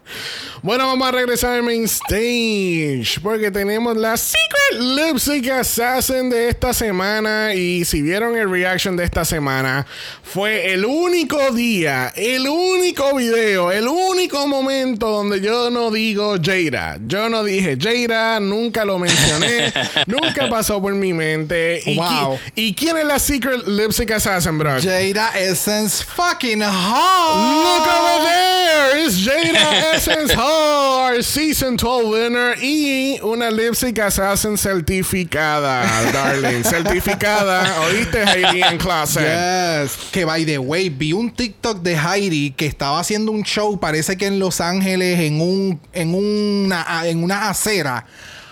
Bueno, 0.61 0.87
vamos 0.87 1.07
a 1.07 1.11
regresar 1.11 1.53
al 1.53 1.63
main 1.63 1.85
stage 1.85 3.19
porque 3.23 3.49
tenemos 3.49 3.95
la 3.95 4.17
Secret 4.17 4.81
Lip 4.81 5.17
Sync 5.17 5.47
Assassin 5.49 6.29
de 6.29 6.49
esta 6.49 6.73
semana 6.73 7.53
y 7.53 7.85
si 7.85 8.01
vieron 8.01 8.35
el 8.37 8.49
reaction 8.49 8.97
de 8.97 9.05
esta 9.05 9.23
semana 9.23 9.85
fue 10.21 10.73
el 10.73 10.83
único 10.85 11.51
día, 11.51 12.11
el 12.15 12.47
único 12.47 13.15
video, 13.15 13.71
el 13.71 13.87
único 13.87 14.47
momento 14.47 15.07
donde 15.09 15.39
yo 15.41 15.69
no 15.69 15.91
digo 15.91 16.35
Jada. 16.43 16.97
Yo 17.07 17.29
no 17.29 17.43
dije 17.43 17.77
Jada, 17.79 18.39
nunca 18.41 18.83
lo 18.85 18.99
mencioné, 18.99 19.71
nunca 20.07 20.49
pasó 20.49 20.81
por 20.81 20.93
mi 20.93 21.13
mente. 21.13 21.81
¿Y, 21.85 21.95
Wow. 21.95 22.05
qui- 22.35 22.39
¿Y 22.55 22.73
quién 22.75 22.97
es 22.97 23.05
la 23.05 23.17
Secret 23.19 23.65
Lip 23.65 23.91
Sync 23.91 24.11
Assassin, 24.11 24.57
bro? 24.57 24.71
Jada 24.81 25.31
Essence 25.39 26.03
fucking 26.03 26.61
hot. 26.61 27.37
Look 27.63 27.87
over 27.87 28.27
there! 28.27 29.05
It's 29.05 29.17
Jada 29.25 29.93
Essence 29.95 29.98
Hall, 30.07 31.01
our 31.01 31.21
Season 31.21 31.75
12 31.75 32.09
winner 32.09 32.55
y 32.61 33.19
una 33.21 33.51
Lipstick 33.51 33.99
Assassin 33.99 34.57
certificada, 34.57 35.83
darling. 36.13 36.63
certificada. 36.63 37.81
¿Oíste, 37.81 38.23
Heidi 38.23 38.61
en 38.63 38.77
clase? 38.77 39.19
Yes. 39.19 39.97
Que 40.11 40.23
by 40.23 40.45
the 40.45 40.57
way, 40.57 40.87
vi 40.87 41.11
un 41.11 41.29
TikTok 41.29 41.81
de 41.81 41.97
Heidi 41.97 42.51
que 42.51 42.65
estaba 42.65 42.99
haciendo 42.99 43.33
un 43.33 43.43
show, 43.43 43.77
parece 43.77 44.15
que 44.15 44.27
en 44.27 44.39
Los 44.39 44.61
Ángeles, 44.61 45.19
en 45.19 45.41
un, 45.41 45.81
en 45.91 46.15
una, 46.15 47.05
en 47.05 47.21
una 47.21 47.49
acera. 47.49 48.05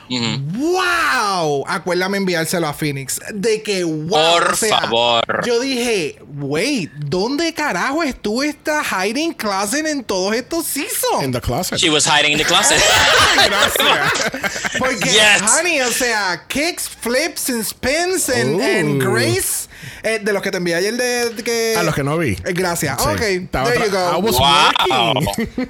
¡Wow! 0.09 1.63
Acuérdame 1.67 2.17
enviárselo 2.17 2.67
a 2.67 2.73
Phoenix. 2.73 3.19
De 3.33 3.61
que 3.61 3.83
wow. 3.83 4.07
Por 4.09 4.51
o 4.53 4.55
sea, 4.55 4.81
favor. 4.81 5.23
Yo 5.45 5.59
dije, 5.59 6.19
wait, 6.37 6.91
¿dónde 6.93 7.53
carajo 7.53 8.03
estuvo 8.03 8.43
esta 8.43 8.81
Heidi 8.83 9.33
Klassen 9.35 9.87
en 9.87 10.03
todos 10.03 10.33
estos 10.35 10.65
seasons? 10.65 11.23
In 11.23 11.31
the 11.31 11.41
closet. 11.41 11.77
She 11.79 11.89
was 11.89 12.05
hiding 12.05 12.31
in 12.33 12.37
the 12.37 12.45
closet. 12.45 12.81
Gracias. 13.35 14.71
Porque, 14.79 15.09
Yes. 15.11 15.41
honey, 15.41 15.81
o 15.81 15.91
sea, 15.91 16.43
kicks, 16.47 16.87
flips, 16.87 17.49
and 17.49 17.63
spins, 17.65 18.29
and, 18.29 18.61
and 18.61 19.01
grace. 19.01 19.66
Eh, 20.03 20.19
de 20.21 20.33
los 20.33 20.41
que 20.41 20.51
te 20.51 20.57
envié 20.57 20.75
ayer 20.75 20.93
de, 20.95 21.29
de 21.31 21.43
que. 21.43 21.75
A 21.77 21.83
los 21.83 21.93
que 21.95 22.03
no 22.03 22.17
vi. 22.17 22.31
Eh, 22.45 22.53
Gracias. 22.53 23.01
Sí. 23.01 23.07
Ok, 23.09 23.17
there 23.17 23.77
you 23.79 23.85
I 23.85 23.89
go. 23.89 24.17
was 24.19 24.37
wow. 24.37 25.13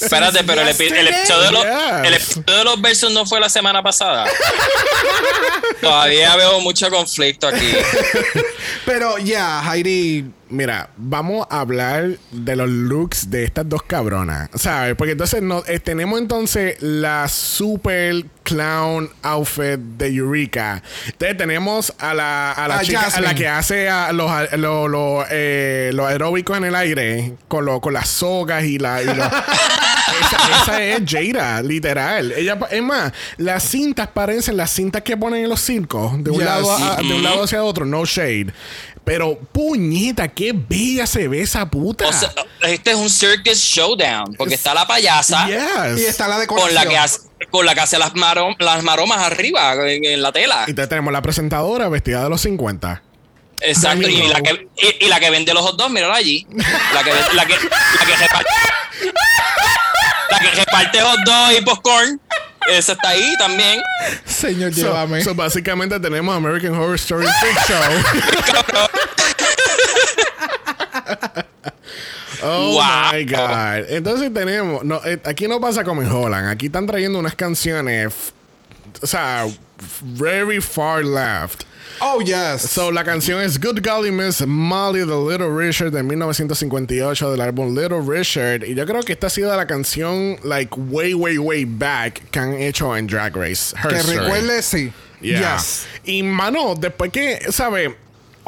Espérate, 0.00 0.44
pero 0.44 0.62
el, 0.62 0.68
epi- 0.68 0.92
el 0.92 1.08
episodio 1.08 1.42
de 1.42 1.52
los, 1.52 1.62
Yes. 1.64 2.06
el 2.06 2.14
episodio 2.14 2.56
de 2.58 2.64
los 2.64 2.80
versos 2.80 3.12
no 3.12 3.26
fue 3.26 3.38
la 3.40 3.48
semana 3.50 3.82
pasada. 3.82 4.24
Todavía 5.80 6.34
veo 6.36 6.60
mucho 6.60 6.88
conflicto 6.90 7.48
aquí. 7.48 7.72
Pero 8.86 9.18
ya, 9.18 9.62
Heidi. 9.72 10.30
Mira, 10.50 10.90
vamos 10.96 11.46
a 11.48 11.60
hablar 11.60 12.10
de 12.32 12.56
los 12.56 12.68
looks 12.68 13.30
de 13.30 13.44
estas 13.44 13.68
dos 13.68 13.84
cabronas, 13.84 14.50
¿sabes? 14.56 14.96
Porque 14.96 15.12
entonces 15.12 15.42
no, 15.42 15.62
eh, 15.68 15.78
tenemos 15.78 16.18
entonces 16.20 16.76
la 16.82 17.28
super 17.28 18.24
clown 18.42 19.08
outfit 19.22 19.78
de 19.78 20.08
Eureka. 20.08 20.82
Entonces 21.06 21.36
tenemos 21.36 21.94
a 22.00 22.14
la, 22.14 22.50
a 22.50 22.66
la 22.66 22.78
A 22.78 22.82
chica, 22.82 23.02
a 23.06 23.20
la 23.20 23.34
que 23.34 23.46
hace 23.46 23.88
a 23.88 24.12
los, 24.12 24.28
a- 24.28 24.56
lo- 24.56 24.88
lo, 24.88 25.24
eh, 25.30 25.92
los 25.94 26.06
aeróbicos 26.08 26.56
en 26.56 26.64
el 26.64 26.74
aire 26.74 27.34
con, 27.46 27.64
lo- 27.64 27.80
con 27.80 27.92
las 27.92 28.08
sogas 28.08 28.64
y 28.64 28.78
la... 28.78 29.02
y 29.02 29.06
lo- 29.06 29.12
esa, 30.20 30.62
esa 30.62 30.82
es 30.82 31.02
Jada, 31.06 31.62
literal. 31.62 32.32
Ella, 32.32 32.58
es 32.72 32.82
más, 32.82 33.12
las 33.36 33.62
cintas 33.62 34.08
parecen 34.08 34.56
las 34.56 34.70
cintas 34.72 35.02
que 35.02 35.16
ponen 35.16 35.44
en 35.44 35.48
los 35.48 35.60
circos, 35.60 36.12
de 36.24 36.30
un, 36.30 36.38
Yes. 36.38 36.44
lado, 36.44 36.72
a- 36.72 36.96
de 36.96 37.14
un 37.14 37.22
lado 37.22 37.44
hacia 37.44 37.62
otro, 37.62 37.84
no 37.84 38.04
shade. 38.04 38.52
Pero, 39.12 39.36
puñeta, 39.36 40.28
qué 40.28 40.52
bella 40.54 41.04
se 41.04 41.26
ve 41.26 41.40
esa 41.40 41.68
puta. 41.68 42.06
O 42.06 42.12
sea, 42.12 42.32
este 42.62 42.90
es 42.92 42.96
un 42.96 43.10
circus 43.10 43.58
showdown, 43.58 44.34
porque 44.38 44.54
está 44.54 44.72
la 44.72 44.86
payasa 44.86 45.48
Yes. 45.48 46.00
Y 46.00 46.04
está 46.04 46.28
la 46.28 46.38
decoración. 46.38 46.68
con 46.68 46.74
la 46.84 46.88
que 46.88 46.96
hace, 46.96 47.20
con 47.50 47.66
la 47.66 47.74
que 47.74 47.80
hace 47.80 47.98
las, 47.98 48.12
marom- 48.12 48.54
las 48.60 48.84
maromas 48.84 49.18
arriba 49.18 49.72
en, 49.90 50.04
en 50.04 50.22
la 50.22 50.30
tela. 50.30 50.64
Y 50.68 50.74
te 50.74 50.86
tenemos 50.86 51.12
la 51.12 51.22
presentadora 51.22 51.88
vestida 51.88 52.22
de 52.22 52.30
los 52.30 52.40
50. 52.42 53.02
Exacto. 53.62 54.06
Y 54.08 54.28
la, 54.28 54.40
que, 54.42 54.68
y, 54.76 55.04
y 55.06 55.08
la 55.08 55.18
que 55.18 55.30
vende 55.30 55.52
los 55.54 55.64
hot 55.64 55.76
dogs, 55.76 55.90
mírala 55.90 56.14
allí. 56.14 56.46
La 56.94 57.02
que, 57.02 57.10
la 57.34 57.46
que, 57.46 57.54
la 57.54 58.06
que 58.06 58.16
reparte. 58.16 58.50
La 60.30 60.38
que 60.38 60.50
reparte 60.52 61.00
hot 61.00 61.18
dogs 61.24 61.58
y 61.58 61.62
popcorn. 61.62 62.20
Esa 62.68 62.92
está 62.92 63.08
ahí 63.10 63.34
también. 63.38 63.80
Señor, 64.24 64.72
So, 64.74 64.80
llévame. 64.82 65.22
so, 65.24 65.34
básicamente 65.34 65.98
tenemos 65.98 66.36
American 66.36 66.74
Horror 66.74 66.94
Story 66.96 67.26
Freak 67.40 67.58
Show. 67.66 67.80
Oh 72.42 72.72
Wow. 72.74 73.12
my 73.12 73.24
God. 73.24 73.84
Entonces 73.90 74.32
tenemos. 74.32 74.82
No, 74.84 75.00
eh, 75.04 75.20
aquí 75.24 75.46
no 75.46 75.60
pasa 75.60 75.84
como 75.84 76.02
en 76.02 76.10
Holland. 76.10 76.48
Aquí 76.48 76.66
están 76.66 76.86
trayendo 76.86 77.18
unas 77.18 77.34
canciones. 77.34 78.14
O 79.02 79.06
sea, 79.06 79.46
very 80.02 80.60
far 80.60 81.04
left. 81.04 81.64
Oh, 82.02 82.20
yes. 82.22 82.62
So, 82.62 82.90
la 82.90 83.04
canción 83.04 83.42
es 83.42 83.60
Good 83.60 83.80
Golly 83.82 84.10
Miss 84.10 84.46
Molly 84.46 85.00
de 85.00 85.14
Little 85.14 85.50
Richard 85.54 85.90
de 85.90 86.02
1958 86.02 87.30
del 87.30 87.40
álbum 87.42 87.76
Little 87.76 88.00
Richard. 88.00 88.64
Y 88.64 88.74
yo 88.74 88.86
creo 88.86 89.02
que 89.02 89.12
esta 89.12 89.26
ha 89.26 89.30
sido 89.30 89.54
la 89.54 89.66
canción, 89.66 90.38
like, 90.42 90.74
way, 90.74 91.12
way, 91.12 91.36
way 91.36 91.66
back 91.66 92.22
que 92.30 92.38
han 92.38 92.54
hecho 92.54 92.96
en 92.96 93.06
Drag 93.06 93.36
Race. 93.36 93.76
Her 93.76 93.90
que 93.90 94.02
recuerde, 94.02 94.62
sí. 94.62 94.92
Yeah. 95.20 95.56
Yes. 95.56 95.86
Y, 96.04 96.22
mano, 96.22 96.74
después 96.74 97.12
que, 97.12 97.52
¿sabes? 97.52 97.90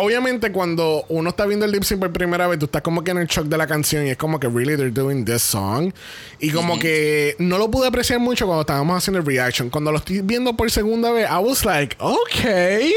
Obviamente 0.02 0.50
cuando 0.50 1.04
uno 1.08 1.30
está 1.30 1.46
viendo 1.46 1.64
el 1.64 1.70
lip 1.70 1.84
sync 1.84 2.00
por 2.00 2.12
primera 2.12 2.48
vez, 2.48 2.58
tú 2.58 2.64
estás 2.64 2.82
como 2.82 3.04
que 3.04 3.12
en 3.12 3.18
el 3.18 3.28
shock 3.28 3.46
de 3.46 3.56
la 3.56 3.68
canción 3.68 4.04
y 4.04 4.10
es 4.10 4.16
como 4.16 4.40
que 4.40 4.48
really 4.48 4.76
they're 4.76 4.90
doing 4.90 5.24
this 5.24 5.42
song. 5.42 5.92
Y 6.40 6.50
como 6.50 6.78
que 6.80 7.36
no 7.38 7.56
lo 7.56 7.70
pude 7.70 7.86
apreciar 7.86 8.18
mucho 8.18 8.46
cuando 8.46 8.62
estábamos 8.62 8.98
haciendo 8.98 9.20
el 9.20 9.26
reaction. 9.26 9.70
Cuando 9.70 9.92
lo 9.92 9.98
estoy 9.98 10.20
viendo 10.20 10.56
por 10.56 10.70
segunda 10.72 11.12
vez, 11.12 11.28
I 11.30 11.38
was 11.38 11.64
like, 11.64 11.96
okay. 12.00 12.94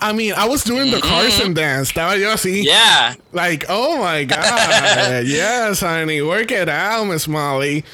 I 0.00 0.12
mean, 0.12 0.32
I 0.36 0.48
was 0.48 0.62
doing 0.64 0.92
the 0.92 1.00
Carson 1.00 1.54
dance. 1.54 1.90
Estaba 1.90 2.16
yo 2.16 2.30
así. 2.30 2.62
Yeah. 2.62 3.16
Like, 3.32 3.66
oh 3.68 3.98
my 3.98 4.24
God. 4.24 5.24
yes, 5.26 5.80
honey. 5.80 6.22
Work 6.22 6.52
it 6.52 6.68
out, 6.68 7.04
Miss 7.06 7.26
Molly. 7.26 7.84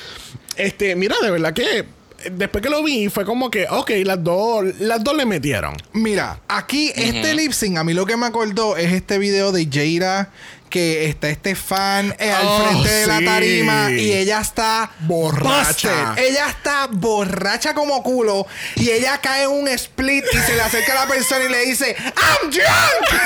Este, 0.56 0.94
mira, 0.96 1.16
de 1.22 1.30
verdad 1.30 1.54
que 1.54 1.86
después 2.32 2.62
que 2.62 2.68
lo 2.70 2.82
vi, 2.82 3.08
fue 3.08 3.24
como 3.24 3.50
que, 3.50 3.66
ok, 3.68 3.90
las 4.04 4.22
dos, 4.22 4.64
las 4.78 5.02
dos 5.02 5.14
le 5.16 5.26
metieron. 5.26 5.74
Mira, 5.92 6.40
aquí 6.48 6.92
este 6.94 7.34
lip 7.34 7.52
sync, 7.52 7.78
a 7.78 7.84
mí 7.84 7.94
lo 7.94 8.06
que 8.06 8.16
me 8.16 8.26
acordó 8.26 8.76
es 8.76 8.92
este 8.92 9.18
video 9.18 9.52
de 9.52 9.68
Jaira 9.70 10.30
que 10.68 11.06
está 11.06 11.28
este 11.28 11.56
fan 11.56 12.14
eh, 12.20 12.30
al 12.30 12.46
Oh, 12.46 12.62
frente 12.68 12.88
de 12.88 13.06
la 13.08 13.20
tarima 13.24 13.90
y 13.90 14.12
ella 14.12 14.40
está 14.40 14.92
Borracha. 15.00 16.10
busted. 16.12 16.24
Ella 16.24 16.46
está 16.48 16.86
borracha 16.92 17.74
como 17.74 18.00
culo 18.04 18.46
y 18.76 18.88
ella 18.90 19.18
cae 19.20 19.42
en 19.44 19.50
un 19.50 19.66
split 19.66 20.24
y 20.32 20.36
se 20.38 20.54
le 20.54 20.60
acerca 20.62 20.92
a 20.92 21.06
la 21.06 21.12
persona 21.12 21.44
y 21.44 21.48
le 21.48 21.66
dice, 21.66 21.96
I'm 21.98 22.50
drunk. 22.52 23.20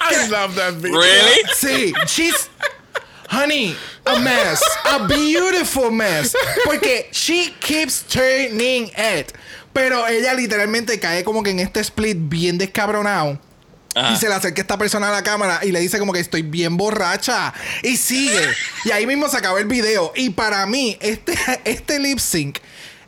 I 0.00 0.28
love 0.30 0.54
that 0.56 0.74
video. 0.80 0.98
Really? 0.98 1.42
Sí, 1.54 1.92
she's 2.06 2.48
honey, 3.30 3.76
a 4.06 4.18
mess, 4.18 4.62
a 4.84 5.06
beautiful 5.06 5.90
mess, 5.90 6.34
porque 6.64 7.08
she 7.12 7.54
keeps 7.60 8.02
turning 8.02 8.90
it. 8.96 9.32
Pero 9.72 10.06
ella 10.08 10.34
literalmente 10.34 10.98
cae 10.98 11.22
como 11.22 11.42
que 11.42 11.50
en 11.50 11.60
este 11.60 11.80
split 11.80 12.16
bien 12.18 12.58
descabronado. 12.58 13.38
Ajá. 13.94 14.12
Y 14.12 14.16
se 14.16 14.28
le 14.28 14.34
acerca 14.34 14.60
esta 14.60 14.78
persona 14.78 15.08
a 15.08 15.12
la 15.12 15.22
cámara 15.22 15.60
y 15.62 15.72
le 15.72 15.80
dice 15.80 15.98
como 15.98 16.12
que 16.12 16.20
estoy 16.20 16.42
bien 16.42 16.76
borracha. 16.76 17.52
Y 17.82 17.96
sigue. 17.96 18.40
y 18.84 18.90
ahí 18.90 19.06
mismo 19.06 19.28
se 19.28 19.36
acabó 19.36 19.58
el 19.58 19.66
video. 19.66 20.12
Y 20.16 20.30
para 20.30 20.64
mí, 20.66 20.96
este, 21.00 21.34
este 21.64 21.98
lip 21.98 22.18
sync 22.18 22.58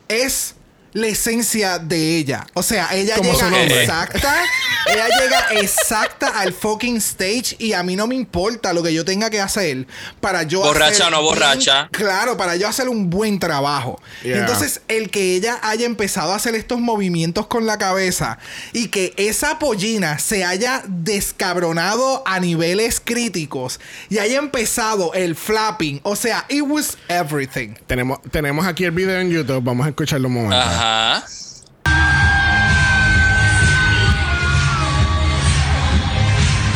es 0.07 0.55
la 0.93 1.07
esencia 1.07 1.79
de 1.79 2.17
ella. 2.17 2.45
O 2.53 2.63
sea, 2.63 2.89
ella 2.93 3.15
Como 3.15 3.31
llega 3.33 3.63
exacta. 3.63 4.43
ella 4.93 5.07
llega 5.19 5.61
exacta 5.61 6.27
al 6.39 6.53
fucking 6.53 6.97
stage. 6.97 7.55
Y 7.59 7.73
a 7.73 7.83
mí 7.83 7.95
no 7.95 8.07
me 8.07 8.15
importa 8.15 8.73
lo 8.73 8.83
que 8.83 8.93
yo 8.93 9.05
tenga 9.05 9.29
que 9.29 9.39
hacer 9.39 9.87
para 10.19 10.43
yo 10.43 10.61
Borracha 10.61 10.91
hacer 10.91 11.05
o 11.07 11.09
no 11.11 11.21
bien- 11.21 11.29
borracha. 11.35 11.87
claro, 11.91 12.35
para 12.37 12.55
yo 12.55 12.67
hacer 12.67 12.89
un 12.89 13.09
buen 13.09 13.39
trabajo. 13.39 14.01
Yeah. 14.23 14.39
Entonces, 14.39 14.81
el 14.87 15.09
que 15.09 15.35
ella 15.35 15.59
haya 15.63 15.85
empezado 15.85 16.33
a 16.33 16.35
hacer 16.35 16.55
estos 16.55 16.79
movimientos 16.79 17.47
con 17.47 17.65
la 17.65 17.77
cabeza 17.77 18.37
y 18.73 18.87
que 18.89 19.13
esa 19.17 19.59
pollina 19.59 20.19
se 20.19 20.43
haya 20.43 20.83
descabronado 20.87 22.23
a 22.25 22.39
niveles 22.39 22.99
críticos 23.03 23.79
y 24.09 24.17
haya 24.19 24.37
empezado 24.39 25.13
el 25.13 25.35
flapping, 25.35 25.99
o 26.03 26.15
sea, 26.15 26.45
it 26.49 26.63
was 26.67 26.97
everything. 27.07 27.75
Tenemos, 27.87 28.19
tenemos 28.31 28.65
aquí 28.67 28.83
el 28.83 28.91
video 28.91 29.19
en 29.19 29.29
YouTube. 29.29 29.63
Vamos 29.63 29.85
a 29.85 29.89
escucharlo 29.89 30.27
un 30.27 30.33
momento. 30.33 30.57
Ajá. 30.57 30.80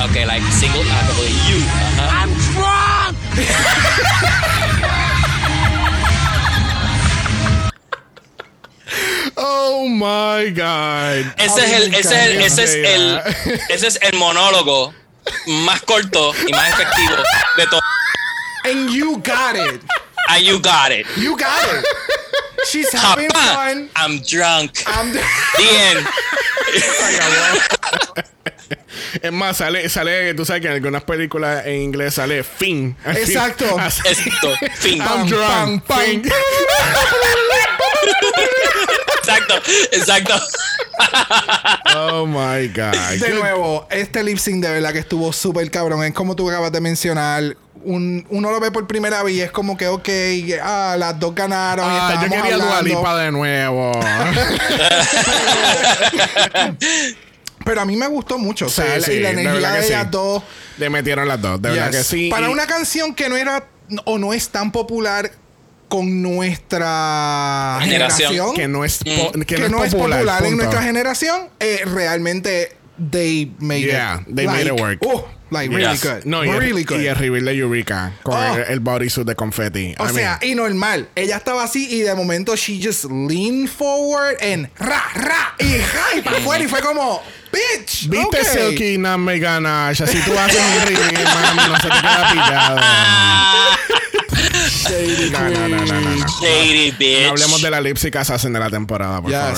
Okay, 0.06 0.26
like 0.28 0.44
single 0.52 0.84
ah, 0.86 1.02
como 1.10 1.24
de 1.24 1.34
you. 1.50 1.58
Ajá. 1.98 2.26
Oh 9.38 9.88
my 9.90 10.52
God. 10.52 11.26
Ese 11.38 11.66
es 11.66 11.72
el, 11.74 11.96
ese 11.96 12.00
es 12.00 12.12
el, 12.12 12.42
ese 12.42 12.64
es 12.64 12.76
el, 12.76 13.22
ese 13.70 13.88
es 13.88 14.00
el 14.04 14.20
monólogo 14.20 14.94
más 15.48 15.82
corto 15.82 16.32
y 16.48 16.52
más 16.52 16.70
efectivo 16.70 17.16
de 17.58 17.66
todo. 17.66 17.82
And 18.66 18.92
you 18.92 19.18
got 19.18 19.56
it. 19.56 19.82
And 20.30 20.44
you 20.44 20.60
got 20.60 20.92
it. 20.92 21.06
You 21.18 21.38
got 21.38 21.74
it. 21.74 21.86
She's 22.68 22.92
having 22.92 23.30
fun. 23.30 23.90
I'm 23.96 24.20
drunk. 24.22 24.84
I'm 24.88 25.12
Bien. 25.58 26.06
Es 29.22 29.32
más, 29.32 29.58
sale, 29.58 29.88
sale, 29.90 30.34
tú 30.34 30.46
sabes 30.46 30.62
que 30.62 30.68
en 30.68 30.74
algunas 30.74 31.04
películas 31.04 31.66
en 31.66 31.82
inglés 31.82 32.16
sale 32.16 32.44
fin. 32.44 32.96
Exacto. 33.06 33.78
Así. 33.80 34.02
Esto. 34.08 34.54
Fin. 34.76 35.02
I'm 35.02 35.28
drunk. 35.28 35.84
Fin. 35.88 36.24
Exacto. 39.18 39.56
Exacto. 39.92 40.34
Oh 41.96 42.26
my 42.26 42.68
God. 42.68 43.20
De 43.20 43.30
nuevo, 43.30 43.88
este 43.90 44.24
lip 44.24 44.38
sync 44.38 44.64
de 44.64 44.72
verdad 44.72 44.94
que 44.94 45.00
estuvo 45.00 45.32
súper 45.34 45.70
cabrón. 45.72 46.04
Es 46.04 46.14
como 46.14 46.36
tú 46.36 46.50
acabas 46.50 46.72
de 46.72 46.82
mencionar. 46.82 47.58
Un- 47.88 48.26
uno 48.30 48.50
lo 48.52 48.60
ve 48.60 48.72
por 48.72 48.88
primera 48.88 49.22
vez 49.22 49.36
y 49.36 49.42
es 49.42 49.52
como 49.52 49.78
que, 49.78 49.88
ok, 49.88 50.10
ah, 50.64 50.96
las 50.98 51.20
dos 51.20 51.36
ganaron. 51.36 51.86
y 51.86 51.90
Ah, 51.92 52.08
yo 52.16 52.22
estábamos 52.26 52.42
quería 52.42 52.58
Dua 52.58 52.78
hablando. 52.80 53.00
Lipa 53.00 53.18
de 53.18 53.32
nuevo. 53.32 53.92
Pero 57.66 57.82
a 57.82 57.86
mí 57.86 57.96
me 57.96 58.08
gustó 58.08 58.38
mucho. 58.38 58.66
O 58.68 58.70
Sí, 58.70 58.76
sea, 58.82 59.02
sí, 59.02 59.14
y 59.14 59.20
la 59.22 59.30
de 59.30 59.34
energía 59.42 59.54
verdad 59.54 59.74
de, 59.74 59.78
que 59.80 59.84
sí. 59.88 59.94
ellas 59.94 60.12
dos. 60.12 60.44
Le 60.78 60.90
metieron 60.90 61.28
las 61.28 61.42
dos, 61.42 61.62
de 61.62 61.70
verdad 61.70 61.92
que 61.92 62.04
sí. 62.04 62.30
Para 62.30 62.48
Y- 62.50 62.52
una 62.52 62.68
canción 62.68 63.16
que 63.16 63.30
no 63.30 63.38
era 63.38 63.66
o 64.06 64.18
no 64.18 64.34
es 64.34 64.50
tan 64.50 64.72
popular 64.72 65.32
con 65.88 66.22
nuestra 66.22 67.78
Generación. 67.82 68.30
generación, 68.32 68.56
que 68.56 68.68
no 68.68 68.84
es, 68.84 68.98
po- 69.04 69.32
Mm. 69.38 69.42
que 69.42 69.56
que 69.56 69.70
no 69.70 69.84
es 69.84 69.94
popular, 69.96 70.44
en 70.46 70.58
nuestra 70.58 70.82
generación, 70.84 71.50
eh, 71.60 71.82
realmente 71.86 72.76
they 73.12 73.54
made 73.60 73.82
Yeah, 73.82 74.22
it. 74.28 74.36
they 74.36 74.48
made 74.48 74.66
it 74.66 74.80
work. 74.80 75.00
oh, 75.06 75.26
like 75.52 75.70
really 75.70 75.84
Yes. 75.94 76.04
good. 76.04 76.26
No, 76.26 76.44
y, 76.44 76.50
really 76.52 76.82
el, 76.82 76.86
good. 76.88 77.00
y 77.02 77.08
el 77.08 77.16
reveal 77.16 77.46
de 77.46 77.54
Eureka 77.58 78.14
con 78.24 78.36
Oh. 78.36 78.56
el, 78.56 78.64
el 78.64 78.80
bodysuit 78.80 79.26
de 79.28 79.36
confetti. 79.36 79.96
O 80.00 80.06
I 80.06 80.14
sea, 80.14 80.40
mean, 80.42 80.52
y 80.52 80.56
normal. 80.56 81.08
Ella 81.16 81.38
estaba 81.38 81.64
así 81.64 81.88
y 81.90 82.02
de 82.02 82.14
momento 82.16 82.56
she 82.56 82.80
just 82.82 83.06
leaned 83.06 83.70
forward 83.70 84.38
and 84.42 84.70
ra, 84.78 85.04
ra, 85.16 85.56
y 85.60 85.78
ra, 85.78 86.06
y 86.18 86.22
para 86.22 86.38
afuera 86.38 86.64
y 86.64 86.68
fue 86.68 86.82
como, 86.82 87.22
bitch. 87.52 88.10
¿Viste 88.10 88.26
okay. 88.28 88.44
Silky 88.44 88.98
Name 88.98 89.40
Ganache? 89.40 90.04
Así 90.04 90.20
tú 90.26 90.38
haces 90.38 90.60
un 90.60 90.88
reveal, 90.88 91.24
mami, 91.24 91.70
no 91.70 91.76
se 91.78 91.88
te 91.90 92.02
queda 92.02 92.32
pillado. 92.32 92.80
Shady 94.86 95.30
No, 95.32 95.40
no, 95.50 95.68
no, 95.68 95.86
no, 95.86 96.02
no, 96.02 96.10
no. 96.16 96.26
Shady 96.42 96.92
bitch. 96.92 97.24
No 97.26 97.30
hablemos 97.32 97.62
de 97.62 97.70
la 97.72 97.82
lipstick 97.82 98.16
assassin 98.16 98.54
de 98.54 98.60
la 98.60 98.70
temporada, 98.70 99.22
por 99.22 99.32
favor. 99.32 99.58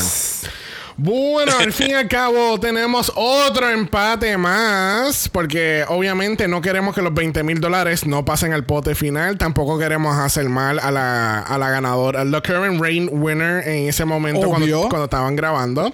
Bueno, 0.99 1.52
al 1.60 1.72
fin 1.74 1.91
y 1.91 1.94
al 1.94 2.07
cabo 2.07 2.60
tenemos 2.60 3.11
otro 3.15 3.69
empate 3.69 4.36
más, 4.36 5.30
porque 5.30 5.86
obviamente 5.88 6.48
no 6.48 6.60
queremos 6.60 6.95
que 6.95 7.03
los 7.03 7.14
20 7.14 7.44
mil 7.44 7.60
dólares 7.60 8.07
no 8.07 8.26
pasen 8.26 8.52
al 8.52 8.65
pote 8.65 8.95
final, 8.95 9.38
tampoco 9.38 9.78
queremos 9.78 10.18
hacer 10.18 10.49
mal 10.49 10.80
a 10.80 10.90
la, 10.90 11.41
a 11.41 11.57
la 11.60 11.69
ganadora, 11.69 12.26
la 12.26 12.41
current 12.41 12.82
reign 12.82 13.10
winner 13.11 13.68
en 13.68 13.90
ese 13.90 14.06
momento 14.06 14.49
cuando, 14.49 15.03
estaban 15.03 15.36
grabando. 15.36 15.94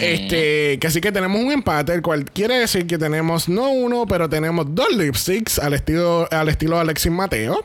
Este, 0.00 0.78
que 0.78 0.86
así 0.86 1.02
que 1.02 1.12
tenemos 1.12 1.38
un 1.38 1.52
empate, 1.52 1.92
el 1.92 2.00
cual 2.00 2.24
quiere 2.24 2.60
decir 2.60 2.86
que 2.86 2.96
tenemos 2.96 3.46
no 3.46 3.68
uno, 3.68 4.06
pero 4.06 4.30
tenemos 4.30 4.64
dos 4.70 4.90
lipsticks 4.96 5.58
al 5.58 5.74
estilo, 5.74 6.26
al 6.30 6.48
estilo 6.48 6.76
de 6.76 6.80
Alexis 6.80 7.12
Mateo. 7.12 7.62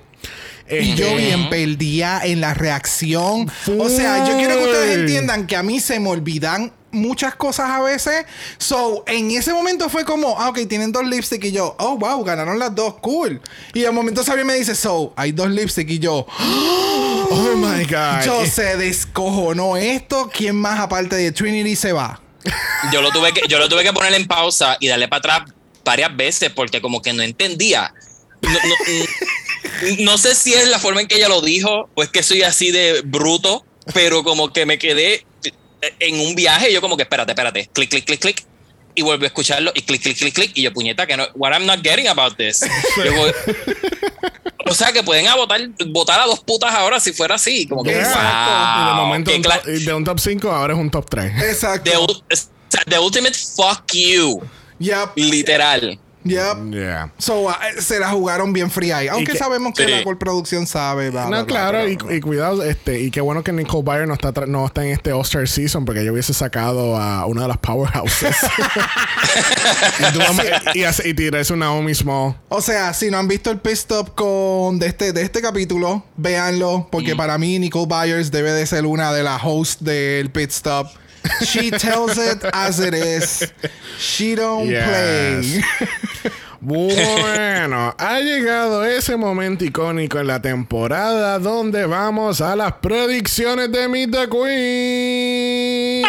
Y 0.69 0.95
yo 0.95 1.05
Este, 1.05 1.15
bien 1.17 1.49
perdía 1.49 2.21
en 2.23 2.41
la 2.41 2.53
reacción. 2.53 3.51
O 3.77 3.89
sea, 3.89 4.27
yo 4.27 4.37
quiero 4.37 4.55
que 4.57 4.63
ustedes 4.65 4.97
entiendan 4.97 5.45
que 5.47 5.55
a 5.55 5.63
mí 5.63 5.79
se 5.79 5.99
me 5.99 6.09
olvidan 6.09 6.73
muchas 6.91 7.35
cosas 7.35 7.69
a 7.69 7.81
veces. 7.81 8.25
So, 8.57 9.03
en 9.05 9.29
ese 9.31 9.53
momento 9.53 9.89
fue 9.89 10.05
como, 10.05 10.39
ah, 10.39 10.49
ok, 10.49 10.59
tienen 10.67 10.91
dos 10.91 11.05
lipstick 11.05 11.43
y 11.43 11.51
yo, 11.51 11.75
oh, 11.77 11.97
wow, 11.97 12.23
ganaron 12.23 12.57
las 12.57 12.73
dos, 12.73 12.95
cool. 13.01 13.41
Y 13.73 13.81
de 13.81 13.91
momento 13.91 14.23
Xavier 14.23 14.45
me 14.45 14.55
dice, 14.55 14.73
so, 14.75 15.13
hay 15.15 15.31
dos 15.33 15.49
lipstick 15.49 15.89
y 15.89 15.99
yo, 15.99 16.25
Oh 17.29 17.53
my 17.55 17.83
God. 17.85 18.23
yo 18.25 18.45
se 18.45 18.77
descojonó 18.77 19.77
esto. 19.77 20.29
¿Quién 20.33 20.55
más 20.55 20.79
aparte 20.79 21.15
de 21.15 21.31
Trinity 21.31 21.75
se 21.75 21.91
va? 21.91 22.21
Yo 22.91 23.01
lo 23.01 23.11
tuve 23.11 23.33
que, 23.33 23.41
yo 23.47 23.57
lo 23.59 23.67
tuve 23.67 23.83
que 23.83 23.91
poner 23.93 24.13
en 24.13 24.27
pausa 24.27 24.77
y 24.79 24.87
darle 24.87 25.07
para 25.07 25.19
atrás 25.19 25.53
varias 25.83 26.15
veces 26.15 26.51
porque 26.51 26.81
como 26.81 27.01
que 27.01 27.13
no 27.13 27.23
entendía. 27.23 27.93
No, 28.41 28.51
no- 28.51 29.05
no 29.99 30.17
sé 30.17 30.35
si 30.35 30.53
es 30.53 30.67
la 30.67 30.79
forma 30.79 31.01
en 31.01 31.07
que 31.07 31.15
ella 31.15 31.29
lo 31.29 31.41
dijo 31.41 31.89
o 31.93 32.03
es 32.03 32.09
que 32.09 32.23
soy 32.23 32.43
así 32.43 32.71
de 32.71 33.01
bruto, 33.03 33.65
pero 33.93 34.23
como 34.23 34.51
que 34.51 34.65
me 34.65 34.77
quedé 34.77 35.25
en 35.99 36.19
un 36.19 36.35
viaje 36.35 36.71
yo 36.73 36.81
como 36.81 36.97
que 36.97 37.03
espérate, 37.03 37.31
espérate, 37.31 37.69
clic, 37.73 37.89
clic, 37.89 38.05
clic, 38.05 38.19
clic. 38.19 38.43
Y 38.97 39.01
vuelvo 39.01 39.25
a 39.25 39.27
escucharlo 39.27 39.71
y 39.75 39.81
clic, 39.81 40.01
clic, 40.01 40.17
clic, 40.17 40.33
clic. 40.33 40.51
Y 40.53 40.61
yo, 40.61 40.71
puñeta, 40.71 41.05
que 41.05 41.17
no, 41.17 41.27
what 41.35 41.51
I'm 41.51 41.65
not 41.65 41.83
getting 41.83 42.07
about 42.07 42.37
this. 42.37 42.61
Yo 43.03 43.11
o 44.67 44.73
sea, 44.73 44.91
que 44.91 45.03
pueden 45.03 45.25
votar, 45.35 45.61
votar 45.87 46.19
a 46.21 46.25
dos 46.25 46.39
putas 46.39 46.73
ahora 46.73 46.99
si 46.99 47.13
fuera 47.13 47.35
así. 47.35 47.67
Como 47.67 47.83
que, 47.83 47.93
de 47.93 48.03
momento 48.95 49.31
un 49.35 49.41
top- 49.41 49.65
de 49.65 49.93
un 49.93 50.03
top 50.03 50.19
5 50.19 50.51
ahora 50.51 50.73
es 50.73 50.79
un 50.79 50.89
top 50.89 51.09
3. 51.09 51.43
Exacto. 51.43 52.23
the, 52.87 52.97
ultimate 52.97 53.35
fuck 53.55 53.83
you. 53.93 54.41
Yep. 54.79 55.11
Literal. 55.15 55.99
Yep. 56.25 56.71
Yeah. 56.71 57.11
So, 57.17 57.43
uh, 57.47 57.53
se 57.79 57.99
la 57.99 58.09
jugaron 58.09 58.51
bien 58.51 58.69
fría 58.71 58.97
ahí. 58.97 59.07
Aunque 59.07 59.33
que- 59.33 59.37
sabemos 59.37 59.73
que 59.75 59.85
Sí. 59.85 59.91
la 60.05 60.15
producción 60.17 60.65
sabe. 60.67 61.11
bla, 61.11 61.23
No, 61.23 61.29
bla, 61.29 61.45
claro, 61.45 61.87
y, 61.87 61.97
y 62.09 62.19
cuidado, 62.19 62.63
este, 62.63 62.99
y 62.99 63.11
qué 63.11 63.21
bueno 63.21 63.43
que 63.43 63.51
Nicole 63.53 63.83
Byer 63.83 64.07
no 64.07 64.15
está, 64.15 64.31
no 64.47 64.65
está 64.65 64.83
en 64.85 64.91
este 64.91 65.13
All-Star 65.13 65.47
Season 65.47 65.85
porque 65.85 66.03
yo 66.03 66.11
hubiese 66.13 66.33
sacado 66.33 66.97
a 66.97 67.25
una 67.27 67.43
de 67.43 67.47
las 67.49 67.57
powerhouses. 67.57 68.35
y, 70.73 70.79
y, 70.79 71.09
y 71.09 71.13
tirarse 71.13 71.53
una 71.53 71.65
Naomi 71.67 71.93
Small. 71.95 72.35
O 72.49 72.61
sea, 72.61 72.93
si 72.93 73.09
no 73.09 73.17
han 73.17 73.27
visto 73.27 73.51
el 73.51 73.59
pit 73.59 73.73
stop 73.73 74.15
con 74.15 74.79
de 74.79 74.87
este, 74.87 75.13
de 75.13 75.21
este 75.23 75.41
capítulo, 75.41 76.03
véanlo. 76.17 76.87
Porque 76.91 77.13
Mm. 77.13 77.17
para 77.17 77.37
mí, 77.37 77.59
Nicole 77.59 77.87
Byers 77.87 78.31
debe 78.31 78.51
de 78.51 78.65
ser 78.65 78.85
una 78.85 79.11
de 79.13 79.23
las 79.23 79.41
hosts 79.43 79.83
del 79.83 80.29
pit 80.31 80.49
stop. 80.51 80.87
She 81.45 81.71
tells 81.71 82.17
it 82.17 82.43
as 82.53 82.79
it 82.79 82.93
is. 82.93 83.51
She 83.97 84.35
don't 84.35 84.67
Yes. 84.69 84.85
play. 85.45 85.63
Bueno, 86.61 87.93
ha 87.95 88.19
llegado 88.21 88.83
ese 88.85 89.15
momento 89.17 89.63
icónico 89.63 90.19
en 90.19 90.25
la 90.25 90.41
temporada 90.41 91.37
donde 91.37 91.85
vamos 91.85 92.41
a 92.41 92.55
las 92.55 92.73
predicciones 92.81 93.71
de 93.71 94.07
the 94.07 94.27
Queen. 96.01 96.05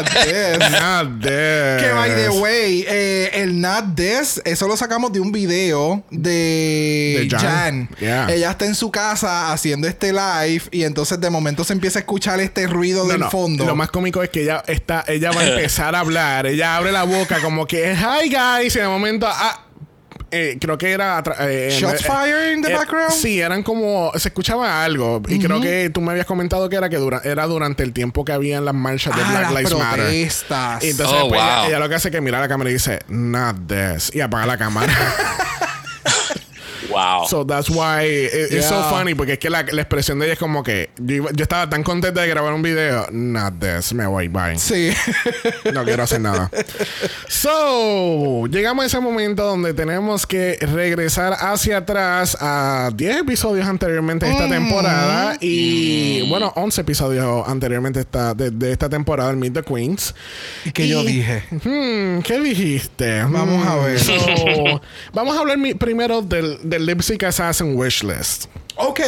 Not 0.00 0.10
this. 0.24 0.58
Not 0.70 1.20
this. 1.20 1.82
Que 1.82 1.92
by 1.94 2.10
the 2.10 2.28
way, 2.40 2.84
eh, 2.88 3.30
el 3.34 3.60
Not 3.60 3.94
This, 3.96 4.40
eso 4.44 4.66
lo 4.68 4.76
sacamos 4.76 5.12
de 5.12 5.20
un 5.20 5.32
video 5.32 6.02
de, 6.10 7.26
De 7.28 7.28
Jan. 7.30 7.40
Jan. 7.40 7.88
Yeah. 8.00 8.32
Ella 8.32 8.50
está 8.52 8.64
en 8.66 8.74
su 8.74 8.90
casa 8.90 9.52
haciendo 9.52 9.86
este 9.88 10.12
live 10.12 10.62
y 10.70 10.84
entonces 10.84 11.20
de 11.20 11.30
momento 11.30 11.64
se 11.64 11.72
empieza 11.72 11.98
a 11.98 12.00
escuchar 12.00 12.40
este 12.40 12.66
ruido 12.66 13.04
No, 13.04 13.10
del 13.12 13.20
no. 13.20 13.30
fondo. 13.30 13.64
Lo 13.64 13.76
más 13.76 13.90
cómico 13.90 14.22
es 14.22 14.30
que 14.30 14.42
ella 14.42 14.62
está, 14.66 15.04
ella 15.08 15.30
va 15.32 15.40
a 15.42 15.48
empezar 15.48 15.94
a 15.94 16.00
hablar, 16.00 16.46
ella 16.46 16.76
abre 16.76 16.92
la 16.92 17.04
boca 17.04 17.40
como 17.40 17.66
que 17.66 17.94
hi 17.94 18.28
guys 18.28 18.74
y 18.76 18.78
de 18.78 18.88
momento 18.88 19.26
ah, 19.28 19.66
eh, 20.32 20.58
creo 20.60 20.76
que 20.78 20.90
era 20.90 21.22
eh, 21.40 21.68
Shots 21.78 22.00
eh, 22.00 22.04
fire 22.04 22.52
in 22.52 22.62
the 22.62 22.72
eh, 22.72 22.74
background. 22.76 23.12
Sí, 23.12 23.40
eran 23.40 23.62
como 23.62 24.10
se 24.16 24.28
escuchaba 24.28 24.82
algo 24.84 25.22
y 25.28 25.38
creo 25.38 25.60
que 25.60 25.90
tú 25.90 26.00
me 26.00 26.10
habías 26.12 26.26
comentado 26.26 26.68
que 26.68 26.76
era 26.76 26.88
que 26.88 26.96
dura- 26.96 27.20
era 27.24 27.46
durante 27.46 27.82
el 27.82 27.92
tiempo 27.92 28.24
que 28.24 28.32
había 28.32 28.56
en 28.58 28.64
las 28.64 28.74
marchas 28.74 29.14
de 29.14 29.22
Ah, 29.22 29.28
Black 29.30 29.42
las 29.42 29.52
Lives 29.54 29.78
Matter. 29.78 30.12
Y 30.82 30.90
entonces 30.90 31.06
Oh, 31.06 31.28
después 31.28 31.40
ella, 31.40 31.56
wow. 31.60 31.68
ella 31.68 31.78
lo 31.78 31.88
que 31.88 31.94
hace 31.94 32.08
es 32.08 32.12
que 32.14 32.20
mira 32.20 32.40
la 32.40 32.48
cámara 32.48 32.70
y 32.70 32.72
dice 32.74 33.00
not 33.08 33.56
this 33.68 34.10
y 34.14 34.20
apaga 34.20 34.46
la 34.46 34.56
cámara. 34.58 34.92
Wow. 36.92 37.26
So 37.28 37.44
that's 37.46 37.68
why 37.70 38.04
it- 38.06 38.52
it's 38.52 38.66
so 38.66 38.82
funny 38.90 39.14
porque 39.14 39.34
es 39.34 39.38
que 39.38 39.50
la, 39.50 39.62
la 39.70 39.82
expresión 39.82 40.18
de 40.18 40.26
ella 40.26 40.32
es 40.34 40.38
como 40.38 40.62
que 40.62 40.90
yo, 40.98 41.14
iba- 41.16 41.30
yo 41.32 41.42
estaba 41.42 41.68
tan 41.68 41.82
contenta 41.82 42.20
de 42.20 42.28
grabar 42.28 42.52
un 42.52 42.62
video, 42.62 43.06
not 43.10 43.54
this, 43.60 43.92
me 43.92 44.06
voy, 44.06 44.28
bye. 44.28 44.58
Sí. 44.58 44.90
No 45.72 45.84
quiero 45.84 46.02
hacer 46.02 46.20
nada. 46.20 46.50
So, 47.28 48.46
llegamos 48.46 48.84
a 48.84 48.86
ese 48.86 49.00
momento 49.00 49.42
donde 49.44 49.74
tenemos 49.74 50.26
que 50.26 50.58
regresar 50.60 51.34
hacia 51.38 51.78
atrás 51.78 52.36
a 52.40 52.90
10 52.94 53.18
episodios 53.18 53.66
anteriormente 53.66 54.26
de 54.26 54.32
esta 54.32 54.48
temporada 54.48 55.36
y, 55.40 56.28
bueno, 56.28 56.52
11 56.56 56.80
episodios 56.82 57.48
anteriormente 57.48 58.00
esta, 58.00 58.34
de, 58.34 58.50
de 58.50 58.72
esta 58.72 58.88
temporada, 58.88 59.30
el 59.30 59.38
Meet 59.38 59.54
the 59.54 59.62
Queens. 59.62 60.14
¿Y 60.64 60.72
qué 60.72 60.86
yo 60.88 61.02
dije? 61.02 61.44
Hmm, 61.50 62.20
¿Qué 62.20 62.38
dijiste? 62.40 63.22
Vamos 63.24 63.66
a 63.66 63.76
ver. 63.76 63.98
so, 63.98 64.12
vamos 65.12 65.36
a 65.36 65.40
hablar 65.40 65.58
mi- 65.58 65.74
primero 65.74 66.22
del, 66.22 66.58
del 66.62 66.81
Lipstick 66.86 67.22
Assassin 67.24 67.76
Wishlist. 67.76 68.46
Ok. 68.76 69.00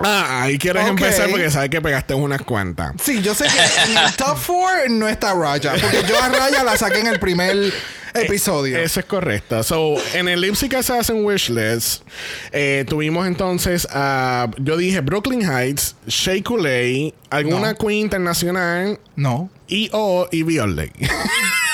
Ah, 0.00 0.42
ahí 0.44 0.58
quieres 0.58 0.86
empezar 0.86 1.28
porque 1.30 1.50
sabes 1.50 1.68
que 1.68 1.80
pegaste 1.82 2.14
unas 2.14 2.40
cuantas. 2.42 2.94
Sí, 3.02 3.20
yo 3.20 3.34
sé 3.34 3.44
que 3.44 3.90
en 3.92 3.98
el 3.98 4.12
top 4.14 4.38
4 4.46 4.88
no 4.88 5.06
está 5.06 5.34
Raya. 5.34 5.72
Porque 5.80 6.02
yo 6.08 6.20
a 6.20 6.28
Raya 6.30 6.64
la 6.64 6.76
saqué 6.78 7.00
en 7.00 7.08
el 7.08 7.20
primer 7.20 7.72
episodio. 8.14 8.78
Eso 8.78 9.00
es 9.00 9.06
correcto. 9.06 9.62
So, 9.62 9.96
en 10.14 10.28
el 10.28 10.40
Lipstick 10.40 10.72
Assassin 10.74 11.22
Wishlist, 11.24 12.04
eh, 12.52 12.86
tuvimos 12.88 13.26
entonces 13.26 13.86
a. 13.90 14.48
Yo 14.58 14.78
dije 14.78 15.00
Brooklyn 15.00 15.42
Heights, 15.42 15.94
Shea 16.06 16.42
Coulee, 16.42 17.12
alguna 17.28 17.72
No. 17.72 17.78
Queen 17.78 17.98
internacional, 18.00 18.98
No, 19.14 19.50
y 19.68 19.90
o 19.92 20.26
y 20.32 20.42
Violet. 20.42 20.92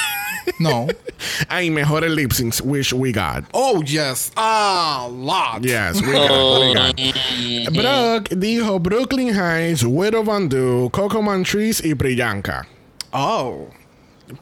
no. 0.59 0.89
Ay, 1.49 1.71
mejores 1.71 2.11
lip 2.11 2.31
syncs, 2.33 2.61
wish 2.61 2.93
we 2.93 3.13
got. 3.13 3.45
Oh, 3.55 3.83
yes. 3.85 4.31
A 4.37 5.07
lot. 5.11 5.63
Yes, 5.65 6.01
we 6.01 6.13
got, 6.13 6.61
we 6.97 7.65
got. 7.65 7.75
Brock 7.75 8.29
dijo 8.31 8.83
Brooklyn 8.83 9.35
Heights, 9.35 9.85
Widow 9.85 10.23
Van 10.23 10.49
Du, 10.49 10.89
Coco 10.91 11.21
Montrese 11.23 11.81
y 11.85 11.95
Priyanka. 11.95 12.67
Oh. 13.13 13.69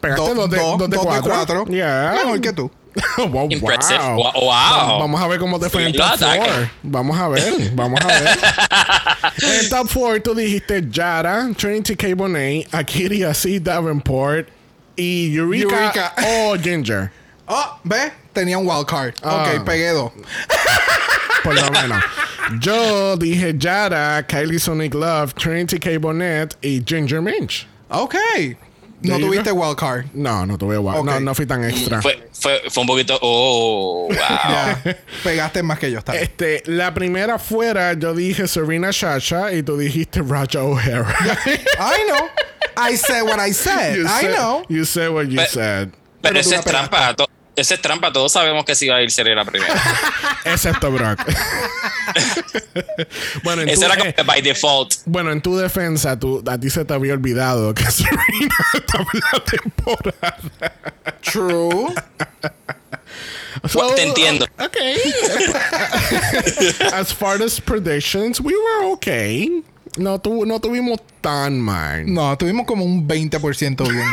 Pegaste 0.01 0.33
Do- 0.33 0.35
dos 0.35 0.49
de, 0.49 0.57
do- 0.57 0.77
dos 0.77 0.89
de 0.89 0.95
dos 0.97 1.05
cuatro. 1.05 1.31
cuatro. 1.31 1.65
Yeah. 1.69 2.13
Mejor 2.23 2.41
que 2.41 2.51
tú. 2.53 2.71
wow, 3.29 3.47
Impressive. 3.49 3.99
wow. 3.99 4.15
Wow. 4.15 4.33
wow. 4.33 4.41
Va- 4.41 4.97
Vamos 4.99 5.21
a 5.21 5.27
ver 5.27 5.39
cómo 5.39 5.59
te 5.59 5.69
fue 5.69 5.83
en 5.83 5.87
el 5.89 5.93
top 5.93 6.13
ataque. 6.13 6.39
4. 6.45 6.69
Vamos 6.83 7.17
a 7.19 7.27
ver, 7.27 7.71
vamos 7.75 8.01
a 8.01 8.07
ver. 8.07 8.37
en 9.43 9.59
el 9.59 9.69
top 9.69 9.87
4 9.93 10.21
tú 10.23 10.33
dijiste 10.35 10.83
Yara, 10.89 11.47
Trinity 11.55 11.95
K. 11.95 12.15
Bonet, 12.15 12.67
Akiri 12.73 13.23
C. 13.35 13.59
Davenport 13.59 14.49
y 14.97 15.35
Eureka, 15.35 15.75
Eureka. 15.75 16.13
o 16.17 16.57
Ginger. 16.57 17.11
Oh, 17.47 17.79
¿ves? 17.83 18.11
Tenía 18.33 18.57
un 18.57 18.67
wild 18.67 18.85
card. 18.85 19.13
Ah. 19.23 19.53
Ok, 19.55 19.63
pegué 19.63 19.91
dos. 19.91 20.11
Por 21.43 21.55
lo 21.55 21.71
menos. 21.71 22.03
Yo 22.59 23.15
dije 23.15 23.53
Yara, 23.57 24.25
Kylie 24.27 24.59
Sonic 24.59 24.93
Love, 24.93 25.33
Trinity 25.33 25.79
K. 25.79 25.97
Bonnet 25.99 26.57
y 26.61 26.81
Ginger 26.85 27.21
Minch. 27.21 27.67
Ok. 27.89 28.15
No 29.01 29.19
tuviste 29.19 29.51
go. 29.51 29.61
wild 29.61 29.77
card. 29.77 30.05
No, 30.13 30.45
no 30.45 30.57
tuve 30.57 30.77
guau. 30.77 30.99
Ok. 30.99 31.05
No, 31.05 31.19
no 31.19 31.33
fui 31.35 31.45
tan 31.45 31.63
extra. 31.63 32.01
Fue, 32.01 32.27
fue, 32.33 32.61
fue 32.69 32.81
un 32.81 32.87
poquito. 32.87 33.17
Oh, 33.21 34.07
wow. 34.09 34.93
Pegaste 35.23 35.61
más 35.63 35.77
que 35.79 35.91
yo. 35.91 35.99
Está 35.99 36.13
bien. 36.13 36.23
Este, 36.23 36.63
la 36.65 36.93
primera 36.93 37.37
fuera, 37.37 37.93
yo 37.93 38.13
dije 38.13 38.47
Serena 38.47 38.91
Chacha 38.91 39.53
y 39.53 39.61
tú 39.61 39.77
dijiste 39.77 40.21
Raja 40.21 40.63
O'Hara. 40.63 41.15
I 41.45 42.09
know. 42.09 42.27
I 42.77 42.95
said 42.95 43.23
what 43.23 43.39
I 43.39 43.51
said. 43.53 43.97
You 43.97 44.05
I 44.07 44.21
said- 44.21 44.35
know. 44.35 44.63
You 44.69 44.85
said 44.85 45.09
what 45.11 45.27
you 45.29 45.37
Pe- 45.37 45.47
said. 45.47 45.91
Pero 46.21 46.33
Pero 46.33 46.39
ese 46.39 46.51
la 46.51 46.57
es 46.59 46.65
trampa. 46.65 47.15
to- 47.15 47.27
Ese 47.55 47.73
es 47.73 47.81
trampa. 47.81 48.11
Todos 48.13 48.31
sabemos 48.33 48.63
que 48.65 48.75
si 48.75 48.85
iba 48.85 48.95
a 48.97 49.01
ir 49.01 49.09
Serena 49.11 49.43
primero. 49.43 49.73
Excepto 50.45 50.91
Brock. 50.91 51.19
bueno, 53.43 53.61
en 53.63 53.69
era 53.69 53.95
como 53.97 54.09
eh, 54.09 54.13
que 54.13 54.23
by 54.23 54.41
default. 54.41 54.93
bueno, 55.05 55.31
en 55.31 55.41
tu 55.41 55.57
defensa, 55.57 56.17
tú, 56.19 56.43
a 56.47 56.57
ti 56.57 56.69
se 56.69 56.85
te 56.85 56.93
había 56.93 57.13
olvidado 57.13 57.73
que 57.73 57.83
Serena 57.91 58.55
estaba 58.73 59.05
en 59.13 59.21
la 59.33 59.39
temporada. 59.43 60.37
True. 61.21 61.93
Bueno, 63.73 63.89
te 63.95 64.03
entiendo. 64.03 64.45
Okay. 64.59 64.97
as 66.93 67.11
far 67.11 67.41
as 67.41 67.59
predictions, 67.59 68.39
we 68.39 68.53
were 68.55 68.91
okay. 68.93 69.63
No, 69.97 70.19
tu, 70.19 70.45
no 70.45 70.59
tuvimos 70.59 70.99
tan 71.21 71.59
mal. 71.59 72.11
No, 72.11 72.37
tuvimos 72.37 72.65
como 72.65 72.85
un 72.85 73.07
20% 73.07 73.89
bien. 73.91 74.07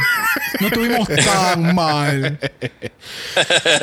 No 0.61 0.71
tuvimos 0.71 1.09
tan 1.09 1.75
mal. 1.75 2.39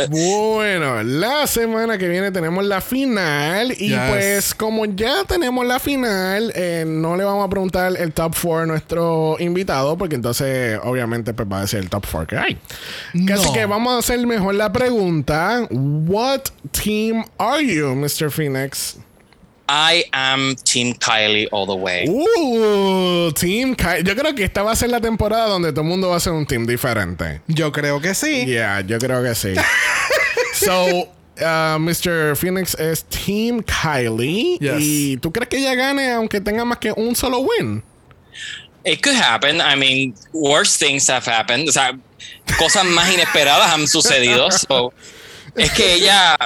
Bueno, 0.10 1.04
la 1.04 1.46
semana 1.48 1.98
que 1.98 2.08
viene 2.08 2.32
tenemos 2.32 2.66
la 2.66 2.82
final. 2.82 3.72
Y 3.74 3.90
Yes. 3.90 4.00
pues, 4.10 4.56
como 4.56 4.86
ya 4.86 5.24
tenemos 5.26 5.66
la 5.66 5.80
final, 5.80 6.52
eh, 6.56 6.86
no 6.88 7.16
le 7.16 7.24
vamos 7.24 7.46
a 7.46 7.50
preguntar 7.50 7.94
el 7.98 8.14
top 8.14 8.34
4 8.42 8.58
a 8.60 8.66
nuestro 8.66 9.36
invitado, 9.40 9.98
porque 9.98 10.16
entonces, 10.16 10.80
obviamente, 10.84 11.34
pues 11.34 11.48
va 11.52 11.62
a 11.62 11.68
ser 11.68 11.82
el 11.82 11.90
top 11.90 12.06
4 12.12 12.28
que 12.28 12.38
hay. 12.38 12.58
Así 13.32 13.52
que 13.54 13.66
vamos 13.66 13.94
a 13.94 13.98
hacer 14.00 14.26
mejor 14.26 14.56
la 14.56 14.72
pregunta: 14.72 15.68
¿What 15.70 16.42
team 16.72 17.24
are 17.38 17.64
you, 17.66 17.94
Mr. 17.96 18.32
Phoenix? 18.32 18.98
I 19.74 20.04
am 20.12 20.56
Team 20.66 20.94
Kylie 20.96 21.48
all 21.54 21.66
the 21.66 21.74
way. 21.74 22.06
Uh, 22.06 23.32
Team 23.32 23.74
Kai. 23.74 24.04
Yo 24.04 24.16
creo 24.16 24.36
que 24.36 24.44
esta 24.44 24.64
va 24.64 24.72
a 24.72 24.76
ser 24.76 24.90
la 24.90 25.00
temporada 25.00 25.48
donde 25.48 25.72
todo 25.72 25.84
el 25.84 25.88
mundo 25.88 26.10
va 26.10 26.18
a 26.18 26.20
ser 26.20 26.34
un 26.34 26.46
team 26.46 26.66
diferente. 26.66 27.40
Yo 27.48 27.72
creo 27.72 28.02
que 28.02 28.14
sí. 28.14 28.46
Yeah, 28.46 28.82
yo 28.82 29.00
creo 29.00 29.24
que 29.24 29.34
sí. 29.34 29.54
so, 30.56 31.08
uh, 31.40 31.80
Mr. 31.80 32.36
Phoenix 32.36 32.76
es 32.76 33.06
Team 33.06 33.64
Kylie. 33.64 34.58
Yes. 34.60 34.76
¿Y 34.82 35.18
tú 35.22 35.32
crees 35.32 35.48
que 35.48 35.60
ella 35.60 35.74
gane 35.74 36.12
aunque 36.12 36.42
tenga 36.42 36.66
más 36.66 36.80
que 36.80 36.92
un 36.92 37.16
solo 37.16 37.40
win? 37.40 37.82
It 38.84 39.02
could 39.02 39.16
happen. 39.16 39.62
I 39.62 39.78
mean, 39.78 40.14
worse 40.34 40.78
things 40.78 41.10
have 41.10 41.26
happened. 41.26 41.70
O 41.70 41.72
sea, 41.72 41.98
cosas 42.60 42.84
más 42.84 43.10
inesperadas 43.10 43.72
han 43.72 43.88
sucedido. 43.88 44.52
So, 44.52 44.92
es 45.56 45.72
que 45.72 45.94
ella, 45.94 46.38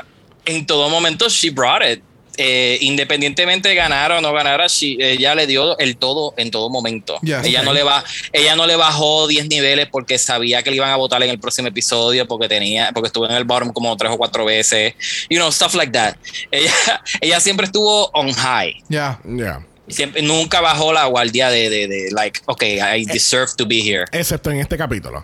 en 0.45 0.67
todo 0.67 0.89
momento, 0.89 1.27
she 1.27 1.49
brought 1.49 1.81
it. 1.81 2.03
Eh, 2.37 2.77
independientemente 2.81 3.69
de 3.69 3.75
ganar 3.75 4.11
o 4.11 4.21
no 4.21 4.33
ganara, 4.33 4.67
she- 4.67 4.97
ella 4.99 5.35
le 5.35 5.47
dio 5.47 5.77
el 5.77 5.97
todo 5.97 6.33
en 6.37 6.51
todo 6.51 6.69
momento. 6.69 7.19
Yes. 7.21 7.43
ella, 7.45 7.59
Ok. 7.59 7.65
no 7.65 7.73
le 7.73 7.83
va, 7.83 8.03
ella 8.33 8.55
no 8.55 8.65
le 8.67 8.75
bajó 8.75 9.27
10 9.27 9.47
niveles 9.47 9.87
porque 9.91 10.17
sabía 10.17 10.61
que 10.63 10.69
le 10.69 10.77
iban 10.77 10.89
a 10.89 10.95
votar 10.95 11.21
en 11.23 11.29
el 11.29 11.39
próximo 11.39 11.67
episodio, 11.67 12.27
porque 12.27 12.47
tenía, 12.47 12.91
porque 12.93 13.07
estuvo 13.07 13.25
en 13.25 13.31
el 13.31 13.43
bottom 13.45 13.71
como 13.71 13.95
tres 13.97 14.11
o 14.11 14.17
cuatro 14.17 14.45
veces. 14.45 14.93
You 15.29 15.37
know, 15.37 15.51
stuff 15.51 15.73
like 15.75 15.91
that. 15.93 16.15
Ella, 16.51 16.71
ella 17.21 17.39
siempre 17.39 17.65
estuvo 17.65 18.09
on 18.13 18.31
high. 18.33 18.75
Ya. 18.89 19.19
Yeah. 19.25 19.65
Siempre, 19.87 20.21
nunca 20.23 20.61
bajó 20.61 20.91
la 20.91 21.05
guardia 21.05 21.49
de, 21.49 21.69
de, 21.69 21.87
de 21.87 22.09
like, 22.11 22.41
okay, 22.47 22.79
I 22.79 23.05
deserve 23.05 23.51
to 23.55 23.65
be 23.67 23.79
here. 23.81 24.05
Excepto 24.11 24.49
en 24.49 24.59
este 24.59 24.77
capítulo. 24.77 25.23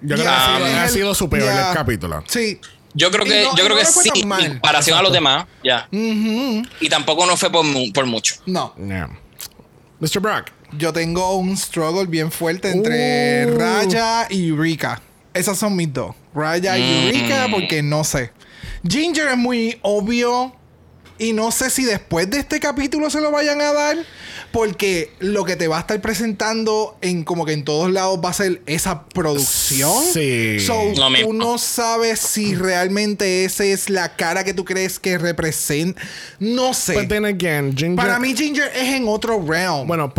Yo 0.00 0.16
creo 0.16 0.26
que 0.26 0.28
ha 0.28 0.88
sido, 0.88 1.12
ha 1.12 1.14
su 1.14 1.30
peor 1.30 1.48
capítulo. 1.72 2.24
Sí. 2.26 2.58
Yo 2.94 3.10
creo 3.10 3.24
que, 3.24 3.44
no- 3.44 3.56
yo 3.56 3.64
creo 3.64 3.76
no 3.76 3.76
que 3.76 3.84
sí, 3.86 4.24
mal. 4.24 4.44
en 4.44 4.50
comparación 4.52 4.98
a 4.98 5.02
los 5.02 5.12
demás, 5.12 5.46
ya. 5.64 5.88
Y 5.92 6.88
tampoco 6.90 7.24
no 7.26 7.36
fue 7.36 7.50
por, 7.50 7.64
por 7.94 8.06
mucho. 8.06 8.34
No. 8.46 8.74
Yeah. 8.76 9.08
Mr. 10.00 10.20
Brock. 10.20 10.46
Yo 10.76 10.92
tengo 10.92 11.36
un 11.36 11.56
struggle 11.56 12.06
bien 12.06 12.30
fuerte 12.32 12.70
entre 12.70 13.46
Uh. 13.46 13.58
Raya 13.58 14.26
y 14.30 14.48
Eureka. 14.48 15.00
Esas 15.34 15.58
son 15.58 15.76
mis 15.76 15.92
dos. 15.92 16.14
Raya 16.34 16.76
y 16.78 17.06
Eureka, 17.08 17.46
porque 17.50 17.82
no 17.82 18.04
sé. 18.04 18.32
Ginger 18.88 19.28
es 19.28 19.36
muy 19.38 19.78
obvio. 19.82 20.54
Y 21.18 21.32
no 21.34 21.52
sé 21.52 21.70
si 21.70 21.84
después 21.84 22.28
de 22.30 22.38
este 22.40 22.58
capítulo 22.58 23.08
se 23.10 23.20
lo 23.20 23.30
vayan 23.30 23.60
a 23.60 23.72
dar. 23.72 23.96
Porque 24.52 25.10
lo 25.20 25.44
que 25.44 25.56
te 25.56 25.66
va 25.66 25.78
a 25.78 25.80
estar 25.80 25.98
presentando 26.02 26.96
en 27.00 27.24
como 27.24 27.46
que 27.46 27.52
en 27.54 27.64
todos 27.64 27.90
lados 27.90 28.20
va 28.22 28.28
a 28.28 28.32
ser 28.34 28.60
esa 28.66 29.04
producción. 29.06 29.90
Sí. 30.12 30.60
So, 30.60 30.74
Lo 30.94 31.06
tú 31.06 31.10
mismo. 31.10 31.32
no 31.32 31.56
sabes 31.56 32.20
si 32.20 32.54
realmente 32.54 33.44
esa 33.46 33.64
es 33.64 33.88
la 33.88 34.14
cara 34.14 34.44
que 34.44 34.52
tú 34.52 34.64
crees 34.66 34.98
que 34.98 35.16
representa. 35.16 36.00
No 36.38 36.74
sé. 36.74 36.92
But 36.92 37.08
then 37.08 37.24
again, 37.24 37.74
Ginger. 37.74 37.96
Para 37.96 38.18
mí 38.18 38.34
Ginger 38.36 38.70
es 38.74 38.90
en 38.94 39.08
otro 39.08 39.42
realm. 39.42 39.86
Bueno, 39.86 40.12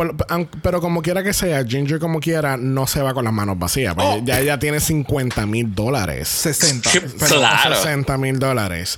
pero 0.64 0.82
como 0.82 1.04
quiera 1.04 1.22
que 1.24 1.34
sea, 1.34 1.64
Ginger 1.64 2.00
como 2.00 2.20
quiera 2.20 2.58
no 2.58 2.88
se 2.88 3.02
va 3.04 3.14
con 3.14 3.26
las 3.26 3.34
manos 3.34 3.60
vacías. 3.60 3.94
porque 3.94 4.10
Oh. 4.14 4.22
Ya 4.26 4.40
ella 4.40 4.58
tiene 4.58 4.80
50 4.80 5.46
mil 5.46 5.76
dólares. 5.76 6.28
60. 6.28 6.90
Pero- 7.20 7.38
Claro. 7.38 7.76
60 7.76 8.18
mil 8.18 8.40
dólares. 8.40 8.98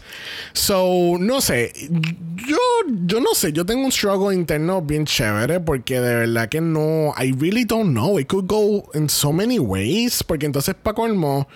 So, 0.54 1.18
no 1.20 1.42
sé. 1.42 1.74
Yo, 2.48 2.58
yo 3.06 3.20
no 3.20 3.34
sé. 3.36 3.52
Yo 3.52 3.66
tengo 3.66 3.84
un 3.84 3.92
struggle 3.92 4.34
interno 4.34 4.82
bien 4.82 5.06
chévere 5.06 5.25
porque 5.66 6.00
de 6.00 6.16
verdad 6.16 6.50
que 6.50 6.62
no. 6.62 7.14
I 7.18 7.32
really 7.32 7.66
don't 7.66 7.94
know. 7.94 8.20
It 8.20 8.28
could 8.28 8.48
go 8.48 8.90
in 8.94 9.10
so 9.10 9.32
many 9.32 9.60
ways. 9.60 10.24
Porque 10.24 10.46
entonces, 10.46 10.76
para. 10.76 11.48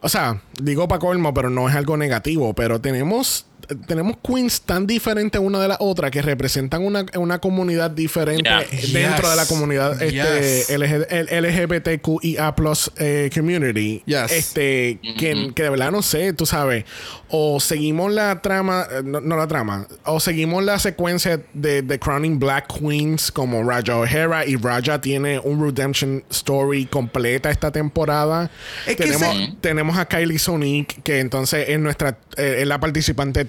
O 0.00 0.08
sea, 0.08 0.42
digo 0.60 0.86
para 0.88 0.98
colmo, 1.00 1.32
pero 1.34 1.50
no 1.50 1.68
es 1.68 1.74
algo 1.74 1.96
negativo. 1.96 2.54
Pero 2.54 2.80
tenemos. 2.80 3.46
Tenemos 3.86 4.16
queens 4.22 4.60
tan 4.62 4.86
diferentes 4.86 5.40
una 5.40 5.60
de 5.60 5.68
la 5.68 5.76
otra 5.80 6.10
que 6.10 6.22
representan 6.22 6.84
una, 6.84 7.04
una 7.16 7.38
comunidad 7.40 7.90
diferente 7.90 8.48
Yeah. 8.48 8.60
dentro 8.92 9.22
Yes. 9.22 9.30
de 9.30 9.36
la 9.36 9.46
comunidad 9.46 10.02
este, 10.02 10.66
Yes. 10.66 10.70
LG 10.70 11.06
el 11.10 11.44
LGBTQIA 11.44 12.54
eh, 12.98 13.30
community. 13.34 14.02
Yes. 14.06 14.32
Este, 14.32 14.98
que, 15.18 15.52
que 15.54 15.62
de 15.62 15.70
verdad 15.70 15.90
no 15.90 16.02
sé, 16.02 16.32
tú 16.32 16.46
sabes. 16.46 16.84
O 17.28 17.58
seguimos 17.60 18.12
la 18.12 18.40
trama, 18.40 18.86
eh, 18.90 19.02
no, 19.04 19.20
no 19.20 19.36
la 19.36 19.46
trama, 19.48 19.86
o 20.04 20.20
seguimos 20.20 20.62
la 20.64 20.78
secuencia 20.78 21.40
de, 21.54 21.82
de 21.82 21.98
Crowning 21.98 22.38
Black 22.38 22.72
Queens 22.78 23.32
como 23.32 23.62
Raja 23.68 23.96
O'Hara 23.96 24.46
y 24.46 24.56
Raja 24.56 25.00
tiene 25.00 25.38
un 25.40 25.60
redemption 25.62 26.22
story 26.30 26.86
completa 26.86 27.50
esta 27.50 27.72
temporada. 27.72 28.50
Es 28.86 28.96
que 28.96 29.04
tenemos, 29.04 29.36
se- 29.36 29.52
tenemos 29.60 29.98
a 29.98 30.06
Kylie 30.06 30.38
Sonic, 30.38 31.02
que 31.02 31.18
entonces 31.20 31.68
es 31.68 31.78
nuestra, 31.80 32.18
eh, 32.36 32.58
es 32.60 32.66
la 32.66 32.78
participante 32.78 33.44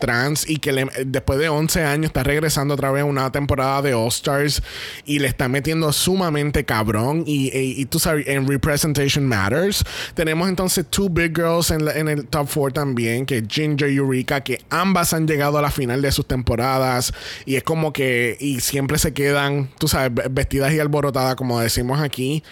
y 0.47 0.57
que 0.57 0.71
le- 0.71 0.87
después 1.05 1.39
de 1.39 1.49
11 1.49 1.83
años 1.83 2.05
está 2.07 2.23
regresando 2.23 2.73
otra 2.75 2.91
vez 2.91 3.01
a 3.01 3.05
una 3.05 3.31
temporada 3.31 3.81
de 3.81 3.93
All 3.93 4.07
Stars 4.07 4.61
y 5.05 5.19
le 5.19 5.27
está 5.27 5.47
metiendo 5.47 5.91
sumamente 5.91 6.63
cabrón 6.65 7.23
y, 7.25 7.55
y- 7.57 7.85
tú 7.85 7.99
sabes, 7.99 8.27
en 8.27 8.47
Representation 8.47 9.25
Matters. 9.25 9.83
Tenemos 10.13 10.49
entonces 10.49 10.85
two 10.89 11.09
big 11.09 11.35
girls 11.35 11.71
en, 11.71 11.87
en 11.87 12.07
el 12.07 12.25
top 12.27 12.47
4 12.53 12.73
también, 12.73 13.25
que 13.25 13.43
Ginger 13.47 13.89
y 13.91 13.97
Eureka, 13.97 14.41
que 14.41 14.61
ambas 14.69 15.13
han 15.13 15.27
llegado 15.27 15.57
a 15.57 15.61
la 15.61 15.71
final 15.71 16.01
de 16.01 16.11
sus 16.11 16.25
temporadas 16.27 17.13
y 17.45 17.55
es 17.55 17.63
como 17.63 17.91
que, 17.93 18.37
y 18.39 18.59
siempre 18.59 18.97
se 18.97 19.13
quedan, 19.13 19.69
tú 19.77 19.87
sabes, 19.87 20.13
ve- 20.13 20.27
vestidas 20.29 20.73
y 20.73 20.79
alborotadas, 20.79 21.35
como 21.35 21.59
decimos 21.59 21.99
aquí. 22.01 22.43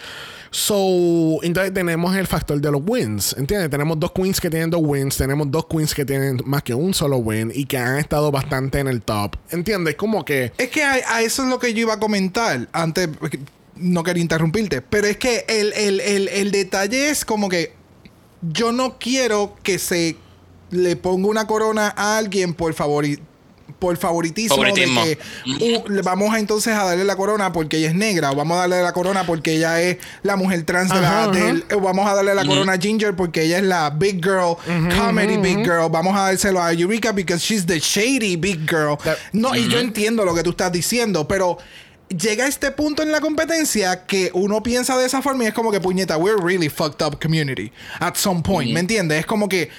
So, 0.52 1.40
entonces 1.44 1.73
tenemos 1.73 2.15
el 2.15 2.27
factor 2.27 2.61
de 2.61 2.72
los 2.72 2.82
wins, 2.86 3.36
¿entiendes? 3.38 3.69
Tenemos 3.69 3.99
dos 3.99 4.14
queens 4.14 4.40
que 4.40 4.49
tienen 4.49 4.69
dos 4.69 4.80
wins, 4.84 5.18
tenemos 5.18 5.52
dos 5.52 5.65
queens 5.65 5.94
que 5.94 6.06
tienen 6.06 6.40
más 6.45 6.64
que 6.64 6.73
un 6.73 6.94
solo 6.94 7.18
win 7.18 7.44
y 7.53 7.65
que 7.65 7.77
han 7.77 7.97
estado 7.97 8.31
bastante 8.31 8.80
en 8.80 8.88
el 8.88 9.01
top, 9.01 9.35
¿entiendes? 9.51 9.95
Como 9.95 10.23
que... 10.26 10.51
Es 10.57 10.69
que 10.69 10.84
a, 10.84 10.93
a 11.15 11.22
eso 11.22 11.43
es 11.43 11.49
lo 11.49 11.59
que 11.59 11.73
yo 11.73 11.81
iba 11.81 11.93
a 11.95 11.99
comentar 11.99 12.67
antes. 12.72 13.09
No 13.76 14.03
quería 14.03 14.22
interrumpirte. 14.22 14.81
Pero 14.81 15.07
es 15.07 15.17
que 15.17 15.45
el, 15.47 15.73
el- 15.73 15.99
el- 15.99 16.27
el 16.30 16.51
detalle 16.51 17.09
es 17.09 17.26
como 17.26 17.49
que 17.49 17.73
yo 18.41 18.72
no 18.72 18.97
quiero 18.99 19.55
que 19.63 19.80
se 19.80 20.15
le 20.72 20.95
ponga 20.95 21.27
una 21.27 21.47
corona 21.47 21.93
a 21.95 22.17
alguien 22.17 22.53
por 22.53 22.73
favori- 22.73 23.19
por 23.80 23.98
favoritismo, 23.98 24.56
Favoritismo. 24.58 25.04
de 25.04 25.18
que 25.18 25.84
uh, 25.88 25.90
le 25.92 26.02
vamos 26.02 26.34
a 26.34 26.40
entonces 26.40 26.74
a 26.74 26.84
darle 26.86 27.04
la 27.04 27.16
corona 27.16 27.52
porque 27.52 27.78
ella 27.78 27.90
es 27.90 27.96
negra 27.96 28.32
o 28.32 28.36
vamos 28.36 28.56
a 28.58 28.62
darle 28.62 28.82
la 28.82 28.94
corona 28.94 29.26
porque 29.26 29.56
ella 29.56 29.82
es 29.82 29.98
la 30.24 30.36
mujer 30.36 30.64
trans 30.64 30.94
de 30.94 31.02
la- 31.02 31.24
Ajá, 31.24 31.32
del- 31.32 31.66
o 31.74 31.80
vamos 31.82 32.08
a 32.08 32.14
darle 32.16 32.36
la 32.36 32.46
corona 32.46 32.74
a 32.74 32.78
Ginger 32.78 33.16
porque 33.16 33.44
ella 33.44 33.58
es 33.58 33.64
la 33.64 33.90
big 33.90 34.24
girl 34.24 34.56
comedy 34.98 35.38
big 35.38 35.58
girl. 35.64 35.90
Vamos 35.90 36.16
a 36.16 36.22
dárselo 36.32 36.62
a 36.62 36.72
Eureka 36.74 37.12
because 37.12 37.44
she's 37.44 37.66
the 37.66 37.80
shady 37.80 38.36
big 38.36 38.70
girl. 38.70 38.98
That- 39.04 39.18
no 39.34 39.56
y 39.56 39.68
yo 39.68 39.80
entiendo 39.80 40.24
lo 40.26 40.34
que 40.36 40.44
tú 40.44 40.52
estás 40.52 40.72
diciendo 40.72 41.28
pero 41.28 41.58
llega 42.10 42.46
este 42.48 42.70
punto 42.72 43.02
en 43.02 43.12
la 43.12 43.20
competencia 43.20 44.06
que 44.06 44.30
uno 44.36 44.62
piensa 44.62 44.96
de 44.98 45.08
esa 45.08 45.24
forma 45.24 45.44
y 45.44 45.48
es 45.48 45.54
como 45.56 45.72
que 45.72 45.82
puñeta 45.82 46.18
we're 46.18 46.40
really 46.42 46.70
fucked 46.70 47.04
up 47.06 47.20
community 47.20 47.72
at 48.00 48.16
some 48.16 48.42
point 48.44 48.72
¿me 48.72 48.80
entiendes? 48.80 49.22
es 49.22 49.26
como 49.26 49.50
que 49.50 49.70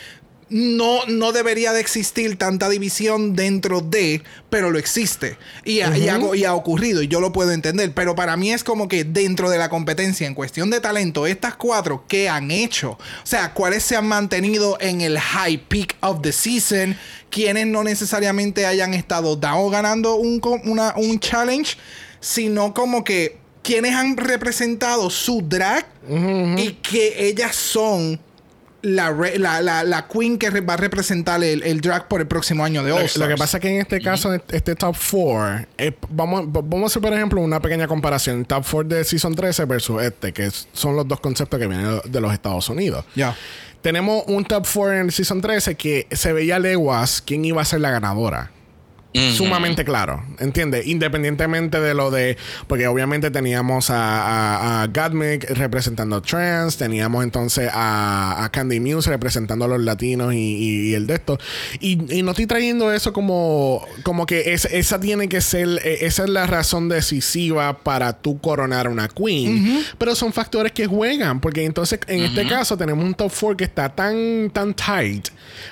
no, 0.49 1.05
no 1.07 1.33
debería 1.33 1.73
de 1.73 1.81
existir 1.81 2.39
tanta 2.39 2.69
división 2.69 3.35
dentro 3.35 3.81
de, 3.81 4.23
pero 4.49 4.71
lo 4.71 4.79
existe. 4.79 5.37
Y 5.65 5.81
ha, 5.81 5.97
y 5.99 6.09
ha- 6.09 6.37
y 6.37 6.45
ha 6.45 6.55
ocurrido, 6.55 7.03
y 7.03 7.09
yo 7.09 7.21
lo 7.21 7.33
puedo 7.33 7.51
entender. 7.53 7.93
Pero 7.95 8.15
para 8.15 8.37
mí 8.37 8.53
es 8.53 8.63
como 8.63 8.87
que 8.87 9.03
dentro 9.05 9.51
de 9.51 9.59
la 9.59 9.69
competencia, 9.69 10.27
en 10.27 10.35
cuestión 10.35 10.71
de 10.71 10.81
talento, 10.81 11.27
estas 11.27 11.57
cuatro, 11.57 12.05
¿qué 12.09 12.29
han 12.29 12.51
hecho? 12.53 12.91
O 12.93 12.99
sea, 13.27 13.53
¿cuáles 13.55 13.83
se 13.83 13.97
han 13.97 14.07
mantenido 14.07 14.79
en 14.81 15.01
el 15.01 15.19
high 15.19 15.59
peak 15.69 15.97
of 16.01 16.23
the 16.23 16.31
season? 16.33 16.97
¿Quiénes 17.31 17.67
no 17.67 17.83
necesariamente 17.83 18.67
hayan 18.67 18.95
estado 18.95 19.35
down 19.35 19.73
ganando 19.73 20.15
un, 20.15 20.41
una- 20.65 20.95
un 20.97 21.19
challenge? 21.19 21.77
Sino 22.21 22.73
como 22.73 23.03
que 23.03 23.39
quienes 23.63 23.95
han 23.95 24.17
representado 24.17 25.11
su 25.11 25.43
drag 25.43 25.87
y 26.57 26.75
que 26.83 27.27
ellas 27.27 27.57
son 27.57 28.21
la, 28.87 29.11
re- 29.11 29.39
la, 29.39 29.61
la, 29.61 29.83
la 29.83 30.07
queen 30.07 30.39
que 30.39 30.49
va 30.61 30.75
a 30.75 30.77
representar 30.77 31.43
el, 31.43 31.63
el 31.63 31.81
drag 31.81 32.07
por 32.09 32.21
el 32.21 32.27
próximo 32.27 32.65
año 32.65 32.85
de 32.85 32.93
All 32.93 33.09
lo 33.17 33.27
que 33.29 33.37
pasa 33.37 33.57
es 33.57 33.61
que 33.61 33.69
en 33.69 33.81
este 33.81 34.01
caso, 34.01 34.33
este 34.35 34.75
top 34.77 34.97
4, 35.11 35.67
vamos, 36.11 36.45
vamos 36.51 36.83
a 36.83 36.87
hacer, 36.87 37.03
por 37.03 37.13
ejemplo, 37.13 37.41
una 37.41 37.61
pequeña 37.61 37.89
comparación. 37.89 38.45
Top 38.45 38.65
4 38.71 38.85
de 38.97 39.05
Season 39.05 39.35
13 39.35 39.65
versus 39.65 40.03
este, 40.03 40.33
que 40.33 40.51
son 40.73 40.95
los 40.97 41.07
dos 41.09 41.21
conceptos 41.21 41.59
que 41.59 41.67
vienen 41.67 42.01
de 42.05 42.21
los 42.21 42.33
Estados 42.33 42.69
Unidos. 42.69 43.05
Ya. 43.15 43.37
Tenemos 43.83 44.25
un 44.29 44.45
top 44.45 44.67
4 44.73 44.93
en 44.95 45.01
el 45.07 45.13
Season 45.13 45.41
13 45.41 45.75
que 45.75 46.07
se 46.13 46.33
veía 46.33 46.59
leguas 46.59 47.23
quién 47.25 47.45
iba 47.45 47.63
a 47.63 47.65
ser 47.65 47.81
la 47.81 47.91
ganadora. 47.91 48.51
Sumamente 49.35 49.85
claro, 49.85 50.23
¿entiendes? 50.39 50.87
Independientemente 50.87 51.81
de 51.81 51.95
lo 51.95 52.11
de. 52.11 52.37
Porque 52.67 52.87
obviamente 52.87 53.31
teníamos 53.31 53.91
a, 53.91 54.83
a, 54.83 54.83
a 54.83 54.87
representando 55.55 56.21
trans, 56.23 56.77
teníamos 56.77 57.25
entonces 57.25 57.71
a, 57.73 58.45
a 58.45 58.51
Candy 58.51 58.81
Muse 58.81 59.11
representando 59.11 59.65
a 59.65 59.69
los 59.69 59.81
latinos 59.81 60.35
y, 60.35 60.39
y- 60.39 60.91
y 60.91 60.95
el 60.95 61.07
de 61.07 61.15
esto. 61.15 61.39
Y, 61.81 61.99
y 62.19 62.23
no 62.23 62.31
estoy 62.33 62.47
trayendo 62.47 62.93
eso 62.93 63.13
como, 63.13 63.85
como 64.03 64.27
que 64.27 64.53
es- 64.53 64.67
esa 64.67 65.01
tiene 65.01 65.29
que 65.29 65.41
ser. 65.41 65.69
eh, 65.85 65.99
Esa 66.03 66.25
es 66.25 66.31
la 66.31 66.47
razón 66.47 66.89
decisiva 66.89 67.79
para 67.79 68.13
tú 68.15 68.41
coronar 68.41 68.89
una 68.89 69.09
queen. 69.09 69.85
Pero 69.99 70.15
son 70.15 70.33
factores 70.33 70.73
que 70.73 70.87
juegan, 70.87 71.41
porque 71.41 71.65
entonces 71.65 72.01
en 72.07 72.23
este 72.25 72.47
caso 72.49 72.77
tenemos 72.77 73.05
un 73.05 73.15
top 73.15 73.33
4 73.39 73.57
que 73.57 73.65
está 73.65 73.89
tan, 73.89 74.51
tan 74.53 74.75
tight, 74.75 75.29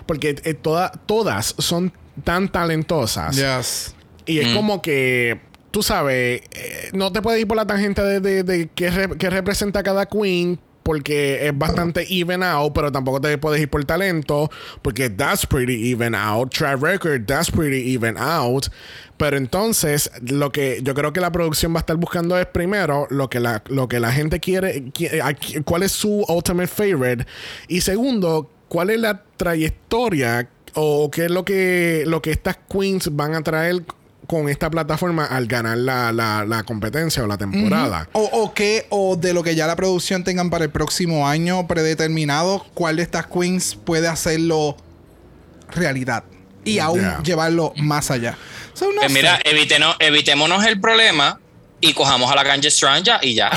porque 0.07 0.37
eh, 0.45 0.55
toda- 0.55 0.91
todas 1.07 1.55
son 1.59 1.93
tan 2.23 2.49
talentosas. 2.49 3.37
Yes. 3.37 3.95
Y 4.27 4.39
es 4.39 4.55
como 4.55 4.81
que, 4.81 5.41
tú 5.71 5.83
sabes, 5.83 6.43
eh, 6.53 6.91
no 6.93 7.13
te 7.13 7.21
puedes 7.21 7.41
ir 7.41 7.47
por 7.49 7.57
la 7.57 7.67
tangente 7.67 8.03
de, 8.03 8.21
de, 8.21 8.43
de 8.43 8.69
qué, 8.75 8.91
re- 8.91 9.17
qué 9.19 9.31
representa 9.31 9.83
cada 9.83 10.07
queen. 10.07 10.59
Porque 10.85 11.47
es 11.49 11.57
bastante 11.57 12.05
even 12.11 12.43
out, 12.43 12.75
pero 12.75 12.93
tampoco 12.93 13.19
te 13.19 13.39
puedes 13.39 13.59
ir 13.59 13.71
por 13.71 13.83
talento. 13.87 14.51
Porque 14.83 15.09
that's 15.09 15.47
pretty 15.47 15.91
even 15.91 16.15
out. 16.15 16.53
Track 16.53 16.79
record, 16.83 17.25
that's 17.27 17.51
pretty 17.51 17.95
even 17.95 18.19
out. 18.19 18.67
Pero 19.17 19.39
entonces, 19.39 20.11
lo 20.21 20.53
que 20.53 20.81
yo 20.83 20.93
creo 20.93 21.11
que 21.15 21.23
la 21.23 21.33
producción 21.33 21.73
va 21.73 21.79
a 21.79 21.81
estar 21.81 21.97
buscando 21.97 22.39
es 22.39 22.45
primero 22.45 23.07
lo 23.09 23.31
que 23.31 23.41
la, 23.41 23.63
lo 23.69 23.89
que 23.89 23.99
la 23.99 24.13
gente 24.13 24.41
quiere, 24.41 24.85
qui- 24.93 25.09
a 25.23 25.33
qui- 25.33 25.65
cuál 25.65 25.85
es 25.85 25.93
su 25.93 26.23
ultimate 26.29 26.67
favorite. 26.69 27.27
Y 27.67 27.81
segundo, 27.81 28.51
cuál 28.69 28.91
es 28.91 29.01
la 29.01 29.23
trayectoria 29.39 30.51
o 30.75 31.11
qué 31.11 31.27
es 31.27 31.31
lo 31.31 31.45
que, 31.45 32.05
lo 32.07 32.21
que 32.23 32.31
estas 32.33 32.57
queens 32.71 33.15
van 33.15 33.35
a 33.35 33.43
traer 33.43 33.83
con 34.27 34.49
esta 34.49 34.71
plataforma 34.71 35.27
al 35.27 35.47
ganar 35.47 35.77
la, 35.77 36.11
la, 36.11 36.45
la 36.47 36.63
competencia 36.63 37.23
o 37.23 37.27
la 37.27 37.37
temporada. 37.37 38.09
O, 38.13 38.23
o 38.23 38.55
qué, 38.55 38.87
o 38.89 39.17
de 39.17 39.35
lo 39.35 39.43
que 39.43 39.55
ya 39.55 39.67
la 39.67 39.77
producción 39.77 40.25
tengan 40.25 40.49
para 40.51 40.65
el 40.65 40.71
próximo 40.71 41.29
año 41.29 41.67
predeterminado, 41.67 42.65
cuál 42.75 42.97
de 42.97 43.03
estas 43.03 43.27
queens 43.27 43.75
puede 43.75 44.09
hacerlo 44.09 44.77
realidad 45.71 46.25
y 46.65 46.79
aún 46.79 47.01
Yeah. 47.01 47.23
llevarlo 47.23 47.73
más 47.77 48.11
allá. 48.11 48.39
So, 48.73 48.87
no 48.93 49.01
Pues 49.03 49.13
mira, 49.13 49.39
eviteno- 49.45 49.95
evitémonos 49.99 50.65
el 50.65 50.81
problema 50.81 51.39
y 51.89 51.93
cojamos 51.95 52.31
a 52.31 52.35
la 52.35 52.43
Ganja 52.43 52.71
Stranja 52.71 53.19
y 53.23 53.35
ya. 53.35 53.51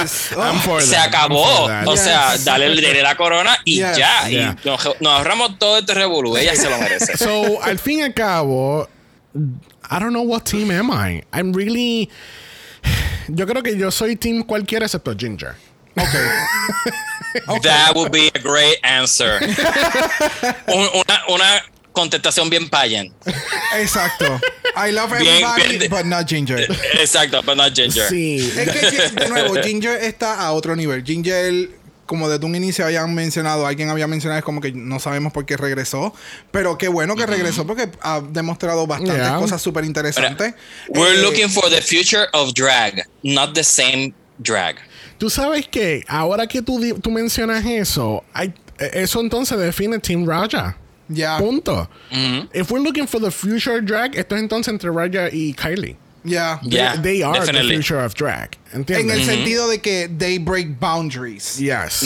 Yes. 0.00 0.30
Oh, 0.36 0.80
Se 0.80 0.92
that, 0.96 1.08
acabó. 1.08 1.64
O 1.86 1.96
sea, 1.96 2.36
dale, 2.38 2.68
dale 2.80 3.02
la 3.02 3.14
corona 3.16 3.58
y 3.64 3.76
Yes. 3.76 3.96
ya. 3.96 4.28
Yeah. 4.28 4.56
Y 4.62 4.66
nos, 4.68 4.84
nos 5.00 5.12
ahorramos 5.12 5.58
todo 5.58 5.78
este 5.78 5.94
revolú. 5.94 6.36
Ella 6.36 6.54
se 6.56 6.68
lo 6.70 6.78
merece. 6.78 7.16
So, 7.24 7.62
al 7.62 7.78
fin 7.78 8.00
y 8.00 8.02
al 8.02 8.14
cabo, 8.14 8.88
I 9.34 9.98
don't 9.98 10.10
know 10.10 10.22
what 10.22 10.42
team 10.44 10.70
am 10.70 10.90
I. 10.90 11.22
I'm 11.32 11.52
really. 11.52 12.10
Yo 13.28 13.46
creo 13.46 13.62
que 13.62 13.76
yo 13.76 13.90
soy 13.90 14.16
team 14.16 14.42
cualquiera 14.42 14.86
excepto 14.86 15.14
Ginger. 15.16 15.54
That 17.62 17.92
would 17.94 18.10
be 18.12 18.30
a 18.34 18.38
great 18.38 18.78
answer. 18.82 19.38
Un- 20.68 20.88
una, 20.94 21.22
una 21.28 21.62
contestación 21.94 22.50
bien 22.50 22.68
payan. 22.68 23.10
Exacto. 23.78 24.26
I 24.76 24.90
love 24.92 25.10
Bien, 25.18 25.42
everybody, 25.44 25.78
bien. 25.78 25.90
but 25.90 26.04
not 26.04 26.28
Ginger. 26.28 26.60
Exacto, 27.00 27.40
but 27.42 27.56
not 27.56 27.72
Ginger. 27.74 28.08
Sí. 28.08 28.52
Es 28.56 28.68
que, 28.70 29.08
de 29.20 29.28
nuevo, 29.30 29.54
Ginger 29.62 30.02
está 30.02 30.40
a 30.40 30.52
otro 30.52 30.74
nivel. 30.76 31.02
Ginger, 31.04 31.70
como 32.06 32.28
desde 32.28 32.44
un 32.44 32.54
inicio 32.56 32.84
habían 32.84 33.14
mencionado, 33.14 33.66
alguien 33.66 33.88
había 33.88 34.06
mencionado, 34.08 34.38
es 34.40 34.44
como 34.44 34.60
que 34.60 34.72
no 34.72 34.98
sabemos 34.98 35.32
por 35.32 35.46
qué 35.46 35.56
regresó. 35.56 36.12
Pero 36.50 36.76
qué 36.76 36.88
bueno 36.88 37.14
que 37.16 37.24
regresó 37.26 37.66
porque 37.66 37.88
ha 38.02 38.20
demostrado 38.20 38.86
bastantes 38.86 39.16
Yeah. 39.16 39.36
cosas 39.38 39.62
súper 39.62 39.84
interesantes. 39.84 40.54
We're 40.88 41.18
Eh, 41.18 41.22
looking 41.22 41.48
for 41.48 41.70
the 41.70 41.80
future 41.80 42.26
of 42.32 42.52
drag, 42.54 43.06
not 43.22 43.54
the 43.54 43.64
same 43.64 44.12
drag. 44.38 44.76
Tú 45.18 45.30
sabes 45.30 45.68
que 45.68 46.02
ahora 46.08 46.48
que 46.48 46.60
tú, 46.60 46.80
tú 47.00 47.10
mencionas 47.12 47.64
eso, 47.64 48.24
hay- 48.32 48.52
eso 48.92 49.20
entonces 49.20 49.56
define 49.56 50.00
Team 50.00 50.26
Raja. 50.28 50.76
Ya, 51.08 51.36
Punto. 51.38 51.88
If 52.52 52.70
we're 52.70 52.80
looking 52.82 53.06
for 53.06 53.20
the 53.20 53.30
future 53.30 53.80
drag, 53.80 54.14
esto 54.16 54.34
es 54.36 54.42
entonces 54.42 54.72
entre 54.72 54.90
Raja 54.90 55.28
y 55.32 55.52
Kylie. 55.54 55.96
They- 56.24 56.30
Yeah, 56.30 56.58
they, 57.02 57.22
are 57.22 57.38
definitely. 57.38 57.76
the 57.76 57.82
future 57.82 57.98
of 58.02 58.14
drag. 58.14 58.56
En 58.72 58.80
¿Entiendes? 58.80 59.18
el 59.18 59.24
sentido 59.26 59.68
de 59.68 59.78
que 59.82 60.08
they 60.08 60.38
break 60.38 60.80
boundaries. 60.80 61.58
Yes. 61.58 62.00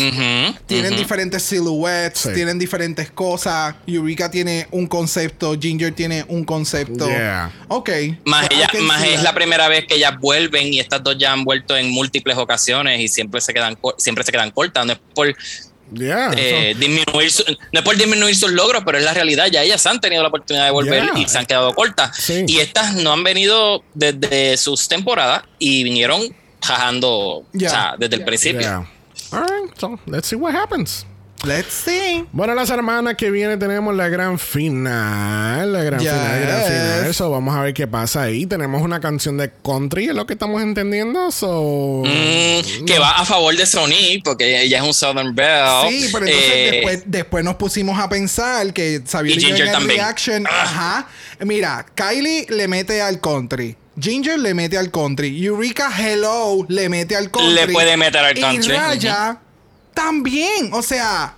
Tienen 0.66 0.96
diferentes 0.96 1.40
silhouettes, 1.44 2.18
Sí. 2.22 2.30
tienen 2.34 2.58
diferentes 2.58 3.12
cosas. 3.12 3.76
Eureka 3.86 4.28
tiene 4.28 4.66
un 4.72 4.88
concepto, 4.88 5.54
Ginger 5.56 5.92
tiene 5.94 6.24
un 6.26 6.44
concepto. 6.44 7.06
Yeah. 7.08 7.52
Ok. 7.68 7.90
Más, 8.24 8.46
So 8.46 8.52
I 8.54 8.56
ella, 8.56 8.70
más 8.82 9.04
es 9.04 9.14
that. 9.16 9.22
la 9.22 9.34
primera 9.34 9.68
vez 9.68 9.86
que 9.86 9.94
ellas 9.94 10.18
vuelven 10.18 10.74
y 10.74 10.80
estas 10.80 11.00
dos 11.04 11.16
ya 11.16 11.32
han 11.32 11.44
vuelto 11.44 11.76
en 11.76 11.88
múltiples 11.88 12.36
ocasiones 12.36 12.98
y 13.00 13.06
siempre 13.06 13.40
se 13.40 13.54
quedan 13.54 13.78
siempre 13.98 14.24
se 14.24 14.32
quedan 14.32 14.50
cortas. 14.50 14.84
No 14.84 14.94
es 14.94 14.98
por 15.14 15.32
Yeah. 15.92 16.32
eh, 16.36 16.74
disminuir 16.78 17.30
su- 17.30 17.44
no 17.72 17.80
es 17.80 17.82
por 17.82 17.96
disminuir 17.96 18.34
sus 18.36 18.50
logros, 18.52 18.82
pero 18.84 18.98
es 18.98 19.04
la 19.04 19.14
realidad. 19.14 19.46
Ya 19.50 19.62
ellas 19.62 19.84
han 19.86 20.00
tenido 20.00 20.22
la 20.22 20.28
oportunidad 20.28 20.64
de 20.66 20.70
volver 20.70 21.02
Yeah. 21.04 21.18
y 21.18 21.28
se 21.28 21.38
han 21.38 21.46
quedado 21.46 21.74
cortas. 21.74 22.16
Sí. 22.16 22.44
Y 22.46 22.58
estas 22.58 22.94
no 22.94 23.12
han 23.12 23.24
venido 23.24 23.82
desde 23.94 24.56
sus 24.56 24.86
temporadas 24.88 25.42
y 25.58 25.82
vinieron 25.84 26.22
jajando 26.62 27.44
Yeah. 27.52 27.68
o 27.68 27.70
sea, 27.72 27.94
desde 27.98 28.16
el 28.16 28.24
principio. 28.24 28.60
yeah. 28.60 28.86
All 29.30 29.42
right. 29.42 29.78
So 29.78 29.98
let's 30.06 30.28
see 30.28 30.36
what 30.36 30.54
happens. 30.54 31.06
Let's 31.44 31.72
see. 31.72 32.24
Bueno, 32.32 32.52
la 32.56 32.66
semana 32.66 33.14
que 33.14 33.30
viene 33.30 33.56
tenemos 33.58 33.94
la 33.94 34.08
gran 34.08 34.40
final. 34.40 35.72
La 35.72 35.84
gran 35.84 36.00
Yes. 36.00 36.10
final, 36.10 36.40
gran 36.40 36.62
final. 36.64 37.06
Eso, 37.06 37.30
vamos 37.30 37.54
a 37.56 37.62
ver 37.62 37.74
qué 37.74 37.86
pasa 37.86 38.22
ahí. 38.22 38.44
Tenemos 38.44 38.82
una 38.82 38.98
canción 39.00 39.36
de 39.36 39.52
country, 39.64 40.06
es 40.08 40.14
lo 40.14 40.26
que 40.26 40.32
estamos 40.32 40.60
entendiendo. 40.62 41.30
So. 41.30 42.02
Mm, 42.04 42.84
que 42.86 42.98
va 42.98 43.10
a 43.18 43.24
favor 43.24 43.56
de 43.56 43.66
Sony 43.66 44.20
porque 44.24 44.62
ella 44.62 44.78
es 44.78 44.82
un 44.84 44.92
Southern 44.92 45.32
Belle. 45.34 45.88
Sí, 45.88 46.08
pero 46.12 46.26
entonces 46.26 46.50
Eh, 46.52 46.70
después, 46.72 47.02
después 47.06 47.44
nos 47.44 47.54
pusimos 47.54 47.98
a 48.00 48.08
pensar 48.08 48.72
que 48.72 49.00
Xavier 49.08 49.38
Y 49.38 49.40
Ginger 49.40 49.70
también. 49.70 50.00
reaction, 50.00 50.44
ajá. 50.46 51.06
Mira, 51.40 51.86
Kylie 51.94 52.46
le 52.48 52.66
mete 52.66 53.00
al 53.00 53.20
country. 53.20 53.76
Ginger 54.00 54.38
le 54.40 54.54
mete 54.54 54.76
al 54.76 54.90
country. 54.90 55.44
Eureka 55.44 55.90
Hello 55.96 56.64
le 56.68 56.88
mete 56.88 57.14
al 57.16 57.30
country. 57.30 57.54
Le 57.54 57.68
puede 57.68 57.96
meter 57.96 58.24
al 58.24 58.34
country. 58.38 58.72
Y 58.72 58.76
Raya 58.76 59.40
también. 59.98 60.70
O 60.72 60.82
sea, 60.82 61.34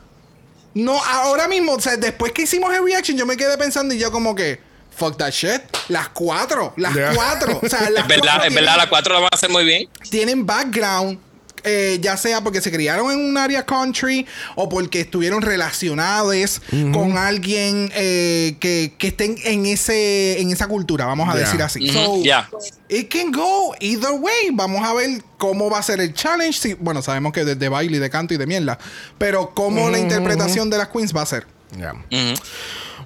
no, 0.75 1.03
ahora 1.03 1.49
mismo, 1.49 1.73
o 1.73 1.81
sea, 1.81 1.97
después 1.97 2.33
que 2.33 2.43
hicimos 2.43 2.73
el 2.75 2.85
reaction, 2.85 3.17
yo 3.17 3.25
me 3.27 3.37
quedé 3.37 3.57
pensando 3.57 3.95
y 3.95 3.99
yo 3.99 4.13
como 4.13 4.35
que, 4.35 4.61
fuck 4.95 5.17
that 5.17 5.31
shit. 5.31 5.63
Las 5.89 6.11
cuatro, 6.11 6.75
las 6.77 6.95
Yeah. 6.95 7.15
cuatro. 7.15 7.59
O 7.63 7.69
sea, 7.69 7.89
las 7.91 8.03
es 8.03 8.09
verdad, 8.09 8.23
cuatro 8.35 8.49
es 8.49 8.55
verdad, 8.55 8.77
las 8.77 8.87
cuatro 8.89 9.15
lo 9.15 9.21
van 9.23 9.31
a 9.33 9.37
hacer 9.37 9.49
muy 9.51 9.65
bien. 9.65 9.89
tienen 10.11 10.45
background, 10.45 11.19
eh, 11.65 11.99
ya 12.01 12.17
sea 12.17 12.43
porque 12.43 12.61
se 12.61 12.71
criaron 12.71 13.11
en 13.11 13.19
un 13.19 13.37
área 13.37 13.65
country 13.65 14.27
o 14.57 14.69
porque 14.69 15.01
estuvieron 15.01 15.43
relacionados 15.43 16.61
con 16.93 17.17
alguien 17.19 17.91
eh, 17.95 18.57
que, 18.61 18.95
que 18.99 19.09
estén 19.09 19.37
en 19.45 19.67
ese 19.67 20.41
en 20.41 20.51
esa 20.51 20.67
cultura, 20.69 21.07
vamos 21.07 21.29
a 21.29 21.33
Yeah. 21.33 21.45
decir 21.45 21.63
así. 21.63 21.89
So, 21.89 22.23
yeah. 22.23 22.49
it 22.89 23.09
can 23.11 23.33
go 23.33 23.75
either 23.81 24.13
way. 24.13 24.51
Vamos 24.53 24.87
a 24.87 24.93
ver 24.95 25.23
cómo 25.39 25.71
va 25.71 25.79
a 25.79 25.83
ser 25.83 26.01
el 26.01 26.13
challenge. 26.13 26.77
Bueno, 26.81 27.03
sabemos 27.03 27.33
que 27.33 27.45
desde 27.45 27.69
baile, 27.69 27.97
y 27.97 28.01
de 28.01 28.11
canto 28.11 28.35
y 28.35 28.37
de 28.37 28.47
mierda, 28.47 28.79
pero 29.19 29.53
cómo 29.55 29.89
la 29.91 29.99
interpretación 29.99 30.69
de 30.71 30.79
las 30.79 30.89
queens 30.89 31.15
va 31.17 31.23
a 31.23 31.27
ser. 31.27 31.47
Yeah. 31.77 31.95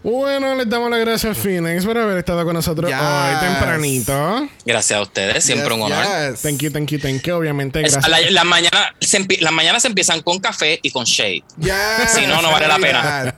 Bueno, 0.05 0.55
les 0.55 0.69
damos 0.69 0.91
las 0.91 1.01
gracias 1.01 1.35
a 1.35 1.41
Phoenix 1.41 1.83
por 1.87 1.97
haber 1.97 2.19
estado 2.19 2.45
con 2.45 2.53
nosotros 2.53 2.91
Yes. 2.91 3.01
hoy 3.01 3.41
tempranito. 3.41 4.49
Gracias 4.67 4.99
a 4.99 5.03
ustedes, 5.03 5.43
siempre 5.43 5.69
Yes, 5.71 5.77
un 5.77 5.83
honor. 5.83 6.05
yes. 6.31 6.43
Thank 6.43 6.59
you, 6.59 6.71
thank 6.71 6.91
you, 6.91 6.99
thank 6.99 7.23
you. 7.23 7.35
Obviamente, 7.35 7.81
Es- 7.81 7.93
gracias. 7.93 8.09
la- 8.11 8.31
las 8.31 8.45
mañanas 8.45 8.89
se, 9.01 9.19
empie- 9.19 9.41
las 9.41 9.51
mañanas 9.55 9.81
se 9.81 9.89
empiezan 9.89 10.21
con 10.21 10.41
café 10.41 10.79
y 10.83 10.91
con 10.91 11.05
shade. 11.05 11.43
Yes, 11.59 11.73
Si 12.15 12.27
no, 12.27 12.43
no 12.43 12.53
vale 12.53 12.69
la 12.69 12.77
pena. 12.79 13.35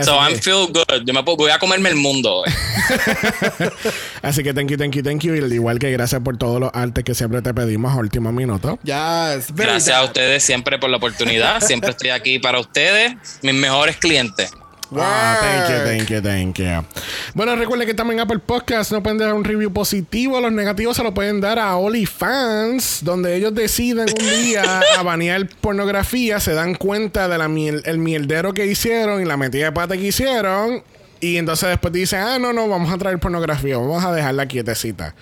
So 0.00 0.12
que- 0.12 0.24
I'm 0.32 0.38
feel 0.40 0.66
good. 0.68 1.04
Yo 1.04 1.12
me 1.12 1.24
puedo- 1.24 1.36
voy 1.36 1.50
a 1.50 1.58
comerme 1.58 1.88
el 1.88 1.96
mundo. 1.96 2.42
hoy. 2.42 2.52
Así 4.22 4.44
que 4.44 4.54
thank 4.54 4.70
you, 4.70 4.76
thank 4.76 4.94
you, 4.94 5.02
thank 5.02 5.20
you. 5.22 5.34
Y 5.34 5.38
al 5.40 5.52
igual 5.52 5.80
que 5.80 5.90
gracias 5.90 6.20
por 6.22 6.36
todos 6.38 6.60
los 6.60 6.70
artes 6.74 7.02
que 7.02 7.16
siempre 7.16 7.42
te 7.42 7.52
pedimos 7.52 7.92
a 7.92 7.96
último 7.96 8.30
minuto. 8.30 8.78
Yes, 8.84 9.52
Gracias 9.52 9.96
a 9.96 10.04
ustedes 10.04 10.44
siempre 10.44 10.78
por 10.78 10.90
la 10.90 10.98
oportunidad. 10.98 11.60
Siempre 11.60 11.90
estoy 11.90 12.10
aquí 12.10 12.38
para 12.38 12.60
ustedes, 12.60 13.14
mis 13.42 13.54
mejores 13.54 13.96
clientes. 13.96 14.52
Ah, 14.96 15.36
thank 15.40 15.68
you, 15.68 15.84
thank 15.84 16.08
you, 16.10 16.22
thank 16.22 16.58
you. 16.58 17.02
Bueno, 17.34 17.56
recuerden 17.56 17.86
que 17.86 17.94
también 17.94 18.18
en 18.18 18.24
Apple 18.24 18.38
Podcast 18.38 18.90
no 18.90 19.02
pueden 19.02 19.18
dar 19.18 19.34
un 19.34 19.44
review 19.44 19.72
positivo. 19.72 20.40
Los 20.40 20.52
negativos 20.52 20.96
se 20.96 21.02
lo 21.02 21.12
pueden 21.12 21.40
dar 21.40 21.58
a 21.58 21.76
OnlyFans, 21.76 23.04
donde 23.04 23.36
ellos 23.36 23.54
deciden 23.54 24.06
un 24.08 24.42
día 24.42 24.80
a 24.98 25.02
banear 25.02 25.46
pornografía, 25.60 26.40
se 26.40 26.54
dan 26.54 26.74
cuenta 26.74 27.28
del 27.28 27.46
miel, 27.50 27.82
el 27.84 27.98
mierdero 27.98 28.54
que 28.54 28.66
hicieron 28.66 29.20
y 29.20 29.24
la 29.24 29.36
metida 29.36 29.66
de 29.66 29.72
pata 29.72 29.96
que 29.96 30.04
hicieron. 30.04 30.82
Y 31.20 31.36
entonces 31.36 31.68
después 31.68 31.92
dicen, 31.92 32.20
ah, 32.20 32.38
no, 32.38 32.52
no, 32.52 32.68
vamos 32.68 32.92
a 32.92 32.98
traer 32.98 33.18
pornografía, 33.18 33.76
vamos 33.76 34.04
a 34.04 34.12
dejarla 34.12 34.46
quietecita. 34.46 35.14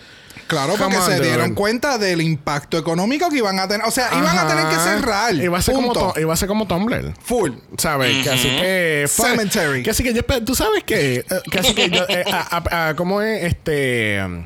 Claro, 0.46 0.74
Come 0.76 0.84
porque 0.84 0.96
on, 0.98 1.04
se 1.06 1.16
dude. 1.16 1.26
dieron 1.26 1.54
cuenta 1.54 1.98
del 1.98 2.20
impacto 2.22 2.78
económico 2.78 3.28
que 3.30 3.38
iban 3.38 3.58
a 3.58 3.66
tener. 3.66 3.84
O 3.84 3.90
sea, 3.90 4.10
iban 4.16 4.38
a 4.38 4.46
tener 4.46 4.66
que 4.68 4.76
cerrar. 4.76 5.34
Iba 5.34 5.58
a 5.58 5.62
ser, 5.62 5.74
como, 5.74 5.92
Punto. 5.92 6.14
iba 6.20 6.32
a 6.32 6.36
ser 6.36 6.46
como 6.46 6.68
Tumblr. 6.68 7.14
Full. 7.20 7.50
¿Sabes? 7.78 8.22
Que 8.22 8.30
así 8.30 8.48
que. 8.48 9.06
fue- 9.08 9.30
Cemetery. 9.30 9.82
Que 9.82 9.90
así 9.90 10.04
que 10.04 10.14
yo. 10.14 10.22
Tú 10.44 10.54
sabes 10.54 10.84
que. 10.84 11.16
eh, 11.16 11.24
Que 11.50 11.58
así 11.58 11.74
que 11.74 11.90
yo. 11.90 12.04
eh, 12.08 12.24
a- 12.30 12.62
a- 12.62 12.88
a- 12.90 12.94
¿Cómo 12.94 13.22
es? 13.22 13.42
Este. 13.42 14.22
um, 14.24 14.44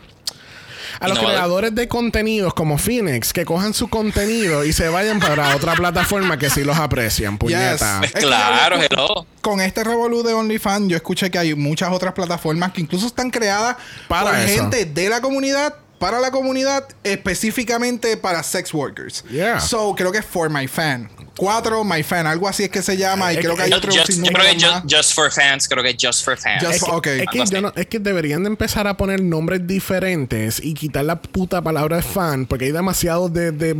A 1.01 1.09
los 1.09 1.16
Innovador. 1.16 1.39
creadores 1.39 1.74
de 1.74 1.89
contenidos 1.89 2.52
como 2.52 2.77
Phoenix, 2.77 3.32
que 3.32 3.47
cojan 3.47 3.72
su 3.72 3.89
contenido 3.89 4.64
y 4.66 4.74
se 4.74 4.89
vayan 4.90 5.18
para 5.18 5.56
otra 5.56 5.74
plataforma 5.74 6.39
que 6.39 6.51
sí 6.51 6.62
los 6.62 6.77
aprecian, 6.77 7.39
puñeta. 7.39 7.72
Yes. 7.72 7.98
Pues 7.98 8.10
Es 8.10 8.12
que 8.12 8.20
claro, 8.20 8.77
hello. 8.77 9.27
Con 9.40 9.62
este 9.62 9.82
revolú 9.82 10.22
de 10.22 10.35
OnlyFans, 10.35 10.89
yo 10.89 10.97
escuché 10.97 11.31
que 11.31 11.39
hay 11.39 11.55
muchas 11.55 11.90
otras 11.90 12.12
plataformas 12.12 12.72
que 12.72 12.82
incluso 12.82 13.06
están 13.06 13.31
creadas 13.31 13.77
Para 14.09 14.31
por 14.31 14.40
gente 14.40 14.85
de 14.85 15.09
la 15.09 15.22
comunidad, 15.22 15.74
para 15.98 16.20
la 16.20 16.31
comunidad, 16.31 16.86
específicamente 17.02 18.16
para 18.16 18.43
sex 18.43 18.74
workers. 18.74 19.24
Yeah. 19.31 19.60
So, 19.60 19.94
creo 19.94 20.12
que 20.12 20.18
es 20.18 20.27
For 20.27 20.51
My 20.51 20.66
Fan. 20.66 21.09
Cuatro 21.36 21.82
My 21.85 22.02
Fan, 22.02 22.27
algo 22.27 22.48
así 22.48 22.65
es 22.65 22.70
que 22.70 22.82
se 22.82 22.97
llama. 22.97 23.32
Y 23.32 23.36
Es 23.36 23.43
creo 23.43 23.57
que- 23.57 23.62
hay 23.62 23.70
yo- 23.70 23.77
otro 23.78 23.93
Just- 23.93 24.23
yo 24.23 24.32
creo 24.32 24.47
que 24.47 24.55
just, 24.65 24.94
just 24.94 25.15
for 25.15 25.32
fans, 25.32 25.69
creo 25.69 25.82
que 25.82 25.97
just 26.01 26.24
for 26.24 26.36
fans. 26.36 26.62
Just 26.62 26.74
Es 26.74 26.82
que, 26.82 26.86
es, 26.86 27.02
que 27.02 27.11
Algo 27.31 27.43
así. 27.44 27.55
yo 27.55 27.61
no- 27.62 27.73
es 27.77 27.86
que 27.86 27.98
deberían 27.98 28.43
de 28.43 28.48
empezar 28.48 28.86
a 28.86 28.97
poner 28.97 29.23
nombres 29.23 29.66
diferentes 29.66 30.61
y 30.62 30.74
quitar 30.74 31.05
la 31.05 31.20
puta 31.20 31.62
palabra 31.62 31.97
de 31.97 32.02
fan 32.02 32.47
porque 32.47 32.66
hay 32.66 32.73
demasiados 32.73 33.32
de, 33.32 33.52
de 33.52 33.77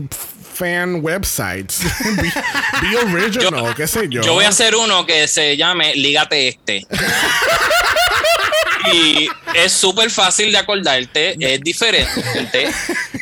fan 0.55 1.01
websites. 1.03 1.81
be, 2.17 2.89
be 2.89 2.97
original, 3.15 3.75
qué 3.75 3.87
sé 3.87 4.09
yo. 4.09 4.23
Yo 4.23 4.35
voy 4.35 4.45
a 4.45 4.49
hacer 4.49 4.75
uno 4.75 5.05
que 5.07 5.27
se 5.29 5.57
llame 5.57 5.95
Lígate 5.97 6.49
este. 6.49 6.87
y 8.93 9.29
es 9.55 9.73
súper 9.73 10.11
fácil 10.11 10.51
de 10.53 10.59
acordarte, 10.59 11.37
es 11.39 11.61
diferente. 11.61 12.69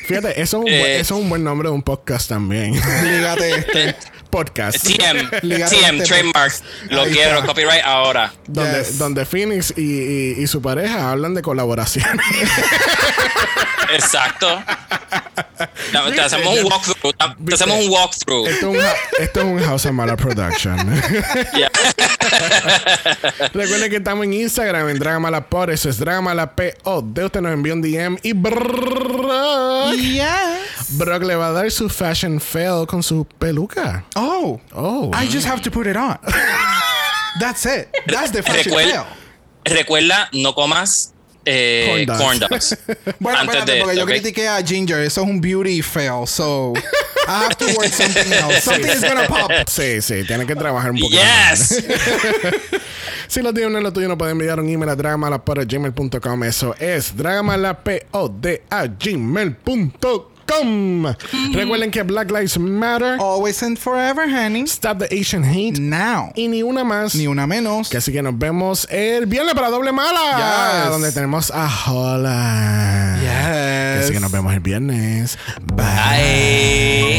Fíjate, 0.07 0.41
eso 0.41 0.43
es, 0.43 0.53
un 0.55 0.61
buen, 0.63 0.75
Eh, 0.75 1.01
eso 1.01 1.17
es 1.17 1.21
un 1.23 1.29
buen 1.29 1.45
nombre 1.45 1.69
de 1.69 1.75
un 1.75 1.83
podcast 1.83 2.29
también. 2.29 2.75
Lígate 2.75 3.51
este. 3.57 3.97
Podcast. 4.31 4.83
TM, 4.85 5.29
este 5.43 6.03
trademark. 6.07 6.53
Lo 6.91 7.03
Ahí 7.03 7.13
quiero, 7.13 7.35
está. 7.37 7.47
copyright 7.47 7.85
ahora. 7.85 8.33
Donde, 8.47 8.79
Yes. 8.79 8.99
donde 8.99 9.25
Phoenix 9.25 9.73
y, 9.77 9.81
y- 9.83 10.35
y 10.43 10.47
su 10.47 10.61
pareja 10.63 11.11
hablan 11.11 11.35
de 11.35 11.43
colaboraciones. 11.43 12.25
Exacto. 13.95 14.63
Te, 15.59 16.13
te 16.15 16.21
hacemos 16.21 16.59
un 16.59 16.65
walkthrough. 16.71 17.15
Te, 17.47 17.55
hacemos 17.55 17.79
un 17.85 17.91
walkthrough. 17.91 18.47
esto, 18.49 18.71
es 18.73 18.77
un, 18.79 19.23
esto 19.23 19.41
es 19.41 19.47
un 19.47 19.59
House 19.65 19.87
of 19.87 19.93
Mala 19.93 20.17
Production. 20.17 20.77
Yeah. 21.57 21.71
Recuerden 23.55 23.89
que 23.91 23.97
estamos 23.97 24.25
en 24.25 24.35
Instagram, 24.35 24.91
en 24.91 24.99
Dragamala 24.99 25.47
eso 25.71 25.89
es 25.89 25.99
Dragamala 25.99 26.55
PO. 26.55 27.03
De 27.03 27.25
usted 27.25 27.41
nos 27.41 27.53
envió 27.53 27.73
un 27.73 27.81
DM 27.81 28.19
y 28.23 28.33
Brock, 28.35 29.95
Yes. 29.97 30.27
Brock 30.91 31.23
le 31.25 31.35
va 31.37 31.49
a 31.49 31.53
dar 31.53 31.71
su 31.71 31.89
fashion 31.89 32.39
fail 32.41 32.87
con 32.87 33.03
su 33.03 33.25
peluca. 33.25 34.05
Oh. 34.21 34.61
Oh. 34.75 35.11
I 35.15 35.27
just 35.29 35.47
have 35.47 35.63
to 35.63 35.71
put 35.71 35.87
it 35.87 35.97
on. 35.97 36.19
That's 37.41 37.65
it. 37.67 37.89
That's 38.07 38.33
the 38.33 38.43
fashion 38.43 38.73
Recuerda, 38.73 39.05
fail. 39.65 39.77
recuerda, 39.77 40.29
no 40.33 40.53
comas 40.55 41.13
eh, 41.47 42.05
Corn 42.07 42.39
dogs. 42.41 42.77
Bueno, 43.21 43.39
Antes 43.39 43.55
espérate, 43.57 43.73
de 43.73 43.79
porque 43.81 43.93
esto, 43.95 44.01
yo 44.01 44.07
critiqué 44.07 44.49
a 44.49 44.63
Ginger. 44.63 45.01
Eso 45.01 45.23
es 45.23 45.29
un 45.29 45.41
beauty 45.41 45.83
fail. 45.83 46.27
So, 46.27 46.75
I 47.27 47.45
have 47.45 47.55
to 47.57 47.67
work 47.77 47.89
something 47.93 48.33
else. 48.33 48.65
Something 48.65 48.91
is 48.91 49.01
gonna 49.03 49.27
pop. 49.29 49.51
Sí, 49.69 50.03
sí, 50.03 50.25
tiene 50.27 50.47
que 50.47 50.55
trabajar 50.55 50.91
un 50.91 50.99
poco. 50.99 51.15
más. 51.15 51.71
Yes. 51.71 51.85
Si 53.29 53.41
lo 53.43 53.53
tiene 53.53 53.81
lo 53.81 53.93
tuyo, 53.93 54.09
no 54.09 54.17
puede 54.19 54.33
enviar 54.33 54.59
un 54.59 54.69
email 54.69 54.91
a 54.91 54.97
dragamala.gmail.com. 54.97 56.45
Eso 56.45 56.75
es 56.79 57.17
dragamala.pod 57.17 58.47
Recuerden 61.53 61.91
que 61.91 62.03
Black 62.03 62.31
Lives 62.31 62.59
Matter, 62.59 63.19
Always 63.21 63.63
and 63.63 63.79
forever, 63.79 64.29
honey. 64.29 64.63
Stop 64.63 64.99
the 64.99 65.09
Asian 65.21 65.45
Hate 65.45 65.79
Now. 65.79 66.33
y 66.35 66.49
ni 66.49 66.63
una 66.63 66.85
más. 66.85 67.15
Ni 67.15 67.27
una 67.27 67.47
menos. 67.47 67.89
Que 67.89 67.99
así 67.99 68.13
que 68.13 68.23
nos 68.23 68.39
vemos 68.39 68.87
el 68.91 69.27
viernes 69.27 69.55
para 69.55 69.71
Doble 69.71 69.93
Mala. 69.93 70.83
Yes. 70.83 70.91
Donde 70.91 71.13
tenemos 71.13 71.53
a 71.55 71.69
Hola. 71.91 73.19
Que 73.21 74.01
así 74.05 74.13
que 74.13 74.21
nos 74.21 74.33
vemos 74.33 74.53
el 74.55 74.61
viernes. 74.61 75.39
Bye. 75.75 77.19